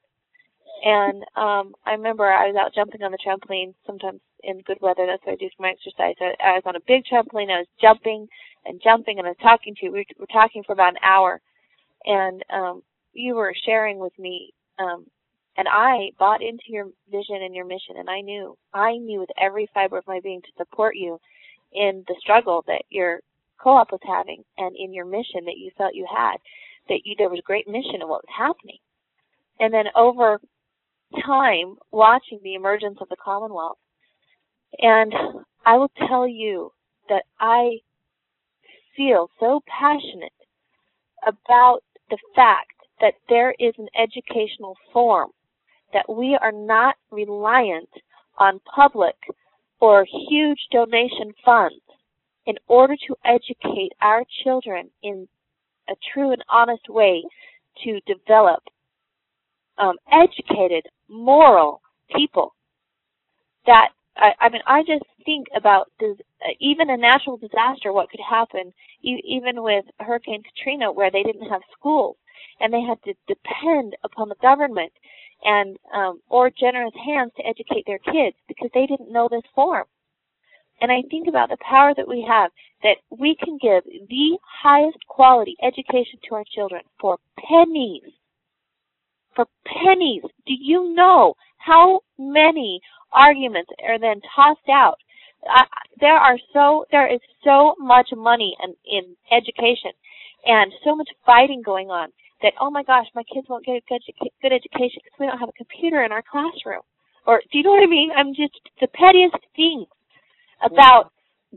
And 0.83 1.23
um 1.35 1.73
I 1.85 1.91
remember 1.91 2.25
I 2.25 2.47
was 2.47 2.55
out 2.55 2.73
jumping 2.75 3.03
on 3.03 3.11
the 3.11 3.17
trampoline 3.17 3.73
sometimes 3.85 4.19
in 4.43 4.61
good 4.61 4.77
weather. 4.81 5.05
That's 5.07 5.25
what 5.25 5.33
I 5.33 5.35
do 5.35 5.49
for 5.55 5.63
my 5.63 5.69
exercise. 5.71 6.15
I, 6.21 6.35
I 6.43 6.53
was 6.53 6.63
on 6.65 6.75
a 6.75 6.87
big 6.87 7.03
trampoline. 7.11 7.49
I 7.49 7.65
was 7.65 7.67
jumping 7.81 8.27
and 8.65 8.81
jumping, 8.83 9.17
and 9.17 9.25
I 9.27 9.31
was 9.31 9.37
talking 9.41 9.73
to 9.75 9.85
you. 9.85 9.91
We 9.91 10.05
were 10.19 10.27
talking 10.27 10.63
for 10.63 10.73
about 10.73 10.93
an 10.93 11.03
hour, 11.03 11.41
and 12.05 12.43
um 12.51 12.83
you 13.13 13.35
were 13.35 13.53
sharing 13.65 13.97
with 13.99 14.17
me. 14.19 14.53
Um 14.79 15.05
and 15.57 15.67
I 15.67 16.11
bought 16.19 16.43
into 16.43 16.65
your 16.67 16.85
vision 17.11 17.41
and 17.41 17.55
your 17.55 17.65
mission, 17.65 17.95
and 17.97 18.09
I 18.09 18.21
knew, 18.21 18.55
I 18.75 18.97
knew 18.97 19.19
with 19.19 19.31
every 19.41 19.67
fiber 19.73 19.97
of 19.97 20.05
my 20.05 20.19
being 20.21 20.41
to 20.43 20.51
support 20.55 20.95
you 20.95 21.19
in 21.73 22.03
the 22.07 22.15
struggle 22.19 22.63
that 22.67 22.83
your 22.89 23.21
co-op 23.57 23.91
was 23.91 24.01
having, 24.05 24.43
and 24.59 24.75
in 24.77 24.93
your 24.93 25.05
mission 25.05 25.45
that 25.45 25.57
you 25.57 25.71
felt 25.75 25.95
you 25.95 26.05
had. 26.15 26.37
That 26.89 26.99
you 27.05 27.15
there 27.17 27.29
was 27.29 27.39
a 27.39 27.41
great 27.49 27.67
mission 27.67 28.01
in 28.01 28.07
what 28.07 28.23
was 28.23 28.37
happening, 28.37 28.77
and 29.59 29.73
then 29.73 29.85
over 29.95 30.39
time 31.25 31.75
watching 31.91 32.39
the 32.43 32.55
emergence 32.55 32.97
of 33.01 33.09
the 33.09 33.15
Commonwealth. 33.23 33.77
And 34.79 35.13
I 35.65 35.77
will 35.77 35.91
tell 36.07 36.27
you 36.27 36.71
that 37.09 37.23
I 37.39 37.79
feel 38.95 39.29
so 39.39 39.61
passionate 39.67 40.31
about 41.25 41.83
the 42.09 42.17
fact 42.35 42.71
that 42.99 43.13
there 43.29 43.53
is 43.59 43.73
an 43.77 43.87
educational 43.97 44.75
form, 44.91 45.29
that 45.93 46.05
we 46.09 46.37
are 46.41 46.51
not 46.51 46.95
reliant 47.11 47.89
on 48.39 48.59
public 48.75 49.15
or 49.79 50.05
huge 50.29 50.59
donation 50.71 51.33
funds 51.45 51.81
in 52.45 52.55
order 52.67 52.95
to 53.07 53.15
educate 53.25 53.91
our 54.01 54.23
children 54.43 54.89
in 55.03 55.27
a 55.89 55.93
true 56.13 56.31
and 56.31 56.43
honest 56.49 56.89
way 56.89 57.23
to 57.83 57.99
develop 58.07 58.63
um, 59.77 59.95
educated, 60.11 60.85
moral 61.09 61.81
people. 62.15 62.53
That 63.65 63.89
I, 64.15 64.31
I 64.39 64.49
mean, 64.49 64.61
I 64.65 64.81
just 64.81 65.03
think 65.25 65.47
about 65.55 65.91
this, 65.99 66.17
uh, 66.41 66.53
even 66.59 66.89
a 66.89 66.97
natural 66.97 67.37
disaster, 67.37 67.93
what 67.93 68.09
could 68.09 68.21
happen, 68.27 68.73
e- 69.03 69.21
even 69.25 69.61
with 69.61 69.85
Hurricane 69.99 70.43
Katrina, 70.43 70.91
where 70.91 71.11
they 71.11 71.23
didn't 71.23 71.49
have 71.49 71.61
schools 71.77 72.17
and 72.59 72.73
they 72.73 72.81
had 72.81 73.01
to 73.03 73.13
depend 73.27 73.95
upon 74.03 74.29
the 74.29 74.35
government 74.41 74.91
and 75.43 75.77
um, 75.93 76.19
or 76.29 76.49
generous 76.49 76.93
hands 77.05 77.31
to 77.37 77.45
educate 77.45 77.85
their 77.85 77.99
kids 77.99 78.35
because 78.47 78.69
they 78.73 78.85
didn't 78.87 79.11
know 79.11 79.27
this 79.29 79.43
form. 79.53 79.85
And 80.81 80.91
I 80.91 81.01
think 81.09 81.27
about 81.27 81.49
the 81.49 81.57
power 81.57 81.93
that 81.95 82.07
we 82.07 82.25
have 82.27 82.51
that 82.83 82.97
we 83.09 83.35
can 83.35 83.57
give 83.61 83.83
the 83.83 84.37
highest 84.63 84.97
quality 85.07 85.55
education 85.63 86.19
to 86.29 86.35
our 86.35 86.43
children 86.53 86.81
for 86.99 87.17
pennies. 87.39 88.03
For 89.37 89.45
pennies. 89.65 90.23
Do 90.45 90.53
you 90.53 90.93
know 90.93 91.35
how 91.57 92.01
many 92.19 92.81
arguments 93.13 93.71
are 93.87 93.99
then 93.99 94.19
tossed 94.35 94.67
out? 94.67 94.97
I, 95.47 95.63
there 96.01 96.17
are 96.17 96.37
so 96.51 96.85
there 96.91 97.07
is 97.07 97.21
so 97.45 97.75
much 97.79 98.09
money 98.17 98.57
in, 98.61 98.73
in 98.83 99.15
education 99.31 99.91
and 100.45 100.73
so 100.83 100.95
much 100.95 101.07
fighting 101.25 101.61
going 101.61 101.89
on 101.89 102.09
that 102.41 102.53
oh 102.59 102.71
my 102.71 102.83
gosh 102.83 103.05
my 103.13 103.23
kids 103.31 103.47
won't 103.47 103.63
get 103.63 103.77
a 103.77 103.81
good, 103.87 104.01
good 104.41 104.51
education 104.51 104.99
because 105.05 105.19
we 105.19 105.27
don't 105.27 105.37
have 105.37 105.49
a 105.49 105.63
computer 105.63 106.03
in 106.03 106.11
our 106.11 106.23
classroom 106.23 106.81
or 107.27 107.41
do 107.51 107.57
you 107.59 107.63
know 107.63 107.71
what 107.71 107.83
I 107.83 107.91
mean? 107.91 108.09
I'm 108.15 108.33
just 108.33 108.57
the 108.79 108.87
pettiest 108.87 109.35
things 109.55 109.85
about 110.63 111.11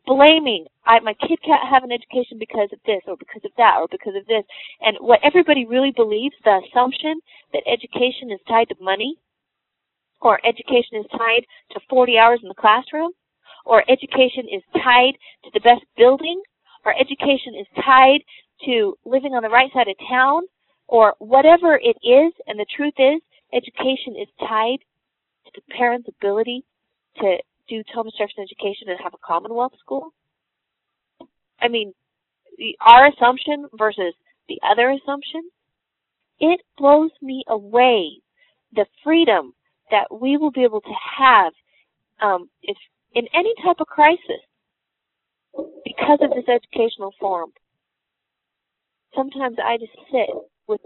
blaming 0.07 0.67
I 0.87 1.01
my 1.01 1.15
kid 1.15 1.39
can't 1.45 1.69
have 1.69 1.85
an 1.85 1.93
education 1.93 2.39
because 2.39 2.69
of 2.73 2.79
this 2.87 3.03
or 3.07 3.17
because 3.17 3.43
of 3.45 3.53
that 3.57 3.77
or 3.79 3.89
because 3.91 4.15
of 4.17 4.27
this. 4.27 4.45
And 4.81 4.97
what 5.01 5.21
everybody 5.23 5.67
really 5.67 5.93
believes 5.93 6.35
the 6.45 6.61
assumption 6.67 7.21
that 7.53 7.63
education 7.67 8.31
is 8.31 8.41
tied 8.49 8.69
to 8.69 8.77
money 8.81 9.19
or 10.21 10.39
education 10.47 11.01
is 11.01 11.07
tied 11.17 11.47
to 11.73 11.81
40 11.89 12.19
hours 12.19 12.41
in 12.43 12.49
the 12.49 12.55
classroom 12.55 13.13
or 13.65 13.85
education 13.91 14.47
is 14.53 14.63
tied 14.83 15.15
to 15.45 15.51
the 15.55 15.61
best 15.61 15.85
building 15.97 16.41
or 16.85 16.95
education 16.99 17.55
is 17.59 17.67
tied 17.85 18.21
to 18.65 18.97
living 19.05 19.35
on 19.35 19.43
the 19.43 19.49
right 19.49 19.73
side 19.73 19.89
of 19.89 19.97
town 20.09 20.43
or 20.89 21.15
whatever 21.19 21.77
it 21.77 21.97
is 22.03 22.33
and 22.47 22.59
the 22.59 22.67
truth 22.77 22.95
is 22.99 23.21
education 23.55 24.17
is 24.21 24.29
tied 24.41 24.79
to 25.47 25.51
the 25.55 25.75
parent's 25.75 26.09
ability 26.09 26.65
to 27.21 27.37
do 27.71 27.83
home 27.95 28.07
instruction 28.07 28.43
education 28.43 28.89
and 28.89 28.99
have 29.03 29.15
a 29.15 29.27
Commonwealth 29.27 29.73
school? 29.79 30.13
I 31.61 31.69
mean, 31.69 31.95
our 32.81 33.09
assumption 33.09 33.67
versus 33.79 34.15
the 34.49 34.59
other 34.69 34.91
assumption, 34.91 35.43
it 36.41 36.61
blows 36.77 37.11
me 37.23 37.45
away 37.49 38.11
the 38.75 38.87
freedom 39.05 39.55
that 39.91 40.07
we 40.11 40.37
will 40.37 40.51
be 40.51 40.65
able 40.65 40.81
to 40.81 40.95
have 41.19 41.53
um, 42.21 42.49
if 42.63 42.77
in 43.15 43.27
any 43.35 43.53
type 43.65 43.77
of 43.81 43.87
crisis 43.87 44.43
because 45.85 46.19
of 46.23 46.31
this 46.31 46.49
educational 46.49 47.13
form. 47.19 47.51
Sometimes 49.15 49.57
I 49.63 49.77
just 49.79 49.93
sit 50.13 50.29
with 50.69 50.81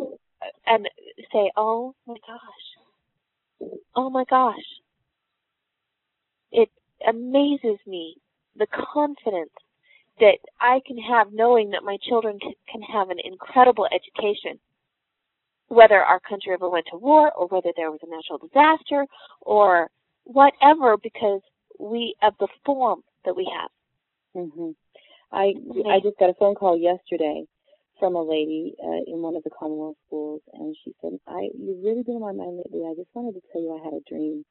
and 0.66 0.88
say, 1.32 1.50
"Oh 1.56 1.94
my 2.06 2.16
gosh, 2.26 3.70
oh 3.94 4.10
my 4.10 4.24
gosh, 4.28 4.64
it 6.54 6.70
amazes 7.06 7.78
me 7.86 8.16
the 8.56 8.66
confidence 8.94 9.50
that 10.20 10.38
I 10.60 10.80
can 10.86 10.96
have 10.96 11.32
knowing 11.32 11.70
that 11.70 11.82
my 11.82 11.98
children 12.08 12.38
can, 12.40 12.82
have 12.82 13.10
an 13.10 13.18
incredible 13.24 13.86
education. 13.86 14.60
Whether 15.68 16.00
our 16.00 16.20
country 16.20 16.52
ever 16.52 16.70
went 16.70 16.86
to 16.92 16.98
war 16.98 17.32
or 17.32 17.48
whether 17.48 17.72
there 17.76 17.90
was 17.90 18.00
a 18.02 18.10
natural 18.10 18.38
disaster 18.38 19.06
or 19.40 19.90
whatever 20.24 20.96
because 20.96 21.40
we 21.80 22.14
of 22.22 22.34
the 22.38 22.48
form 22.64 23.02
that 23.24 23.34
we 23.34 23.50
have. 23.52 24.46
hmm 24.54 24.70
I 25.32 25.54
I 25.90 25.98
just 26.00 26.18
got 26.18 26.30
a 26.30 26.34
phone 26.34 26.54
call 26.54 26.78
yesterday 26.78 27.44
from 27.98 28.14
a 28.14 28.22
lady 28.22 28.74
uh, 28.78 29.02
in 29.06 29.20
one 29.22 29.34
of 29.34 29.42
the 29.42 29.50
Commonwealth 29.58 29.96
schools, 30.06 30.42
and 30.52 30.76
she 30.84 30.92
said, 31.00 31.18
"I 31.26 31.48
you've 31.58 31.82
really 31.82 32.04
been 32.04 32.16
on 32.16 32.22
my 32.22 32.32
mind 32.32 32.58
lately. 32.58 32.86
I 32.86 32.94
just 32.94 33.08
wanted 33.14 33.34
to 33.34 33.42
tell 33.50 33.62
you 33.62 33.74
I 33.74 33.84
had 33.84 33.94
a 33.94 34.04
dream." 34.08 34.44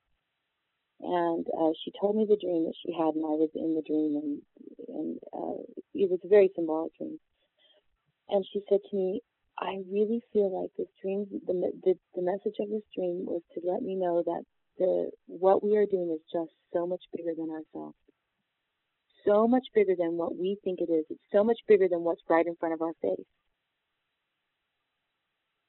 And 1.03 1.45
uh, 1.59 1.71
she 1.83 1.91
told 1.99 2.15
me 2.15 2.25
the 2.25 2.39
dream 2.39 2.63
that 2.63 2.79
she 2.81 2.93
had, 2.93 3.15
and 3.15 3.25
I 3.25 3.35
was 3.35 3.49
in 3.55 3.75
the 3.75 3.83
dream, 3.83 4.15
and 4.15 4.41
and 4.87 5.19
uh, 5.33 5.59
it 5.93 6.09
was 6.09 6.19
a 6.23 6.29
very 6.29 6.49
symbolic 6.55 6.95
dream. 6.97 7.19
And 8.29 8.45
she 8.51 8.61
said 8.69 8.79
to 8.89 8.95
me, 8.95 9.21
"I 9.59 9.83
really 9.91 10.21
feel 10.31 10.47
like 10.47 10.71
this 10.77 10.87
dream, 11.01 11.27
the 11.45 11.71
the, 11.83 11.93
the 12.15 12.21
message 12.21 12.55
of 12.59 12.69
this 12.69 12.87
dream 12.95 13.25
was 13.25 13.41
to 13.53 13.61
let 13.69 13.83
me 13.83 13.95
know 13.95 14.23
that 14.25 14.43
the 14.77 15.11
what 15.27 15.61
we 15.61 15.75
are 15.75 15.85
doing 15.85 16.09
is 16.15 16.23
just 16.31 16.55
so 16.71 16.87
much 16.87 17.03
bigger 17.15 17.35
than 17.35 17.51
ourselves, 17.51 17.97
so 19.25 19.45
much 19.47 19.67
bigger 19.75 19.95
than 19.97 20.15
what 20.15 20.37
we 20.37 20.57
think 20.63 20.79
it 20.79 20.89
is. 20.89 21.05
It's 21.09 21.31
so 21.33 21.43
much 21.43 21.59
bigger 21.67 21.89
than 21.89 22.03
what's 22.03 22.23
right 22.29 22.47
in 22.47 22.55
front 22.55 22.75
of 22.75 22.81
our 22.81 22.93
face." 23.01 23.27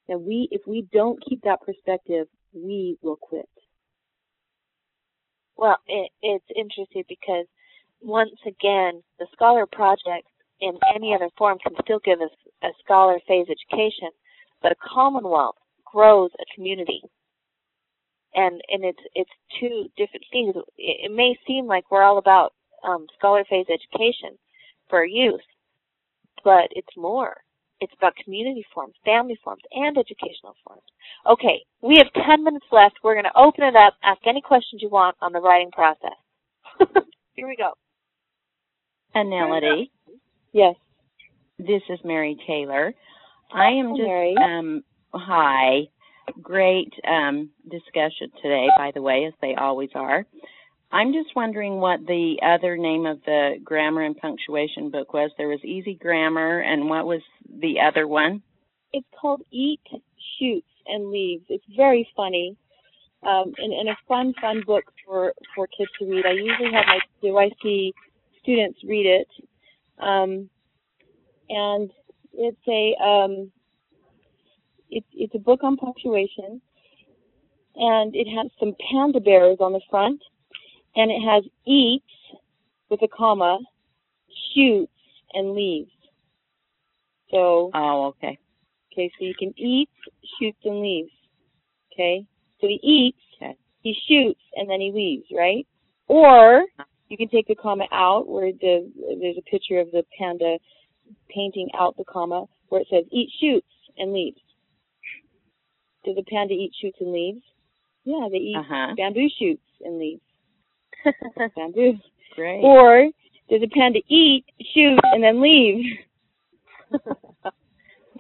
And 0.07 0.25
we, 0.25 0.49
if 0.51 0.61
we 0.67 0.87
don't 0.93 1.19
keep 1.27 1.43
that 1.43 1.63
perspective, 1.63 2.29
we 2.53 2.99
will 3.03 3.17
quit. 3.17 3.49
Well, 5.65 5.79
it, 5.87 6.11
it's 6.21 6.45
interesting 6.55 7.05
because 7.09 7.47
once 8.03 8.37
again, 8.47 9.03
the 9.19 9.27
Scholar 9.33 9.65
Project 9.65 10.29
in 10.61 10.79
any 10.95 11.15
other 11.15 11.31
form 11.39 11.57
can 11.67 11.73
still 11.83 12.01
give 12.05 12.21
us 12.21 12.29
a 12.63 12.69
scholar 12.85 13.19
phase 13.27 13.47
education, 13.49 14.11
but 14.61 14.73
a 14.73 14.77
Commonwealth 14.95 15.55
grows 15.91 16.29
a 16.39 16.45
community. 16.55 17.01
And 18.35 18.61
and 18.69 18.85
it's 18.85 18.99
it's 19.15 19.31
two 19.59 19.87
different 19.97 20.27
things. 20.31 20.55
It, 20.77 21.07
it 21.07 21.13
may 21.17 21.35
seem 21.47 21.67
like 21.67 21.91
we're 21.91 22.03
all 22.03 22.19
about 22.19 22.53
um, 22.87 23.07
scholar 23.17 23.43
phase 23.49 23.65
education 23.73 24.37
for 24.91 25.07
youth, 25.07 25.49
but 26.45 26.69
it's 26.73 26.95
more. 26.95 27.37
It's 27.81 27.93
about 27.99 28.15
community 28.23 28.65
forms, 28.73 28.95
family 29.05 29.39
forms, 29.43 29.63
and 29.73 29.99
educational 29.99 30.55
forms. 30.67 30.83
Okay, 31.31 31.65
we 31.83 31.97
have 31.99 32.25
10 32.27 32.45
minutes 32.45 32.67
left. 32.71 32.97
We're 33.03 33.15
going 33.15 33.25
to 33.25 33.39
open 33.39 33.65
it 33.65 33.77
up, 33.77 33.95
ask 34.03 34.21
any 34.27 34.41
questions 34.41 34.81
you 34.83 34.89
want 34.89 35.17
on 35.21 35.33
the 35.33 35.41
writing 35.41 35.71
process. 35.71 36.17
Here 37.35 37.49
we 37.49 37.57
go. 37.57 37.73
Aneladee. 39.15 39.91
Yes. 40.53 40.75
This 41.59 41.83
is 41.89 41.99
Mary 42.05 42.37
Taylor. 42.47 42.95
I 43.53 43.69
am 43.69 43.95
just 43.97 44.39
um 44.39 44.83
hi. 45.13 45.89
Great 46.43 46.93
um 47.09 47.51
discussion 47.71 48.31
today, 48.43 48.67
by 48.77 48.91
the 48.93 49.03
way, 49.03 49.25
as 49.27 49.35
they 49.41 49.55
always 49.55 49.91
are. 49.95 50.27
I'm 50.95 51.13
just 51.13 51.35
wondering 51.35 51.81
what 51.81 52.07
the 52.07 52.37
other 52.41 52.77
name 52.77 53.05
of 53.05 53.19
the 53.27 53.57
grammar 53.65 54.03
and 54.03 54.17
punctuation 54.17 54.91
book 54.91 55.13
was. 55.13 55.33
There 55.37 55.49
was 55.49 55.59
Easy 55.65 55.95
Grammar, 55.95 56.61
and 56.61 56.89
what 56.89 57.05
was 57.05 57.21
the 57.61 57.81
other 57.81 58.07
one? 58.07 58.43
It's 58.93 59.07
called 59.21 59.43
Eat, 59.51 59.81
Shoots, 60.39 60.69
and 60.87 61.11
Leaves. 61.11 61.47
It's 61.49 61.65
very 61.77 62.09
funny. 62.15 62.57
Um, 63.25 63.53
and, 63.59 63.73
and 63.73 63.89
a 63.89 63.97
fun, 64.07 64.35
fun 64.41 64.63
book 64.65 64.85
for, 65.05 65.35
for 65.57 65.67
kids 65.67 65.91
to 65.99 66.07
read. 66.07 66.27
I 66.27 66.33
usually 66.33 66.71
have 66.73 66.85
my 66.87 67.01
DYC 67.25 67.91
students 68.41 68.79
read 68.85 69.07
it. 69.07 69.29
Um, 69.99 70.49
and 71.49 71.91
it's 72.33 72.57
a 72.69 73.03
um, 73.03 73.51
it's 74.91 75.07
it's 75.13 75.35
a 75.35 75.39
book 75.39 75.65
on 75.65 75.77
punctuation, 75.77 76.61
and 77.75 78.15
it 78.15 78.29
has 78.29 78.51
some 78.61 78.75
panda 78.91 79.21
bears 79.21 79.59
on 79.61 79.73
the 79.73 79.81
front, 79.91 80.21
and 80.97 81.11
it 81.11 81.21
has 81.21 81.45
eats 81.67 82.05
with 82.91 83.03
a 83.03 83.09
comma, 83.09 83.59
shoots, 84.55 84.93
and 85.33 85.55
leaves. 85.55 85.91
So 87.31 87.71
Oh, 87.75 88.07
okay. 88.07 88.39
Okay, 88.93 89.11
so 89.19 89.25
you 89.25 89.35
can 89.37 89.53
eat, 89.59 89.89
shoots, 90.39 90.59
and 90.65 90.81
leaves. 90.81 91.11
Okay, 91.93 92.25
so 92.61 92.69
he 92.69 92.79
eats, 92.83 93.19
Okay. 93.37 93.57
he 93.83 93.97
shoots, 94.09 94.41
and 94.55 94.69
then 94.71 94.81
he 94.81 94.93
leaves, 94.93 95.27
right? 95.37 95.67
Or 96.07 96.65
you 97.09 97.17
can 97.17 97.29
take 97.29 97.47
the 97.49 97.55
comma 97.55 97.87
out, 97.93 98.29
where 98.29 98.53
the 98.53 98.91
there's 99.21 99.37
a 99.39 99.51
picture 99.51 99.81
of 99.81 99.91
the 99.91 100.05
panda 100.17 100.59
painting 101.29 101.69
out 101.79 101.97
the 101.97 102.05
comma, 102.05 102.47
where 102.69 102.81
it 102.83 102.89
says 102.91 103.05
eat, 103.11 103.31
shoots, 103.41 103.67
and 103.99 104.13
leaves. 104.13 104.41
Does 106.05 106.17
the 106.17 106.25
panda 106.25 106.55
eat, 106.55 106.73
shoots, 106.81 106.99
and 107.01 107.13
leaves? 107.13 107.43
Yeah, 108.05 108.29
they 108.31 108.39
eat 108.39 108.57
Uh-huh. 108.57 108.95
bamboo 108.97 109.29
shoots 109.39 109.63
and 109.81 109.99
leaves. 109.99 110.23
Bamboo. 111.57 111.99
Great. 112.35 112.61
Or 112.63 113.09
does 113.51 113.63
a 113.63 113.69
panda 113.69 114.01
eat, 114.09 114.45
shoot, 114.75 114.99
and 115.05 115.23
then 115.23 115.41
leave? 115.43 115.85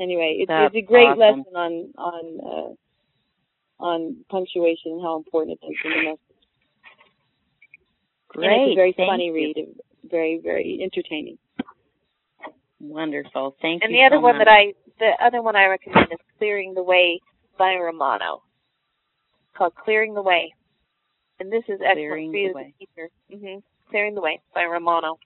anyway, 0.01 0.37
it's, 0.41 0.51
it's 0.51 0.77
a 0.77 0.81
great 0.83 1.09
awesome. 1.09 1.19
lesson 1.19 1.45
on 1.57 1.93
on 1.99 2.41
uh, 3.81 3.85
on 3.85 4.17
punctuation 4.31 4.93
and 4.93 5.03
how 5.03 5.17
important 5.17 5.59
it 5.63 5.67
is 5.67 5.77
in 5.85 5.91
the 5.91 6.03
message. 6.05 6.19
Great. 8.29 8.47
And 8.47 8.63
it's 8.63 8.73
a 8.73 8.75
very 8.77 8.95
Thank 8.97 9.11
funny 9.11 9.27
you. 9.27 9.35
read, 9.35 9.67
very 10.11 10.41
very 10.43 10.81
entertaining. 10.83 11.39
Wonderful. 12.81 13.57
Thank 13.63 13.83
And 13.83 13.93
you. 13.93 13.99
And 13.99 14.13
the 14.13 14.15
other 14.15 14.21
so 14.21 14.21
one 14.21 14.39
much. 14.39 14.47
that 14.47 14.51
I, 14.51 14.73
the 14.99 15.25
other 15.25 15.43
one 15.43 15.57
I 15.57 15.67
recommend 15.67 16.09
is 16.13 16.19
Clearing 16.39 16.75
the 16.75 16.83
Way 16.83 17.21
by 17.59 17.75
Romano. 17.75 18.43
It's 19.49 19.57
called 19.57 19.75
Clearing 19.75 20.15
the 20.15 20.23
Way. 20.23 20.53
And 21.45 21.53
this 21.53 21.65
is 21.69 21.79
excellent 21.85 21.97
Clearing 21.97 22.31
for 22.33 22.37
you 22.39 22.49
the 22.49 22.55
Way. 22.55 22.75
a 22.75 22.79
teacher. 22.79 23.11
hmm 23.31 23.59
Clearing 23.91 24.15
the 24.15 24.23
Way 24.23 24.41
by 24.55 24.65
Romano. 24.65 25.19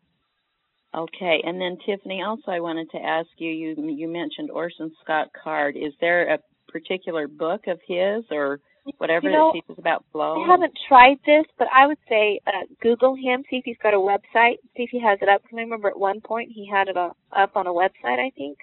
Okay, 0.95 1.41
and 1.45 1.61
then 1.61 1.77
Tiffany, 1.87 2.23
also 2.23 2.51
I 2.51 2.59
wanted 2.61 2.91
to 2.91 2.99
ask 2.99 3.29
you, 3.37 3.51
you 3.51 3.77
you 3.89 4.09
mentioned 4.09 4.51
Orson 4.51 4.91
Scott 5.05 5.29
Card. 5.41 5.77
Is 5.77 5.93
there 6.01 6.33
a 6.35 6.39
particular 6.67 7.29
book 7.29 7.69
of 7.69 7.79
his 7.87 8.25
or 8.33 8.59
whatever 8.97 9.29
You 9.29 9.37
know, 9.37 9.53
that 9.55 9.61
teaches 9.61 9.79
about 9.79 10.05
flow? 10.11 10.43
I 10.43 10.47
haven't 10.49 10.73
tried 10.89 11.19
this, 11.25 11.45
but 11.57 11.69
I 11.73 11.87
would 11.87 11.99
say 12.09 12.41
uh, 12.49 12.65
Google 12.83 13.15
him, 13.15 13.45
see 13.49 13.59
if 13.59 13.65
he's 13.65 13.77
got 13.83 13.95
a 13.95 13.99
website, 13.99 14.57
see 14.77 14.83
if 14.85 14.91
he 14.91 15.01
has 15.01 15.19
it 15.23 15.29
up. 15.29 15.43
I 15.53 15.57
remember 15.57 15.89
at 15.89 15.99
one 15.99 16.21
point 16.21 16.51
he 16.53 16.67
had 16.67 16.89
it 16.89 16.97
up 16.97 17.17
on 17.55 17.67
a 17.69 17.73
website, 17.73 18.19
I 18.19 18.31
think. 18.37 18.59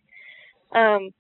Um, 0.73 1.11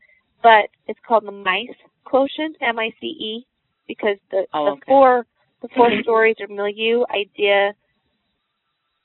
but 0.43 0.67
it's 0.87 0.99
called 1.07 1.25
the 1.25 1.31
Mice 1.31 1.69
Quotient, 2.03 2.57
M-I-C-E, 2.61 3.45
because 3.87 4.17
the, 4.31 4.45
Oh, 4.53 4.65
the 4.65 4.71
okay. 4.71 4.81
four 4.87 5.25
the 5.67 5.75
four 5.75 5.89
stories 6.01 6.35
are 6.39 6.47
milieu, 6.47 7.03
idea, 7.09 7.73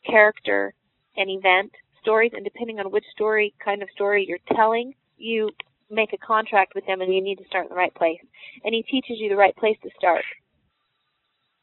character, 0.09 0.75
and 1.17 1.31
event 1.31 1.73
stories, 2.01 2.33
and 2.35 2.45
depending 2.45 2.79
on 2.81 2.91
which 2.91 3.05
story 3.13 3.55
kind 3.63 3.83
of 3.83 3.89
story 3.95 4.25
you're 4.29 4.57
telling, 4.57 4.95
you 5.17 5.51
make 5.91 6.13
a 6.13 6.19
contract 6.19 6.75
with 6.75 6.87
them 6.87 7.01
and 7.01 7.13
you 7.13 7.23
need 7.23 7.37
to 7.37 7.45
start 7.47 7.65
in 7.65 7.71
the 7.71 7.75
right 7.75 7.95
place. 7.95 8.21
And 8.65 8.75
he 8.75 8.83
teaches 8.83 9.17
you 9.19 9.29
the 9.29 9.37
right 9.37 9.55
place 9.57 9.77
to 9.83 9.91
start. 9.99 10.25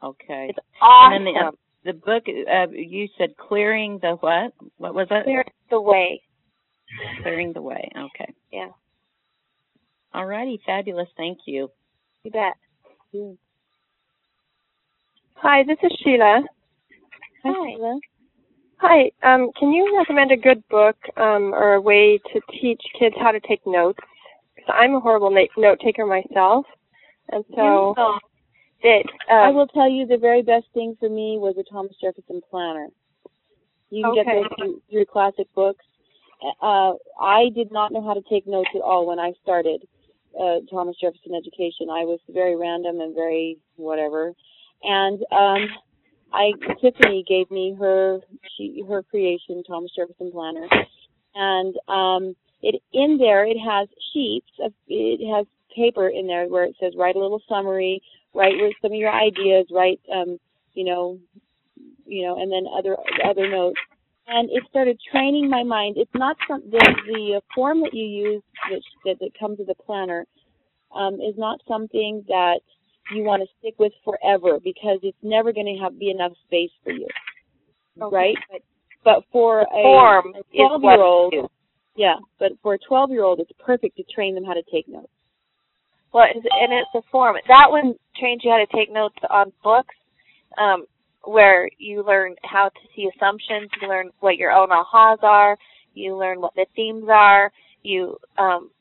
Okay. 0.03 0.47
It's 0.49 0.59
awesome. 0.81 1.13
And 1.13 1.27
then 1.27 1.33
the, 1.33 1.39
uh, 1.39 1.51
the 1.85 1.93
book 1.93 2.23
uh, 2.27 2.69
you 2.71 3.07
said 3.17 3.37
clearing 3.37 3.99
the 4.01 4.17
what? 4.19 4.53
What 4.77 4.93
was 4.93 5.07
it? 5.09 5.23
Clearing 5.23 5.45
the 5.69 5.81
way. 5.81 6.21
Clearing 7.21 7.53
the 7.53 7.61
way. 7.61 7.89
Okay. 7.97 8.33
Yeah, 8.51 8.69
All 10.13 10.25
righty. 10.25 10.59
Fabulous. 10.65 11.07
Thank 11.17 11.39
you. 11.45 11.69
you 12.23 12.31
bet. 12.31 12.53
Hi, 15.41 15.63
this 15.63 15.77
is 15.83 15.91
Sheila. 16.03 16.41
Hi, 17.45 17.71
Sheila. 17.71 17.99
Hi, 18.77 19.11
um, 19.23 19.51
can 19.57 19.71
you 19.71 19.95
recommend 19.97 20.31
a 20.31 20.37
good 20.37 20.63
book 20.69 20.95
um, 21.15 21.53
or 21.53 21.75
a 21.75 21.81
way 21.81 22.19
to 22.33 22.41
teach 22.59 22.81
kids 22.99 23.15
how 23.19 23.31
to 23.31 23.39
take 23.41 23.61
notes? 23.65 23.99
Because 24.55 24.73
I'm 24.73 24.95
a 24.95 24.99
horrible 24.99 25.29
na- 25.29 25.45
note 25.55 25.79
taker 25.83 26.05
myself, 26.05 26.65
and 27.29 27.45
so 27.55 27.93
Yeah. 27.97 28.17
That 28.83 29.03
I 29.31 29.49
um, 29.49 29.55
will 29.55 29.67
tell 29.67 29.89
you 29.89 30.05
the 30.05 30.17
very 30.17 30.43
best 30.43 30.65
thing 30.73 30.95
for 30.99 31.09
me 31.09 31.37
was 31.39 31.55
a 31.57 31.63
Thomas 31.63 31.95
Jefferson 31.99 32.41
planner. 32.49 32.87
You 33.89 34.03
can 34.03 34.13
get 34.13 34.25
those 34.25 34.45
through, 34.57 34.81
through 34.89 35.05
classic 35.05 35.47
books. 35.55 35.83
Uh, 36.61 36.93
I 37.19 37.49
did 37.55 37.71
not 37.71 37.91
know 37.91 38.03
how 38.03 38.13
to 38.13 38.21
take 38.29 38.45
notes 38.45 38.69
at 38.75 38.81
all 38.81 39.07
when 39.07 39.17
I 39.19 39.33
started 39.41 39.81
uh, 40.39 40.57
Thomas 40.69 40.95
Jefferson 41.01 41.33
education. 41.33 41.89
I 41.89 42.05
was 42.05 42.19
very 42.29 42.55
random 42.55 43.01
and 43.01 43.15
very 43.15 43.57
whatever. 43.77 44.33
And 44.83 45.21
um, 45.31 45.69
I 46.33 46.51
Tiffany 46.81 47.23
gave 47.27 47.49
me 47.51 47.75
her 47.79 48.19
she 48.55 48.83
her 48.87 49.03
creation 49.03 49.63
Thomas 49.67 49.91
Jefferson 49.95 50.31
planner, 50.31 50.67
and 51.35 51.75
um, 51.87 52.35
it 52.61 52.81
in 52.93 53.17
there 53.17 53.45
it 53.45 53.57
has 53.57 53.87
sheets 54.13 54.49
of 54.63 54.73
it 54.87 55.25
has 55.35 55.45
paper 55.75 56.09
in 56.09 56.27
there 56.27 56.47
where 56.47 56.63
it 56.63 56.75
says 56.79 56.93
write 56.97 57.15
a 57.15 57.19
little 57.19 57.41
summary, 57.47 58.01
write 58.33 58.53
some 58.81 58.91
of 58.91 58.97
your 58.97 59.11
ideas, 59.11 59.67
write 59.71 59.99
um, 60.13 60.37
you 60.73 60.85
know, 60.85 61.19
you 62.05 62.25
know, 62.25 62.41
and 62.41 62.51
then 62.51 62.65
other 62.77 62.97
other 63.27 63.49
notes. 63.49 63.79
And 64.29 64.49
it 64.51 64.63
started 64.69 64.99
training 65.09 65.49
my 65.49 65.63
mind. 65.63 65.95
It's 65.97 66.11
not 66.13 66.35
some 66.47 66.61
the 66.69 66.95
the 67.07 67.37
uh, 67.37 67.39
form 67.55 67.81
that 67.81 67.93
you 67.93 68.05
use 68.05 68.43
that 68.69 68.81
that, 69.05 69.19
that 69.21 69.39
comes 69.39 69.59
with 69.59 69.69
a 69.69 69.83
planner 69.83 70.25
um, 70.95 71.15
is 71.15 71.35
not 71.37 71.61
something 71.67 72.23
that 72.27 72.59
you 73.13 73.23
want 73.23 73.41
to 73.41 73.47
stick 73.59 73.75
with 73.79 73.93
forever 74.03 74.59
because 74.63 74.99
it's 75.03 75.17
never 75.21 75.53
going 75.53 75.65
to 75.65 75.81
have 75.83 75.97
be 75.99 76.09
enough 76.09 76.33
space 76.45 76.71
for 76.83 76.91
you, 76.91 77.07
right? 77.97 78.35
But, 78.51 78.61
but 79.03 79.23
for 79.31 79.61
a, 79.61 79.65
form 79.65 80.33
a 80.35 80.43
twelve 80.55 80.83
year 80.83 81.01
old, 81.01 81.33
yeah, 81.95 82.15
but 82.39 82.51
for 82.61 82.73
a 82.73 82.79
twelve 82.79 83.09
year 83.11 83.23
old, 83.23 83.39
it's 83.39 83.51
perfect 83.63 83.97
to 83.97 84.03
train 84.13 84.35
them 84.35 84.43
how 84.43 84.53
to 84.53 84.63
take 84.71 84.87
notes. 84.87 85.07
Well, 86.13 86.25
and 86.33 86.73
it's 86.73 86.89
a 86.95 87.01
form. 87.11 87.35
That 87.47 87.67
one 87.69 87.95
trains 88.19 88.41
you 88.43 88.51
how 88.51 88.57
to 88.57 88.77
take 88.77 88.91
notes 88.91 89.15
on 89.29 89.51
books, 89.63 89.95
um, 90.57 90.85
where 91.23 91.69
you 91.77 92.03
learn 92.05 92.35
how 92.43 92.69
to 92.69 92.79
see 92.95 93.09
assumptions. 93.15 93.69
You 93.81 93.89
learn 93.89 94.09
what 94.19 94.37
your 94.37 94.51
own 94.51 94.69
ahas 94.69 95.21
are. 95.21 95.57
You 95.93 96.15
learn 96.15 96.41
what 96.41 96.53
the 96.55 96.65
themes 96.75 97.05
are. 97.11 97.51
You 97.83 98.17
um, 98.37 98.71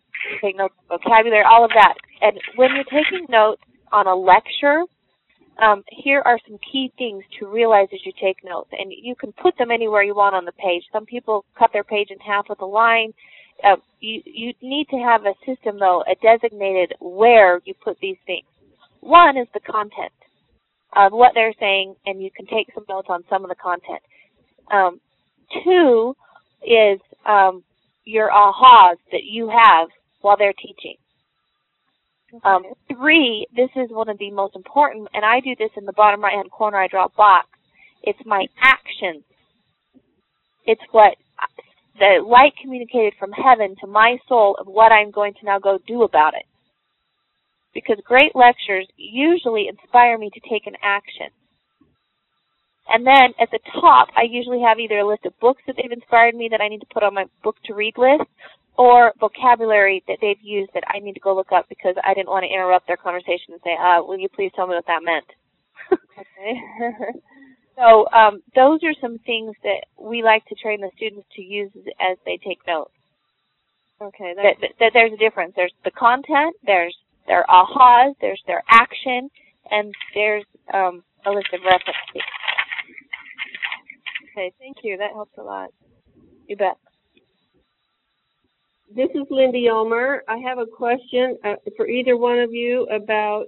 take 0.42 0.56
notes 0.56 0.74
vocabulary, 0.88 1.44
all 1.48 1.64
of 1.64 1.70
that. 1.74 1.94
And 2.22 2.38
when 2.56 2.70
you're 2.74 2.84
taking 2.84 3.26
notes 3.28 3.62
on 3.96 4.06
a 4.06 4.14
lecture, 4.14 4.84
um, 5.60 5.82
here 5.88 6.22
are 6.24 6.38
some 6.46 6.58
key 6.70 6.92
things 6.98 7.24
to 7.38 7.46
realize 7.46 7.88
as 7.92 8.00
you 8.04 8.12
take 8.20 8.44
notes. 8.44 8.70
And 8.72 8.92
you 8.92 9.14
can 9.16 9.32
put 9.32 9.56
them 9.58 9.70
anywhere 9.70 10.02
you 10.02 10.14
want 10.14 10.36
on 10.36 10.44
the 10.44 10.52
page. 10.52 10.84
Some 10.92 11.06
people 11.06 11.44
cut 11.58 11.70
their 11.72 11.84
page 11.84 12.08
in 12.10 12.18
half 12.18 12.46
with 12.48 12.60
a 12.60 12.66
line 12.66 13.12
uh, 13.64 13.76
you 14.00 14.22
you 14.24 14.52
need 14.62 14.86
to 14.90 14.96
have 14.96 15.22
a 15.22 15.34
system 15.46 15.78
though, 15.78 16.02
a 16.06 16.14
designated 16.22 16.94
where 17.00 17.60
you 17.64 17.74
put 17.82 17.98
these 18.00 18.16
things. 18.26 18.46
One 19.00 19.36
is 19.36 19.46
the 19.54 19.60
content 19.60 20.12
of 20.94 21.12
what 21.12 21.32
they're 21.34 21.54
saying, 21.58 21.94
and 22.06 22.22
you 22.22 22.30
can 22.30 22.46
take 22.46 22.68
some 22.74 22.84
notes 22.88 23.08
on 23.10 23.24
some 23.30 23.44
of 23.44 23.48
the 23.48 23.56
content. 23.56 24.02
Um, 24.70 25.00
two 25.64 26.16
is 26.62 27.00
um, 27.26 27.62
your 28.04 28.30
ahas 28.30 28.96
that 29.12 29.24
you 29.24 29.48
have 29.48 29.88
while 30.20 30.36
they're 30.36 30.54
teaching. 30.54 30.96
Um, 32.44 32.64
three, 32.88 33.46
this 33.54 33.70
is 33.76 33.90
one 33.90 34.08
of 34.08 34.18
the 34.18 34.30
most 34.30 34.56
important, 34.56 35.08
and 35.14 35.24
I 35.24 35.40
do 35.40 35.54
this 35.58 35.70
in 35.76 35.84
the 35.84 35.92
bottom 35.92 36.22
right 36.22 36.34
hand 36.34 36.50
corner. 36.50 36.78
I 36.78 36.88
draw 36.88 37.06
a 37.06 37.16
box. 37.16 37.46
It's 38.02 38.18
my 38.26 38.46
actions. 38.60 39.24
It's 40.64 40.82
what 40.90 41.16
the 41.98 42.22
light 42.26 42.52
communicated 42.60 43.14
from 43.18 43.32
heaven 43.32 43.76
to 43.80 43.86
my 43.86 44.18
soul 44.28 44.56
of 44.60 44.66
what 44.66 44.92
I'm 44.92 45.10
going 45.10 45.34
to 45.34 45.46
now 45.46 45.58
go 45.58 45.78
do 45.86 46.02
about 46.02 46.34
it. 46.34 46.44
Because 47.72 47.98
great 48.04 48.34
lectures 48.34 48.88
usually 48.96 49.68
inspire 49.68 50.18
me 50.18 50.30
to 50.30 50.40
take 50.50 50.66
an 50.66 50.76
action. 50.82 51.28
And 52.88 53.06
then 53.06 53.34
at 53.40 53.50
the 53.50 53.58
top, 53.80 54.08
I 54.16 54.22
usually 54.28 54.62
have 54.62 54.78
either 54.78 54.98
a 54.98 55.06
list 55.06 55.26
of 55.26 55.38
books 55.40 55.62
that 55.66 55.76
they've 55.76 55.90
inspired 55.90 56.34
me 56.34 56.48
that 56.50 56.60
I 56.60 56.68
need 56.68 56.80
to 56.80 56.92
put 56.92 57.02
on 57.02 57.14
my 57.14 57.24
book 57.42 57.56
to 57.64 57.74
read 57.74 57.94
list, 57.98 58.30
or 58.78 59.12
vocabulary 59.20 60.02
that 60.08 60.18
they've 60.20 60.40
used 60.42 60.70
that 60.74 60.84
I 60.86 60.98
need 60.98 61.14
to 61.14 61.20
go 61.20 61.34
look 61.34 61.52
up 61.52 61.66
because 61.68 61.94
I 62.04 62.14
didn't 62.14 62.28
want 62.28 62.44
to 62.44 62.52
interrupt 62.52 62.86
their 62.86 62.96
conversation 62.96 63.52
and 63.52 63.60
say, 63.64 63.76
uh, 63.78 64.02
will 64.02 64.18
you 64.18 64.28
please 64.28 64.52
tell 64.54 64.66
me 64.66 64.74
what 64.74 64.86
that 64.86 65.02
meant? 65.02 65.26
okay. 65.92 67.12
So 67.76 68.08
um, 68.10 68.40
those 68.54 68.80
are 68.84 68.94
some 69.02 69.18
things 69.26 69.54
that 69.62 69.84
we 70.00 70.22
like 70.22 70.46
to 70.46 70.54
train 70.54 70.80
the 70.80 70.90
students 70.96 71.26
to 71.36 71.42
use 71.42 71.70
as 72.00 72.16
they 72.24 72.38
take 72.38 72.66
notes. 72.66 72.90
okay, 74.00 74.32
That, 74.34 74.56
that, 74.62 74.70
that 74.80 74.90
there's 74.94 75.12
a 75.12 75.18
difference. 75.18 75.52
There's 75.54 75.74
the 75.84 75.90
content, 75.90 76.56
there's 76.64 76.96
their 77.26 77.44
ahas, 77.50 78.14
there's 78.22 78.42
their 78.46 78.62
action, 78.70 79.28
and 79.70 79.92
there's 80.14 80.44
um, 80.72 81.04
a 81.26 81.30
list 81.30 81.48
of 81.52 81.60
references. 81.64 82.22
okay. 84.32 84.52
Thank 84.58 84.78
you. 84.82 84.96
That 84.96 85.12
helps 85.12 85.36
a 85.36 85.42
lot. 85.42 85.68
You 86.48 86.56
bet. 86.56 86.78
This 88.94 89.08
is 89.14 89.26
Lindy 89.30 89.68
Ulmer. 89.68 90.22
I 90.28 90.38
have 90.38 90.58
a 90.58 90.66
question 90.66 91.36
uh, 91.44 91.54
for 91.76 91.86
either 91.88 92.16
one 92.16 92.38
of 92.38 92.52
you 92.52 92.86
about 92.94 93.46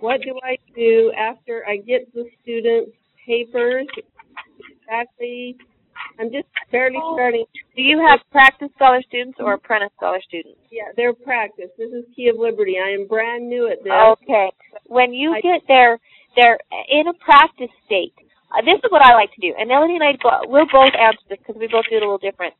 what 0.00 0.20
do 0.22 0.38
I 0.42 0.56
do 0.74 1.12
after 1.16 1.64
I 1.68 1.76
get 1.76 2.12
the 2.14 2.24
students' 2.42 2.90
papers 3.24 3.86
exactly. 4.82 5.56
I'm 6.18 6.30
just 6.32 6.48
barely 6.72 6.98
starting. 7.14 7.44
Do 7.76 7.82
you 7.82 7.98
have 8.06 8.18
practice 8.32 8.68
scholar 8.74 9.00
students 9.06 9.38
or 9.40 9.54
apprentice 9.54 9.90
scholar 9.96 10.18
students? 10.26 10.58
Yeah, 10.70 10.90
their 10.96 11.12
practice. 11.14 11.70
This 11.78 11.90
is 11.92 12.04
Key 12.16 12.28
of 12.28 12.36
Liberty. 12.38 12.76
I 12.82 12.90
am 12.90 13.06
brand 13.06 13.48
new 13.48 13.70
at 13.70 13.82
this. 13.84 13.92
Okay. 13.92 14.50
When 14.86 15.12
you 15.14 15.32
I- 15.32 15.40
get 15.40 15.62
their 15.68 15.98
they're 16.34 16.58
in 16.90 17.06
a 17.08 17.14
practice 17.24 17.70
state. 17.86 18.14
Uh, 18.52 18.60
this 18.64 18.76
is 18.84 18.90
what 18.90 19.00
I 19.00 19.14
like 19.14 19.32
to 19.32 19.40
do, 19.40 19.54
and 19.58 19.70
Aneladee 19.70 19.96
and 19.96 20.04
I 20.04 20.12
we'll 20.44 20.66
both 20.72 20.92
answer 20.92 21.24
this 21.28 21.38
because 21.38 21.56
we 21.58 21.68
both 21.68 21.84
do 21.88 21.96
it 21.96 22.02
a 22.02 22.04
little 22.04 22.18
different. 22.18 22.52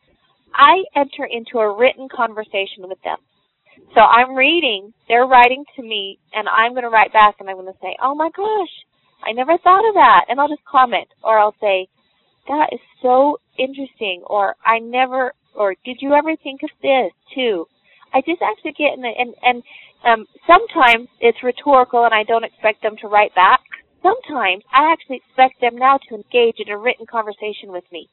I 0.54 0.84
enter 0.96 1.24
into 1.24 1.58
a 1.58 1.76
written 1.76 2.08
conversation 2.08 2.88
with 2.88 3.00
them. 3.02 3.18
So 3.94 4.00
I'm 4.00 4.34
reading, 4.34 4.92
they're 5.08 5.26
writing 5.26 5.64
to 5.76 5.82
me, 5.82 6.18
and 6.32 6.48
I'm 6.48 6.72
going 6.72 6.84
to 6.84 6.90
write 6.90 7.12
back, 7.12 7.36
and 7.40 7.48
I'm 7.48 7.56
going 7.56 7.72
to 7.72 7.78
say, 7.80 7.96
"Oh 8.02 8.14
my 8.14 8.30
gosh, 8.36 8.74
I 9.24 9.32
never 9.32 9.56
thought 9.58 9.88
of 9.88 9.94
that," 9.94 10.26
and 10.28 10.40
I'll 10.40 10.48
just 10.48 10.64
comment, 10.64 11.08
or 11.22 11.38
I'll 11.38 11.56
say, 11.60 11.88
"That 12.48 12.68
is 12.72 12.80
so 13.00 13.38
interesting," 13.58 14.22
or 14.26 14.56
"I 14.64 14.78
never," 14.78 15.32
or 15.54 15.74
"Did 15.84 15.98
you 16.00 16.12
ever 16.12 16.36
think 16.36 16.62
of 16.62 16.70
this 16.82 17.12
too?" 17.34 17.66
I 18.14 18.20
just 18.20 18.42
actually 18.42 18.72
get 18.72 18.94
in 18.94 19.00
the, 19.00 19.08
and, 19.08 19.34
and 19.42 19.62
um, 20.04 20.26
sometimes 20.46 21.08
it's 21.20 21.42
rhetorical 21.42 22.04
and 22.04 22.14
I 22.14 22.24
don't 22.24 22.44
expect 22.44 22.82
them 22.82 22.96
to 23.00 23.08
write 23.08 23.34
back. 23.34 23.60
Sometimes 24.02 24.62
I 24.72 24.92
actually 24.92 25.22
expect 25.24 25.60
them 25.60 25.78
now 25.78 25.98
to 26.08 26.14
engage 26.16 26.56
in 26.58 26.68
a 26.68 26.76
written 26.76 27.06
conversation 27.06 27.72
with 27.72 27.84
me 27.92 28.08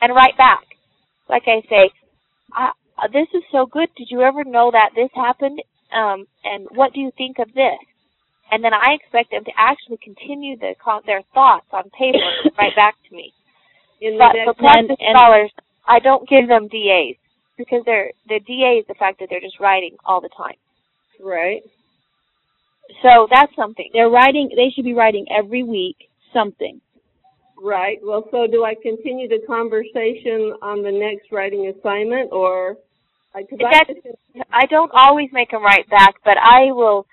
and 0.00 0.14
write 0.14 0.36
back. 0.36 0.77
Like 1.28 1.44
I 1.46 1.60
say, 1.68 1.90
I, 2.52 2.70
this 3.12 3.28
is 3.34 3.42
so 3.52 3.66
good. 3.66 3.88
Did 3.96 4.08
you 4.10 4.22
ever 4.22 4.44
know 4.44 4.70
that 4.72 4.90
this 4.96 5.10
happened? 5.14 5.60
Um, 5.92 6.26
and 6.44 6.66
what 6.74 6.92
do 6.92 7.00
you 7.00 7.10
think 7.16 7.38
of 7.38 7.48
this? 7.54 7.78
And 8.50 8.64
then 8.64 8.72
I 8.72 8.92
expect 8.94 9.30
them 9.30 9.44
to 9.44 9.52
actually 9.56 9.98
continue 10.02 10.56
the, 10.56 10.74
their 11.06 11.22
thoughts 11.34 11.66
on 11.72 11.84
paper 11.90 12.18
right 12.58 12.74
back 12.76 12.94
to 13.08 13.16
me. 13.16 13.32
In 14.00 14.16
But 14.16 14.32
the 14.32 14.52
for 14.52 14.54
practice 14.54 14.96
and- 15.00 15.16
scholars, 15.16 15.50
I 15.86 15.98
don't 15.98 16.28
give 16.28 16.48
them 16.48 16.68
DAs 16.68 17.16
because 17.56 17.82
they're 17.84 18.12
the 18.28 18.38
DA 18.46 18.78
is 18.80 18.86
the 18.86 18.94
fact 18.94 19.18
that 19.20 19.28
they're 19.30 19.40
just 19.40 19.58
writing 19.58 19.96
all 20.04 20.20
the 20.20 20.28
time. 20.36 20.54
right. 21.20 21.62
So 23.02 23.26
that's 23.30 23.54
something. 23.56 23.90
They're 23.92 24.08
writing. 24.08 24.50
They 24.54 24.70
should 24.74 24.84
be 24.84 24.94
writing 24.94 25.26
every 25.36 25.62
week 25.62 25.96
something. 26.32 26.80
Right. 27.62 27.98
Well, 28.02 28.24
so 28.30 28.46
do 28.46 28.64
I 28.64 28.74
continue 28.74 29.28
the 29.28 29.40
conversation 29.46 30.54
on 30.62 30.82
the 30.82 30.92
next 30.92 31.32
writing 31.32 31.66
assignment, 31.66 32.32
or 32.32 32.76
I 33.34 33.42
That's- 33.50 34.16
I 34.50 34.66
don't 34.66 34.90
always 34.94 35.32
make 35.32 35.50
them 35.50 35.62
write 35.62 35.88
back, 35.88 36.16
but 36.24 36.38
I 36.38 36.72
will 36.72 37.06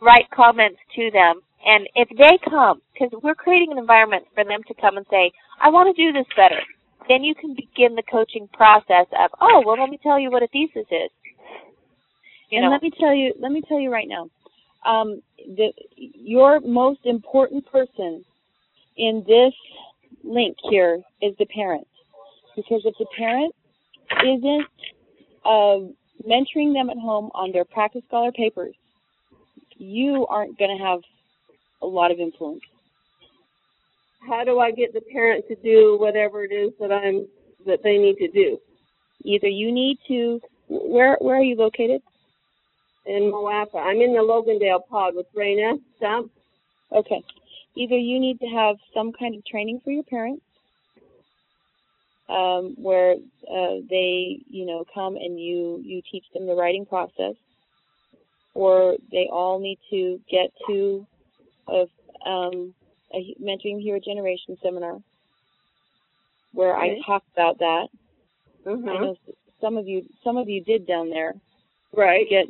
write 0.00 0.30
comments 0.30 0.80
to 0.96 1.10
them. 1.10 1.42
And 1.64 1.88
if 1.94 2.08
they 2.10 2.38
come, 2.38 2.82
because 2.92 3.12
we're 3.22 3.34
creating 3.34 3.72
an 3.72 3.78
environment 3.78 4.26
for 4.34 4.44
them 4.44 4.62
to 4.64 4.74
come 4.74 4.96
and 4.96 5.06
say, 5.08 5.30
I 5.60 5.68
want 5.68 5.94
to 5.94 6.02
do 6.02 6.12
this 6.12 6.26
better, 6.34 6.60
then 7.08 7.22
you 7.22 7.34
can 7.34 7.54
begin 7.54 7.94
the 7.94 8.02
coaching 8.02 8.48
process 8.48 9.06
of, 9.12 9.30
oh, 9.40 9.62
well, 9.64 9.78
let 9.78 9.90
me 9.90 9.98
tell 10.02 10.18
you 10.18 10.30
what 10.30 10.42
a 10.42 10.48
thesis 10.48 10.86
is. 10.90 11.10
You 12.50 12.58
and 12.58 12.64
know, 12.64 12.70
let 12.70 12.82
me 12.82 12.90
tell 12.98 13.14
you. 13.14 13.32
Let 13.38 13.52
me 13.52 13.62
tell 13.62 13.78
you 13.80 13.90
right 13.90 14.08
now. 14.08 14.28
Um, 14.84 15.22
the 15.38 15.72
your 15.96 16.60
most 16.60 17.00
important 17.06 17.64
person 17.66 18.24
in 18.96 19.24
this 19.26 19.54
link 20.24 20.56
here 20.70 21.00
is 21.20 21.34
the 21.38 21.46
parent, 21.46 21.86
because 22.56 22.82
if 22.84 22.94
the 22.98 23.06
parent 23.16 23.54
isn't 24.24 24.66
uh, 25.44 25.78
mentoring 26.28 26.72
them 26.72 26.90
at 26.90 26.98
home 26.98 27.30
on 27.34 27.52
their 27.52 27.64
practice 27.64 28.02
scholar 28.06 28.32
papers, 28.32 28.74
you 29.76 30.26
aren't 30.28 30.58
going 30.58 30.76
to 30.76 30.84
have 30.84 31.00
a 31.82 31.86
lot 31.86 32.10
of 32.10 32.20
influence. 32.20 32.62
how 34.28 34.44
do 34.44 34.60
I 34.60 34.70
get 34.70 34.92
the 34.92 35.00
parent 35.00 35.46
to 35.48 35.56
do 35.56 35.96
whatever 35.98 36.44
it 36.44 36.52
is 36.52 36.72
that 36.78 36.92
I'm 36.92 37.26
that 37.66 37.82
they 37.82 37.96
need 37.98 38.16
to 38.16 38.28
do 38.28 38.58
Either 39.24 39.48
you 39.48 39.72
need 39.72 39.98
to. 40.08 40.40
Where 40.68 41.16
where 41.20 41.36
are 41.36 41.42
you 41.42 41.56
located? 41.56 42.02
in 43.06 43.32
Moapa? 43.32 43.76
I'm 43.76 44.00
in 44.00 44.12
the 44.12 44.20
Logandale 44.20 44.86
pod 44.88 45.14
with 45.14 45.26
Raina 45.36 45.78
Stump. 45.96 46.30
Okay. 46.92 47.22
Either 47.74 47.96
you 47.96 48.20
need 48.20 48.38
to 48.40 48.46
have 48.46 48.76
some 48.94 49.12
kind 49.12 49.34
of 49.34 49.44
training 49.46 49.80
for 49.82 49.90
your 49.90 50.02
parents, 50.04 50.42
um, 52.28 52.74
where 52.76 53.12
uh, 53.12 53.76
they, 53.88 54.38
you 54.48 54.66
know, 54.66 54.84
come 54.94 55.16
and 55.16 55.40
you 55.40 55.80
you 55.84 56.02
teach 56.10 56.24
them 56.34 56.46
the 56.46 56.54
writing 56.54 56.86
process, 56.86 57.34
or 58.54 58.96
they 59.10 59.28
all 59.32 59.58
need 59.58 59.78
to 59.90 60.20
get 60.30 60.50
to 60.66 61.06
a, 61.68 61.86
um, 62.28 62.74
a 63.14 63.34
mentoring 63.42 63.80
hero 63.80 64.00
generation 64.04 64.56
seminar, 64.62 64.98
where 66.52 66.76
Okay. 66.76 67.00
I 67.02 67.06
talk 67.06 67.22
about 67.32 67.58
that. 67.58 67.88
I 68.66 68.70
Uh-huh. 68.70 68.98
know 68.98 69.16
some 69.60 69.76
of 69.76 69.86
you 69.86 70.02
some 70.24 70.36
of 70.36 70.48
you 70.48 70.62
did 70.62 70.86
down 70.86 71.10
there 71.10 71.34
Right. 71.94 72.28
get 72.28 72.46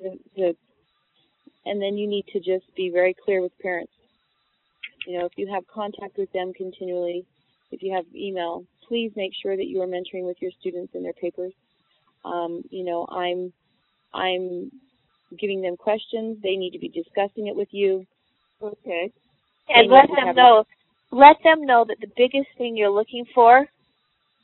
to, 0.00 0.18
to 0.36 0.56
and 1.64 1.80
then 1.80 1.96
you 1.96 2.06
need 2.06 2.26
to 2.32 2.38
just 2.40 2.64
be 2.76 2.90
very 2.90 3.14
clear 3.24 3.40
with 3.40 3.52
parents. 3.60 3.92
You 5.06 5.18
know, 5.18 5.26
if 5.26 5.32
you 5.36 5.48
have 5.52 5.66
contact 5.66 6.16
with 6.16 6.32
them 6.32 6.52
continually, 6.52 7.24
if 7.70 7.82
you 7.82 7.92
have 7.94 8.04
email, 8.14 8.64
please 8.86 9.12
make 9.16 9.32
sure 9.42 9.56
that 9.56 9.66
you 9.66 9.80
are 9.80 9.86
mentoring 9.86 10.26
with 10.26 10.36
your 10.40 10.50
students 10.60 10.94
in 10.94 11.02
their 11.02 11.14
papers. 11.14 11.52
Um, 12.24 12.62
you 12.70 12.84
know, 12.84 13.06
I'm 13.10 13.52
I'm 14.14 14.70
giving 15.38 15.62
them 15.62 15.76
questions. 15.76 16.38
They 16.42 16.56
need 16.56 16.72
to 16.72 16.78
be 16.78 16.88
discussing 16.88 17.48
it 17.48 17.56
with 17.56 17.68
you. 17.72 18.06
Okay. 18.62 19.12
and 19.68 19.90
they 19.90 19.94
let 19.94 20.06
them 20.08 20.26
have 20.26 20.36
know, 20.36 20.64
let 21.10 21.36
them 21.42 21.66
know 21.66 21.84
that 21.88 21.96
the 22.00 22.10
biggest 22.16 22.48
thing 22.58 22.76
you're 22.76 22.90
looking 22.90 23.24
for 23.34 23.66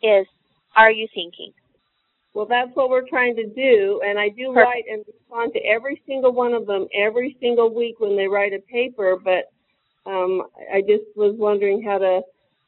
is, 0.03 0.27
are 0.77 0.91
you 0.91 1.07
thinking? 1.15 1.53
Well, 2.35 2.47
that's 2.47 2.71
what 2.75 2.91
we're 2.91 3.09
trying 3.09 3.37
to 3.37 3.47
do, 3.47 4.01
and 4.05 4.19
I 4.19 4.29
do 4.29 4.53
Perfect. 4.53 4.57
write 4.57 4.85
and 4.91 5.05
respond 5.07 5.53
to 5.55 5.61
every 5.61 6.01
single 6.07 6.33
one 6.33 6.53
of 6.53 6.67
them 6.67 6.87
every 6.95 7.37
single 7.41 7.75
week 7.75 8.01
when 8.01 8.17
they 8.17 8.27
write 8.27 8.53
a 8.53 8.61
paper. 8.71 9.17
But 9.23 9.51
um, 10.09 10.43
I 10.73 10.81
just 10.81 11.05
was 11.17 11.35
wondering 11.37 11.83
how 11.83 11.99
to 11.99 12.23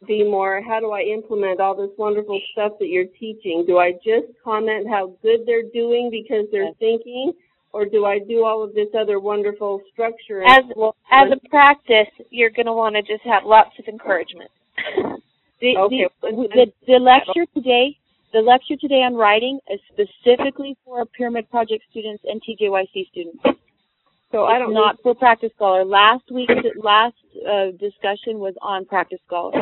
be 0.07 0.23
more. 0.23 0.63
How 0.63 0.81
do 0.81 0.91
I 0.93 1.01
implement 1.01 1.61
all 1.61 1.75
this 1.75 1.91
wonderful 1.97 2.41
stuff 2.53 2.73
that 2.79 2.89
you're 2.89 3.11
teaching? 3.19 3.65
Do 3.67 3.79
I 3.79 3.93
just 4.05 4.27
comment 4.45 4.89
how 4.89 5.15
good 5.23 5.41
they're 5.47 5.69
doing 5.73 6.11
because 6.11 6.47
they're 6.53 6.65
Yes. 6.65 6.77
thinking, 6.79 7.33
or 7.73 7.87
do 7.87 8.05
I 8.05 8.19
do 8.19 8.45
all 8.45 8.63
of 8.63 8.75
this 8.75 8.89
other 8.95 9.21
wonderful 9.21 9.81
structure? 9.93 10.43
As 10.43 10.59
and 10.59 10.73
flow 10.75 10.95
As 11.11 11.31
a 11.33 11.49
practice, 11.49 12.09
you're 12.31 12.51
going 12.51 12.67
to 12.67 12.73
want 12.73 12.95
to 12.97 13.03
just 13.03 13.23
have 13.25 13.45
lots 13.45 13.79
of 13.79 13.89
encouragement. 13.89 14.51
The, 15.61 15.77
Okay. 15.77 16.09
the, 16.23 16.49
the, 16.55 16.73
the 16.87 16.99
lecture 16.99 17.45
today, 17.53 17.95
the 18.33 18.41
lecture 18.41 18.77
today 18.77 19.03
on 19.03 19.15
writing 19.15 19.61
is 19.69 19.79
specifically 19.93 20.75
for 20.87 21.05
Pyramid 21.05 21.51
Project 21.51 21.85
students 21.91 22.25
and 22.25 22.41
TJYC 22.41 23.09
students. 23.11 23.45
So 24.33 24.45
I 24.45 24.57
It's 24.57 24.61
don't 24.65 24.75
not 24.75 24.97
for 25.03 25.15
Practice 25.15 25.51
Scholar. 25.57 25.85
Last 25.85 26.25
week's 26.31 26.53
last 26.77 27.15
uh, 27.49 27.71
discussion 27.79 28.39
was 28.39 28.55
on 28.63 28.85
Practice 28.87 29.21
Scholar. 29.27 29.53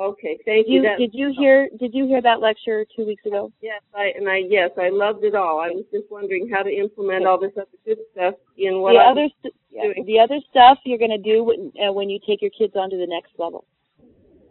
Okay, 0.00 0.38
thank 0.46 0.66
Did 0.66 0.72
you. 0.72 0.76
you 0.76 0.82
That- 0.82 0.98
did 0.98 1.10
you 1.14 1.34
hear 1.36 1.68
did 1.78 1.92
you 1.94 2.06
hear 2.06 2.22
that 2.22 2.40
lecture 2.40 2.86
two 2.96 3.04
weeks 3.04 3.26
ago? 3.26 3.52
Yes, 3.60 3.82
I 3.94 4.12
and 4.16 4.28
I 4.28 4.38
yes, 4.48 4.70
I 4.78 4.88
loved 4.88 5.24
it 5.24 5.34
all. 5.34 5.60
I 5.60 5.68
was 5.70 5.84
just 5.92 6.10
wondering 6.10 6.48
how 6.48 6.62
to 6.62 6.70
implement 6.70 7.26
all 7.26 7.38
this 7.38 7.52
other 7.56 7.66
good 7.84 7.98
stuff 8.12 8.34
in 8.56 8.80
what 8.80 8.92
the 8.94 8.98
I 9.00 9.10
other 9.10 9.28
st- 9.40 9.54
doing. 9.72 10.04
the 10.06 10.18
other 10.18 10.38
stuff 10.48 10.78
you're 10.84 10.98
going 10.98 11.10
to 11.10 11.18
do 11.18 11.44
when, 11.44 11.72
uh, 11.84 11.92
when 11.92 12.08
you 12.08 12.18
take 12.26 12.40
your 12.40 12.50
kids 12.56 12.74
on 12.76 12.88
to 12.90 12.96
the 12.96 13.06
next 13.06 13.32
level. 13.38 13.64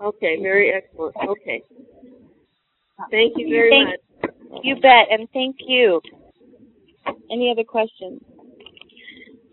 Okay, 0.01 0.39
very 0.41 0.71
excellent. 0.71 1.15
Okay. 1.27 1.63
Thank 3.09 3.33
you 3.37 3.49
very 3.49 3.69
Thank- 3.71 3.89
much. 4.21 4.61
You 4.63 4.75
bet, 4.75 5.07
and 5.09 5.27
thank 5.31 5.55
you. 5.65 6.01
Any 7.31 7.49
other 7.49 7.63
questions? 7.63 8.21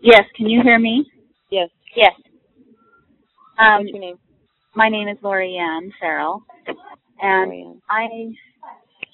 Yes, 0.01 0.23
can 0.35 0.47
you 0.47 0.61
hear 0.63 0.79
me? 0.79 1.05
Yes. 1.49 1.69
Yes. 1.95 2.13
Um, 3.59 3.79
What's 3.81 3.89
your 3.91 3.99
name? 3.99 4.17
my 4.75 4.89
name 4.89 5.07
is 5.07 5.17
Lori 5.21 5.57
Ann 5.57 5.91
Farrell, 5.99 6.43
and. 7.21 7.81
I 7.89 8.07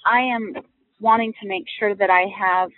I 0.05 0.19
am 0.19 0.53
wanting 0.99 1.31
to 1.41 1.47
make 1.47 1.63
sure 1.79 1.95
that 1.95 2.09
I 2.09 2.25
have 2.37 2.69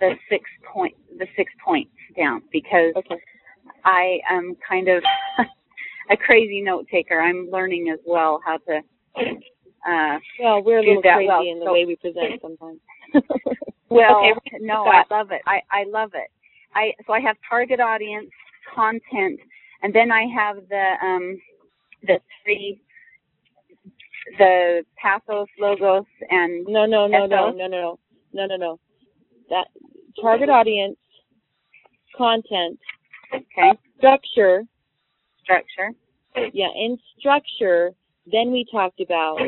the 0.00 0.10
six 0.28 0.44
point 0.72 0.94
the 1.18 1.26
six 1.36 1.50
points 1.64 1.90
down 2.16 2.42
because 2.52 2.92
Okay. 2.96 3.16
I 3.84 4.18
am 4.30 4.54
kind 4.68 4.88
of 4.88 5.02
a 6.10 6.16
crazy 6.16 6.60
note 6.60 6.86
taker. 6.90 7.18
I'm 7.20 7.48
learning 7.50 7.88
as 7.92 8.00
well 8.06 8.40
how 8.44 8.58
to 8.58 8.80
uh 9.88 10.18
Well, 10.40 10.62
we're 10.62 10.78
a 10.80 10.82
little 10.82 11.00
crazy 11.02 11.26
well, 11.28 11.40
in 11.40 11.58
the 11.60 11.64
so- 11.66 11.72
way 11.72 11.84
we 11.86 11.96
present 11.96 12.40
sometimes. 12.42 12.80
Well, 13.88 14.24
Okay, 14.24 14.56
no, 14.62 14.84
I 14.86 15.02
love 15.10 15.32
it. 15.32 15.42
I, 15.46 15.60
I 15.70 15.84
love 15.86 16.12
it. 16.14 16.30
I 16.74 16.92
so 17.06 17.12
I 17.12 17.20
have 17.20 17.36
target 17.48 17.80
audience, 17.80 18.30
content, 18.74 19.40
and 19.82 19.94
then 19.94 20.10
I 20.10 20.26
have 20.34 20.56
the 20.68 20.86
um 21.02 21.40
the 22.02 22.18
three 22.42 22.80
the 24.38 24.84
pathos, 24.96 25.48
logos, 25.58 26.04
and 26.30 26.64
No, 26.66 26.86
no, 26.86 27.06
no, 27.06 27.26
no, 27.26 27.50
no, 27.50 27.66
no, 27.66 27.98
no, 28.32 28.46
no, 28.46 28.56
no. 28.56 28.80
That 29.50 29.66
target 30.20 30.48
audience, 30.48 30.96
content, 32.16 32.78
okay 33.34 33.72
structure. 34.02 34.64
structure. 35.42 35.90
Yeah, 36.52 36.68
in 36.74 36.98
structure, 37.18 37.92
then 38.30 38.50
we 38.50 38.66
talked 38.70 39.00
about. 39.00 39.38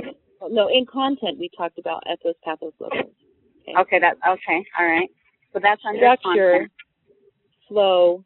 No, 0.49 0.69
in 0.69 0.87
content 0.87 1.39
we 1.39 1.51
talked 1.57 1.79
about 1.79 2.03
ethos, 2.11 2.35
pathos, 2.45 2.73
logos. 2.79 3.11
Okay, 3.81 3.99
that 3.99 4.17
okay. 4.29 4.65
All 4.79 4.87
right. 4.87 5.09
So 5.53 5.61
that's 5.63 5.81
under 5.87 5.99
Structure, 5.99 6.51
content. 6.53 6.73
Flow. 7.69 8.25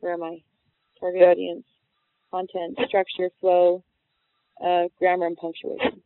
Where 0.00 0.14
am 0.14 0.22
I? 0.22 0.42
Target 1.00 1.22
audience, 1.22 1.64
content, 2.30 2.78
structure, 2.86 3.30
flow, 3.40 3.82
uh, 4.64 4.84
grammar, 4.98 5.26
and 5.26 5.36
punctuation. 5.36 6.00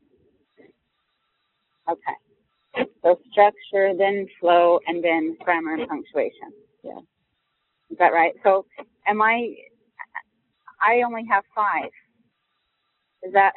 Okay. 1.88 2.86
So 3.02 3.18
structure, 3.30 3.92
then 3.96 4.26
flow, 4.40 4.80
and 4.86 5.02
then 5.02 5.36
grammar 5.44 5.74
and 5.74 5.88
punctuation. 5.88 6.52
Yeah. 6.82 6.98
Is 7.90 7.98
that 7.98 8.12
right? 8.12 8.32
So 8.42 8.66
am 9.06 9.22
I? 9.22 9.54
I 10.80 11.02
only 11.06 11.22
have 11.30 11.44
five. 11.54 11.90
Is 13.22 13.32
that? 13.32 13.52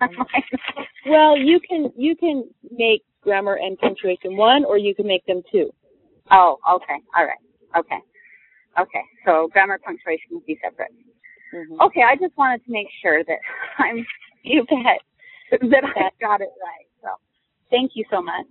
Well, 1.08 1.38
you 1.38 1.60
can 1.60 1.92
you 1.96 2.16
can 2.16 2.48
make 2.70 3.04
grammar 3.22 3.54
and 3.54 3.78
punctuation 3.78 4.36
one, 4.36 4.64
or 4.64 4.76
you 4.76 4.94
can 4.94 5.06
make 5.06 5.24
them 5.26 5.42
two. 5.52 5.70
Oh, 6.32 6.58
okay. 6.74 6.96
All 7.16 7.24
right. 7.24 7.38
Okay. 7.78 7.98
Okay. 8.78 9.02
So 9.24 9.48
grammar 9.52 9.78
punctuation 9.78 10.26
will 10.30 10.44
be 10.46 10.58
separate. 10.62 10.92
Mm-hmm. 11.54 11.80
Okay. 11.80 12.02
I 12.02 12.16
just 12.16 12.36
wanted 12.36 12.64
to 12.64 12.72
make 12.72 12.88
sure 13.02 13.24
that 13.24 13.38
I'm 13.78 14.04
you 14.42 14.64
bet 14.70 15.00
that 15.50 15.84
I 15.84 16.10
got 16.20 16.40
it 16.40 16.50
right. 16.62 16.86
So 17.02 17.08
thank 17.70 17.92
you 17.94 18.04
so 18.10 18.22
much. 18.22 18.46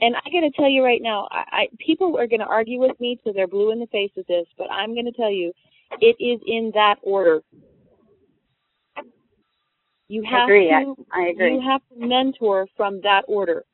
And 0.00 0.16
I 0.16 0.30
got 0.30 0.40
to 0.40 0.50
tell 0.50 0.68
you 0.68 0.82
right 0.82 1.00
now, 1.00 1.28
I, 1.30 1.44
I 1.52 1.68
people 1.78 2.18
are 2.18 2.26
going 2.26 2.40
to 2.40 2.46
argue 2.46 2.80
with 2.80 2.98
me 3.00 3.18
till 3.22 3.32
they're 3.32 3.46
blue 3.46 3.70
in 3.70 3.78
the 3.78 3.86
face 3.86 4.10
with 4.16 4.26
this, 4.26 4.46
but 4.56 4.70
I'm 4.70 4.94
going 4.94 5.04
to 5.04 5.12
tell 5.12 5.30
you, 5.30 5.52
it 6.00 6.16
is 6.18 6.40
in 6.46 6.72
that 6.74 6.96
order. 7.02 7.40
You 10.08 10.24
have 10.24 10.40
I 10.40 10.44
agree. 10.44 10.68
to 10.68 10.94
I, 11.12 11.20
I 11.20 11.26
agree. 11.28 11.54
you 11.54 11.60
have 11.60 11.82
to 11.92 12.06
mentor 12.06 12.66
from 12.76 13.00
that 13.02 13.22
order. 13.28 13.64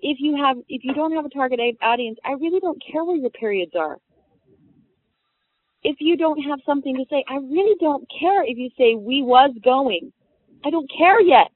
If 0.00 0.18
you 0.20 0.36
have 0.36 0.58
if 0.68 0.84
you 0.84 0.94
don't 0.94 1.12
have 1.12 1.24
a 1.24 1.30
target 1.30 1.58
audience, 1.82 2.18
I 2.24 2.32
really 2.32 2.60
don't 2.60 2.80
care 2.92 3.04
where 3.04 3.16
your 3.16 3.30
periods 3.30 3.72
are. 3.76 3.98
If 5.82 5.96
you 6.00 6.16
don't 6.16 6.40
have 6.42 6.58
something 6.66 6.96
to 6.96 7.04
say, 7.08 7.24
I 7.28 7.36
really 7.36 7.76
don't 7.80 8.06
care 8.20 8.42
if 8.42 8.58
you 8.58 8.70
say 8.76 8.94
we 8.94 9.22
was 9.22 9.54
going. 9.62 10.12
I 10.64 10.70
don't 10.70 10.90
care 10.90 11.20
yet. 11.20 11.50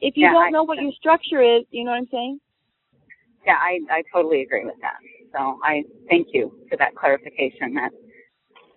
If 0.00 0.16
you 0.16 0.24
Yeah, 0.26 0.32
don't 0.32 0.46
I- 0.46 0.50
know 0.50 0.62
what 0.62 0.78
your 0.80 0.92
structure 0.92 1.42
is, 1.42 1.64
you 1.70 1.84
know 1.84 1.90
what 1.90 1.98
I'm 1.98 2.08
saying? 2.08 2.40
Yeah, 3.44 3.56
I, 3.56 3.80
I 3.90 4.02
totally 4.12 4.42
agree 4.42 4.64
with 4.64 4.78
that. 4.80 4.96
So 5.32 5.58
I 5.62 5.84
thank 6.08 6.28
you 6.32 6.52
for 6.68 6.76
that 6.76 6.94
clarification. 6.94 7.74
That 7.74 7.92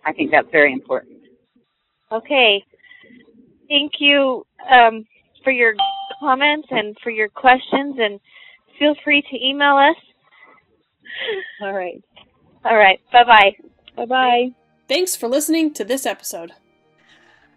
I 0.05 0.13
think 0.13 0.31
that's 0.31 0.49
very 0.51 0.73
important. 0.73 1.17
Okay. 2.11 2.63
Thank 3.67 3.93
you 3.99 4.45
um, 4.71 5.05
for 5.43 5.51
your 5.51 5.75
comments 6.19 6.67
and 6.71 6.95
for 7.03 7.09
your 7.11 7.29
questions, 7.29 7.97
and 7.99 8.19
feel 8.77 8.95
free 9.03 9.21
to 9.21 9.45
email 9.45 9.75
us. 9.75 9.95
All 11.61 11.73
right. 11.73 12.01
All 12.69 12.77
right. 12.77 13.01
Bye 13.11 13.23
bye. 13.23 13.55
Bye 13.95 14.05
bye. 14.05 14.51
Thanks 14.87 15.15
for 15.15 15.27
listening 15.27 15.73
to 15.73 15.83
this 15.83 16.05
episode. 16.05 16.51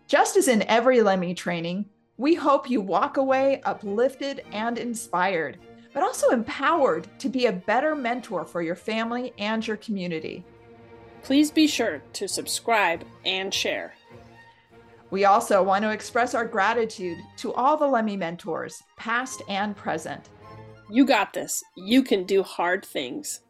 Just 0.08 0.38
as 0.38 0.48
in 0.48 0.62
every 0.62 0.98
LEMI 0.98 1.36
training, 1.36 1.84
we 2.16 2.34
hope 2.34 2.70
you 2.70 2.80
walk 2.80 3.18
away 3.18 3.60
uplifted 3.64 4.42
and 4.52 4.78
inspired, 4.78 5.58
but 5.92 6.02
also 6.02 6.30
empowered 6.30 7.06
to 7.18 7.28
be 7.28 7.44
a 7.44 7.52
better 7.52 7.94
mentor 7.94 8.46
for 8.46 8.62
your 8.62 8.74
family 8.74 9.34
and 9.38 9.66
your 9.66 9.76
community. 9.76 10.44
Please 11.22 11.50
be 11.50 11.66
sure 11.66 12.02
to 12.14 12.26
subscribe 12.26 13.04
and 13.26 13.52
share. 13.52 13.94
We 15.10 15.26
also 15.26 15.62
want 15.62 15.84
to 15.84 15.90
express 15.90 16.34
our 16.34 16.46
gratitude 16.46 17.18
to 17.36 17.52
all 17.52 17.76
the 17.76 17.84
LEMI 17.84 18.16
mentors, 18.16 18.82
past 18.96 19.42
and 19.46 19.76
present. 19.76 20.30
You 20.90 21.04
got 21.04 21.34
this. 21.34 21.62
You 21.76 22.02
can 22.02 22.24
do 22.24 22.42
hard 22.42 22.82
things. 22.82 23.40